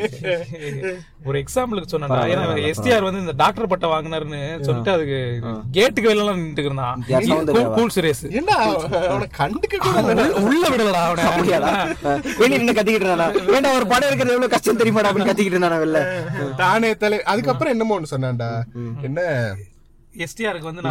ஒரு 1.29 1.37
எக்ஸாம்பிளுக்கு 1.43 1.93
சொன்னா 1.95 2.21
ஏன்னா 2.33 2.47
எஸ்டிஆர் 2.71 3.07
வந்து 3.09 3.23
இந்த 3.25 3.35
டாக்டர் 3.43 3.71
பட்டம் 3.73 3.95
வாங்கினாருன்னு 3.95 4.41
சொல்லிட்டு 4.69 4.95
அதுக்கு 4.97 5.19
கேட்டுக்கு 5.77 6.11
வெளில 6.11 6.25
எல்லாம் 6.25 6.41
நின்றுட்டு 6.41 6.69
இருந்தான்? 6.69 6.97
கூல் 7.79 7.95
சுரேஷ் 7.97 8.25
என்ன 8.41 8.51
அவனை 9.13 9.29
கண்டுக்க 9.41 9.75
கூட 9.79 9.97
இல்ல. 10.03 10.27
உள்ள 10.47 10.63
விடலடா 10.73 11.03
அவன. 11.09 11.27
வெளிய 12.41 12.59
நின்னு 12.59 12.77
கத்திக்கிட்டு 12.79 13.07
இருந்தானா? 13.07 13.29
ஒரு 13.79 13.87
படம் 13.93 14.09
இருக்கிறது 14.11 14.37
எவ்வளவு 14.37 14.55
கஷ்டம் 14.55 14.81
தெரியுமாடா 14.83 15.11
அப்படின்னு 15.11 15.31
கத்திக்கிட்டு 15.31 15.59
இருந்தானா 15.59 15.83
வெளில? 15.85 16.01
தானே 16.63 16.93
தலை 17.05 17.19
அதுக்கப்புறம் 17.35 17.75
என்னமோ 17.77 17.99
ஒண்ணு 17.99 18.15
சொன்னான்டா. 18.15 18.51
என்ன? 19.09 19.21
எஸ்டிஆருக்கு 20.15 20.69
வந்து 20.69 20.83
நான் 20.83 20.91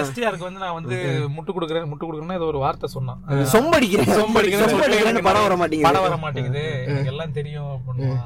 எஸ்டிஆருக்கு 0.00 0.46
வந்து 0.46 0.62
நான் 0.64 0.76
வந்து 0.78 0.96
முட்டு 1.34 1.52
கொடுக்குறேன் 1.56 1.86
முட்டு 1.90 2.04
கொடுக்குறேன்னா 2.06 2.38
ஏதோ 2.40 2.48
ஒரு 2.52 2.62
வார்த்தை 2.64 2.88
சொன்னான். 2.94 3.20
சொம்படிக்கிறேன். 3.52 4.10
சொம்படிக்கிறேன் 4.20 5.28
படம் 5.28 5.46
வர 5.46 5.56
மாட்டேங்குது. 5.60 5.88
படம் 5.90 6.06
வர 6.06 6.16
மாட்டேங்குது. 6.24 6.64
எல்லாம் 7.12 7.36
தெரியும் 7.38 7.70
அப்படின்னா 7.76 8.16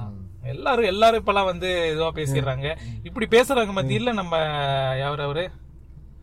எல்லாரும் 0.52 0.90
எல்லாரும் 0.90 1.20
இப்பெல்லாம் 1.20 1.48
வந்து 1.50 1.70
இதுவா 1.92 2.10
பேசிடுறாங்க. 2.18 2.68
இப்படி 3.08 3.26
பேசுறவங்க 3.34 3.74
மத்தியில 3.78 4.12
நம்ம 4.20 4.34
யார் 5.02 5.24
அவரு? 5.26 5.44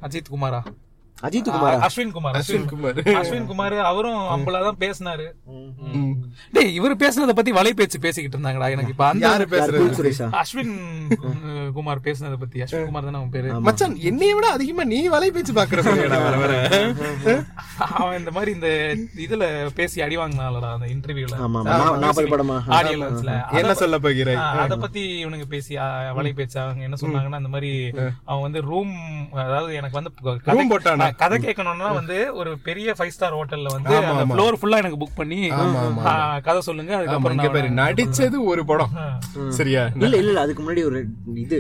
அஜித் 0.02 0.30
குமாரா 0.30 0.62
அஜித் 1.18 1.47
குமார்? 1.47 1.76
அஸ்வின் 1.86 2.11
குமார் 2.11 2.36
அஸ்வின் 2.36 2.66
குமார். 2.66 2.97
அஸ்வின் 3.20 3.45
குமார் 3.45 3.76
அவரும் 3.84 4.22
அம்பலாதான் 4.34 4.80
பேசினாரு. 4.80 5.26
டேய் 6.53 6.74
இவர் 6.74 6.95
பேசுனத 6.95 7.34
பத்தி 7.34 7.51
வலை 7.51 7.72
பேச்சு 7.74 7.97
பேசிக்கிட்டு 7.99 8.38
இருந்தாங்கடா 8.38 8.68
எனக்கு 8.70 8.91
இப்ப 8.91 9.05
அந்த 9.07 9.24
யாரு 9.26 9.45
பேசுறது? 9.49 10.26
அஸ்வின் 10.39 10.74
குமார் 11.74 12.03
பேசுனத 12.03 12.36
பத்தி. 12.36 12.59
அஸ்வின் 12.61 12.86
குமார் 12.86 13.03
தானே 13.03 13.18
அவன் 13.18 13.30
பேரு? 13.30 13.53
மச்சான் 13.61 13.95
என்னைய 14.03 14.36
விட 14.36 14.47
அதிகமா 14.51 14.86
நீ 14.86 15.07
வலை 15.07 15.30
பேச்சு 15.32 15.53
பாக்குற 15.53 15.84
பையன்டா 15.86 16.20
வர 16.24 16.36
வர. 16.38 16.53
அவன் 17.93 18.20
இந்த 18.20 18.32
மாதிரி 18.32 18.51
இந்த 18.51 18.70
இதுல 19.26 19.45
பேசி 19.74 20.01
அடி 20.01 20.18
வாங்கினாலடா 20.18 20.70
அந்த 20.74 20.88
இன்டர்வியூல 20.88 21.36
ஆமா 21.39 21.59
ஆமா. 21.61 21.78
நா- 21.82 21.97
நாற்பது 21.99 22.28
படமா? 22.28 22.57
ஆடியோ 22.74 22.97
லான்ச்ல 22.99 23.34
என்ன 23.57 23.74
சொல்ல 23.76 23.99
போகிறாய் 23.99 24.39
அத 24.61 24.78
பத்தி 24.78 25.03
இவனுங்க 25.24 25.47
பேசி 25.47 25.74
வலை 26.13 26.34
பேச்சு 26.34 26.59
அவங்க 26.59 26.84
என்ன 26.84 26.99
சொன்னாங்கன்னா 27.01 27.38
இந்த 27.38 27.49
மாதிரி 27.49 27.72
அவன் 28.26 28.41
வந்து 28.41 28.61
ரூம் 28.66 28.93
அதாவது 29.45 29.74
எனக்கு 29.76 29.99
வந்து 29.99 30.13
Room 30.51 30.70
போட்டானா? 30.70 31.05
கதை 31.20 31.38
கேட்கணும்னா 31.39 31.89
வந்து 31.97 32.18
ஒரு 32.36 32.51
பெரிய 32.64 32.95
ஃபைவ் 32.97 33.14
ஸ்டார் 33.16 33.36
ஹோட்டல்ல 33.38 33.72
வந்து 33.76 33.95
அந்த 34.03 34.26
ஃப்ளோர் 34.30 34.58
ஃபுல்லா 34.60 34.80
எனக்கு 34.84 34.99
புக் 35.01 35.18
பண்ணி 35.18 35.39
கதை 36.43 36.60
சொல்லுங்க 36.62 36.93
அதுக்கப்புறம் 36.97 37.41
நடிச்சது 37.80 38.38
ஒரு 38.51 38.64
படம். 38.66 38.93
சரியா? 39.58 39.84
இல்ல 39.97 40.14
இல்ல 40.14 40.32
இல்ல 40.32 40.43
அதுக்கு 40.45 40.64
முன்னாடி 40.64 40.84
ஒரு 40.86 40.99
இது 41.43 41.58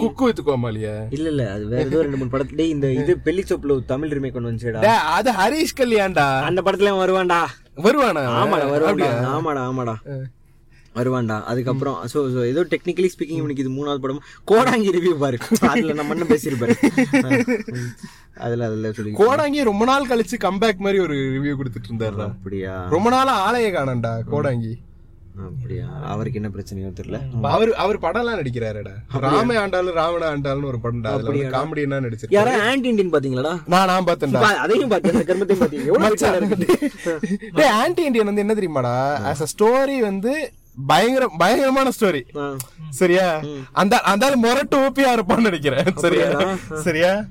குக்கு 0.00 0.24
வித்து 0.24 0.42
கோமாளியா 0.42 0.94
இல்ல 1.10 1.26
இல்ல 1.32 1.44
அது 1.52 1.64
வேற 1.66 1.84
ஏதோ 1.84 2.02
ரெண்டு 2.04 2.20
மூணு 2.20 2.32
படத்துல 2.34 2.66
இந்த 2.70 2.86
இது 3.00 3.12
பெல்லி 3.26 3.44
சோப்புல 3.48 3.74
ஒரு 3.76 3.84
தமிழ் 3.86 4.12
ரிமேக் 4.12 4.36
ஒன்று 4.38 4.50
வந்துச்சுடா. 4.50 4.80
டேய், 4.80 5.04
அது 5.16 5.30
ஹரிஷ் 5.32 5.78
கல்யாண்டா. 5.80 6.26
அந்த 6.48 6.60
படத்துல 6.62 6.92
வருவான்டா. 7.00 7.40
வருவானா? 7.78 8.22
ஆமாடா 8.38 8.64
அப்படியா? 8.82 9.12
ஆமாடா 9.30 9.62
ஆமாடா. 9.68 9.94
வருவான்டா. 10.94 11.36
அதுக்கப்புறம் 11.44 11.96
சோ 12.12 12.20
சோ 12.32 12.40
ஏதோ 12.46 12.62
டெக்னிக்கலி 12.70 13.10
ஸ்பீக்கிங் 13.12 13.40
இவனுக்கு 13.40 13.64
இது 13.64 13.72
மூணாவது 13.72 14.00
படம் 14.00 14.20
கோடாங்கி 14.48 14.94
ரிவ்யூ 14.96 15.14
பாரு. 15.18 15.38
அதுல 15.70 15.94
நம்ம 15.94 16.14
என்ன 16.14 16.28
பேசியிருப்பாரு? 16.30 16.74
அதுல 18.44 18.66
அதுல 18.66 18.90
சொல்லி 18.92 19.12
கோடாங்கி 19.18 19.62
ரொம்ப 19.66 19.84
நாள் 19.84 20.10
கழிச்சு 20.10 20.36
கம்பேக் 20.44 20.84
மாதிரி 20.84 21.00
ஒரு 21.00 21.16
ரிவ்யூ 21.34 21.56
கொடுத்துட்டு 21.56 21.90
இருந்தாருடா 21.90 22.26
அப்படியா? 22.30 22.74
ரொம்ப 22.90 23.10
நாளா 23.10 23.34
ஆளைய 23.46 23.70
காணண்டா 23.72 24.12
கோடாங்கி. 24.30 24.72
அப்படியா? 25.42 25.84
அவருக்கு 26.10 26.38
என்ன 26.38 26.48
பிரச்சனையோ 26.48 26.88
தெரியல. 26.96 27.18
அவர் 27.50 27.70
அவர் 27.74 27.98
படம் 27.98 28.22
எல்லாம் 28.22 28.38
நடிக்கிறாருடா. 28.40 28.94
ராம 29.24 29.54
ஆண்டாலும் 29.60 29.94
ராவண 29.94 30.24
ஆண்டாலும் 30.30 30.68
ஒரு 30.70 30.78
படம்டா 30.82 31.12
அதுல 31.12 31.50
காமெடி 31.54 31.82
என்ன 31.86 32.00
நடிச்சிருக்காரு 32.00 32.38
யாரா 32.38 32.54
ஆன்டி 32.66 32.90
இண்டியன் 32.90 33.12
பாத்தீங்களாடா? 33.12 33.54
நான் 33.66 33.88
நான் 33.88 34.08
பார்த்தேன்டா. 34.08 34.42
பா- 34.44 34.60
அதையும் 34.64 34.90
அந்த 34.90 35.24
கர்மத்தையும் 35.24 35.62
பாத்தீங்க 35.62 35.86
எவ்வளவு 35.86 37.68
ஆன்டி 37.78 38.02
இண்டியன் 38.02 38.28
வந்து 38.30 38.44
என்ன 38.44 38.54
தெரியுமாடா 38.54 38.94
ஆஸ் 39.30 39.42
அ 39.42 39.50
ஸ்டோரி 39.54 39.98
வந்து 40.02 40.32
பயங்கர 40.86 41.30
பயங்கரமான 41.38 41.90
ஸ்டோரி. 42.00 42.56
சரியா? 42.90 43.40
அந்த 43.72 44.00
அந்த 44.00 44.36
மொரட்டு 44.36 44.74
ஓபியா 44.74 45.18
இருப்பான்னு 45.18 45.40
நினைக்கிறேன். 45.40 45.84
சரியா? 45.96 46.56
சரியா. 46.82 47.24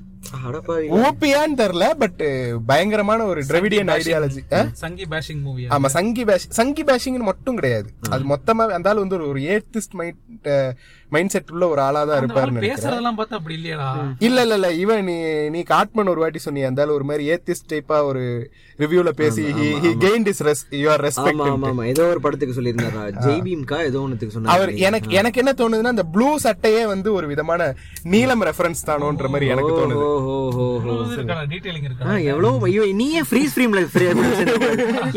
ஓபியான்னு 0.90 1.56
தெரியல 1.56 1.90
பட் 1.90 2.24
பயங்கரமான 2.66 3.24
ஒரு 3.24 3.40
Dravidian 3.40 4.00
ideology 4.00 4.70
Sanghi 4.72 5.04
bashing 5.04 5.40
movie 5.40 5.66
ஆமா 5.66 5.86
சங்கி 5.86 6.24
பேஷ் 6.24 6.48
சங்கி 6.48 6.84
பேஷிங்னு 6.84 7.18
மட்டும் 7.18 7.54
கிடையாது. 7.54 7.92
அது 8.10 8.24
மொத்தமா 8.24 8.66
அந்த 8.66 8.94
வந்து 8.94 9.18
ஒரு- 9.18 9.28
ஒரு 9.28 9.40
ஏத்திஸ்ட் 9.40 9.90
மைண்ட் 9.90 10.76
மைண்ட் 11.12 11.32
செட் 11.32 11.50
உள்ள 11.52 11.64
ஒரு 11.72 11.80
ஆளா 11.84 12.00
தான் 12.02 12.18
நினைக்கிறேன். 12.20 12.64
பேசுறதெல்லாம் 12.66 13.16
பார்த்தா 13.18 13.38
அப்படி 13.38 13.54
இல்லையடா. 13.58 13.88
இல்ல 14.20 14.38
இல்ல 14.44 14.54
இல்ல. 14.58 14.68
இவன் 14.82 15.04
நீ 15.08 15.16
நீ 15.54 15.60
காட்மன் 15.70 16.10
ஒரு 16.12 16.20
வாட்டி 16.22 16.40
சொன்னி 16.44 16.62
அந்த 16.68 16.86
ஒரு 16.92 17.06
மாதிரி 17.08 17.24
ஏத்திஸ்ட் 17.34 17.68
டைப்பா 17.72 17.98
ஒரு 18.10 18.22
ரிவ்யூல 18.78 19.10
பேசி 19.18 19.42
he 19.56 19.66
gain 20.04 20.24
dis 20.26 20.42
res 20.46 20.62
your 20.78 21.02
respect 21.06 21.42
ஆமா 21.46 21.70
ஆமா 21.70 21.84
ஏதோ 21.90 22.04
ஒரு 22.12 22.20
படத்துக்கு 22.24 22.56
சொல்லியிருந்தாரா? 22.58 23.02
ஜெய்பீம்கா 23.24 23.78
ஏதோ 23.88 23.98
ஒண்ணுத்துக்கு 24.04 24.34
சொன்னாரு. 24.36 24.52
அவர் 24.54 24.70
எனக்கு 24.86 25.10
எனக்கு 25.20 25.40
என்ன 25.42 25.54
தோணுதுன்னா 25.58 25.92
அந்த 25.94 26.06
ப்ளூ 26.14 26.28
சட்டையே 26.44 26.84
வந்து 26.92 27.08
ஒரு 27.18 27.26
விதமான 27.32 27.58
நீலம் 28.12 28.44
ரெஃபரன்ஸ் 28.48 28.82
தானோன்ற 28.88 29.28
மாதிரி 29.32 29.48
எனக்கு 29.54 29.72
தோணுது. 29.72 30.06
எவ்வளவு 32.30 32.64
ஐயோ 32.68 32.84
நீ 33.00 33.08
ஏன் 33.18 33.28
ஃப்ரீஸ் 33.28 33.52
ஃப்ரேம்ல 33.54 33.82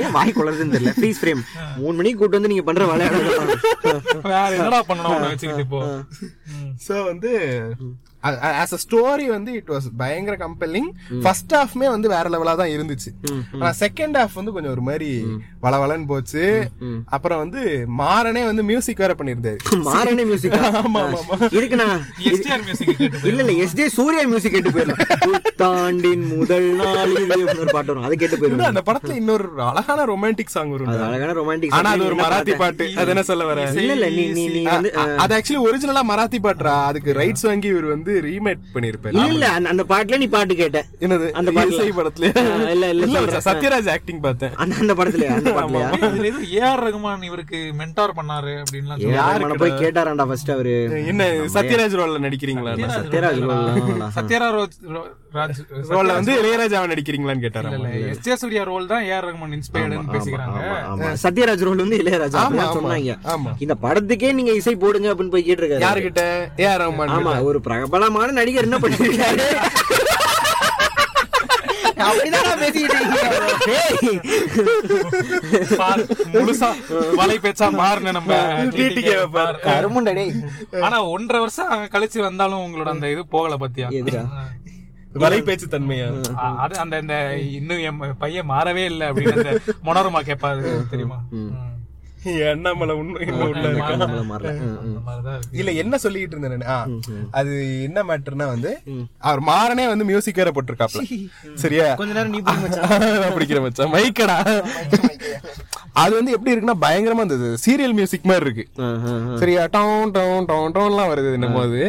ஏன் 0.04 0.14
வாய் 0.16 0.36
குளருதுன்னு 0.38 0.76
தெரியல? 0.76 0.94
ஃப்ரீஸ் 0.98 1.22
ஃப்ரேம் 1.22 1.42
மூணு 1.80 1.96
மணிக்கு 2.00 2.20
கூட்டு 2.20 2.38
வந்து 2.38 2.52
நீங்க 2.52 2.66
பண்ற 2.68 2.84
விளையாடுறது 2.90 3.32
வேற 4.30 4.52
என்னடா 4.58 4.82
பண்ணணும் 4.90 5.26
வச்சுக்கிட்டு 5.26 5.66
இப்போ? 5.66 5.80
சோ 6.88 7.04
வந்து 7.04 7.34
ஆஸ் 8.54 8.74
அ 8.76 8.82
ஸ்டோரி 8.84 9.26
வந்து 9.34 9.52
இட் 9.60 9.72
வாஸ் 9.74 9.88
பயங்கர 10.02 10.36
கம்பெல்லிங் 10.44 10.90
ஃபர்ஸ்ட் 11.24 11.54
ஹாஃப்மே 11.58 11.88
வந்து 11.94 12.08
வேற 12.14 12.26
லெவலா 12.34 12.54
தான் 12.62 12.74
இருந்துச்சு. 12.76 13.10
ஆனா 13.60 13.72
செகண்ட் 13.82 14.18
ஹாஃப் 14.20 14.38
வந்து 14.40 14.54
கொஞ்சம் 14.56 14.74
ஒரு 14.76 14.84
மாதிரி 14.90 15.10
வளவளன்னு 15.66 16.08
போச்சு. 16.12 16.44
அப்புறம் 17.16 17.42
வந்து 17.44 17.62
மாறனே 18.02 18.44
வந்து 18.50 18.64
மியூசிக் 18.70 19.04
வேற 19.04 19.14
பண்ணியிருந்தாரு 19.20 19.60
மாறனே 19.90 20.26
மியூசிக் 20.32 20.56
இதுக்கு 21.58 21.80
நான் 21.84 22.00
எஸ்டிஆர் 22.32 22.66
மியூசிக் 22.68 22.92
கேட்டு 22.94 23.22
இல்ல 23.30 23.42
இல்ல 23.44 23.56
எஸ் 23.66 23.78
ஜே 23.80 23.88
சூர்யா 23.98 24.24
மியூசிக் 24.32 24.56
கேட்டு 24.56 24.74
போயிடலாம் 24.76 25.02
புத்தாண்டின் 25.46 26.26
முதல் 26.34 26.70
நாள் 26.82 27.14
இது 27.24 27.40
ஒரு 27.56 27.70
பாட்டு 27.76 27.92
வரும். 27.92 28.06
அதை 28.08 28.16
கேட்டு 28.18 28.40
போயிடும் 28.40 28.70
அந்த 28.72 28.84
படத்துல 28.88 29.18
இன்னொரு 29.22 29.46
ரொமான்டிக் 29.54 30.12
ரொமான்டிக் 30.14 30.54
சாங் 30.54 30.72
வரும் 30.74 30.90
அது 30.92 31.04
அழகான 31.08 31.34
ரொமான்டிக் 31.38 31.76
ஆனா 31.78 31.90
அது 31.96 32.04
ஒரு 32.08 32.18
மராத்தி 32.22 32.54
பாட்டு? 32.62 32.86
அது 33.00 33.12
என்ன 33.14 33.24
சொல்ல 33.30 33.44
வர? 33.50 33.60
இல்ல 33.82 33.94
இல்ல 33.98 34.08
நீ 34.18 34.24
நீ 34.50 34.64
வந்து 34.70 34.90
அது 35.24 35.34
ஆக்சுவலி 35.38 35.62
ஒரிஜினலா 35.68 36.04
மராத்தி 36.12 36.40
பாட்டுறா 36.46 36.76
அதுக்கு 36.90 37.18
ரைட்ஸ் 37.20 37.46
வாங்கி 37.50 37.70
இவர் 37.74 37.88
வந்து 37.96 38.13
ரீமேக் 38.22 38.64
பண்ணிருப்பாரு 38.74 39.26
இல்ல 39.26 39.46
அந்த- 39.50 39.84
பாட்டுல 39.84 40.18
நீ 40.18 40.28
பாட்டு 40.28 40.56
கேட்ட. 40.56 40.80
என்னது? 41.00 41.28
அந்த 41.32 41.52
பாட்டுல. 41.52 41.74
இசை 41.74 41.90
படத்துல 41.92 42.26
இல்ல, 42.72 42.90
இல்ல. 42.90 43.40
சத்யராஜ் 43.40 43.90
ஆக்டிங் 43.90 44.20
பார்த்தேன். 44.20 44.54
அந்த 44.56 44.76
அந்த 44.80 44.94
படத்துலயா? 44.94 45.32
அந்த 45.34 45.52
பாட்டுலயா? 45.52 45.88
இதுல 46.04 46.26
ஏதோ 46.26 46.42
ஏஆர் 46.60 46.84
ரகுமான் 46.84 47.24
இவருக்கு 47.24 47.74
மென்டார் 47.78 48.16
பண்ணாரு 48.16 48.54
அப்படின்லாம் 48.62 49.02
ரகுமானை 49.08 49.58
போய் 49.58 49.80
கேட்டாராண்டா 49.82 50.26
ஃபர்ஸ்ட் 50.26 50.52
அவரு? 50.52 50.76
என்ன 51.08 51.24
சத்யராஜ் 51.54 51.98
ரோல்ல 52.00 52.24
நடிக்கிறீங்களா? 52.24 52.74
சத்யராஜ் 52.98 53.42
ரோல் 53.42 54.12
சத்யரா 54.16 54.50
ரோஜ் 54.54 54.78
ரோ- 54.94 55.10
ராஜ் 55.34 55.60
ரோல்ல 55.90 56.14
வந்து 56.14 56.34
இளையராஜாவை 56.42 56.88
நடிக்கிறீங்களான்னு 56.88 57.44
கேட்டாரா 57.44 57.70
எஸ் 58.10 58.20
ஜே 58.20 58.36
சூர்யா 58.36 58.64
ரோல் 58.64 58.88
தான் 58.88 59.04
ஏஆர் 59.04 59.26
ரகுமான் 59.26 59.56
இன்ஸ்பயர்டுன்னு 59.56 60.14
பேசிக்கிறாங்க. 60.14 61.14
சத்யராஜ் 61.24 61.64
ரோல் 61.64 61.78
வந்து 61.78 61.98
இளையராஜா. 61.98 62.42
சொன்னாங்க. 62.76 63.14
இந்த 63.60 63.76
படத்துக்கே 63.82 64.34
நீங்க 64.34 64.52
இசை 64.52 64.76
போடுங்க 64.76 65.14
அப்படின்னு 65.14 65.30
போய் 65.30 65.46
கேட்டிருக்காரு 65.46 65.84
யாருகிட்ட 65.84 66.22
ஏ 66.60 66.66
ஆர் 66.66 66.82
ரஹ்மான் 66.82 67.14
ஆமா 67.16 67.34
ஒரு 67.44 67.60
பிரபலமான 68.04 68.32
நடிகர் 68.40 68.68
என்ன 68.68 68.78
பண்ணிருக்காரு. 68.84 69.46
ஆனா 80.82 80.98
ஒன்றரை 81.06 81.40
வருஷம் 81.40 81.72
கழிச்சு 81.94 82.20
வந்தாலும் 82.20 82.64
உங்களோட 82.66 82.90
அந்த 82.96 83.12
இது 83.12 83.24
போகல 83.28 83.58
பத்தியா? 83.64 83.88
வலை 85.24 85.40
பேச்சு 85.42 85.68
தன்மையா? 85.68 86.08
அது 86.64 86.76
அந்த 86.84 86.96
இந்த 87.04 87.16
இன்னும் 87.58 87.84
என் 87.90 88.00
பையன் 88.18 88.50
மாறவே 88.50 88.84
இல்லை 88.92 89.08
அப்படின்னு 89.10 89.60
மனோரமா 89.86 90.22
கேட்பாரு 90.30 90.90
தெரியுமா. 90.90 91.20
அண்ணாமலை 92.52 92.94
இன்னும் 92.98 93.48
உள்ள 93.48 93.66
இருக்கா? 93.70 93.96
இல்ல 95.52 95.72
என்ன 95.84 95.98
சொல்லிட்டு 95.98 96.38
இருந்தேன் 96.38 96.68
அது 97.32 97.54
என்ன 97.84 98.04
மேட்டர்னா 98.04 98.46
வந்து 98.46 98.72
அவர் 99.20 99.42
மாறனே 99.42 99.88
வந்து 99.88 100.06
மியூசிக் 100.06 100.36
வேற 100.36 100.52
போட்டிருக்காப்ல. 100.52 101.04
சரியா? 101.56 101.88
கொஞ்ச 101.94 102.14
நேரம் 102.14 102.30
நீ 102.30 102.42
போய் 102.42 102.62
மச்சான். 102.64 102.90
நான் 103.24 103.36
பிடிக்கிற 103.38 103.62
மச்சான். 103.62 103.94
மைக்கடா. 103.96 104.38
அது 105.94 106.14
வந்து 106.16 106.32
எப்படி 106.32 106.54
இருக்குன்னா 106.54 106.78
பயங்கரமா 106.86 107.22
இருந்தது. 107.24 107.58
சீரியல் 107.66 107.94
மியூசிக் 107.94 108.26
மாதிரி 108.26 108.46
இருக்கு. 108.46 108.66
சரியா? 109.40 109.66
டவுன் 109.72 110.12
டவுன் 110.12 110.46
டவுன் 110.46 110.72
டவுன்லாம் 110.72 111.12
வருது 111.14 111.34
என்னமோ 111.34 111.62
அது. 111.62 111.84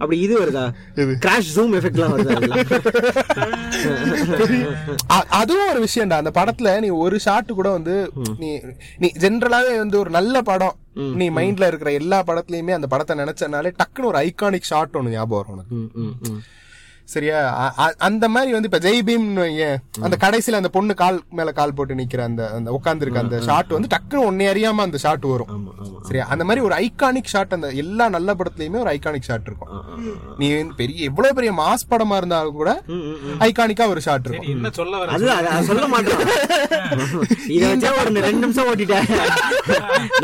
அப்படி 0.00 0.18
இது 0.20 0.34
வருதா? 0.40 0.62
கிராஷ் 1.24 1.50
ஜூம் 1.56 1.74
எஃபெக்ட்லாம் 1.78 2.12
வருதா? 2.12 2.36
அதுவும் 5.40 5.68
ஒரு 5.68 5.80
விஷயம்டா. 5.86 6.20
அந்த 6.22 6.32
படத்துல 6.34 6.80
நீ 6.80 6.88
ஒரு 7.04 7.18
ஷாட் 7.18 7.58
கூட 7.58 7.70
வந்து 7.70 7.94
நீ 8.38 8.50
நீ 8.98 9.10
ஜென்ரலாவே 9.24 9.74
வந்து 9.76 9.98
ஒரு 9.98 10.10
நல்ல 10.10 10.42
படம். 10.42 10.76
நீ 11.20 11.26
மைண்ட்ல 11.30 11.66
இருக்கிற 11.66 11.92
எல்லா 11.92 12.22
படத்துலயுமே 12.22 12.72
அந்த 12.78 12.86
படத்தை 12.86 13.16
நினைச்சனாலே 13.16 13.72
டக்குன்னு 13.80 14.10
ஒரு 14.12 14.18
ஐகானிக் 14.20 14.70
ஷாட் 14.70 14.96
ஒண்ணு 15.00 15.14
ஞாபகம் 15.16 15.56
வரும். 15.58 16.42
சரியா? 17.14 17.38
அந்த 18.08 18.24
மாதிரி 18.34 18.50
வந்து 18.54 18.68
இப்ப 18.70 18.80
ஜெய் 18.86 19.00
பீம் 19.08 19.26
அந்த 20.06 20.16
கடைசியில 20.24 20.60
அந்த 20.60 20.70
பொண்ணு 20.76 20.94
கால் 21.02 21.18
மேல 21.38 21.52
கால் 21.58 21.74
போட்டு 21.78 21.98
நிக்கிற 22.00 22.22
அந்த 22.30 22.42
அந்த 22.58 22.70
உட்கார்ந்து 22.76 23.04
இருக்க 23.06 23.24
அந்த 23.24 23.38
ஷாட் 23.48 23.74
வந்து 23.76 23.90
டக்குன்னு 23.94 24.26
ஒன்னே 24.30 24.46
அறியாம 24.52 24.84
அந்த 24.86 24.98
ஷாட் 25.04 25.26
வரும். 25.32 25.50
சரியா? 26.08 26.24
அந்த 26.34 26.44
மாதிரி 26.48 26.64
ஒரு 26.66 26.74
ஐகானிக் 26.84 27.32
ஷாட் 27.32 27.56
அந்த 27.56 27.70
எல்லா 27.82 28.06
நல்ல 28.16 28.34
படத்துலயுமே 28.38 28.80
ஒரு 28.84 28.92
ஐகானிக் 28.96 29.28
ஷாட் 29.30 29.48
இருக்கும். 29.50 29.72
நீ 30.40 30.48
பெரிய 30.80 30.98
எவ்வளவு 31.10 31.36
பெரிய 31.38 31.52
மாஸ் 31.62 31.88
படமா 31.92 32.18
இருந்தாலும் 32.20 32.58
கூட 32.60 32.70
ஐகானிக்கா 33.48 33.88
ஒரு 33.94 34.02
ஷாட் 34.06 34.26
இருக்கும். 34.28 34.50
என்ன 34.54 34.70
சொல்ல 34.80 35.02
வர 35.02 35.62
சொல்ல 35.70 35.86
மாட்டோம் 35.94 36.22
இத 37.56 37.62
வச்சா 37.72 37.90
ஒரு 38.00 38.10
ரெண்டு 38.28 38.42
நிமிஷம் 38.44 38.68
ஓட்டிட்டேன். 38.70 39.08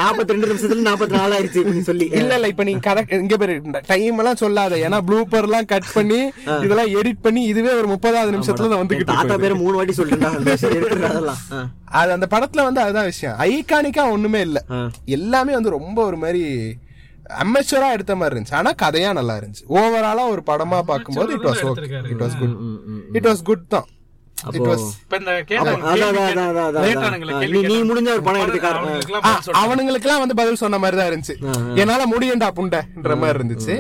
நாற்பத்தி 0.01 0.35
ரெண்டு 0.35 0.51
நிமிஷத்துல 0.53 0.87
நாற்பத்தி 0.89 1.17
நாலு 1.19 1.43
இப்படின்னு 1.47 1.87
சொல்லி. 1.91 2.09
இல்ல 2.21 2.33
இல்ல 2.39 2.49
இப்ப 2.53 2.65
நீங்க 2.69 2.83
கரெக்ட் 2.89 3.15
இங்க 3.25 3.37
பேரு 3.43 3.55
டைம் 3.93 4.19
எல்லாம் 4.23 4.41
சொல்லாத. 4.45 4.77
ஏன்னா 4.87 4.99
ப்ளூப்பர் 5.11 5.47
எல்லாம் 5.49 5.69
கட் 5.73 5.93
பண்ணி 5.97 6.21
இதெல்லாம் 6.77 6.95
எடிட் 6.99 7.23
பண்ணி 7.23 7.41
இதுவே 7.51 7.73
ஒரு 7.73 7.89
முப்பதாவது 7.91 8.35
நிமிஷத்துல 8.35 8.69
தான் 8.69 8.81
வந்துகிட்டு 8.81 9.11
தாத்தா. 9.13 9.35
பேரை 9.43 9.55
மூணு 9.57 9.75
வாட்டி 9.77 9.95
அதெல்லாம் 11.09 11.41
ஆ. 11.57 11.61
அது 11.99 12.11
அந்த 12.17 12.27
படத்துல 12.33 12.65
வந்து 12.67 12.81
அதுதான் 12.83 13.09
விஷயம். 13.11 13.37
ஐகானிக்கா 13.47 14.05
ஒண்ணுமே 14.15 14.41
இல்ல. 14.47 14.59
எல்லாமே 15.17 15.55
வந்து 15.55 15.77
ரொம்ப 15.77 15.99
ஒரு 16.07 16.19
மாதிரி 16.23 16.43
அமெச்சரா 17.43 17.89
எடுத்த 17.95 18.15
மாதிரி 18.17 18.35
இருந்துச்சு. 18.35 18.59
ஆனா 18.59 18.73
கதையா 18.83 19.11
நல்லா 19.15 19.37
இருந்துச்சு. 19.39 19.65
ஓவராலா 19.77 20.25
ஒரு 20.35 20.43
படமா 20.47 20.81
பார்க்கும்போது 20.91 21.33
it 21.37 21.47
was 21.49 21.63
okay. 21.71 21.85
It 22.11 22.23
was 22.23 22.37
good 22.41 22.57
it 23.17 23.29
was 23.29 23.45
good 23.45 23.65
தான். 23.69 23.89
சொல்லிட்டாங்க. 29.39 29.61
அவனுங்களுக்குலாம் 29.61 30.23
வந்து 30.23 30.37
பதில் 30.37 30.61
சொன்ன 30.61 30.79
மாதிரி 30.79 30.99
தான் 30.99 31.11
இருந்துச்சு. 31.11 31.35
என்னால 31.81 32.03
முடியும்டா 32.07 32.49
புண்டன்ற 32.57 33.17
மாதிரி 33.23 33.39
இருந்துச்சு. 33.39 33.77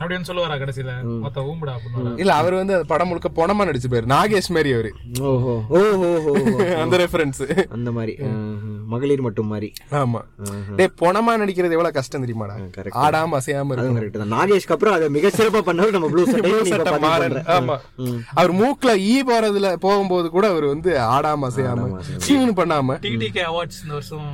அப்படின்னு 0.00 0.28
சொல்லுவாரா 0.28 0.54
கடைசியில? 0.60 0.92
மொத்த 1.24 1.40
ஊம்புடா 1.40 1.72
அப்படின்னு 1.76 2.18
இல்ல 2.18 2.32
அவர் 2.34 2.54
வந்து 2.54 2.74
படம் 2.86 3.08
முழுக்க 3.08 3.28
பொணமா 3.40 3.66
நடிச்சு 3.68 3.90
போயிரு. 3.90 4.10
நாகேஷ் 4.14 4.54
மாதிரி 4.56 4.72
அவரு. 4.76 4.92
ஓஹோ 5.30 5.54
ஓஹோ 5.68 6.32
அந்த 6.82 6.96
ரெஃபரன்ஸ் 7.04 7.42
அந்த 7.68 7.92
மாதிரி. 7.98 8.14
மகளிர் 8.92 9.24
மட்டும் 9.24 9.50
மாதிரி. 9.52 9.68
ஆமா. 10.00 10.20
டேய் 10.78 10.92
பொணமா 11.00 11.32
நடிக்கிறது 11.40 11.76
எவ்வளவு 11.76 11.96
கஷ்டம் 11.96 12.22
தெரியுமாடா? 12.24 12.54
correct. 12.76 12.96
ஆடாம 13.02 13.38
அசையாம 13.40 13.72
இருக்கும் 13.74 13.98
கரெக்ட் 13.98 14.18
தான். 14.22 14.32
நாகேஷ்க்கு 14.34 14.74
அப்புறம் 14.76 14.94
அதை 14.96 15.08
மிக 15.16 15.30
சிறப்பா 15.36 15.60
பண்ணவர் 15.68 15.94
நம்ம 15.96 16.08
ப்ளூ 16.12 16.24
சட்டை 16.72 16.94
மாறன். 17.04 17.36
ஆமா. 17.56 17.76
அவர் 18.40 18.52
மூக்குல 18.60 18.92
ஈ 19.06 19.16
போறதுல 19.30 19.70
போகும்போது 19.84 20.28
கூட 20.36 20.44
அவர் 20.52 20.66
வந்து 20.72 20.90
ஆடாம 21.10 21.48
அசையாம 21.50 21.88
சீனு 22.26 22.54
பண்ணாம. 22.60 22.98
டிடிகே 23.06 23.44
அவார்ட்ஸ் 23.50 23.80
இந்த 23.84 23.94
வருஷம் 23.98 24.28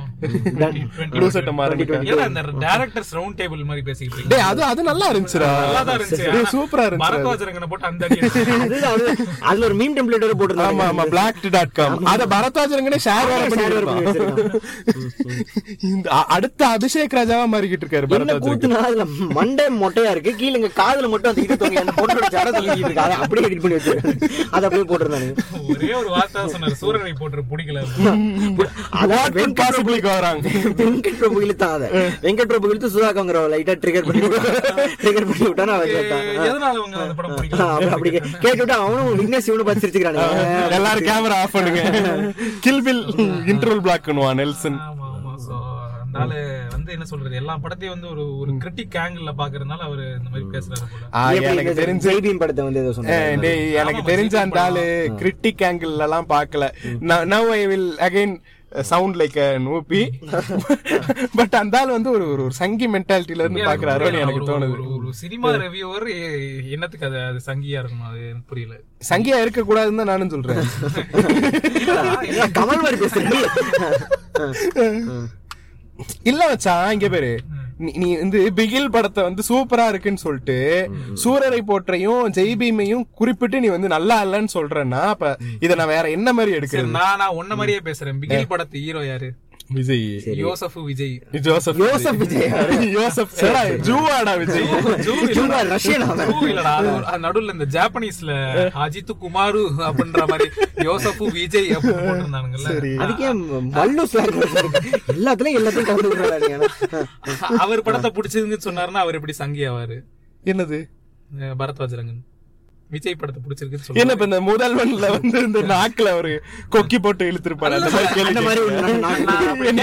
ப்ளூ 1.13 1.27
சட்டை 1.35 1.53
மாறன் 1.59 1.83
இந்த 2.29 2.43
டைரக்டர்ஸ் 2.65 3.13
ரவுண்ட் 3.17 3.37
டேபிள் 3.41 3.63
மாதிரி 3.69 3.85
பேசிக்கிட்டு 3.89 4.29
டேய் 4.33 4.45
அது 4.49 4.63
அது 4.71 4.81
நல்லா 4.89 5.07
இருந்துச்சுடா. 5.13 5.51
நல்லாதான் 5.61 5.97
இருந்துச்சு. 5.99 6.23
டேய், 6.23 6.33
ஆனா 6.35 6.51
சூப்பரா 6.55 6.85
இருந்துச்சு. 6.89 7.07
பரத்வாஜரங்கனை 7.07 7.69
போட்டு 7.71 7.89
அந்த. 7.91 8.05
அதுல 9.49 9.65
ஒரு 9.67 9.75
மீம் 9.79 9.95
டெம்ப்ளேட் 9.97 10.25
வேற 10.25 10.35
ஆமா 10.67 10.85
ஆமா 10.91 11.03
பிளாக் 11.11 11.41
டாட் 11.55 11.73
காம் 11.77 11.95
அத 12.11 12.25
பரத்வாஜரங்கனே 12.33 12.99
ஷேர் 13.05 13.27
வேற 13.31 13.43
பண்ணி 13.51 13.65
அடுத்த 16.27 16.67
அபிஷேக் 16.67 17.15
ராஜாவா 17.15 17.45
மாறிக்கிட்டு 17.53 17.85
இருக்காரு 17.85 18.09
என்ன 18.09 18.33
கூத்துனா 18.33 18.75
அதுல 18.87 19.05
மண்டை 19.29 19.65
மொட்டையா 19.81 20.09
இருக்கு. 20.11 20.31
கீழ 20.31 20.55
இங்க 20.55 20.69
காதுல 20.75 21.09
மட்டும் 21.09 21.35
அந்த 21.35 21.41
இது 21.41 21.55
தொங்கி 21.55 21.79
அந்த 21.83 21.93
பொண்ணோட 21.95 22.21
ஜட 22.31 22.49
தொங்கிட்டு 22.57 22.77
இருக்கு. 22.77 23.01
அதை 23.01 23.15
அப்படியே 23.15 23.47
எடிட் 23.47 23.61
பண்ணி 23.61 23.77
வச்சிருக்காங்க 23.77 24.21
அதை 24.51 24.69
அப்படியே 24.69 24.83
போட்டிருந்தாங்க 24.83 25.35
ஒரே 25.75 25.93
ஒரு 25.93 26.09
வார்த்தை 26.09 26.41
சொன்னாரு. 26.43 26.75
சூரரை 26.81 27.13
போட்டு 27.19 27.43
பிடிக்கல. 27.51 27.81
அதான் 29.01 29.25
வெங்கட் 29.37 29.59
பாசிபிளிக்கு 29.59 30.09
வராங்க. 30.13 30.49
வெங்கட் 30.49 31.17
பிரபு 31.17 31.43
இழுத்தான் 31.43 31.73
அதை. 31.73 31.89
வெங்கட் 32.21 32.49
பிரபு 32.51 32.69
இழுத்து 32.69 32.89
சுதாகங்கிற 32.89 33.39
லைட்டா 33.53 33.75
ட்ரிகர் 33.83 34.05
பண்ணி 34.05 34.27
ட்ரிகர் 35.01 35.27
பண்ணி 35.29 35.45
விட்டான் 35.45 35.67
அவன் 35.67 35.89
கேட்டான். 35.89 36.25
அப்படி 37.69 37.89
அப்படி 37.89 38.09
கே- 38.09 38.37
கேட்டு 38.39 38.57
விட்டு 38.57 38.73
அவனும் 38.73 39.19
விக்னேஷ் 39.19 39.49
இவனு 39.49 39.65
பார்த்து 39.67 39.87
சிரிச்சுக்கிறானுங்க. 39.87 40.71
எல்லாரும் 40.71 41.03
கேமரா 41.03 41.33
ஆஃப் 41.33 41.51
பண்ணுங்க. 41.51 41.81
கில் 42.59 42.83
பில் 42.83 43.03
இன்டர்வல் 43.51 43.83
பிளாக்னுவான் 43.87 44.36
நெல்சன். 44.37 44.79
ஆமா 44.85 45.07
ஆமா. 45.11 45.33
சோ 45.45 45.55
அதனால 46.01 46.33
வந்து 46.71 46.91
என்ன 46.91 47.05
சொல்றது 47.05 47.35
எல்லா 47.35 47.55
படத்தையும் 47.57 47.93
வந்து 47.93 48.09
ஒரு 48.09 48.23
ஒரு 48.37 48.51
கிரிட்டிக் 48.61 48.97
ஆங்கிள் 48.97 49.31
பாக்குறதுனால 49.39 49.81
அவரு 49.81 50.03
இந்த 50.17 50.29
மாதிரி 50.29 50.45
பேசுறாரு 50.53 50.85
போல. 50.85 51.09
ஆ, 51.13 51.21
எனக்கு 51.45 51.73
தெரிஞ்சு 51.81 52.09
படத்தை 52.37 52.63
வந்து 52.63 52.83
ஏதோ 52.83 52.93
எனக்கு 53.77 54.03
தெரிஞ்ச 54.07 54.35
அந்த 54.37 54.59
ஆளு 54.61 54.85
கிரிட்டிக் 55.19 55.65
ஆங்கிள் 55.67 55.95
எல்லாம் 55.99 56.29
பாக்கல. 56.29 56.67
Now 57.31 57.51
I 57.53 57.63
will 57.67 57.89
again 58.01 58.35
sound 58.83 59.15
like 59.15 59.37
noobie. 59.65 59.99
But 61.37 61.55
அந்த 61.55 61.77
ஆள் 61.79 61.93
வந்து 61.93 62.09
ஒரு 62.11 62.25
ஒரு 62.35 62.53
சங்கி 62.53 62.87
மென்டாலிட்டில 62.87 63.43
இருந்து 63.43 63.67
பாக்குறாருன்னு 63.67 64.23
எனக்கு 64.23 64.49
தோணுது. 64.49 64.75
ஒரு- 65.07 65.17
சினிமா 65.17 65.49
ரிவ்யூவர் 65.57 66.05
என்னத்துக்கு 66.71 67.05
அது 67.05 67.17
அது 67.23 67.39
சங்கியா 67.45 67.79
இருக்கணும்? 67.81 68.07
அது 68.09 68.19
எனக்கு 68.25 68.49
புரியல. 68.49 68.75
சங்கியா 69.09 69.37
இருக்க 69.41 69.61
கூடாதுன்னு 69.63 70.01
தான் 70.01 70.11
நானும் 70.11 70.33
சொல்றேன். 70.33 70.63
கமல் 72.57 72.81
மாதிரி 72.81 72.97
இல்ல 76.25 76.41
வச்சான் 76.49 76.91
இங்க 76.93 77.07
பேரு. 77.09 77.31
நீ 77.99 78.07
வந்து 78.15 78.39
பிகில் 78.55 78.87
படத்தை 78.89 79.21
வந்து 79.23 79.41
சூப்பரா 79.47 79.85
இருக்குன்னு 79.87 80.21
சொல்லிட்டு 80.21 80.55
சூரரை 81.23 81.59
போற்றையும் 81.63 82.31
ஜெய்பீமையும் 82.37 83.03
குறிப்பிட்டு 83.13 83.57
நீ 83.59 83.69
வந்து 83.69 83.87
நல்லா 83.87 84.17
இல்லன்னு 84.23 84.51
சொல்றேன்னா 84.53 85.01
அப்ப 85.07 85.29
இத 85.59 85.75
நான் 85.75 85.87
வேற 85.87 86.05
என்ன 86.11 86.29
மாதிரி 86.33 86.51
சரி 86.51 86.59
எடுக்கிறது? 86.59 86.95
நான் 86.97 87.19
நான் 87.19 87.35
உன்ன 87.35 87.55
மாதிரியே 87.55 87.81
பேசுறேன். 87.85 88.19
பிகில் 88.21 88.49
படத்து 88.49 88.81
ஹீரோ 88.83 89.03
யாரு? 89.05 89.29
விஜய் 89.69 90.03
யோசப் 90.39 90.75
விஜய் 90.81 91.13
ஜோசப் 91.45 91.79
யோசப் 91.81 92.19
விஜய் 92.21 92.45
யோசப் 92.93 93.31
ஜூவாடா 93.87 94.33
விஜய் 94.37 94.67
ஜூ. 95.05 95.41
ரஷ்யன் 95.71 96.03
இல்லடா. 96.45 96.73
நடுவுல 97.25 97.53
இந்த 97.53 97.67
ஜாப்பனீஸ்ல 97.75 98.31
அஜித் 98.83 99.11
குமாரு 99.21 99.63
அப்படின்ற 99.87 100.23
மாதிரி 100.27 100.47
யோசப்பு 100.83 101.25
விஜய் 101.33 101.69
அப்படின்னு 101.71 102.05
போட்டிருந்தானுங்கல்ல 102.05 102.71
அதுக்கே 102.99 103.31
மல்லு 103.73 104.05
ஸ்லாங் 104.05 104.31
எல்லாத்துலயும் 105.15 105.59
எல்லாத்தையும் 105.59 105.89
கலந்து 105.91 106.69
அவர் 107.59 107.83
படத்தை 107.83 108.11
பிடிச்சிருக்குன்னு 108.11 108.67
சொன்னாருன்னா 108.67 109.03
அவர் 109.03 109.15
எப்படி 109.15 109.35
சங்கி 109.35 109.65
ஆவாரு 109.67 109.99
என்னது 110.45 110.79
அஹ் 111.39 111.55
பரத்வாஜரங்கன் 111.59 112.23
விஜய் 112.93 113.17
படத்தை 113.21 113.39
பிடிச்சிருக்குன்னு 113.45 113.99
என்ன 114.01 114.13
இப்ப 114.15 114.25
இந்த 114.29 114.39
முதல்வன்ல 114.49 115.07
வந்து 115.15 115.37
இந்த 115.47 115.61
நாக்குல 115.71 116.09
ஒரு 116.19 116.31
கொக்கி 116.73 116.97
போட்டு 117.05 117.23
இழுத்திருப்பாரு. 117.31 117.77
அந்த 117.79 117.91
மாதிரி 117.95 118.09
கேள்வி 118.17 118.31
அந்த 118.31 118.43
மாதிரி 118.47 118.61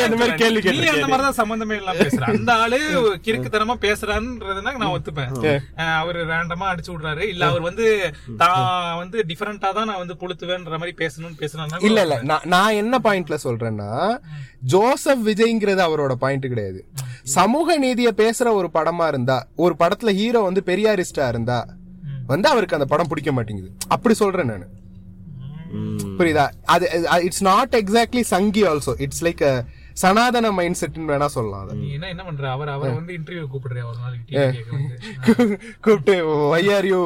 அந்த 0.06 0.16
மாதிரி 0.20 0.36
கேள்வி. 0.42 0.62
நீ 0.78 0.86
அந்த 0.94 1.08
மாதிரிதான் 1.12 1.38
சம்பந்தமே 1.40 1.76
இல்லாம 1.80 1.98
பேசுற. 2.04 2.22
அந்த 2.34 2.52
ஆளு 2.62 2.78
கிறுக்குத்தனமா 3.26 3.76
பேசுறான்றதுனா 3.86 4.72
நான் 4.82 4.94
ஒத்துப்பேன். 4.96 5.34
அவரு 6.00 6.22
ரேண்டமா 6.32 6.68
அடிச்சு 6.72 6.92
விடுறாரு. 6.92 7.24
இல்ல 7.34 7.44
அவர் 7.50 7.66
வந்து 7.68 7.86
தான் 8.42 8.64
வந்து 9.02 9.26
டிஃபரெண்டா 9.30 9.70
தான் 9.78 9.88
நான் 9.90 10.02
வந்து 10.02 10.18
புளுத்துவேன்ற 10.22 10.78
மாதிரி 10.82 10.96
பேசணும்னு 11.02 11.40
பேசுனா 11.44 11.84
இல்ல 11.90 12.00
இல்ல. 12.06 12.18
நான் 12.32 12.48
நான் 12.56 12.78
என்ன 12.82 13.02
பாயிண்ட்ல 13.08 13.38
சொல்றேன்னா 13.46 13.90
ஜோசப் 14.72 15.24
விஜய்ங்கிறது 15.28 15.82
அவரோட 15.88 16.12
பாயிண்ட் 16.24 16.52
கிடையாது. 16.52 16.80
சமூக 17.38 17.78
நீதிய 17.84 18.08
பேசுற 18.20 18.48
ஒரு 18.60 18.68
படமா 18.74 19.06
இருந்தா 19.12 19.38
ஒரு 19.64 19.74
படத்துல 19.80 20.12
ஹீரோ 20.20 20.40
வந்து 20.48 20.62
பெரியாரிஸ்டா 20.66 21.26
இருந்தா 21.32 21.58
வந்து 22.26 22.48
அவருக்கு 22.48 22.76
அந்த 22.76 22.86
படம் 22.86 23.08
பிடிக்க 23.08 23.32
மாட்டேங்குது. 23.32 23.70
அப்படி 23.88 24.14
சொல்றேன் 24.14 24.46
நானு. 24.46 24.66
புரியுதா? 26.18 26.44
அது 26.66 26.84
it's 27.24 27.42
not 27.42 27.74
exactly 27.76 28.20
Sanghi 28.26 28.62
also 28.64 28.92
it's 28.98 29.24
like 29.24 29.42
Sanatana 29.92 30.52
mind 30.52 30.78
செட்னு 30.80 31.10
வேணா 31.10 31.26
சொல்லலாம் 31.26 31.62
அதை. 31.64 31.74
நீ 31.78 31.88
என்ன 31.92 32.08
என்ன 32.08 32.24
பண்ற? 32.24 32.50
அவர் 32.50 32.68
அவர் 32.68 32.94
வந்து 32.94 33.12
இன்டர்வியூ 33.14 33.44
கூப்பிடுறியா 33.52 33.84
ஒரு 33.84 33.98
நாளைக்கு 33.98 34.24
TV 34.30 34.46
கேட்க 34.52 34.70
வந்து. 34.72 34.96
கூப்பிட்டு 35.80 36.14
ஒய்ஆர்யூ 36.52 37.00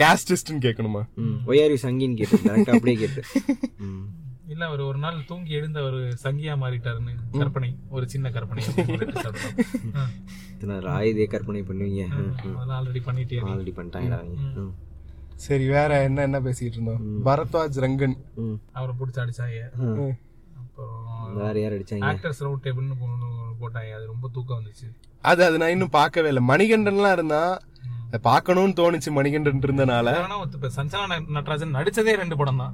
கேஸ்டிஸ்ட்னு 0.00 0.64
கேட்கணுமா? 0.66 1.02
ஒய்ஆர்யூ 1.46 1.78
சங்கின்னு 1.82 2.16
கேட்டு 2.16 2.40
கரெக்டா 2.46 2.72
அப்படியே 2.72 2.96
கேட்டு 2.96 3.22
ம். 3.86 4.04
இல்ல 4.58 4.70
அவர் 4.70 4.80
ஒரு 4.80 4.98
நாள் 4.98 5.26
தூங்கி 5.26 5.50
எழுந்து 5.50 5.80
அவர் 5.80 5.94
சங்கியா 5.94 6.62
மாறிட்டாருன்னு 6.62 7.38
கற்பனை 7.38 7.76
ஒரு 7.88 8.08
சின்ன 8.08 8.30
கற்பனை. 8.30 8.64
ஆயுதே 10.98 11.26
கற்பனை 11.26 11.62
பண்ணுவீங்க. 11.62 12.06
அதெல்லாம் 12.46 12.78
ஆல்ரெடி 12.78 12.98
பண்ணிட்டே 12.98 13.44
ஆல்ரெடி. 13.44 13.74
ம். 14.54 14.74
சரி 15.34 15.66
வேற 15.66 16.02
என்ன 16.02 16.22
என்ன 16.22 16.40
பேசிட்டு 16.40 16.62
இருந்தோம்? 16.62 17.24
பரத்வாஜ் 17.24 17.84
ரங்கன். 17.84 18.16
அவரை 18.72 18.94
பிடிச்சி 18.98 19.14
அடிச்சாங்க. 19.14 20.16
வேற 21.34 21.60
யார் 21.60 21.72
அடிச்சாங்க? 21.72 22.10
ஆக்டர்ஸ் 22.10 22.40
ரவுண்ட் 22.40 22.62
டேபிள்னு 22.62 22.94
போட்டாங்க. 23.60 23.70
அது 23.70 24.06
ரொம்ப 24.06 24.30
தூக்கம் 24.32 24.58
வந்துச்சு. 24.58 24.94
அது 25.22 25.44
அது 25.44 25.58
நான் 25.58 25.68
இன்னும் 25.68 25.90
பார்க்கவே 25.90 26.28
இல்லை. 26.28 26.42
மணிகண்டன்லாம் 26.48 27.12
இருந்தா 27.12 27.60
அதை 28.08 28.18
பார்க்கணும்னு 28.22 28.74
தோணுச்சு 28.76 29.10
மணிகண்டன் 29.10 29.62
இருந்தனால. 29.62 30.10
சஞ்சனா 30.76 31.06
நடராஜன் 31.28 31.74
நடிச்சதே 31.74 32.12
ரெண்டு 32.16 32.36
படம் 32.36 32.56
தான். 32.56 32.72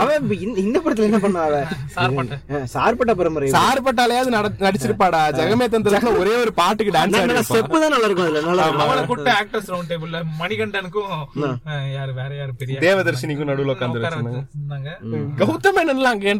அவன் 0.00 0.24
இந்த- 0.46 0.82
படத்துல 0.84 1.02
என்ன 1.02 1.18
பண்ணா 1.18 1.42
அவ 1.42 1.60
சார்பட்ட. 1.94 3.12
பரம்பரை 3.14 3.48
சார்பட்டாலையாவது 3.50 4.30
நட- 4.30 4.58
நடிச்சிருப்பாடா? 4.60 5.20
ஜெகமே 5.38 5.66
தந்திரத்துல 5.68 6.12
ஒரே 6.18 6.34
ஒரு 6.36 6.52
பாட்டுக்கு 6.52 6.94
டான்ஸ் 6.94 7.16
ஆடி 7.20 7.44
ஸ்டெப் 7.48 7.72
தான் 7.76 7.84
நல்லா 7.88 8.08
இருக்கும். 8.08 8.28
அதுல 8.28 8.42
நல்லா 8.50 8.66
கூட்ட 9.04 9.30
ஆக்டர்ஸ் 9.40 9.70
ரவுண்ட் 9.70 9.90
டேபிள்ல 9.92 10.20
மணிகண்டனுக்கும் 10.40 11.14
யாரு 11.92 12.12
வேற 12.12 12.30
யாரு 12.34 12.54
பெரிய 12.54 12.76
தேவதர்ஷினிக்கும் 12.84 13.50
நடுவுல 13.50 13.74
உட்கார்ந்து 13.74 14.02
கௌதம் 15.40 15.74
மேனன்லாம் 15.76 16.16
அங்க 16.16 16.30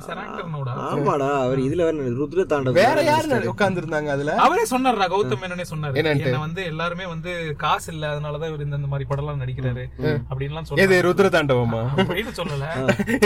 சார் 0.00 0.20
ஆக்டர்னோட 0.24 0.68
ஆமாடா 0.88 1.30
அவர் 1.42 1.60
இதுல 1.60 1.82
வேற 1.84 2.10
ருத்ர 2.18 2.46
தாண்டவம் 2.46 2.80
வேற 2.80 2.98
யாரு 3.04 3.48
உட்கார்ந்து 3.48 3.82
இருந்தாங்க 3.82 4.10
அதுல? 4.10 4.34
அவரே 4.42 4.66
சொன்னார்ரா 4.70 5.08
கௌதம் 5.12 5.42
மேனனே 5.42 5.66
சொன்னாரு. 5.70 5.90
என்னன்ட்டு? 5.94 6.26
என்ன 6.26 6.40
வந்து 6.40 6.62
எல்லாருமே 6.64 7.06
வந்து 7.06 7.30
காசு 7.58 7.88
இல்ல 7.92 8.04
அதனாலதான் 8.12 8.50
இவர் 8.50 8.66
இந்த 8.66 8.88
மாதிரி 8.88 9.08
படம் 9.08 9.24
எல்லாம் 9.24 9.42
நடிக்கிறாரு 9.42 9.84
அப்படின்லாம் 10.28 10.64
எது 10.64 10.70
சொன்னாரு 10.82 11.04
ருத்ர 11.06 11.28
தாண்டவமா 11.32 11.82
அப்படின்னு 11.96 12.34
சொல்லல. 12.36 12.66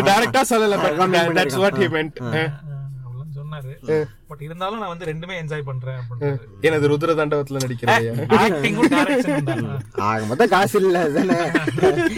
டைரக்டா 0.08 0.42
சொல்லல 0.50 0.80
that's 1.38 1.60
what 1.62 1.78
he 1.78 1.88
meant 1.94 2.18
uh, 2.32 2.50
அவ்வளவு 3.04 3.30
சொன்னாரு. 3.38 3.72
பட் 4.28 4.42
இருந்தாலும் 4.42 4.80
நான் 4.80 4.92
வந்து 4.92 5.08
ரெண்டுமே 5.08 5.36
என்ஜாய் 5.40 5.66
பண்றேன் 5.66 6.02
எனது 6.62 6.90
ருத்ர 6.90 7.14
தாண்டவத்துல 7.16 7.62
ஆக 10.06 10.20
மொத்தம் 10.26 10.50
காசு 10.50 10.76
இல்ல 10.82 10.98
தானே 11.14 11.38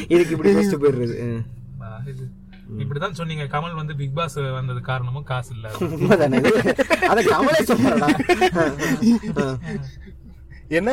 இதுக்கு 0.08 0.34
இப்படி 0.34 0.52
ஃபர்ஸ்ட் 0.54 0.82
போயிடுறது. 0.82 1.16
அஹ். 1.26 1.44
இப்படிதான் 2.80 3.16
சொன்னீங்க. 3.18 3.44
கமல் 3.52 3.76
வந்து 3.76 3.94
பிக் 3.96 4.14
பாஸ் 4.14 4.34
வந்தது 4.54 4.80
காரணமும் 4.82 5.24
காசு 5.24 5.50
இல்ல. 5.54 5.68
இது? 6.38 6.50
அத 7.08 7.20
கமலே 7.26 7.60
சொல்றா 7.64 8.08
என்ன? 10.68 10.90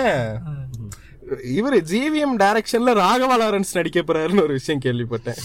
இவரு 1.57 1.77
ஜிவிஎம் 1.91 2.35
டைரக்ஷன்ல 2.41 2.91
ராகவா 3.01 3.35
லாரன்ஸ் 3.41 3.75
நடிக்க 3.77 3.99
போறாருன்னு 4.01 4.43
ஒரு 4.47 4.53
விஷயம் 4.57 4.81
கேள்விப்பட்டேன். 4.85 5.39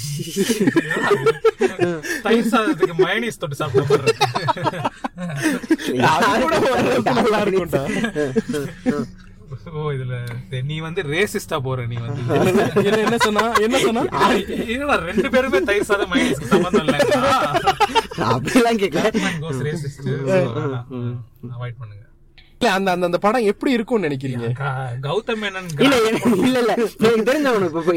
தயிர் 2.24 2.50
சாதத்துக்கு 2.52 2.96
மயனீஸ் 3.04 3.40
தொட்டு 3.42 3.56
சாப்பிட்ட. 3.60 4.12
ஓ 9.78 9.90
இதுல 9.94 10.16
நீ 10.70 10.76
வந்து 10.78 11.00
ரேசிஸ்டா 11.14 11.58
போற 11.66 11.86
நீ 11.92 11.96
வந்து. 12.02 12.20
என்ன 12.88 13.00
என்ன 13.06 13.16
சொன்னா? 13.26 13.44
என்ன 13.66 13.78
சொன்னா? 13.78 14.02
என்னடா 14.74 14.96
ரெண்டு 15.10 15.30
பேருமே 15.30 15.60
தயிர் 15.70 15.88
சாதம் 15.90 16.12
மைனஸ்க்கு 16.12 16.52
சம்பந்தம் 16.54 16.84
இல்ல 16.84 16.98
அப்படிலாம் 18.34 18.80
கேட்கல. 18.84 19.10
கோஸ் 19.46 19.64
ரேசிஸ்ட் 19.68 20.06
அவாய்ட் 21.56 21.80
பண்ணுங்க. 21.80 22.04
இல்ல 22.60 22.70
அந்த 22.72 22.90
அந்த 22.90 23.06
அந்த 23.06 23.18
படம் 23.18 23.46
எப்படி 23.50 23.70
இருக்கும்னு 23.72 24.06
நினைக்கிறீங்க? 24.06 24.48
கௌதம் 25.04 25.38
மேனன் 25.42 25.68
இல்ல 25.78 25.94
இல்ல 26.00 26.10
இல்ல 26.54 26.72
எனக்கு 27.04 27.28
தெரிஞ்சவனு 27.28 27.68
இப்ப 27.70 27.94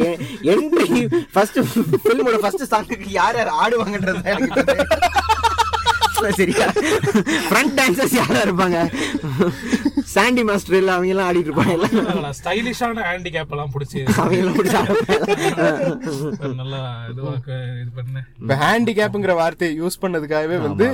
என்ட்ரி 0.52 1.02
ஃபர்ஸ்ட் 1.34 1.60
பிலிமோட 2.06 2.38
ஃபர்ஸ்ட் 2.44 2.64
சாங்குக்கு 2.72 3.10
யார் 3.14 3.38
யார் 3.38 3.52
ஆடுவாங்கன்றது 3.62 4.22
தெரியும். 6.30 6.72
சரியா 6.72 6.72
ஃப்ரண்ட் 7.50 7.74
டான்சர்ஸ் 7.76 8.16
யாரா 8.16 8.42
இருப்பாங்க? 8.42 8.78
சாண்டி 10.04 10.44
மாஸ்டர் 10.44 10.76
இல்ல 10.78 10.92
அவங்க 10.94 11.10
எல்லாம் 11.10 11.30
ஆடிட்டு 11.32 11.48
இருப்பாங்க 11.48 11.72
எல்லாம். 11.72 12.34
ஸ்டைலிஷான 12.44 13.04
ஹேண்டிகேப் 13.10 13.50
எல்லாம் 13.50 13.72
புடிச்சு. 13.74 14.00
அவங்க 14.18 14.38
எல்லாம் 14.38 14.56
பிடிச்சி 14.56 16.40
ஒரு 16.42 16.54
நல்லா 16.54 16.82
இதுவா 17.12 17.32
க- 17.46 17.54
இது 17.82 17.92
பண்ணு. 17.96 18.22
இப்ப 18.42 18.56
ஹேண்டிகேப்ங்கிற 18.56 19.36
வார்த்தையை 19.36 19.82
யூஸ் 19.82 20.00
பண்ணதுக்காகவே 20.02 20.58
வந்து 20.62 20.86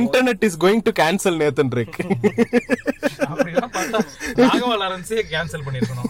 internet 0.00 0.44
is 0.44 0.58
going 0.60 0.80
to 0.82 0.92
cancel 1.02 1.38
Nathan 1.42 1.70
இருக்கு 1.70 2.04
ராகவா 4.36 4.74
லாரன்ஸே 4.82 5.22
கேன்சல் 5.32 5.66
பண்ணிருக்கணும். 5.66 6.06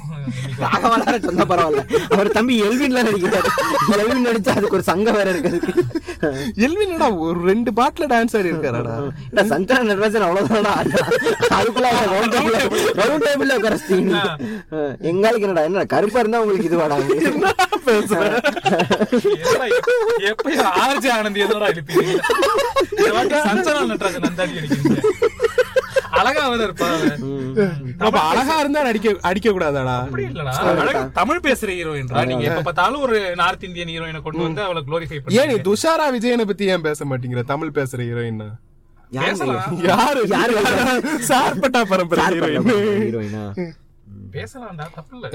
பரவாயில்ல. 0.59 1.83
அவர் 2.13 2.31
தம்பி 2.31 2.63
எல்வின்ல 2.63 3.03
நடிக்கிறாரு. 3.03 3.51
எல்வின் 3.99 4.27
நடிச்சா 4.27 4.49
அதுக்கு 4.49 4.71
ஒரு 4.71 4.83
சங்கம் 4.83 5.15
வேற 5.15 5.31
இருக்கு 5.31 5.85
எல்வினடா 6.57 7.19
ஒரு 7.19 7.41
ரெண்டு 7.43 7.71
பாட்டுல 7.71 8.07
டான்ஸ் 8.07 8.35
ஆடி 8.39 8.53
இருக்காரடா 8.53 8.95
சந்தான 9.53 9.87
நடராஜன் 9.91 10.27
அவ்வளவுதான்டா? 10.27 10.73
ஆடுறான். 10.79 11.11
அதுக்குள்ள 11.59 11.89
ரவுண்ட் 12.13 12.35
டேபிள் 12.35 12.57
ரவுண்ட் 13.01 13.27
டேபிள்ல 13.27 13.59
உட்காரஸ்டீங்க 13.61 14.15
எங்களுக்கு 15.11 15.47
என்னடா? 15.49 15.67
என்ன 15.71 15.87
கருப்பா 15.95 16.23
இருந்தா 16.23 16.43
உங்களுக்கு 16.45 16.71
இது 16.71 16.81
வாடா 16.83 16.99
என்னடா, 17.89 19.67
எப்ப 20.31 20.51
ஆர்ஜி 20.85 21.09
ஆனந்த் 21.17 21.43
எதோட 21.45 21.63
வாட்டி 21.67 21.83
சஞ்சனா 23.49 23.83
நட்ராஜன் 23.91 24.27
அந்த 24.29 24.43
அடி 24.45 24.59
அடிக்கிறீங்க. 24.61 25.28
அழகா 26.19 26.43
இருப்பாங்க 26.61 27.09
அப்ப 28.01 28.19
அழகா 28.31 28.55
இருந்தா 28.61 28.85
அடிக்க 28.91 29.15
அடிக்க 29.25 29.49
கூடாதாடா 29.49 29.97
அப்படி 30.03 30.25
இல்லடா. 30.29 30.53
அழகா 30.77 31.03
தமிழ் 31.15 31.45
பேசுற 31.47 31.71
ஹீரோயின்டா 31.77 32.25
நீங்க 32.31 32.47
எப்ப 32.51 32.63
பார்த்தாலும் 32.63 33.05
ஒரு 33.07 33.19
நார்த் 33.41 33.67
இந்தியன் 33.69 33.93
ஹீரோயினை 33.95 34.23
கொண்டு 34.23 34.43
வந்து 34.45 34.65
அவளை 34.65 34.83
குளோரிஃபை 34.87 35.37
ஏன் 35.41 35.67
துஷாரா 35.67 36.07
விஜயனை 36.15 36.47
பத்தி 36.47 36.67
ஏன் 36.75 36.87
பேச 36.89 37.05
மாட்டேங்கிற? 37.05 37.45
தமிழ் 37.47 37.77
பேசுற 37.77 38.01
ஹீரோயின் 38.09 38.43
யாரு? 39.13 40.23
யாரு? 40.31 40.55
சார்பட்டா 41.29 41.83
பரம்பரை 41.91 42.25
ஹீரோயினா 42.31 43.45
பேசலாம்டா 44.33 44.87
தப்பு 44.95 45.15
இல்ல. 45.17 45.29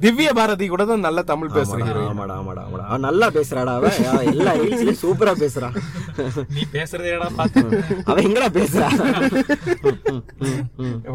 திவ்ய 0.00 0.30
பாரதி 0.32 0.66
கூட 0.68 0.84
தான் 0.84 1.04
நல்ல 1.04 1.20
தமிழ் 1.24 1.54
பேசுற 1.54 1.78
ஹீரோயின் 1.80 2.10
ஆமாடா 2.10 2.34
ஆமாடா 2.36 2.62
ஆமாடா. 2.64 2.84
அவன் 2.86 3.06
நல்லா 3.06 3.26
பேசுறாடா 3.30 3.74
அவ. 3.76 3.90
அவன் 4.10 4.30
எல்லா 4.32 4.52
ரீல்ஸ்லயும் 4.60 5.00
சூப்பரா 5.02 5.34
பேசுறான் 5.40 5.76
நீ 6.50 6.64
பேசுறதேடா 6.72 7.28
பாத்து 7.36 7.64
அவன் 8.06 8.26
எங்கடா 8.26 8.48
பேசுறா? 8.56 8.88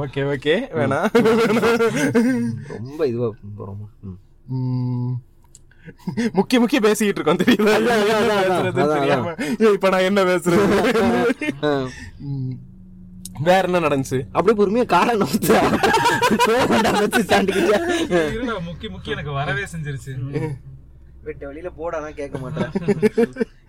ஓகே 0.02 0.24
ஓகே 0.32 0.56
வேணா. 0.74 1.00
ரொம்ப 2.78 3.02
இதுவா 3.08 3.30
ரொம்ப. 3.66 3.88
முக்கிய 6.34 6.58
முக்கிய 6.60 6.80
பேசிக்கிட்டு 6.82 7.20
இருக்கோம் 7.20 7.42
தெரியாம. 7.44 9.32
இப்ப 9.72 9.90
நான் 9.90 10.08
என்ன. 10.10 10.22
ம். 12.26 12.52
வேற 13.48 13.64
என்ன 13.68 13.80
நடந்துச்சு? 13.86 14.18
அப்படியே 14.32 14.56
பொறுமையா 14.60 14.86
காரை 14.94 15.14
நோத்து 15.22 15.54
போகண்டா 16.48 16.92
வச்சு 17.04 17.22
ஸ்டாண்டுக்கிட்ட 17.24 17.78
இருடா, 18.36 18.56
முக்கி 18.68 18.88
முக்கி 18.96 19.10
எனக்கு 19.16 19.32
வரவே 19.40 19.64
செஞ்சிருச்சு. 19.74 20.14
விட்டு 21.26 21.44
வெளியில 21.50 21.70
போடானா 21.80 22.10
கேட்க 22.20 22.38
மாட்டேன். 22.38 22.72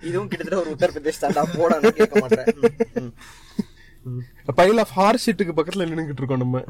இதுவும் 0.09 0.29
கிட்டத்தட்ட 0.29 0.61
ஒரு 0.63 0.71
உத்தரப்பிரதேஷ் 0.75 1.23
தாண்டா 1.25 1.43
போடானா 1.57 1.91
கேட்க 2.01 2.15
மாட்டேன். 2.21 3.11
பைல 4.59 4.85
ஃபார் 4.93 5.21
ஷீட்டுக்கு 5.25 5.57
பக்கத்துல 5.59 5.89
நின்னுகிட்டு 5.91 6.23
இருக்கோம் 6.23 6.45
நம்ம. 6.45 6.63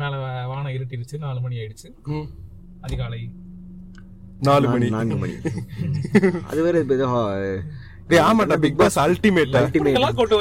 மேல 0.00 0.12
வானம் 0.50 0.74
இருட்டிருச்சு 0.76 1.18
நாலு 1.24 1.40
மணி 1.40 1.56
ஆயிடுச்சு. 1.62 1.88
அதிகாலை 2.80 3.20
நாலு 4.48 4.66
மணி. 4.68 4.86
நான்கு 4.94 5.16
மணி. 5.16 5.34
அது 6.50 6.60
வேற 6.64 6.76
டேய் 8.08 8.22
ஆமாடா 8.24 8.56
பிக் 8.62 8.78
பாஸ் 8.78 8.98
அல்டிமேட்டா 8.98 9.60
அல்டிமேட் 9.60 9.92
இதெல்லாம் 9.92 10.16
கொண்டு 10.16 10.34
ஆ 10.36 10.38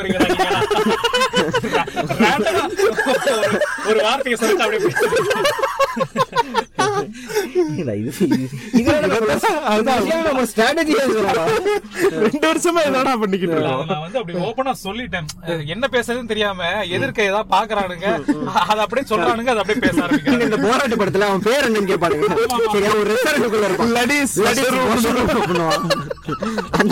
ஒரு- 3.88 4.04
வார்த்தையை 4.04 4.36
சொல்லிட்டு 4.36 4.66
அப்படியே. 4.66 4.92
ரெண்டு 12.24 12.46
வருஷமா 12.46 12.82
என்னடா 12.86 13.14
பண்ணிக்கிட்டு 13.16 13.52
இல்ல, 13.52 13.62
இருக்கோம் 13.62 13.80
அதை 13.80 13.88
நான் 13.90 14.04
வந்து 14.06 14.20
அப்படி 14.20 14.38
ஓப்பனா 14.44 14.74
சொல்லிட்டேன் 14.84 15.28
என்ன 15.74 15.86
பேசுறதுன்னு 15.94 16.32
தெரியாம 16.34 16.68
எதிர்க்க 16.96 17.30
ஏதாவது 17.30 17.52
பாக்குறானுங்க 17.54 18.08
அதை 18.64 18.80
அப்படியே 18.84 19.06
சொல்றானுங்க 19.12 19.52
அதை 19.54 19.62
அப்படியே 19.64 19.82
பேச 19.86 19.98
ஆரம்பிக்கிறாங்க 20.04 20.48
இந்த 20.50 20.60
போராட்ட 20.64 20.96
படத்துல 20.96 21.28
அவன் 21.30 21.46
பேர் 21.48 21.68
என்னன்னு 21.68 21.92
கேட்பானுங்க 21.92 22.22
ஒரு. 22.96 23.16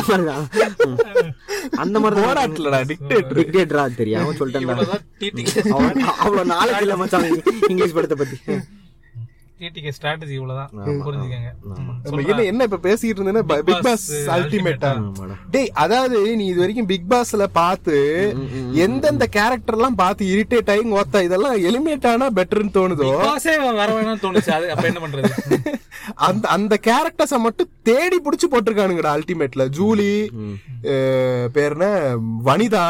பண்ணுவான். 0.03 0.45
அந்த 1.81 1.97
மாதிரி 1.99 2.19
போராட்டலடா 2.21 2.79
டிக்டேட்டர் 2.89 3.37
டிக்டேட்டரா 3.39 3.85
தெரியாம 3.95 4.33
சொல்லிட்டேன் 4.33 4.69
அவ்வளவு 6.17 6.45
நாளைக்கு 6.51 6.85
இல்ல 6.85 6.97
மச்சான் 6.97 7.27
இங்கிலீஷ் 7.69 7.97
படத்தை 7.97 8.17
பத்தி 8.17 8.37
டிடிகே 9.61 9.91
ஸ்ட்ராட்டஜி 9.95 10.33
இவ்வளவுதான். 10.37 10.69
புரிஞ்சுக்கங்க. 11.05 11.49
நம்ம 12.05 12.21
என்ன 12.31 12.43
என்ன 12.51 12.65
இப்ப 12.67 12.79
பேசிட்டு 12.85 13.19
இருந்தேன்னா 13.19 13.43
Big 13.51 13.61
பிக் 13.69 13.83
பாஸ் 13.87 14.05
அல்டிமேட்டா. 14.35 14.91
டேய் 15.53 15.71
அதாவது 15.83 16.17
நீ 16.39 16.45
இது 16.51 16.61
வரைக்கும் 16.63 16.89
பிக் 16.91 17.09
பாஸ்ல 17.11 17.45
பார்த்து 17.59 17.97
எந்தெந்த 18.85 19.27
கேரக்டர் 19.37 19.77
எல்லாம் 19.79 19.99
பார்த்து 20.03 20.31
இரிட்டேட் 20.33 20.71
ஆகி 20.73 20.95
ஓத்தா 21.01 21.21
இதெல்லாம் 21.27 21.57
எலிமினேட் 21.69 22.09
ஆனா 22.13 22.27
பெட்டர்னு 22.39 22.75
தோணுதோ? 22.79 23.09
பாஸே 23.25 23.55
வர 23.79 23.89
வேணாம்னு 23.97 24.23
தோணுச்சு. 24.25 24.51
அது 24.57 24.71
அப்ப 24.75 24.85
என்ன 24.91 25.01
பண்றது? 25.05 25.31
அந்த 26.27 26.45
அந்த 26.55 26.75
கேரக்டர்ஸ 26.87 27.35
மட்டும் 27.45 27.71
தேடி 27.89 28.17
புடிச்சு 28.25 28.47
போட்டிருக்கானுங்கடா 28.51 29.15
அல்டிமேட்ல 29.17 29.65
ஜூலி 29.77 30.11
பேர் 31.55 31.75
என்ன? 31.75 31.87
வனிதா 32.47 32.85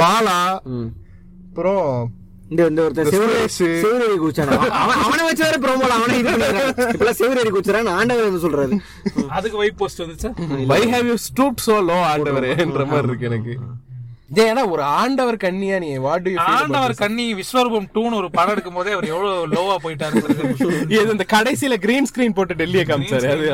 பாலா 0.00 0.40
அப்புறம் 1.46 1.88
இந்த 2.52 2.62
இந்த 2.70 2.80
ஒருத்தன் 2.84 3.10
சிவரேரி 3.14 3.46
சுரேஷ். 3.56 3.82
சிவரேரி 3.84 4.16
குச்சான 4.22 4.56
அவன் 4.80 5.02
அவனை 5.06 5.22
வச்சு 5.28 5.44
வேற 5.46 5.56
ப்ரோமோல 5.64 5.92
அவனை 6.00 6.16
இது 6.22 7.14
சிவரேரி 7.20 7.50
குச்சாரான் 7.56 7.90
ஆண்டவர் 8.00 8.28
வந்து 8.28 8.42
சொல்றாரு. 8.44 8.76
அதுக்கு 9.38 9.56
வைப் 9.62 9.78
போஸ்ட் 9.82 10.02
வந்துச்சா? 10.04 10.30
Why 10.72 10.80
have 10.94 11.08
you 11.10 11.16
stooped 11.28 11.64
so 11.66 11.76
low 11.90 11.98
ஆண்டவரேன்ற 12.12 12.84
மாதிரி 12.92 13.08
இருக்கு 13.10 13.28
எனக்கு. 13.30 13.54
ஏன்னா 14.30 14.62
ஒரு 14.74 14.82
ஆண்டவர் 14.98 15.36
கண்ணியா 15.42 15.76
நீ 15.82 15.88
வாட் 16.04 16.22
டு 16.26 16.30
யூ 16.34 16.38
ஆண்டவர் 16.52 16.92
கண்ணி 17.00 17.24
விஸ்வரூபம் 17.40 17.88
டூன்னு 17.94 18.18
ஒரு 18.20 18.28
படம் 18.36 18.52
எடுக்கும் 18.54 18.76
போதே 18.78 18.92
அவர் 18.96 19.06
எவ்வளவு 19.10 19.48
லோவா 19.54 19.74
போயிட்டாரு 19.84 20.20
இது 20.94 21.12
இந்த 21.14 21.26
கடைசியில 21.34 21.76
கிரீன் 21.84 22.08
ஸ்கிரீன் 22.10 22.34
போட்டு 22.38 22.54
டெல்லியை 22.60 22.84
காமிச்சாரு 22.90 23.28
அது 23.34 23.48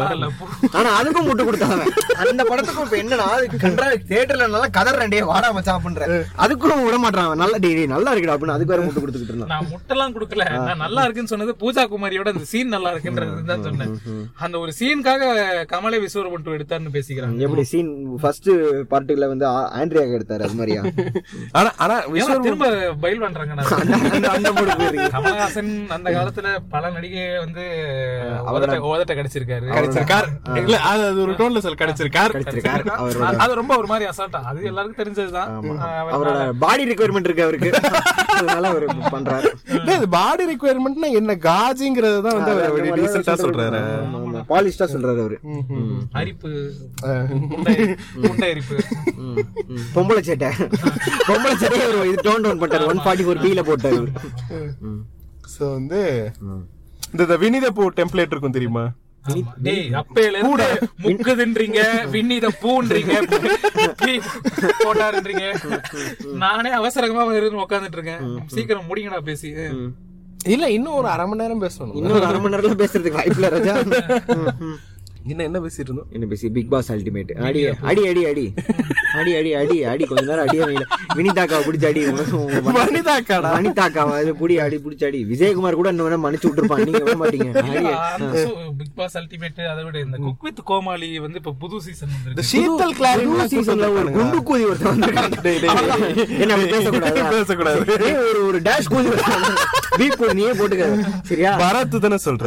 ஆனா 0.79 0.91
அதுக்கும் 0.99 1.27
முட்டு 1.29 1.47
கொடுத்தாங்க. 1.49 1.85
அந்த 2.25 2.43
படத்துக்கும் 2.51 2.87
இப்ப 2.87 2.97
என்னன்னா 3.03 3.27
கன்றா 3.65 3.89
தியேட்டர்ல 4.11 4.47
நல்லா 4.55 4.69
கதறேன் 4.79 5.13
டே 5.15 5.21
வாடா 5.33 5.51
மச்சான் 5.57 5.79
அப்படின்ற. 5.79 6.07
அதுக்கும் 6.45 6.85
விட 6.87 6.97
மாட்டான். 7.05 7.31
நல்லா 7.43 7.59
டே 7.65 7.73
டேய், 7.77 7.91
நல்லா 7.95 8.13
இருக்குடா 8.13 8.37
அப்படின்னு 8.37 8.57
அதுக்கு 8.57 8.75
வேற 8.75 8.85
முட்டு 8.87 9.03
கொடுத்துக்கிட்டு 9.03 9.35
இருந்தான் 9.35 9.53
நான் 9.55 9.69
முட்டெல்லாம் 9.73 10.15
கொடுக்கல. 10.17 10.47
நான் 10.69 10.83
நல்லா 10.85 11.05
இருக்குன்னு 11.07 11.33
சொன்னது 11.35 11.55
பூஜா 11.65 11.85
குமாரியோட 11.93 12.35
அந்த 12.35 12.47
சீன் 12.53 12.75
நல்லா 12.77 12.93
இருக்குன்றது 12.95 13.45
தான் 13.53 13.67
சொன்னேன். 13.69 13.93
அந்த 14.47 14.57
ஒரு 14.65 14.75
சீனுக்காக 14.81 15.23
கமலே 15.75 16.01
விஸ்வரூபம் 16.07 16.47
டூ 16.47 16.57
எடுத்தாருன்னு 16.59 16.95
பேசிக்கிறாங்க. 16.99 17.45
எப்படி 17.49 17.65
சீன் 17.75 17.93
ஃபர்ஸ்ட் 18.25 18.51
பார்ட்டுல 18.95 19.31
வந்து 19.35 19.49
ஆண்ட்ரியாக 19.83 20.19
எடுத்தாரு 20.21 20.45
அது 20.49 20.59
மாதிரியா? 20.73 20.83
ஆனா 21.59 21.71
ஆனா 21.77 21.97
திரும்ப 22.43 22.67
பயில் 23.01 23.21
பண்றாங்க 23.21 23.49
கமலஹாசன் 25.15 25.71
அந்த 25.89 26.09
காலத்துல 26.11 26.49
பல 26.71 26.91
நடிகை 26.91 27.39
வந்து 27.39 27.65
உதட்ட 28.85 29.15
கிடைச்சிருக்காரு. 29.15 29.67
கிடைச்சிருக்கார். 29.77 30.29
இல்ல 30.63 30.77
அது 30.91 31.21
ஒரு 31.23 31.33
டோன்ல 31.33 31.59
சொல் 31.59 31.81
கிடைச்சிருக்கார். 31.81 32.35
அது- 32.99 33.39
அது 33.39 33.55
ரொம்ப 33.55 33.73
ஒரு 33.77 33.87
மாதிரி 33.87 34.11
அசால்ட்டா 34.11 34.41
அது 34.43 34.65
எல்லாருக்கும் 34.65 35.01
தெரிஞ்சதுதான் 35.01 35.51
அவர் 35.99 36.15
அவரோட 36.15 36.53
பாடி 36.59 36.85
ரிக்குவயர்மெண்ட் 36.89 37.29
இருக்கு 37.29 37.43
அவருக்கு. 37.43 37.71
அதனால 38.41 38.69
அவர் 38.69 38.87
பண்றாரு. 39.15 39.49
பாடி 40.11 40.45
ரிக்குவயர்மெண்ட்னா 40.51 41.11
என்ன 41.13 41.35
காஜிங்கிறது 41.43 42.21
தான் 42.21 42.37
வந்து 42.39 42.53
அவர் 42.65 42.99
டீசெண்டா 42.99 43.35
சொல்றாரு. 43.45 43.81
பாலிஷ்டா 44.51 44.87
சொல்றாரு 44.93 45.21
அவரு. 45.21 45.37
அரிப்பு. 46.13 46.51
பொம்பளை 49.95 50.23
சேட்டை. 50.29 50.50
பொம்பளை 51.29 51.55
சேட்டையை 51.63 51.87
ஒரு 51.91 52.01
இது 52.13 52.25
டோன் 52.29 52.45
டவுன் 52.45 52.61
பண்ணிட்டாரு 52.63 52.91
ஒன் 52.93 53.05
ஃபார்ட்டி 53.05 53.27
ஃபோர் 53.27 53.45
பீல 53.45 53.63
போட்டாரு. 53.69 54.03
சோ 55.55 55.63
வந்து 55.77 56.01
இந்த 57.15 57.37
வினித 57.45 57.69
பூ 57.79 57.85
டெம்ப்ளேட் 58.01 58.35
இருக்கும் 58.35 58.59
தெரியுமா? 58.59 58.85
இருந்து 59.29 60.67
முக்குதுன்றீங்க 61.05 61.81
விண்ணித 62.13 62.47
பூன்றீங்க 62.63 63.15
போட்டாருன்றீங்க. 64.85 65.47
நானே 66.45 66.71
அவசரமா 66.79 67.25
இருந்து 67.41 67.65
உட்கார்ந்துட்டு 67.65 67.99
இருக்கேன் 67.99 68.23
சீக்கிரம் 68.55 68.89
முடிங்கடா 68.91 69.21
பேசி. 69.29 69.51
இல்ல 70.55 70.65
இன்னும் 70.77 70.99
ஒரு 71.01 71.09
அரை 71.15 71.25
மணி 71.31 71.43
நேரம் 71.43 71.65
பேசணும். 71.67 71.97
இன்னும் 72.01 72.29
அரை 72.31 72.39
மணி 72.45 72.55
நேரம் 72.57 72.81
பேசுறதுக்கு 72.83 73.21
வாய்ப்பு 73.21 73.51
ராஜா. 73.57 73.75
இன்னும் 75.25 75.47
என்ன 75.47 75.59
பேசிட்டு 75.59 75.87
இருந்தோம் 75.87 76.07
என்ன 76.11 76.27
பேசி 76.27 76.49
பிக் 76.51 76.71
பாஸ் 76.71 76.93
அல்டிமேட் 76.93 77.33
அடி 77.49 77.61
அடி 77.91 78.03
அடி 78.11 78.23
அடி. 78.27 78.45
அடி 79.19 79.33
அடி 79.37 79.51
அடி 79.55 79.85
அடி. 79.85 80.05
கொஞ்ச 80.05 80.25
நேரம் 80.25 80.47
அடியே 80.47 80.63
வைல 80.63 80.85
வினிதாக்காவை 81.17 81.63
பிடிச்ச 81.67 81.87
அடி. 81.87 82.03
வனிதாக்காடா? 82.79 83.51
வனிதாக்காவை 83.57 84.15
அது 84.21 84.33
புடி 84.41 84.57
அடி 84.65 84.77
பிடிச்ச 84.85 85.05
அடி. 85.05 85.21
விஜயகுமார் 85.33 85.79
கூட 85.81 85.89
இன்னும் 85.89 86.07
வேணா 86.07 86.19
மன்னிச்சு 86.27 86.49
விட்டுருப்பான். 86.49 86.85
நீங்க 86.87 87.03
விட 87.05 87.15
மாட்டீங்க. 87.23 87.49
பிக் 88.79 88.95
பாஸ் 88.95 89.17
அல்டிமேட் 89.19 89.61
அதை 89.73 89.85
விட 89.85 89.99
இந்த 90.07 90.17
குக் 90.27 90.43
வித் 90.43 90.61
கோமாளி 90.65 91.19
வந்து 91.19 91.39
இப்ப 91.43 91.55
புது 91.59 91.81
சீசன் 91.81 92.15
வந்து 92.25 92.47
சீத்தல் 92.53 92.97
கிளாரின் 93.01 93.33
புது 93.35 93.49
சீசன்ல 93.55 93.89
ஒரு 93.99 94.09
குண்டு 94.17 94.39
கூதி 94.49 94.65
ஒருத்தன். 94.71 95.03
என்ன 96.43 96.57
பேசக்கூடாதா? 96.73 97.29
பேசக்கூடாது. 97.37 97.81
ஒரு 98.31 98.41
ஒரு 98.47 98.61
டேஷ் 98.61 98.91
கூதி 98.91 99.11
பீப் 99.99 100.23
நீயே 100.39 100.51
போட்டுக்க. 100.53 100.85
சரியா? 101.23 101.53
பரத் 101.63 101.99
தானே 102.05 102.19
சொல்ற? 102.25 102.47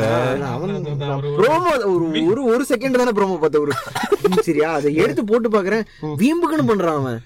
அவன் 0.52 0.76
ப்ரோமோ 1.40 1.72
ஒரு 2.26 2.44
ஒரு 2.46 2.63
ஒரு 2.64 2.72
செகண்ட் 2.72 2.98
தானே 2.98 3.14
ப்ரோமோ 3.16 3.38
பார்த்த 3.40 3.60
ஒரு 3.60 3.74
சரியா 4.32 4.74
அதை 4.74 4.96
எடுத்து 4.96 5.26
போட்டு 5.26 5.50
பாக்குறேன். 5.50 5.86
வீம்புக்குன்னு 6.02 6.68
பண்றான் 6.68 6.96
அவன். 6.96 7.24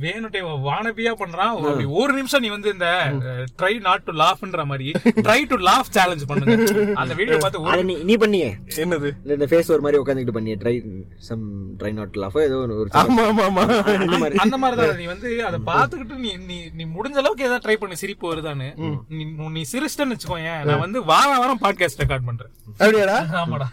வேணுட்டே 0.00 0.40
வானபியா 0.64 1.14
பண்றான். 1.14 1.56
அப்படி 1.58 1.84
ஒரு 1.84 2.12
நிமிஷம் 2.12 2.40
நீ 2.40 2.48
வந்து 2.48 2.72
இந்த 2.72 2.86
ட்ரை 3.62 3.80
நாட் 3.80 4.02
டு 4.02 4.12
லாஃப்ன்ற 4.12 4.64
மாதிரி 4.64 4.90
ட்ரை 5.04 5.44
டு 5.48 5.56
லாஃப் 5.56 5.90
சேலஞ்ச் 5.90 6.24
பண்ணுங்க. 6.26 6.92
அந்த 6.94 7.14
வீடியோ 7.14 7.36
பார்த்து 7.36 7.84
நீ 7.84 7.94
நீ 7.94 8.16
பண்ணியே. 8.16 8.56
என்னது? 8.76 9.10
இல்ல, 9.24 9.32
இந்த 9.32 9.44
ஃபேஸ் 9.44 9.70
ஒரு 9.70 9.80
மாதிரி 9.80 10.02
உட்காந்துக்கிட்டு 10.02 10.32
பண்ணியே. 10.32 10.54
Try 10.54 10.82
some 11.16 11.40
try 11.78 11.92
not 11.92 12.16
laugh 12.16 12.42
ஏதோ 12.42 12.56
ஒரு 12.56 12.88
ஆமா 12.92 12.96
ஆமா 12.96 13.42
ஆமா. 13.48 13.82
அந்த 13.98 14.18
மாதிரி. 14.18 14.36
அந்த 14.36 14.56
மாதிரிதான் 14.56 14.96
நீ 14.96 15.04
வந்து 15.04 15.44
அதை 15.44 15.60
பாத்துக்கிட்டு 15.66 16.16
நீ 16.16 16.36
நீ 16.36 16.70
நீ 16.72 16.84
முடிஞ்ச 16.84 17.12
அளவுக்கு 17.12 17.44
ஏதாவது 17.44 17.72
ட்ரை 17.72 17.76
பண்ணி 17.76 17.94
சிரிப்பு 17.94 18.34
வருதான்னு. 18.34 18.98
நீ 19.08 19.24
நீ 19.48 19.64
சிரிச்சிட்டேன்னு 19.72 20.16
வச்சுக்கோயேன். 20.16 20.64
நான் 20.64 20.78
வந்து 20.78 21.04
வாரம் 21.04 21.38
வாரம் 21.38 21.60
பாட்காஸ்ட் 21.62 22.02
ரெக்கார்ட் 22.04 22.26
பண்றேன். 22.26 22.52
அப்படியாடா? 22.78 23.16
ஆமாடா. 23.32 23.66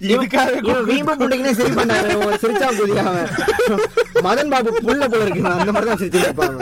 இதுக்காக 0.00 0.82
வீம்பு 0.84 1.12
புண்டைக்குனே 1.20 1.52
சரி 1.58 1.74
பண்ணாரு. 1.78 2.10
ஒரு 2.26 2.36
சிரிச்சா 2.42 2.68
புதிய 2.78 3.02
மதன் 4.26 4.52
பாபு 4.52 4.70
புள்ள 4.86 5.08
போல 5.08 5.24
இருக்கு. 5.24 5.42
அந்த 5.54 5.72
மாதிரி 5.72 5.90
தான் 5.90 6.00
சிரிச்சு 6.02 6.22
இருப்பான் 6.22 6.56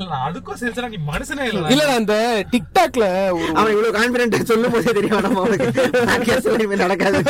இல்ல, 0.00 0.14
அதுக்கும் 0.26 0.58
சிரிச்சா 0.60 0.88
நீ 0.88 0.98
மனுஷனே 1.08 1.44
இல்ல. 1.50 1.64
இல்ல 1.74 1.88
அந்த 1.94 2.14
டிக்டாக்ல 2.52 3.06
அவன் 3.54 3.72
இவ்வளவு 3.74 3.96
கான்பிடென்டா 3.98 4.40
சொல்லும் 4.42 4.74
போதே 4.74 4.92
தெரியும் 4.92 5.24
நம்ம 5.26 5.40
அவனுக்கு. 5.40 6.76
நடக்காது. 6.84 7.20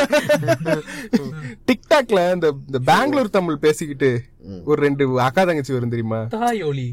டிக்டாக்ல 1.71 2.21
இந்த 2.35 2.49
இந்த 2.69 2.81
பெங்களூர் 2.91 3.37
தமிழ் 3.39 3.63
பேசிக்கிட்டு 3.67 4.11
ஒரு 4.65 4.79
ரெண்டு 4.83 5.05
அக்கா 5.21 5.45
தங்கச்சி 5.45 5.73
வரும் 5.73 5.95
தெரியுமா? 5.95 6.21
தாயோலி. 6.37 6.89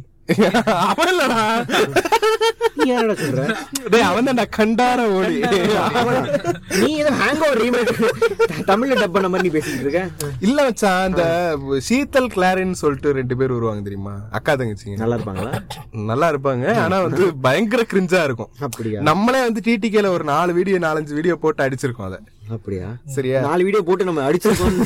அவன் 0.89 1.09
இல்லடா 1.13 1.41
நீ 2.79 2.85
யாரடா 2.89 3.15
சொல்ற? 3.21 3.43
டேய் 3.93 4.05
அவன் 4.09 4.27
தான் 4.29 4.51
கண்டார 4.57 4.99
ஓடி? 5.17 5.37
நீ 6.81 6.89
ஏதோ 7.01 7.11
ஹேங் 7.21 7.41
ஓவர் 7.45 7.61
ரீமேக் 7.63 7.91
தமிழ்ல 8.69 8.97
டப் 9.01 9.15
பண்ண 9.15 9.29
மாதிரி 9.33 9.49
பேசிட்டு 9.55 9.83
இருக்க? 9.85 10.01
இல்ல 10.47 10.57
மச்சான் 10.67 11.05
அந்த 11.07 11.23
சீத்தல் 11.87 12.31
கிளாரின்னு 12.35 12.79
சொல்லிட்டு 12.83 13.15
ரெண்டு 13.19 13.37
பேர் 13.39 13.55
வருவாங்க 13.57 13.83
தெரியுமா? 13.87 14.15
அக்கா 14.39 14.53
தங்கச்சிங்க. 14.61 14.97
நல்லா 15.03 15.17
இருப்பாங்களா? 15.19 15.53
நல்லா 16.11 16.29
இருப்பாங்க. 16.33 16.65
ஆனா 16.85 16.99
வந்து 17.07 17.25
பயங்கர 17.47 17.83
கிரிஞ்சா 17.93 18.21
இருக்கும். 18.29 18.51
அப்படியா? 18.69 19.01
நம்மளே 19.11 19.41
வந்து 19.47 19.63
டிடிகேல 19.69 20.11
ஒரு 20.17 20.25
நாலு 20.33 20.53
வீடியோ 20.59 20.79
நாலஞ்சு 20.87 21.17
வீடியோ 21.19 21.37
போட்டு 21.45 21.63
அடிச்சிருக்கோம் 21.67 22.09
அத. 22.09 22.19
அப்படியா? 22.57 22.87
சரியா? 23.17 23.41
நாலு 23.49 23.63
வீடியோ 23.69 23.83
போட்டு 23.89 24.09
நம்ம 24.11 24.23
அடிச்சிருக்கோம் 24.29 24.77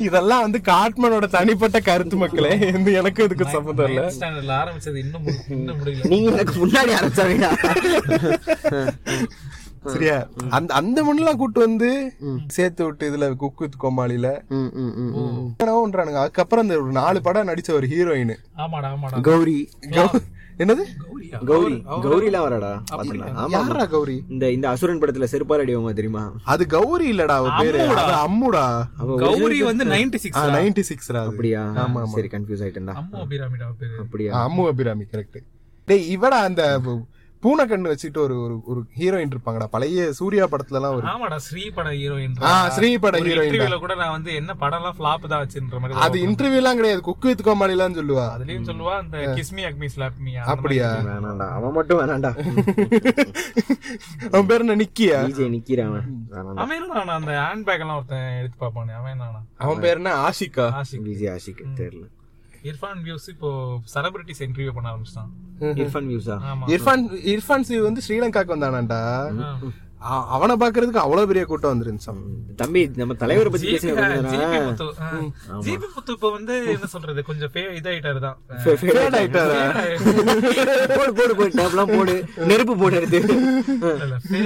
இதெல்லாம் 0.00 0.42
வந்து 0.42 0.58
காட்மனோட 0.66 1.26
தனிப்பட்ட 1.30 1.78
கருத்து 1.82 2.16
மக்களே 2.16 2.52
எந்த 2.68 2.90
எனக்கு 2.98 3.24
இதுக்கு 3.24 3.46
சம்மந்தம் 3.48 3.88
இல்ல. 3.90 4.02
ஸ்டாண்டர்ட்ல 4.10 4.54
ஆரம்பிச்சது 4.58 4.98
இன்னும் 4.98 5.24
மு- 5.26 5.38
இன்னும் 5.50 5.78
முடியல. 5.80 6.08
நீங்க 6.08 6.30
எனக்கு 6.32 6.54
முன்னாடி 6.60 6.92
ஆரம்பிச்சாங்கடா 6.96 7.50
சரியா? 9.86 10.16
அந்த 10.50 10.70
அந்த 10.74 10.98
மண்ணெல்லாம் 11.04 11.38
கூட்டு 11.38 11.60
வந்து 11.60 11.88
சேர்த்து 12.48 12.82
விட்டு 12.84 13.04
இதுல 13.10 13.28
குக்கு 13.36 13.62
வித் 13.62 13.78
கோமாளில 13.82 14.28
ம், 14.52 14.66
ம், 14.78 14.90
ம், 15.02 15.12
ம். 15.20 15.46
என்னவோன்றானுங்க 15.60 16.20
அதுக்கப்புறம் 16.22 16.64
அந்த 16.64 16.76
ஒரு 16.80 16.92
நாலு 16.96 17.20
படம் 17.22 17.48
நடிச்ச 17.48 17.70
ஒரு 17.74 17.88
ஹீரோயின் 17.88 18.34
ஆமாடா 18.58 18.88
ஆமாடா. 18.90 19.22
கௌரி. 19.28 19.58
என்னது? 20.62 20.84
கௌரியா? 21.02 21.38
கௌரி 21.50 21.76
கௌரிலாம் 22.06 22.44
வரடா? 22.46 22.70
ஆமா. 23.42 23.50
யாரா 23.54 23.84
கௌரி? 23.94 24.16
இந்த 24.34 24.44
இந்த 24.56 24.66
அசுரன் 24.72 25.00
படத்துல 25.02 25.26
செருப்பால் 25.32 25.62
அடிவங்க 25.64 25.92
தெரியுமா? 25.98 26.24
அது 26.52 26.64
கௌரி 26.74 27.06
இல்லடா 27.12 27.36
அவ 27.42 27.52
பேரு. 27.60 27.80
அது 28.02 28.14
அம்முடா. 28.26 28.64
கௌரி 29.24 29.58
வந்து 29.68 29.84
நைன்டி 29.94 30.20
சிக்ஸ் 30.24 30.42
நைன்டி 30.58 30.84
சிக்ஸ்ரா 30.90 31.22
அப்படியா? 31.30 31.62
சரி 32.16 32.30
கன்ஃபியூஸ் 32.34 32.64
ஆயிட்டேன்டா. 32.66 32.96
அம்மு 33.02 33.18
அபிராமிடா 33.24 33.68
பேரு. 33.82 33.94
அப்படியா? 34.04 34.32
அம்மு 34.46 34.64
அபிராமி 34.72 35.06
கரெக்ட் 35.14 35.40
டேய் 35.88 36.06
இவடா 36.16 36.40
அந்த 36.50 36.62
பூனை 37.42 37.64
கண்ணு 37.64 37.90
வச்சுட்டு 37.90 38.18
ஒரு 38.18 38.34
ஒரு 38.42 38.54
ஒரு 38.66 38.80
ஹீரோயின் 38.96 39.30
இருப்பாங்கடா. 39.32 39.66
பழைய 39.70 40.00
சூர்யா 40.12 40.44
படத்துல 40.46 40.78
எல்லாம் 40.78 40.96
ஒரு 40.96 41.06
ஆமாடா 41.06 41.36
ஸ்ரீ 41.40 41.62
பட 41.70 41.88
ஹீரோயின் 41.94 42.34
ஆ, 42.44 42.50
ஸ்ரீ 42.68 42.88
பட 42.98 43.14
இன்டர்வியூல 43.22 43.78
கூட 43.78 43.94
நான் 43.94 44.12
வந்து 44.12 44.30
என்ன 44.34 44.54
படம் 44.54 44.78
எல்லாம் 44.80 44.96
ஃபிளாப் 44.96 45.24
தான் 45.26 45.42
வச்சுன்ற 45.42 45.78
மாதிரி 45.78 46.02
அது 46.06 46.18
இன்டர்வியூ 46.26 46.60
எல்லாம் 46.60 46.78
கிடையாது. 46.78 47.02
குக்கு 47.02 47.30
வித் 47.30 47.44
கோமாளிலாம் 47.46 47.96
சொல்லுவா. 47.98 48.26
அதுலயும் 48.34 48.68
சொல்லுவா 48.68 48.94
அந்த 48.98 49.22
கிஸ்மி 49.38 49.64
அக்மி 49.68 49.88
ஸ்லாப் 49.88 50.20
மீ 50.20 50.34
அப்படியா? 50.54 50.90
வேணாண்டா 51.08 51.48
அவன் 51.56 51.72
மட்டும் 51.72 52.00
வேணாண்டா 52.02 52.32
அவன் 54.28 54.48
பேர் 54.48 54.62
என்ன? 54.62 54.76
நிக்கியா? 54.76 55.18
டிஜே 55.26 55.48
நிக்கிறான் 55.56 55.90
அவன். 55.92 56.06
அவன் 56.94 57.14
அந்த 57.16 57.32
ஹேண்ட் 57.40 57.66
பேக் 57.66 57.82
எல்லாம் 57.82 57.98
ஒருத்தன் 57.98 58.30
எடுத்து 58.38 58.58
பாப்பானே 58.60 58.94
அவன் 59.00 59.26
அவன் 59.60 59.82
பேர் 59.82 59.98
என்ன? 59.98 60.12
ஆஷிகா. 60.26 60.68
ஆஷிக். 60.78 61.04
பிஜி 61.06 61.28
ஆஷிக் 61.32 61.62
தெரியல. 61.78 62.06
இர்ஃபான் 62.62 63.00
வியூஸ் 63.04 63.28
இப்போ 63.28 63.80
செலிபிரிட்டிஸ் 63.94 64.42
இன்டர்வியூ 64.42 64.70
பண்ண 64.70 64.94
ஆரம்பிச்சிட்டான். 64.94 65.64
இர்ஃபான் 65.64 66.06
வியூஸா? 66.10 66.40
ஆமா. 66.50 66.66
இர்ஃபான் 66.66 67.38
இர்ஃபான் 67.38 67.60
சிவ் 67.60 67.82
வந்து 67.82 68.00
ஸ்ரீலங்காக்கு 68.08 68.52
வந்தானாண்டா. 68.56 69.30
அ- 69.42 69.58
அவனை 70.34 70.54
பாக்குறதுக்கு 70.60 71.00
அவ்வளவு 71.04 71.28
பெரிய 71.30 71.44
கூட்டம் 71.48 71.72
வந்துருந்துச்சான் 71.72 72.20
தம்பி 72.60 72.82
நம்ம 73.00 73.14
தலைவரை 73.22 73.50
பத்தி 73.52 73.66
ஜிபி 75.66 75.86
முத்து 75.94 76.12
இப்போ 76.14 76.28
வந்து 76.36 76.54
என்ன 76.74 76.86
சொல்றது? 76.94 77.20
கொஞ்சம் 77.28 77.50
இதாயிட்டாரு 77.78 78.20
தான்? 78.24 78.36
போடு 80.96 81.12
போடு 81.18 81.32
போடு 81.38 81.50
டேப்லாம் 81.58 81.92
போடு. 81.96 82.14
நெருப்பு 82.50 82.74
போடு 82.82 82.96
எடுத்து. 83.00 83.20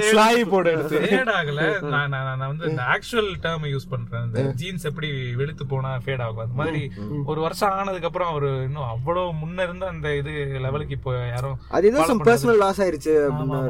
ஸ்லாய் 0.09 0.41
போட 0.53 0.65
எடுத்து. 0.75 0.99
ஃபேட் 1.05 1.31
ஆகல. 1.37 1.61
நான் 1.93 2.13
நான் 2.15 2.45
வந்து 2.51 2.69
இந்த 2.71 2.83
ஆக்சுவல் 2.95 3.31
டேர்ம் 3.45 3.67
யூஸ் 3.73 3.87
பண்றேன். 3.93 4.25
இந்த 4.27 4.43
ஜீன்ஸ் 4.61 4.87
எப்படி 4.91 5.09
வெளுத்து 5.41 5.65
போனா 5.73 5.91
ஃபேட் 6.05 6.23
ஆகும். 6.27 6.43
அந்த 6.45 6.57
மாதிரி 6.61 6.81
ஒரு 7.31 7.39
வருஷம் 7.45 7.73
ஆனதுக்கு 7.79 8.09
அப்புறம் 8.11 8.31
அவரு 8.33 8.51
இன்னும் 8.67 8.89
அவ்வளவு 8.93 9.33
முன்ன 9.43 9.67
இருந்த 9.69 9.85
அந்த 9.93 10.07
இது 10.21 10.33
லெவலுக்கு 10.67 10.97
இப்போ 10.99 11.13
யாரும் 11.33 11.57
அது 11.77 11.91
ஏதோ 11.91 12.07
பர்சனல் 12.29 12.61
லாஸ் 12.65 12.81
ஆயிருச்சு 12.85 13.15
அப்படின்னா. 13.29 13.61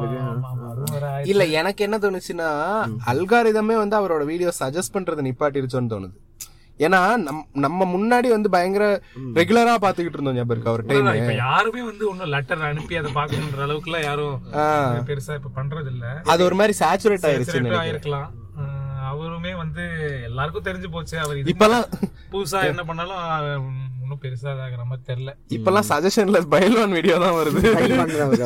இல்ல 1.34 1.42
எனக்கு 1.60 1.75
என்ன 1.84 1.96
தோணுச்சுன்னா 1.98 2.48
அல்காரிதமே 3.12 3.76
வந்து 3.82 3.96
அவரோட 3.98 4.24
வீடியோ 4.24 4.52
சஜஸ்ட் 4.60 4.94
பண்றதை 4.94 5.24
நிப்பாட்டிருச்சோன்னு 5.28 5.92
தோணுது. 5.94 6.16
ஏன்னா 6.80 7.00
நம் 7.26 7.44
நம்ம 7.64 7.84
முன்னாடி 7.92 8.28
வந்து 8.28 8.48
பயங்கர 8.54 8.86
ரெகுலரா 9.38 9.74
பாத்துக்கிட்டு 9.84 10.18
இருந்தோம் 10.18 10.36
ஞாபகம் 10.38 10.54
இருக்கு 10.54 10.72
அவர் 10.72 10.82
டைம் 10.88 11.06
இப்ப 11.20 11.34
யாருமே 11.34 11.82
வந்து 11.90 12.04
ஒன்னும் 12.10 12.32
லெட்டர் 12.34 12.66
அனுப்பி 12.70 12.96
அதை 13.00 13.12
பாக்கணுன்ற 13.18 13.62
அளவுக்கு 13.66 13.90
எல்லாம் 13.90 14.06
யாரும் 14.08 14.36
பெருசா 15.10 15.36
இப்ப 15.40 15.52
பண்றது 15.60 15.90
இல்ல 15.94 16.06
அது 16.34 16.44
ஒரு 16.48 16.58
மாதிரி 16.60 16.76
சேச்சுரேட் 16.82 17.28
ஆயிருச்சு 17.30 17.62
ஆயிருக்கலாம். 17.82 18.28
அவருமே 19.10 19.52
வந்து 19.62 19.82
எல்லாருக்கும் 20.28 20.64
தெரிஞ்சு 20.68 20.88
போச்சு. 20.94 21.16
அவர் 21.24 21.36
இது 21.40 21.52
இப்பெல்லாம் 21.52 21.86
புதுசா 22.32 22.60
என்ன 22.70 22.84
பண்ணாலும் 22.84 24.05
ஒன்றும் 24.06 24.20
பெருசாக 24.24 24.62
ஆகிற 24.64 24.82
மாதிரி 24.88 25.04
தெரில 25.08 25.30
இப்பெல்லாம் 25.56 25.86
சஜஷன்ல 25.88 26.38
பைலோன் 26.52 26.92
வீடியோ 26.96 27.14
தான் 27.22 27.36
வருது. 27.38 27.60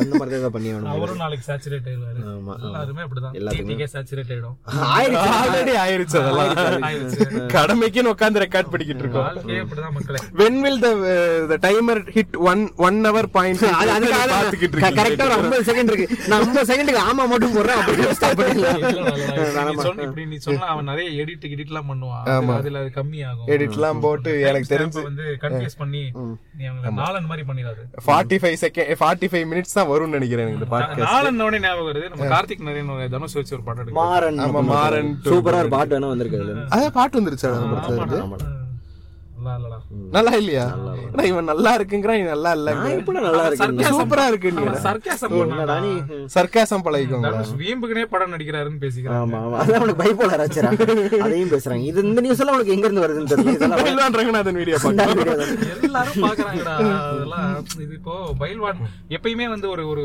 அந்த 0.01 0.19
மாதிரி 0.21 0.39
தான் 0.45 0.53
பண்ணி 0.55 0.69
அவரும் 0.93 1.19
நாளைக்கு 1.23 1.45
சேச்சுரேட் 1.49 1.87
ஆயிடுவாரு. 1.89 2.19
எல்லாருமே 2.67 3.01
அப்படிதான். 3.05 3.35
எல்லாத்துக்குமே 3.39 3.87
சேச்சுரேட் 3.93 4.31
ஆயிடும். 4.35 4.55
ஆல்ரெடி 4.95 5.73
ஆயிருச்சு 5.83 6.17
அதெல்லாம். 6.21 7.49
கடமைக்குன்னு 7.55 8.13
உட்காந்து 8.13 8.43
ரெக்கார்ட் 8.45 8.71
படிக்கிட்டு 8.75 9.03
இருக்கோம். 9.05 9.27
அப்படிதான் 9.63 9.93
மக்களே. 9.97 10.21
When 10.41 10.59
will 10.65 10.81
the 11.51 11.59
timer 11.67 12.01
hit 12.15 12.35
one 12.51 12.63
one 12.87 12.99
hour 13.09 13.29
point 13.37 13.65
அதுக்காக 13.81 14.31
பார்த்துக்கிட்டு 14.33 14.75
இருக்கேன். 14.75 14.97
கரெக்டாக 15.01 15.27
ஒரு 15.29 15.37
ஐம்பது 15.39 15.67
செகண்ட் 15.69 15.93
இருக்கு. 15.93 16.09
நான் 16.31 16.39
ஐம்பது 16.47 16.67
செகண்டுக்கு 16.71 17.03
ஆமா 17.09 17.29
மட்டும் 17.33 17.55
போடுறேன் 17.57 17.79
அப்படி 17.83 18.17
ஸ்டாப் 18.19 18.41
பண்ணிடலாம் 18.41 20.03
இப்படி 20.07 20.25
நீ 20.33 20.39
சொன்னா 20.47 20.71
அவன் 20.75 20.89
நிறைய 20.93 21.07
எடிட் 21.25 21.47
எடிட்லாம் 21.53 21.89
பண்ணுவான். 21.91 22.25
அதுல 22.59 22.81
அது 22.83 22.91
கம்மியாகும். 22.99 23.47
எடிட்லாம் 23.55 24.03
போட்டு 24.07 24.33
எனக்கு 24.49 24.73
தெரிஞ்சு 24.75 25.01
வந்து 25.09 25.25
கன்ஃபியூஸ் 25.51 25.77
பண்ணி 25.77 26.01
நீ 26.57 26.63
அவங்க 26.65 26.93
நாலன் 26.99 27.27
மாதிரி 27.27 27.45
பண்ணிடாது. 27.47 27.81
Forty 28.05 28.39
five 28.41 28.57
second 28.61 28.91
forty 28.99 29.29
five 29.31 29.45
minutes 29.51 29.77
தான் 29.77 29.89
வரும்னு 29.91 30.17
நினைக்கிறேன் 30.17 30.53
இந்த 30.53 30.67
பாட்காஸ்ட் 30.71 31.05
நாலன் 31.07 31.41
உடனே 31.41 31.61
ஞாபகம் 31.65 31.89
வருது. 31.89 32.07
நம்ம 32.11 32.29
கார்த்திக் 32.33 32.65
நரேன் 32.67 32.93
ஒரு 32.95 33.09
தனுஷ் 33.09 33.37
வச்சு 33.39 33.55
ஒரு 33.57 33.63
எடுக்கும் 33.75 33.99
மாறன் 34.01 34.41
ஆமா, 34.45 34.63
மாறன் 34.71 35.11
சூப்பரா 35.27 35.61
பாட்டு 35.71 35.95
வேணா 35.95 36.11
வந்திருக்கு 36.11 36.41
அதான் 36.71 36.97
பாட்டு 36.97 37.19
வந்துருச்சு 37.19 37.47
அந்த 37.51 37.77
படத்துல. 37.91 38.49
நல்லா 40.15 40.31
இல்லையா? 40.39 40.65
ஆனா 41.11 41.23
இவன் 41.29 41.47
நல்லா 41.51 41.71
இருக்குங்கிறான் 41.77 42.19
நீ 42.19 42.25
நல்லா 42.31 42.51
இல்ல. 42.57 42.69
நல்லா 43.27 43.43
இருக்கேன் 43.49 43.95
சூப்பரா 43.95 44.25
இருக்கு 44.31 44.49
நீ. 44.51 44.63
சர்க்காசம் 44.85 45.35
என்னடா 45.45 45.75
நீ? 45.85 45.91
சர்க்காசம் 46.35 46.83
பழகிக்கோங்க. 46.87 47.31
வீம்புக்குனே 47.61 48.03
படம் 48.13 48.33
நடிக்கிறாருன்னு 48.33 48.81
பேசிக்கிறாங்க. 48.83 49.21
ஆமா 49.21 49.39
ஆமா. 49.43 49.57
அதான் 49.61 49.79
அவனுக்கு 49.79 50.01
பைப்போலர் 50.03 50.43
ஆச்சுரா 50.45 50.71
அதையும் 51.25 51.53
பேசுறாங்க. 51.55 51.83
இது 51.91 52.05
இந்த 52.07 52.23
நியூஸ் 52.25 52.41
எல்லாம் 52.43 52.57
உனக்கு 52.57 52.75
எங்க 52.75 52.87
இருந்து 52.87 53.03
வருதுன்னு 53.05 53.31
தெரியல. 53.33 53.53
இதெல்லாம் 53.57 53.83
பயில்வான் 53.83 54.17
ரங்கநாதன் 54.19 54.59
வீடியோ 54.61 54.77
தான். 54.81 55.13
எல்லாரும் 55.79 56.23
பாக்குறாங்கடா 56.25 56.75
அதெல்லாம் 57.07 57.49
இது 57.85 57.93
இப்போ 57.99 58.15
பயில்வான். 58.41 58.79
எப்பயுமே 59.17 59.47
வந்து 59.53 59.69
ஒரு 59.73 59.83
ஒரு 59.91 60.03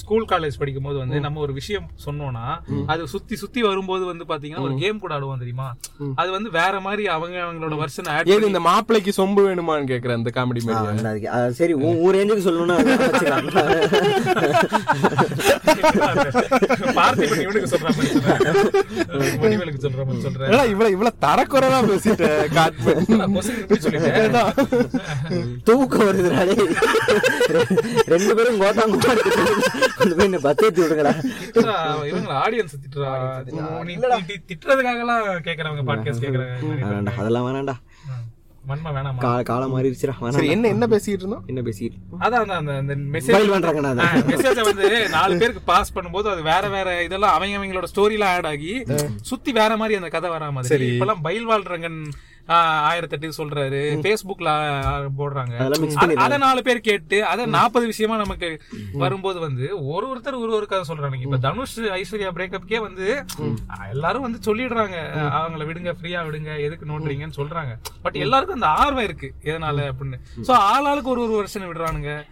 ஸ்கூல் 0.00 0.26
காலேஜ் 0.28 0.60
படிக்கும் 0.60 0.86
போது 0.88 0.98
வந்து 1.00 1.16
நம்ம 1.24 1.40
ஒரு 1.40 1.52
விஷயம் 1.52 1.88
சொன்னோம்னா 2.04 2.44
அது 2.92 3.02
சுத்தி 3.14 3.34
சுத்தி 3.40 3.60
வரும்போது 3.66 4.04
வந்து 4.10 4.24
பாத்தீங்கன்னா 4.30 4.64
ஒரு 4.66 4.76
கேம் 4.82 5.02
கூட 5.02 5.12
ஆடுவோம் 5.16 5.42
தெரியுமா? 5.42 5.66
அது 6.20 6.30
வந்து 6.36 6.50
வேற 6.56 6.74
மாதிரி 6.80 7.04
அவங்க 7.14 7.36
அவங்களோட 7.44 7.76
வருஷன் 7.82 8.08
ஆட் 8.12 8.30
ஏது 8.32 8.46
இந்த 8.46 8.60
மாப்பிளைக்கு 8.60 9.12
சொம்பு 9.16 9.42
வேணுமான்னு 9.42 9.90
கேக்குறேன் 9.90 10.20
இந்த 10.20 10.32
காமெடி 10.34 10.62
மாதிரி 10.62 10.90
அந்த 10.92 11.52
சரி 11.52 11.74
உன் 11.82 12.14
ரேஞ்சுக்கு 12.14 12.46
சொல்லணும்னா 12.46 12.78
இவ்வளவு 20.64 20.90
இவ்வளவு 20.90 21.20
தரக்குறைவா 21.22 21.78
பேசிட்ட 21.82 22.26
தூக்கம் 25.64 26.06
வருதுடா 26.06 26.40
டேய். 26.48 26.72
ரெண்டு 28.06 28.32
பேரும் 28.34 28.60
கோத்தாங்க 28.60 28.98
கொண்டு 29.96 30.14
போய் 30.16 30.24
என்ன 30.24 30.38
பத்து 30.38 30.70
விடுங்கடா. 30.76 31.12
ஆடியன்ஸ் 32.38 32.76
திட்டுறா. 32.76 33.10
திட்டுறதுக்காக 34.48 35.00
எல்லாம் 35.00 35.24
கேக்குறவங்க 35.44 35.84
பாட்காஸ்ட் 35.90 36.24
கேக்குறாங்க 36.24 37.12
அதெல்லாம் 37.16 37.46
வேணாண்டா 37.48 37.76
மண்மா 38.62 38.90
வேணாமா? 38.90 39.20
கா- 39.22 39.44
காலம் 39.44 39.72
மாறிடுச்சுடா 39.74 40.12
சரி 40.16 40.24
வேணாம் 40.40 40.52
என்ன 40.52 40.68
என்ன 40.68 40.86
பேசிட்டு 40.86 41.22
இருந்தோம் 41.22 41.46
என்ன 41.46 41.60
பேசிட்டு 41.62 41.96
அதான் 42.18 42.42
அதான் 42.42 42.58
அந்த 42.58 42.74
அந்த 42.76 42.94
மெசேஜ் 43.14 43.48
பண்றாங்க 43.50 44.04
மெசேஜ 44.28 44.58
வந்து 44.66 44.84
நாலு 45.10 45.38
பேருக்கு 45.38 45.62
பாஸ் 45.66 45.94
பண்ணும்போது 45.94 46.28
அது 46.30 46.42
வேற 46.44 46.68
வேற 46.68 46.88
இதெல்லாம் 47.02 47.34
அவங்க 47.34 47.58
அவங்களோட 47.58 47.88
ஸ்டோரியில 47.92 48.28
ஆட் 48.32 48.46
ஆகி 48.46 48.74
சுத்தி 49.24 49.52
வேற 49.54 49.76
மாதிரி 49.76 49.96
அந்த 49.96 50.10
கதை 50.10 50.30
வரா 50.30 50.50
மாதிரி. 50.52 50.88
இப்பெல்லாம் 50.90 51.24
பயில்வாள் 51.24 51.66
ரங்கன் 51.72 51.98
ஆயிரத்தி 52.46 53.18
எட்டு 53.20 53.44
சொல்றாரு. 53.44 54.00
பேஸ்புக்ல 54.00 55.08
போடுறாங்க. 55.18 55.56
அத- 56.14 56.38
நாலு 56.38 56.62
பேர் 56.62 56.80
கேட்டு 56.80 57.24
அத 57.24 57.46
நாற்பது 57.46 57.86
விஷயமா 57.86 58.16
நமக்கு 58.16 58.62
வரும்போது 58.92 59.40
வந்து 59.40 59.86
ஒரு 59.86 60.06
ஒருத்தர் 60.06 60.38
ஒரு 60.38 60.54
ஒரு 60.54 60.66
கதை 60.66 60.96
சொல்றாங்க. 60.96 61.20
இப்ப 61.20 61.38
தனுஷ் 61.38 61.80
ஐஸ்வர்யா 61.80 62.30
பிரேக்கப்கே 62.30 62.80
வந்து 62.80 63.24
எல்லாரும் 63.92 64.22
வந்து 64.22 64.54
சொல்லிடுறாங்க. 64.54 64.96
அவங்கள 65.16 65.64
விடுங்க 65.64 65.94
ஃப்ரீயா 66.02 66.24
விடுங்க 66.24 66.58
எதுக்கு 66.58 66.86
நோண்டுறீங்கன்னு 66.86 67.32
சொல்றாங்க. 67.36 67.78
பட் 68.02 68.14
எல்லாருக்கும் 68.14 68.60
அந்த 68.60 68.66
ஆர்வம் 68.66 69.04
இருக்கு. 69.04 69.32
எதனால 69.42 69.90
அப்படின்னு. 69.90 70.20
சோ 70.46 70.56
ஆளாளுக்கு 70.56 71.02
ஒரு 71.02 71.20
ஒரு 71.20 71.32
வருஷம் 71.32 71.74
விடுறானுங்க. 71.74 72.24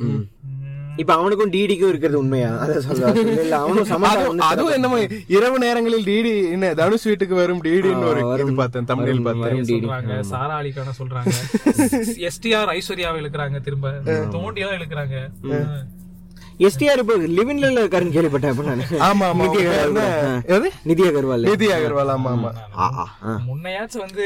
இப்ப 1.00 1.12
அவனுக்கும் 1.14 1.52
டிடிக்கும் 1.52 1.90
இருக்கிறது 1.92 2.18
உண்மையா? 2.20 2.50
அத 2.62 2.80
சொல்ல. 2.86 3.10
இல்ல 3.36 3.54
அவனும் 3.60 3.88
சமாளம் 3.90 4.40
அதுவும் 4.48 4.74
என்னமோ 4.76 4.98
இரவு 5.36 5.58
நேரங்களில் 5.58 6.06
டிடி 6.08 6.32
என்ன 6.54 6.72
தனுஷ் 6.74 7.06
வீட்டுக்கு 7.10 7.34
வரும் 7.34 7.62
டிடின்னு 7.66 8.08
ஒரு 8.10 8.22
இது 8.42 8.54
பார்த்தேன் 8.54 8.88
தமிழில் 8.90 9.24
பார்த்தேன். 9.26 9.62
சொல்றாங்க 9.72 10.16
சாரா 10.32 10.56
அலிகான 10.60 10.94
சொல்றாங்க. 11.00 11.34
எஸ்டிஆர் 12.28 12.72
ஐஸ்வர்யாவை 12.76 13.20
இழுக்கிறாங்க 13.22 13.60
திரும்ப. 13.60 13.94
தோண்டி 14.36 14.62
எல்லாம் 14.62 14.78
இழுக்கிறாங்க. 14.80 15.16
எஸ்டிஆர் 16.60 17.00
இப்போ 17.02 17.14
லிவின்ல 17.36 17.68
இருக்காருன்னு 17.74 18.14
கேள்விப்பட்டேன் 18.14 18.52
அப்ப 18.52 18.64
நானு. 18.64 18.84
ஆமா 19.06 19.26
ஆமா 19.30 19.44
நிதி? 19.44 19.60
அகர்வால். 19.68 20.66
நிதி 20.88 21.02
அகர்வால் 21.10 21.44
நிதி 21.50 21.66
அகர்வால் 21.76 22.10
ஆமா 22.14 22.30
ஆமா. 22.36 22.50
முன்னையாச்சும் 23.46 24.02
வந்து 24.04 24.24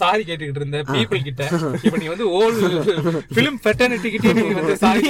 சாரி 0.00 0.22
கேட்டுக்கிட்டு 0.28 0.60
இருந்த 0.62 0.78
பீப்புள் 0.90 1.24
கிட்ட. 1.28 1.42
இப்ப 1.86 1.98
நீ 2.02 2.06
வந்து 2.12 2.26
ஓல் 2.38 2.58
பிலிம் 3.36 3.58
ஃபெட்டர்னிட்டி 3.64 4.10
கிட்டே 4.14 4.32
நீ 4.38 4.46
வந்து 4.52 4.76
சாரி 4.84 5.04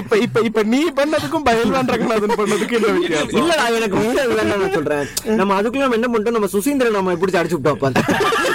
இப்ப 0.00 0.18
இப்ப 0.26 0.40
இப்ப 0.48 0.64
நீ 0.72 0.80
பண்ணதுக்கும் 0.98 1.46
பயில்வான் 1.48 1.92
ரங்கநாதன் 1.94 2.36
பண்ணதுக்கும் 2.40 2.78
என்ன 2.80 2.94
வித்தியாசம்? 2.98 3.36
இல்லடா 3.40 3.66
எனக்கு 3.78 3.96
வந்து 4.00 4.24
நான் 4.52 4.74
சொல்றேன். 4.76 5.04
நம்ம 5.40 5.54
அதுக்குள்ள 5.60 5.84
நம்ம 5.86 5.98
என்ன 6.00 6.10
பண்ணிட்டோம்? 6.12 6.38
நம்ம 6.38 6.50
சுசீந்திரன் 6.54 6.98
நம்ம 6.98 7.14
எப்படி 7.16 7.38
அடிச்சு 7.40 7.58
விட்டோம் 7.58 7.76
அப்ப. 7.78 8.49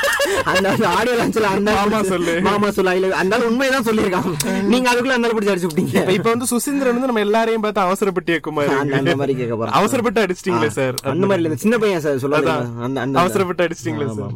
அந்த 0.52 0.66
அந்த 0.74 0.88
ஆடியோ 0.98 1.16
லான்ச்ல 1.20 1.50
அந்த 1.56 1.72
மாமா 1.80 2.00
சொல்லு. 2.12 2.34
மாமா 2.48 2.70
சொல்லு. 2.78 2.96
இல்ல 3.00 3.16
அந்த 3.22 3.36
ஆள் 3.38 3.48
உண்மையதான் 3.50 3.88
சொல்லியிருக்கான் 3.90 4.28
நீங்க 4.74 4.88
அதுக்குள்ள 4.92 5.18
அந்த 5.18 5.32
பிடிச்சி 5.36 5.54
அடிச்சு 5.54 5.70
விட்டீங்க. 5.70 5.96
இப்ப 6.02 6.14
இப்ப 6.20 6.30
வந்து 6.34 6.50
சுசீந்திரன் 6.54 6.96
வந்து 6.98 7.10
நம்ம 7.12 7.24
எல்லாரையும் 7.28 7.64
பார்த்து 7.66 7.86
அவசரப்பட்டு 7.88 8.36
குமார் 8.48 8.74
அந்த 8.82 8.98
அந்த 9.02 9.16
மாதிரி 9.22 9.36
கேட்க 9.42 9.56
போறேன். 9.56 9.76
அவசரப்பட்டு 9.80 10.24
அடிச்சிட்டீங்களே 10.26 10.72
சார். 10.80 10.96
அந்த 11.14 11.24
மாதிரி 11.26 11.40
இல்ல. 11.42 11.52
இந்த 11.52 11.62
சின்ன 11.66 11.78
பையன் 11.78 12.06
சார் 12.06 12.24
சொல்லாத. 12.26 12.56
அந்த 12.88 12.98
அந்த 13.06 13.20
அவசரப்பட்டு 13.24 13.66
அடிச்சிட்டீங்களே 13.68 14.10
சார். 14.20 14.36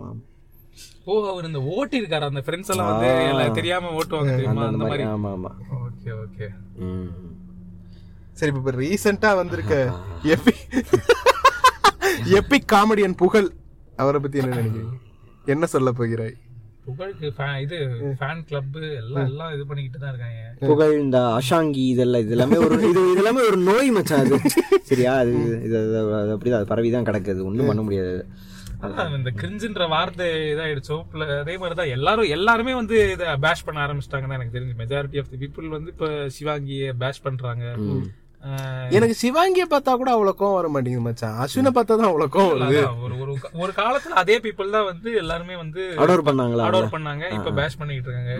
ஓ 1.05 1.13
அவர் 1.31 1.45
இந்த 1.49 1.59
ஓட்டி 1.75 1.97
இருக்காரு. 2.01 2.25
அந்த 2.31 2.41
ஃப்ரெண்ட்ஸ் 2.45 2.71
எல்லாம் 2.73 2.89
வந்து 2.91 3.11
எல்லாம் 3.29 3.57
தெரியாம 3.59 3.91
ஓட்டுவாங்க 3.99 4.31
தெரியுமா? 4.35 4.65
அந்த 4.71 4.83
மாதிரி. 4.85 5.05
ஆமா 5.13 5.29
ஆமா. 5.37 5.51
Okay 5.85 6.11
okay. 6.23 6.47
சரி 8.39 8.51
இப்ப 8.55 8.71
ரீசெண்டா 8.81 9.29
வந்திருக்க 9.35 9.75
எபி 10.33 10.53
எபிக் 12.37 12.69
காமெடியன் 12.73 13.15
புகழ் 13.15 13.49
அவரை 13.95 14.19
பத்தி 14.21 14.37
என்ன 14.41 14.55
நினைக்கிறீங்க? 14.55 14.93
என்ன 15.49 15.65
சொல்ல 15.65 15.91
போகிறாய்? 15.91 16.33
புகழுக்கு 16.85 17.33
fan- 17.37 17.61
இது 17.61 17.77
ஃபேன் 18.19 18.43
கிளப் 18.45 18.75
எல்லாம் 18.75 19.25
எல்லாம் 19.25 19.53
இது 19.53 19.65
பண்ணிக்கிட்டு 19.67 19.99
தான் 19.99 20.09
இருக்காங்க. 20.09 20.55
புகழ் 20.59 20.99
இந்த 20.99 21.17
அஷாங்கி 21.19 21.83
இதெல்லாம் 21.87 22.21
இது 22.21 22.29
எல்லாமே 22.29 22.57
ஒரு 22.57 22.75
இது 22.75 22.89
இது 22.89 23.15
எல்லாமே 23.15 23.47
ஒரு 23.47 23.57
நோய் 23.57 23.91
மச்சான் 23.91 24.19
அது. 24.19 24.39
சரியா? 24.81 25.13
அது 25.13 25.63
இது 25.63 25.77
அது 25.77 26.37
அப்படிதான் 26.37 26.53
அது 26.53 26.65
பரவிதான் 26.65 27.03
கிடக்குது 27.03 27.43
ஒண்ணும் 27.43 27.67
பண்ண 27.67 27.81
முடியாது. 27.81 28.25
அதான் 28.81 29.17
இந்த 29.17 29.31
கிரிஞ்சுன்ற 29.31 29.89
வார்த்தை 29.89 30.27
இதாயிடுச்சோ. 30.27 30.97
அதே 31.39 31.57
மாதிரிதான் 31.57 31.87
எல்லாரும் 31.87 32.29
எல்லாருமே 32.29 32.73
வந்து 32.73 33.11
இதை 33.11 33.35
பேஷ் 33.35 33.63
பண்ண 33.63 33.87
ஆரம்பிச்சிட்டாங்கன்னு 33.87 34.33
எனக்கு 34.33 34.59
தெரிஞ்சு. 34.59 34.81
மெஜாரிட்டி 34.81 35.19
ஆஃப் 35.19 35.29
தி 35.29 35.37
பீப்புள் 35.39 35.67
வந்து 35.67 35.91
இப்ப 35.91 36.29
சிவாங்கிய 36.29 36.93
பேஷ் 36.93 37.21
பண்றாங்க. 37.21 37.63
எனக்கு 38.97 39.15
சிவாங்கிய 39.21 39.63
பார்த்தா 39.71 39.91
கூட 40.01 40.09
அவ்வளவு 40.15 40.39
கோவம் 40.39 40.57
வர 40.57 40.67
மாட்டேங்குது 40.73 41.05
மச்சான். 41.07 41.37
அஸ்வினை 41.43 41.71
பார்த்தா 41.77 41.97
தான் 42.01 42.09
அவ்வளவு 42.11 42.33
கோவம் 42.35 42.51
வருது. 42.53 42.81
ஒரு 43.05 43.33
ஒரு 43.63 43.71
காலத்துல 43.79 44.17
அதே 44.23 44.35
பீப்புள் 44.39 44.75
தான் 44.75 44.87
வந்து 44.91 45.09
எல்லாருமே 45.15 45.55
வந்து 45.55 45.81
அடோர் 46.03 46.27
பண்ணாங்களா? 46.29 46.67
அடோர் 46.69 46.93
பண்ணாங்க. 46.95 47.25
இப்ப 47.37 47.51
பேஷ் 47.59 47.79
பண்ணிட்டு 47.81 48.09
இருக்காங்க. 48.09 48.35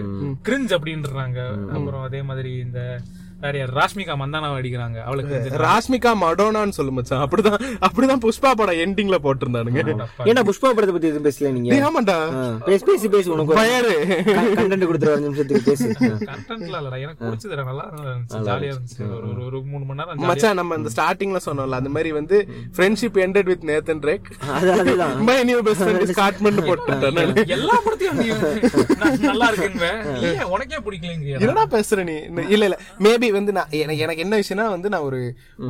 கிரிஞ்ச் 0.48 0.76
அப்படின்றாங்க. 0.78 1.40
அப்புறம் 1.76 2.06
அதே 2.10 2.22
மாதிரி 2.22 2.54
இந்த 2.66 2.82
வேற 3.42 3.58
யார் 3.58 3.74
ராஷ்மிகா 3.74 4.14
மந்தானாவை 4.22 4.56
அடிக்கிறாங்க. 4.60 4.98
அவளுக்கு. 5.02 5.36
ராஷ்மிகா 5.58 6.12
மடோனான்னு 6.22 6.70
சொல்லு 6.70 6.92
மச்சான். 6.92 7.22
அப்படிதான் 7.26 7.60
அப்படிதான் 7.82 8.22
புஷ்பா 8.24 8.52
படம் 8.52 8.76
எண்டிங்ல 8.76 9.18
போட்டிருந்தானுங்க. 9.24 9.82
ஏன்னா 10.24 10.44
புஷ்பா 10.44 10.70
படத்தை 10.70 10.92
பத்தி 10.92 11.08
எதுவும் 11.08 11.28
பேசல 11.28 11.52
நீங்க? 11.52 11.70
ஆமாண்டா. 11.86 12.18
பேசி 12.64 12.86
பேசி 12.86 13.08
பேசி 13.08 13.30
உனக்கு 13.30 13.56
பயரு. 13.56 13.94
கண்டென்ட் 14.56 14.88
கொடுத்துரு 14.88 15.10
ஒரு 15.10 15.20
நிமிஷத்துக்கு 15.20 15.64
பேசு. 15.66 15.88
கண்டென்ட்ல 16.26 16.76
இல்லடா 16.76 17.00
எனக்கு 17.00 17.24
பிடிச்சதுடா 17.26 17.64
நல்லா 17.64 17.86
இருந்துச்சு 17.94 18.42
ஜாலியா 18.42 18.72
இருந்துச்சு. 18.72 19.02
ஒரு 19.10 19.28
ஒரு- 19.30 19.46
ஒரு 19.46 19.62
மூணு 19.64 19.86
மணி 19.86 20.00
நேரம் 20.00 20.26
மச்சான் 20.26 20.56
நம்ம 20.56 20.76
இந்த 20.76 20.90
ஸ்டார்டிங்ல 20.96 21.40
சொன்னோம்ல 21.46 21.80
அந்த 21.80 21.90
மாதிரி 21.90 22.12
வந்து 22.12 22.38
friendship 22.76 23.20
ended 23.26 23.46
with 23.46 23.64
Nathan 23.64 24.04
Rake 24.04 24.30
அது 24.54 24.72
அதுதான் 24.74 25.24
my 25.24 25.44
new 25.44 25.62
best 25.62 25.82
friend 25.82 26.02
is 26.02 26.20
godman 26.20 26.62
போட்டுட்டேன் 26.68 27.48
எல்லா 27.50 27.78
படத்தையும் 27.86 28.22
நல்லா 29.22 29.52
இருக்குங்க 29.52 29.88
உனக்கே 30.50 30.78
பிடிக்கலங்க 30.80 31.40
என்னடா 31.40 31.66
பேசுற 31.68 32.04
நீ? 32.04 32.18
இல்ல 32.48 32.64
இல்ல. 32.66 32.78
மேபி 33.00 33.28
வந்து 33.32 33.52
நான் 33.52 33.72
எனக்கு 33.80 34.04
எனக்கு 34.06 34.24
என்ன 34.24 34.38
விஷயம்னா 34.42 34.66
வந்து 34.74 34.90
நான் 34.94 35.06
ஒரு 35.08 35.20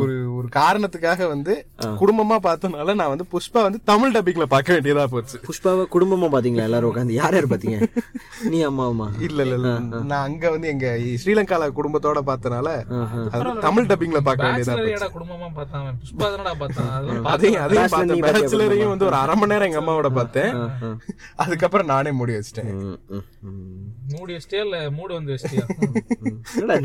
ஒரு 0.02 0.16
ஒரு 0.38 0.48
காரணத்துக்காக 0.56 1.28
வந்து 1.28 1.54
குடும்பமா 2.02 2.38
பார்த்தனால 2.46 2.96
நான் 3.00 3.12
வந்து 3.14 3.26
புஷ்பா 3.34 3.62
வந்து 3.68 3.80
தமிழ் 3.84 4.14
டப்பிங்ல 4.16 4.46
பார்க்க 4.54 4.76
வேண்டியதா 4.76 5.06
போச்சு. 5.14 5.38
புஷ்பாவை 5.48 5.84
குடும்பமா 5.96 6.30
பாத்தீங்களா 6.36 6.68
எல்லாரும் 6.68 6.90
உட்காந்து 6.92 7.18
யார் 7.20 7.38
யார் 7.38 7.52
பாத்தீங்க 7.54 7.80
நீ 8.52 8.60
அம்மா 8.70 8.86
அம்மா 8.92 9.08
இல்ல 9.28 9.40
இல்ல. 9.48 9.72
நான் 10.10 10.26
அங்க 10.28 10.46
வந்து 10.56 10.70
எங்க 10.74 10.88
ஸ்ரீலங்கால 11.24 11.70
குடும்பத்தோட 11.80 12.22
பார்த்தனால 12.30 12.68
தமிழ் 13.68 13.90
டப்பிங்ல 13.92 14.22
பார்க்க 14.28 14.48
வேண்டியதா 14.48 14.76
போச்சு. 14.78 15.10
குடும்பமா 15.18 15.50
பார்த்தான் 15.58 15.88
புஷ்பா 16.02 16.26
தானடா 16.28 16.54
பார்த்தான் 16.62 16.92
அதெல்லாம் 16.98 17.32
அதையும் 17.34 17.94
பார்த்தேன். 17.96 18.26
பேச்சுலரையும் 18.30 18.94
வந்து 18.94 19.10
ஒரு 19.10 19.20
அரை 19.22 19.36
மணி 19.40 19.54
நேரம் 19.54 19.70
எங்க 19.70 19.82
அம்மாவோட 19.84 20.12
பார்த்தேன். 20.20 20.52
அதுக்கப்புறம் 21.44 21.92
நானே 21.94 22.12
மூடி 22.20 22.34
வச்சிட்டேன். 22.38 22.72
மூடி 24.14 24.32
வச்சிட்டியா? 24.36 24.62
இல்ல 24.68 24.78
மூடு 24.98 25.12
வந்து 25.18 25.34
வச்சிட்டியா? 25.34 25.66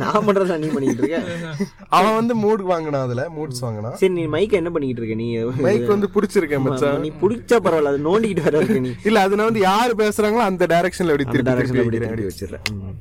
நான் 0.02 0.26
பண்றதா 0.26 0.56
நீ 0.64 0.70
பண்ணிட்டு 0.70 1.02
இருக்க? 1.02 1.18
அவன் 1.96 2.16
வந்து 2.16 2.34
மூட் 2.36 2.62
வாங்கினான் 2.70 3.06
அதுல 3.06 3.24
மூட்ஸ் 3.36 3.62
வாங்கினான் 3.64 3.96
சரி 4.00 4.12
நீ 4.12 4.24
மைக்க 4.34 4.60
என்ன 4.60 4.70
பண்ணிட்டு 4.70 5.00
இருக்க? 5.02 5.16
நீ 5.16 5.28
மைக் 5.64 5.94
வந்து 5.94 6.10
புடிச்சிருக்கேன் 6.14 6.64
மச்சான். 6.66 7.00
நீ 7.00 7.10
புடிச்சா 7.22 7.58
பரவாயில்ல 7.64 7.92
அது 7.92 8.06
நோண்டிக்கிட்டு 8.08 8.46
வர 8.48 8.62
நீ. 8.80 8.92
இல்ல 9.04 9.24
அது 9.26 9.38
நான் 9.38 9.50
வந்து 9.50 9.64
யாரு 9.64 9.94
பேசுறாங்களோ 10.02 10.44
அந்த 10.50 10.66
டைரக்ஷன்ல 10.72 11.14
அந்த 11.14 11.26
திருப்பி 11.26 11.54
திருப்பி 11.54 11.82
அப்படி 11.82 12.00
திருப்பி 12.00 12.28
வச்சிடுறேன். 12.28 12.64
ம், 12.74 12.94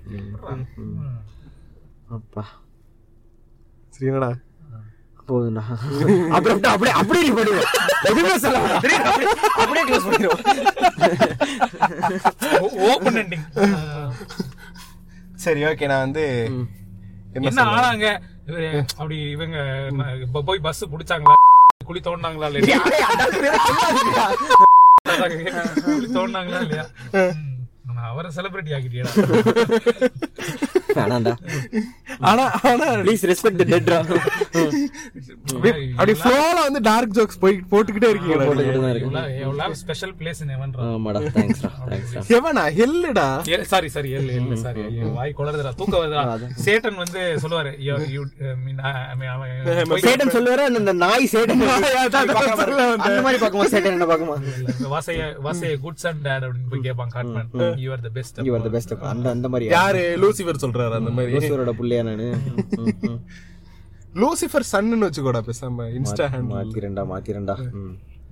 ம், 0.54 0.66
ம். 0.86 1.20
அப்பா. 2.18 2.46
சரி 3.94 4.10
என்னடா? 4.10 4.32
போதும்டா. 5.28 5.62
அப்புறம் 6.36 6.58
அப்படியே 6.72 6.94
அப்படியே 7.00 7.24
நீ 7.26 7.32
பண்ணுவேன் 7.36 7.68
எதுவுமே 8.08 8.34
சொல்ல. 8.44 8.58
அப்படியே 8.72 8.98
அப்படியே 9.62 9.84
க்ளோஸ் 9.90 10.08
பண்ணிடுவோம். 10.08 10.42
ஓபன் 12.90 13.20
எண்டிங் 13.22 13.46
சரி 15.44 15.62
ஓகே 15.70 15.88
நான் 15.92 16.06
வந்து 16.06 16.26
என்ன 17.36 17.72
ஆனாங்க? 17.72 18.20
அப்படி 18.98 19.30
இவங்க 19.30 19.58
போய் 20.46 20.60
பஸ் 20.60 20.92
புடிச்சாங்களா 20.92 21.36
குழி 21.86 22.02
தோண்டாங்களா 22.02 22.50
இல்லையா? 22.50 22.84
குழி 25.88 26.14
தோண்டாங்களா 26.14 26.62
இல்லையா? 26.62 26.86
அவரை 28.08 28.30
செலிபிரிட்டி 28.36 28.72
ஆக்கிட்டியா 28.76 29.06
வேணாண்டா. 30.98 31.32
ஆனா 32.30 32.44
ஆனா 32.70 32.88
ப்ளீஸ் 33.00 33.24
ரெஸ்பெக்ட் 33.30 33.60
தி 33.62 33.66
டெட்ரா 33.72 33.98
அப்படி 35.94 36.14
ஃப்ளோல 36.20 36.58
வந்து 36.66 36.82
டார்க் 36.88 37.16
ஜோக்ஸ் 37.18 37.40
போய் 37.44 37.56
போட்டுக்கிட்டே 37.72 38.10
இருக்கீங்களா 38.12 38.46
போட்டுக்கிட்டு 38.50 38.82
தான் 38.82 38.94
இருக்கு 38.94 39.10
எவ்வளவு 39.46 39.78
ஸ்பெஷல் 39.82 40.14
பிளேஸ் 40.20 40.42
இன் 40.44 40.52
எவன்ரா 40.56 40.86
ஆமாடா 40.90 41.22
தேங்க்ஸ்டா 41.38 41.72
தேங்க்ஸ்டா 41.90 42.22
எவனா? 42.38 42.64
ஹெல்லுடா. 42.78 43.26
Sorry 43.72 43.90
sorry 43.90 44.12
L 44.18 44.30
L 44.36 44.52
sorry 44.64 44.84
வாய் 45.18 45.36
குளறுதுடா 45.40 45.72
தூக்க 45.80 45.96
வருதுடா. 46.02 46.24
சேட்டன் 46.66 47.00
வந்து 47.02 47.22
சொல்லுவாரு 47.44 47.72
அவன் 49.34 49.52
போய் 49.90 50.06
சேட்டன் 50.06 50.34
சொல்லுவாரு 50.36 50.64
அந்த 50.72 50.94
நாய் 51.04 51.28
சேட்டன். 51.34 51.64
அந்த 53.06 53.20
மாதிரி 53.26 53.42
பாக்குமா 53.44 53.68
சேட்டன் 53.74 53.96
என்ன 53.96 54.08
பாக்குமா 54.12 54.38
வாசைய 54.94 55.24
வாசைய 55.46 55.74
குட் 55.84 56.02
சன் 56.04 56.24
டேட் 56.26 56.46
அப்படின்னு 56.46 56.72
போய் 56.72 56.86
கேட்பான் 56.88 57.14
godman. 57.16 57.50
You 57.84 57.92
are 57.92 58.02
the 58.02 58.10
best 58.10 58.40
you 58.42 58.54
are 58.56 58.62
the 58.62 58.70
best 58.70 58.94
அந்த 59.12 59.30
அந்த 59.30 59.50
மாதிரி 59.50 59.70
யாரு? 59.72 60.04
லூசிஃபர் 60.22 60.64
சொல்றாரு 60.64 60.94
அந்த 60.94 61.12
மாதிரி. 61.12 61.32
யோசுவரோட 61.36 61.72
புள்ளையா 61.80 62.04
நானு. 62.04 62.28
லூசிஃபர் 64.22 64.70
சன்னு 64.72 65.06
வச்சுக்கோடா 65.06 65.42
பேசாம 65.48 65.86
இன்ஸ்டா 65.98 66.26
ஹேண்டில் 66.34 66.52
மாத்திரண்டா 66.54 67.04
மாத்திரண்டா. 67.12 67.56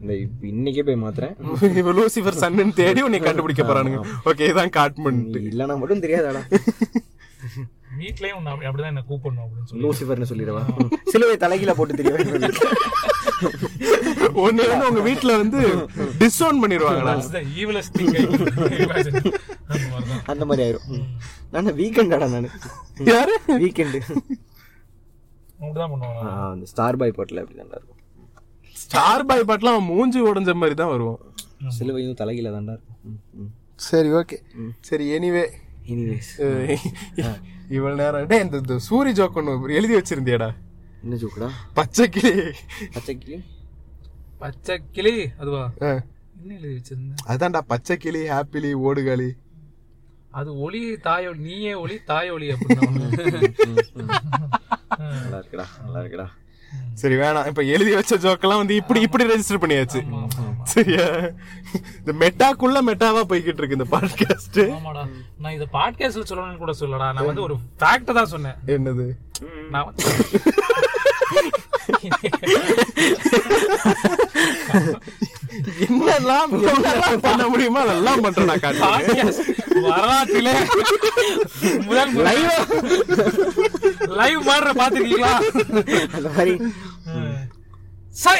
இந்த 0.01 0.13
இப்ப 0.17 0.47
இன்னைக்கே 0.47 0.83
போய் 0.85 1.01
மாத்துறேன். 1.03 1.33
இப்ப 1.77 1.91
லூசிஃபர் 1.93 2.39
சன்னு 2.43 2.73
தேடி 2.73 3.01
உன்னை 3.01 3.19
கண்டுபிடிக்க 3.19 3.63
போறானுங்க. 3.63 3.99
ஓகே 4.25 4.45
இதான் 4.51 4.75
காட்மண்ட் 4.77 5.35
இல்லனா 5.49 5.77
மட்டும் 5.79 5.99
தெரியாதாடா. 5.99 6.41
வீட்லயும் 7.99 8.31
உன்னை 8.31 8.51
அப்படி- 8.53 8.67
அப்படிதான் 8.67 8.91
என்ன 8.91 9.03
கூப்பிடணும் 9.09 9.45
அப்படின்னு 9.45 9.69
சொல்லி. 9.71 9.83
லூசிஃபர்னு 9.85 10.29
சொல்லிடவா? 10.31 10.61
சிலுவை 11.05 11.35
தலைகீழ 11.37 11.73
போட்டு 11.73 11.95
தெரியும் 11.95 12.51
ஒண்ணு 14.43 14.63
வந்து 14.71 14.87
உங்க 14.91 15.01
வீட்ல 15.07 15.31
வந்து 15.41 15.59
டிஸ்ஓன் 16.21 16.61
பண்ணிடுவாங்கடா 16.63 17.13
That's 17.13 17.31
the 17.37 17.43
evilest 17.63 17.91
thing 17.97 18.09
I 18.21 18.25
could 18.31 18.75
imagine. 18.87 19.17
அந்த 20.31 20.43
மாதிரி 20.49 20.63
ஆயிரும். 20.65 20.87
நான் 21.53 21.77
வீக்கெண்டாடா 21.81 22.27
நானு. 22.35 22.49
யாரு? 23.11 23.35
வீக்கெண்டு 23.63 24.01
அந்த 26.51 26.65
ஸ்டார் 26.73 26.99
பாய் 27.01 27.15
பாட்டில் 27.17 27.41
அப்படி 27.41 27.57
தான்டா 27.61 27.77
இருக்கும். 27.79 27.99
ஸ்டார் 28.83 29.25
பாய் 29.29 29.47
பாட்டுலாம் 29.49 29.75
அவன் 29.77 29.89
மூஞ்சி 29.91 30.19
உடைஞ்ச 30.29 30.53
மாதிரி 30.61 30.75
தான் 30.81 30.91
வருவான். 30.93 31.19
சிலுவையும் 31.77 32.19
தலைகீழ 32.21 32.49
தான்டா 32.55 32.75
இருக்கும். 32.77 33.49
சரி 33.89 34.09
ஓகே 34.19 34.37
சரி 34.89 35.05
எனிவே 35.17 35.45
எனிவேஸ் 35.93 36.31
இவ்வளவு 37.75 37.99
நேரம். 38.01 38.27
டேய் 38.31 38.43
இந்த 38.45 38.77
சூரி 38.89 39.11
ஜோக் 39.19 39.39
ஒண்ணு 39.41 39.53
எழுதி 39.79 39.93
வச்சிருந்தியாடா. 39.99 40.49
என்ன 41.03 41.17
ஜோக்குடா 41.21 41.49
பச்சை 41.77 42.05
கிளி 42.15 42.31
பச்சைக்கு 42.95 43.35
பச்சை 44.41 44.81
கிளி 44.91 45.29
அதுவா? 45.39 45.63
ஆ, 45.81 45.87
என்ன 46.41 46.57
எழுதி 46.61 46.73
வச்சிருந்தேன் 46.75 47.29
அதான்டா 47.29 47.59
பச்சை 47.67 47.97
கிளி 47.97 48.19
ஹாப்பிலி 48.29 48.71
ஓடுகாலி 48.75 49.29
அது 50.31 50.59
ஒளி 50.59 50.97
தாய் 50.97 51.27
நீயே 51.37 51.73
ஒளி 51.73 51.97
தாய் 52.05 52.29
ஒளி 52.29 52.51
அப்படின்னு 52.51 52.87
நல்லா 54.97 55.37
இருக்குடா 55.37 55.65
நல்லா 55.83 55.99
இருக்குடா. 55.99 56.27
சரி 56.93 57.15
வேணாம். 57.15 57.47
இப்ப 57.47 57.61
எழுதி 57.61 57.93
வச்ச 57.93 58.17
ஜோக்கெல்லாம் 58.17 58.57
வந்து 58.57 58.75
இப்படி 58.75 59.01
இப்படி 59.01 59.23
ரெஜிஸ்டர் 59.23 59.61
பண்ணியாச்சு. 59.61 59.99
சரியா? 60.63 61.05
இந்த 61.99 62.13
மெட்டாக்குள்ள 62.13 62.77
மெட்டாவா 62.87 63.21
போய்கிட்டு 63.29 63.61
இருக்கு 63.61 63.77
இந்த 63.77 63.85
பாட்காஸ்ட் 63.91 64.59
ஆமாடா. 64.71 65.09
நான் 65.39 65.53
இத 65.53 65.67
பாட்காஸ்ட்ல 65.73 66.23
சொல்லணும்னு 66.29 66.57
கூட 66.57 66.73
சொல்லடா 66.79 67.13
நான் 67.13 67.25
வந்து 67.25 67.41
ஒரு 67.41 67.53
ஃபேக்ட் 67.53 68.13
தான் 68.13 68.25
சொன்னேன். 68.25 68.55
என்னது? 68.65 69.11
நான் 69.69 69.93
வந்து- 69.93 70.60
என்னெல்லாம் 75.85 76.51
என்னெல்லாம் 76.67 77.19
பண்ண 77.19 77.43
முடியுமோ 77.47 77.79
அதெல்லாம் 77.79 78.21
பண்றேன் 78.21 78.45
நான் 78.45 78.59
காட்டு 78.59 78.83
podcast 78.91 79.39
வரலாற்றிலே 79.87 80.55
முதல் 81.85 82.13
லைவ் 82.27 82.47
லைவ் 84.13 84.47
மாடுற 84.47 84.71
பாத்துருக்கீங்களா? 84.73 85.33
அந்த 86.11 86.29
மாதிரி. 86.29 86.55
சை. 88.15 88.39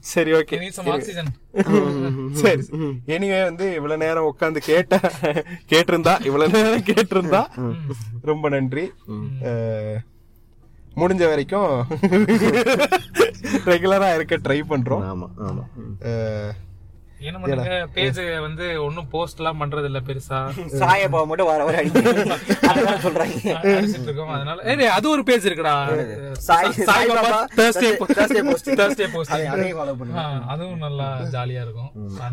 சரி 0.00 0.32
ஓகே 0.32 0.58
need 0.62 0.74
some 0.78 0.88
oxygen. 0.94 1.26
சரி 2.42 2.62
எனிவே 3.14 3.42
வந்து 3.44 3.66
இவ்வளவு 3.74 4.02
நேரம் 4.04 4.24
உட்கார்ந்து 4.24 4.60
கேட்ட 4.60 4.94
கேட்டிருந்தா 5.72 6.14
இவ்வளவு 6.24 6.52
நேரம் 6.52 6.88
கேட்டிருந்தா 6.90 7.42
ரொம்ப 8.22 8.48
நன்றி. 8.48 8.84
முடிஞ்ச 10.96 11.22
வரைக்கும் 11.28 11.70
ரெகுலரா 13.72 14.08
இருக்க 14.14 14.36
ட்ரை 14.36 14.58
பண்றோம். 14.68 15.04
ஆமா 15.12 15.28
ஆமா. 15.48 15.64
என்ன 17.22 17.38
பண்ணுங்க? 17.40 17.74
பேஜ் 17.94 18.18
வந்து 18.44 18.64
ஒன்னும் 18.84 19.08
போஸ்ட் 19.12 19.40
எல்லாம் 19.40 19.60
பண்றது 19.60 19.88
இல்ல 19.90 20.00
பெருசா 20.06 20.38
சாயப்பா 20.80 21.20
மட்டும் 21.30 21.50
வர 21.50 21.60
வர 21.64 21.76
அடிக்கிறாங்க 21.80 22.36
அதான் 22.70 23.02
சொல்றாங்க. 23.04 23.36
அடிச்சிட்டு 23.72 24.08
இருக்கோம். 24.08 24.32
அதனால 24.36 24.58
ஏய் 24.72 24.92
அது 24.94 25.06
ஒரு 25.10 25.22
பேஜ் 25.28 25.46
இருக்குடா. 25.48 25.74
சாய் 26.42 26.70
அதையும் 29.48 29.78
பண்ணுங்க. 29.92 30.18
ஆ, 30.18 30.24
அதுவும் 30.48 30.82
நல்லா 30.84 31.06
ஜாலியா 31.34 31.62
இருக்கும். 31.66 31.90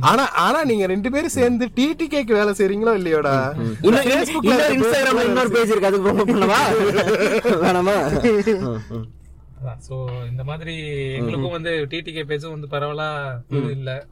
ஆனா 0.09 0.25
ஆனா 0.39 0.59
நீங்க 0.63 0.85
ரெண்டு 0.87 1.11
பேரும் 1.11 1.35
சேர்ந்து 1.37 1.67
டிடி 1.77 2.07
கேக்கு 2.07 2.39
வேலை 2.39 2.53
செய்றீங்களோ 2.59 2.95
இல்லையோடா? 2.99 3.35
இன்னும் 3.83 4.07
இருக்க. 4.07 4.73
இன்ஸ்டாகிராம்ல 4.75 5.27
இன்னொரு 5.29 5.53
பேஜ் 5.55 5.71
இருக்கு. 5.71 5.91
அதுக்கு 5.91 6.07
promote 6.09 6.33
பண்ணவா 6.33 6.59
வேணாமா? 7.63 7.97
சோ 9.89 10.05
இந்த 10.29 10.43
மாதிரி 10.43 10.97
எங்களுக்கும் 11.13 11.51
வந்து 11.51 11.87
டிடிகே 11.89 12.23
பேஜும் 12.27 12.59
வந்து 12.59 12.67
பரவலா 12.67 13.41
இது 13.49 13.71
இல்ல. 13.71 14.07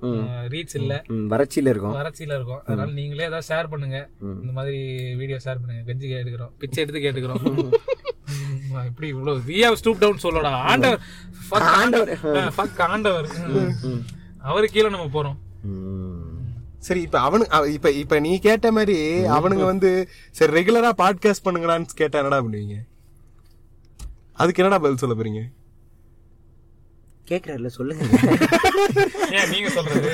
ரீச் 0.50 0.68
இல்ல. 0.74 1.04
வறட்சியில 1.10 1.70
இருக்கும். 1.70 1.93
வறட்சியில 1.93 2.36
இருக்கும். 2.36 2.62
அதனால 2.66 2.91
நீங்களே 2.91 3.24
ஏதாவது 3.24 3.56
ஷேர் 3.56 3.70
பண்ணுங்க. 3.70 4.10
இந்த 4.22 4.52
மாதிரி 4.52 4.78
வீடியோ 5.16 5.38
ஷேர் 5.45 5.58
பண்ணுங்க. 5.66 5.93
கெஞ்சி 5.93 6.10
கேட்டுக்கிறோம். 6.10 6.52
பிச்சை 6.60 6.86
எடுத்து 6.88 7.02
கேட்டுக்கிறோம். 7.02 7.74
இப்படி 8.86 9.08
இவ்வளவு 9.08 9.41
வி 9.48 9.62
ஹவ் 9.62 9.76
ஸ்டூப் 9.76 10.00
டவுன் 10.00 10.20
சொல்லடா. 10.24 10.48
ஆண்டவர். 10.48 11.00
Fuck 11.52 11.54
ஆண்டவர். 11.54 12.20
fuck 12.58 12.80
ஆண்டவர். 12.80 13.28
அவரு 14.38 14.68
கீழே 14.68 14.89
நம்ம 14.89 15.22
போறோம். 15.22 15.38
சரி 16.78 17.02
இப்ப 17.02 17.20
அவனு 17.20 17.41
அவ- 17.41 17.70
இப்ப 17.70 17.91
இப்ப 17.91 18.20
நீ 18.20 18.39
கேட்ட 18.39 18.72
மாதிரி 18.72 19.22
அவனுங்க 19.22 19.66
வந்து 19.66 20.10
சரி 20.32 20.62
ரெகுலரா 20.62 20.89
பாட்காஸ்ட் 20.98 21.45
பண்ணுங்கடான்னு 21.45 21.86
கேட்டா 21.95 22.18
என்னடா 22.18 22.41
பண்ணுவீங்க? 22.41 22.74
அதுக்கு 24.41 24.61
என்னடா 24.61 24.81
பதில் 24.83 25.01
சொல்ல 25.03 25.15
போறீங்க? 25.19 25.41
கேக்குறாருல 27.29 27.69
சொல்லுங்க. 27.77 28.03
ஏன் 29.38 29.49
நீங்க 29.53 29.69
சொல்றது? 29.77 30.09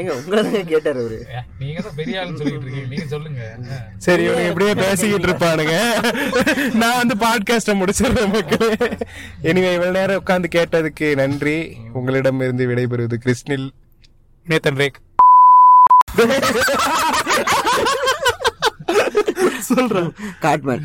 எங்க 0.00 0.10
உங்களை 0.16 0.40
தான் 0.46 0.70
கேட்டாரு 0.72 0.98
அவரு. 1.02 1.18
நீங்க 1.60 1.78
தான் 1.86 1.96
பெரிய 2.00 2.20
ஆளுன்னு 2.20 2.40
சொல்லிட்டு 2.40 2.64
இருக்கீங்க. 2.66 2.90
நீங்க 2.92 3.06
சொல்லுங்க. 3.12 3.40
சரி 4.06 4.24
இவனுங்க 4.26 4.50
இப்படியே 4.52 4.74
பேசிக்கிட்டு 4.82 5.28
இருப்பானுங்க. 5.28 5.76
நான் 6.80 7.00
வந்து 7.00 7.16
பாட்காஸ்ட 7.24 7.74
முடிச்சிடுறேன் 7.80 8.34
மக்களே 8.34 8.76
எனிவே 9.50 9.70
இவ்வளவு 9.76 9.96
நேரம் 9.98 10.20
உட்கார்ந்து 10.22 10.50
கேட்டதுக்கு 10.56 11.08
நன்றி. 11.22 11.56
உங்களிடம் 12.00 12.42
இருந்து 12.46 12.66
விடைபெறுவது 12.70 13.18
கிருஷ்ணில் 13.26 13.68
நேத்தன் 14.46 14.80
ரேக். 14.82 15.00
சொல்றேன் 19.70 20.12
காட்மேன் 20.44 20.84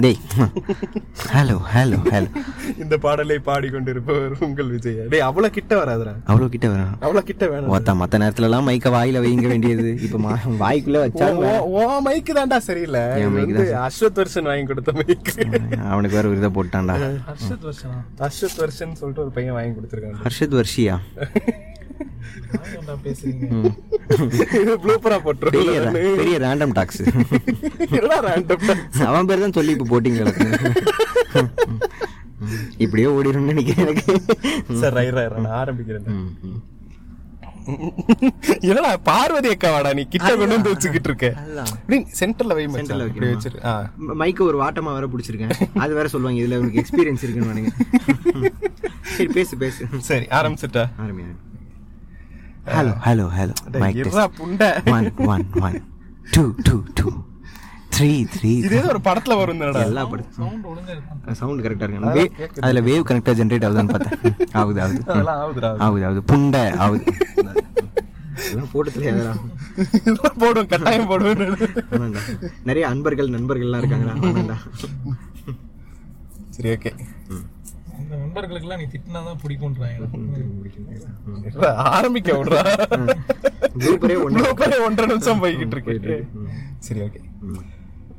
டேய் 0.00 0.18
ஹலோ 1.32 1.60
ஹலோ 1.74 1.98
ஹலோ 2.04 2.28
இந்த 2.78 2.96
பாடலை 2.98 3.38
பாடிக்கொண்டிருப்பவர் 3.46 4.32
உங்கள் 4.40 4.66
விஜய். 4.66 4.96
டேய் 5.08 5.20
அவ்வளவு 5.20 5.52
கிட்ட 5.52 5.84
வராதுடா. 5.84 6.14
அவ்வளோ 6.26 6.48
கிட்ட 6.48 6.68
வேணும் 6.68 6.92
அவ்வளவு 6.92 7.22
கிட்ட 7.22 7.46
வேணாம். 7.46 7.66
மொத்த 7.66 7.94
மத்த 7.94 8.20
நேரத்துல 8.20 8.42
எல்லாம் 8.42 8.68
மைக்க 8.68 8.90
வாயில 8.90 9.20
வைங்க 9.20 9.46
வேண்டியது. 9.46 9.98
இப்ப 10.02 10.18
மா- 10.18 10.38
வாய்க்குள்ள 10.60 11.10
வேற. 11.36 11.62
ஓ 11.64 12.00
மைக்கு 12.04 12.30
தான்டா 12.34 12.56
சரியில்லை. 12.56 13.00
வந்து 13.00 13.74
அஸ்வத் 13.74 14.14
வருஷன் 14.14 14.44
வாங்கி 14.44 14.64
கொடுத்த 14.64 14.92
மைக்கு 14.92 15.80
அவனுக்கு 15.90 16.16
வேற 16.16 16.28
ஒரு 16.28 16.36
இதை 16.36 16.50
போட்டான்டா. 16.50 17.20
ஹர்ஷத் 17.28 17.64
வருஷனா 17.64 17.98
அஸ்வத் 18.18 18.56
வருஷன் 18.56 18.94
சொல்லிட்டு 18.94 19.22
ஒரு 19.22 19.30
பையன் 19.30 19.54
வாங்கி 19.54 19.80
கொடுத்துருக்காங்க 19.80 20.14
ஹர்ஷத் 20.24 20.62
வர்ஷியா? 20.62 20.98
பெரிய 26.18 26.36
ரேண்டம் 26.44 26.74
டாக்ஸ்? 26.78 27.02
அவன் 29.10 29.28
பேர் 29.30 29.44
தான் 29.46 29.56
சொல்லி 29.58 29.74
இப்ப 29.76 29.88
போட்டிங்க 29.92 30.20
இப்படியே 32.84 33.08
ஓடிடும்னு 33.16 33.50
நினைக்கிறேன் 33.50 33.84
எனக்கு. 33.86 34.12
சரி 34.80 35.10
நான் 35.44 35.58
ஆரம்பிக்கிறேன். 35.62 36.06
என்னடா 38.68 38.90
பார்வதி 39.08 39.48
அக்காவாடா 39.54 39.90
நீ? 39.98 40.02
கிட்ட 40.14 40.30
கொண்டு 40.30 40.54
வந்து 40.54 40.72
வச்சுக்கிட்டு 40.72 41.08
இருக்க. 41.10 41.28
சென்டர்ல 42.20 42.56
வை 42.58 42.64
வைக்கணுமா? 42.66 43.30
வச்சிரு 43.34 43.58
மைக்க 44.22 44.42
ஒரு 44.48 44.58
வாட்டமா 44.62 44.94
வேற 44.96 45.08
பிடிச்சிருக்கேன். 45.12 45.54
அது 45.84 45.92
வேற 45.98 46.08
சொல்லுவாங்க 46.14 46.40
இதுல 46.42 46.58
உனக்கு 46.62 46.82
எக்ஸ்பீரியன்ஸ் 46.82 47.24
இருக்குன்னு 47.26 47.72
சரி 49.16 49.30
பேசு 49.38 49.54
பேசு. 49.62 49.82
சரி 50.10 50.26
ஆரம்பிச்சிட்டா? 50.40 50.84
ஆரம்பியா 51.04 51.30
ஹலோ 52.66 52.92
ஹலோ 53.04 53.24
ஹலோ 53.36 53.54
மைக் 53.82 53.98
இருடா 54.00 54.24
புண்டை 54.36 54.68
one 54.92 55.08
one 55.62 55.76
two 56.32 56.42
two 56.66 56.76
two 56.98 57.08
three 57.94 58.10
three 58.34 58.50
இது 58.60 58.76
ஒரு 58.90 59.00
படத்துல 59.06 59.36
வரும் 59.40 59.62
எல்லா 59.82 60.02
படம் 60.06 60.28
சவுண்ட் 61.40 61.62
கரெக்டா 61.64 61.86
இருக்கு 61.88 62.24
அதுல 62.62 62.82
வேவ் 62.86 63.06
கனெக்டா 63.08 63.34
ஜென்ரேட் 63.40 63.66
ஆகுதான்னு 63.68 63.94
பார்த்தேன் 63.94 64.36
ஆகுது 64.60 64.80
ஆகுது 64.82 65.02
ஆகுது 65.80 66.04
ஆகுது 66.06 66.22
புண்டை 66.30 66.62
ஆகுது 66.78 67.04
போட்டு 68.72 68.90
தெரியாதடா 68.92 69.32
இதெல்லாம் 69.98 70.38
போடுவேன் 70.40 70.70
கட்டாயம் 70.70 71.10
போடுவேன் 71.10 71.42
ஆமாண்டா. 71.90 72.22
நிறைய 72.64 72.84
அன்பர்கள் 72.88 73.34
நண்பர்கள்லாம் 73.34 73.82
இருக்காங்கடா 73.82 74.56
சரி 76.56 76.70
ஓகே 76.74 76.90
அந்த 78.12 78.24
நண்பர்களுக்கெல்லாம் 78.24 78.80
நீ 78.80 78.84
திட்டினாதான் 78.84 79.42
பிடிக்கும்ன்றாங்க. 79.42 80.08
ஆரம்பிக்க 81.74 82.32
விடுறா. 82.32 82.84
ஒன்றரை 84.84 85.06
நிமிஷம் 85.06 85.42
போய்கிட்டு 85.42 85.66
இருக்கு. 85.66 86.26
சரி 86.78 87.00
ஓகே. 87.00 87.20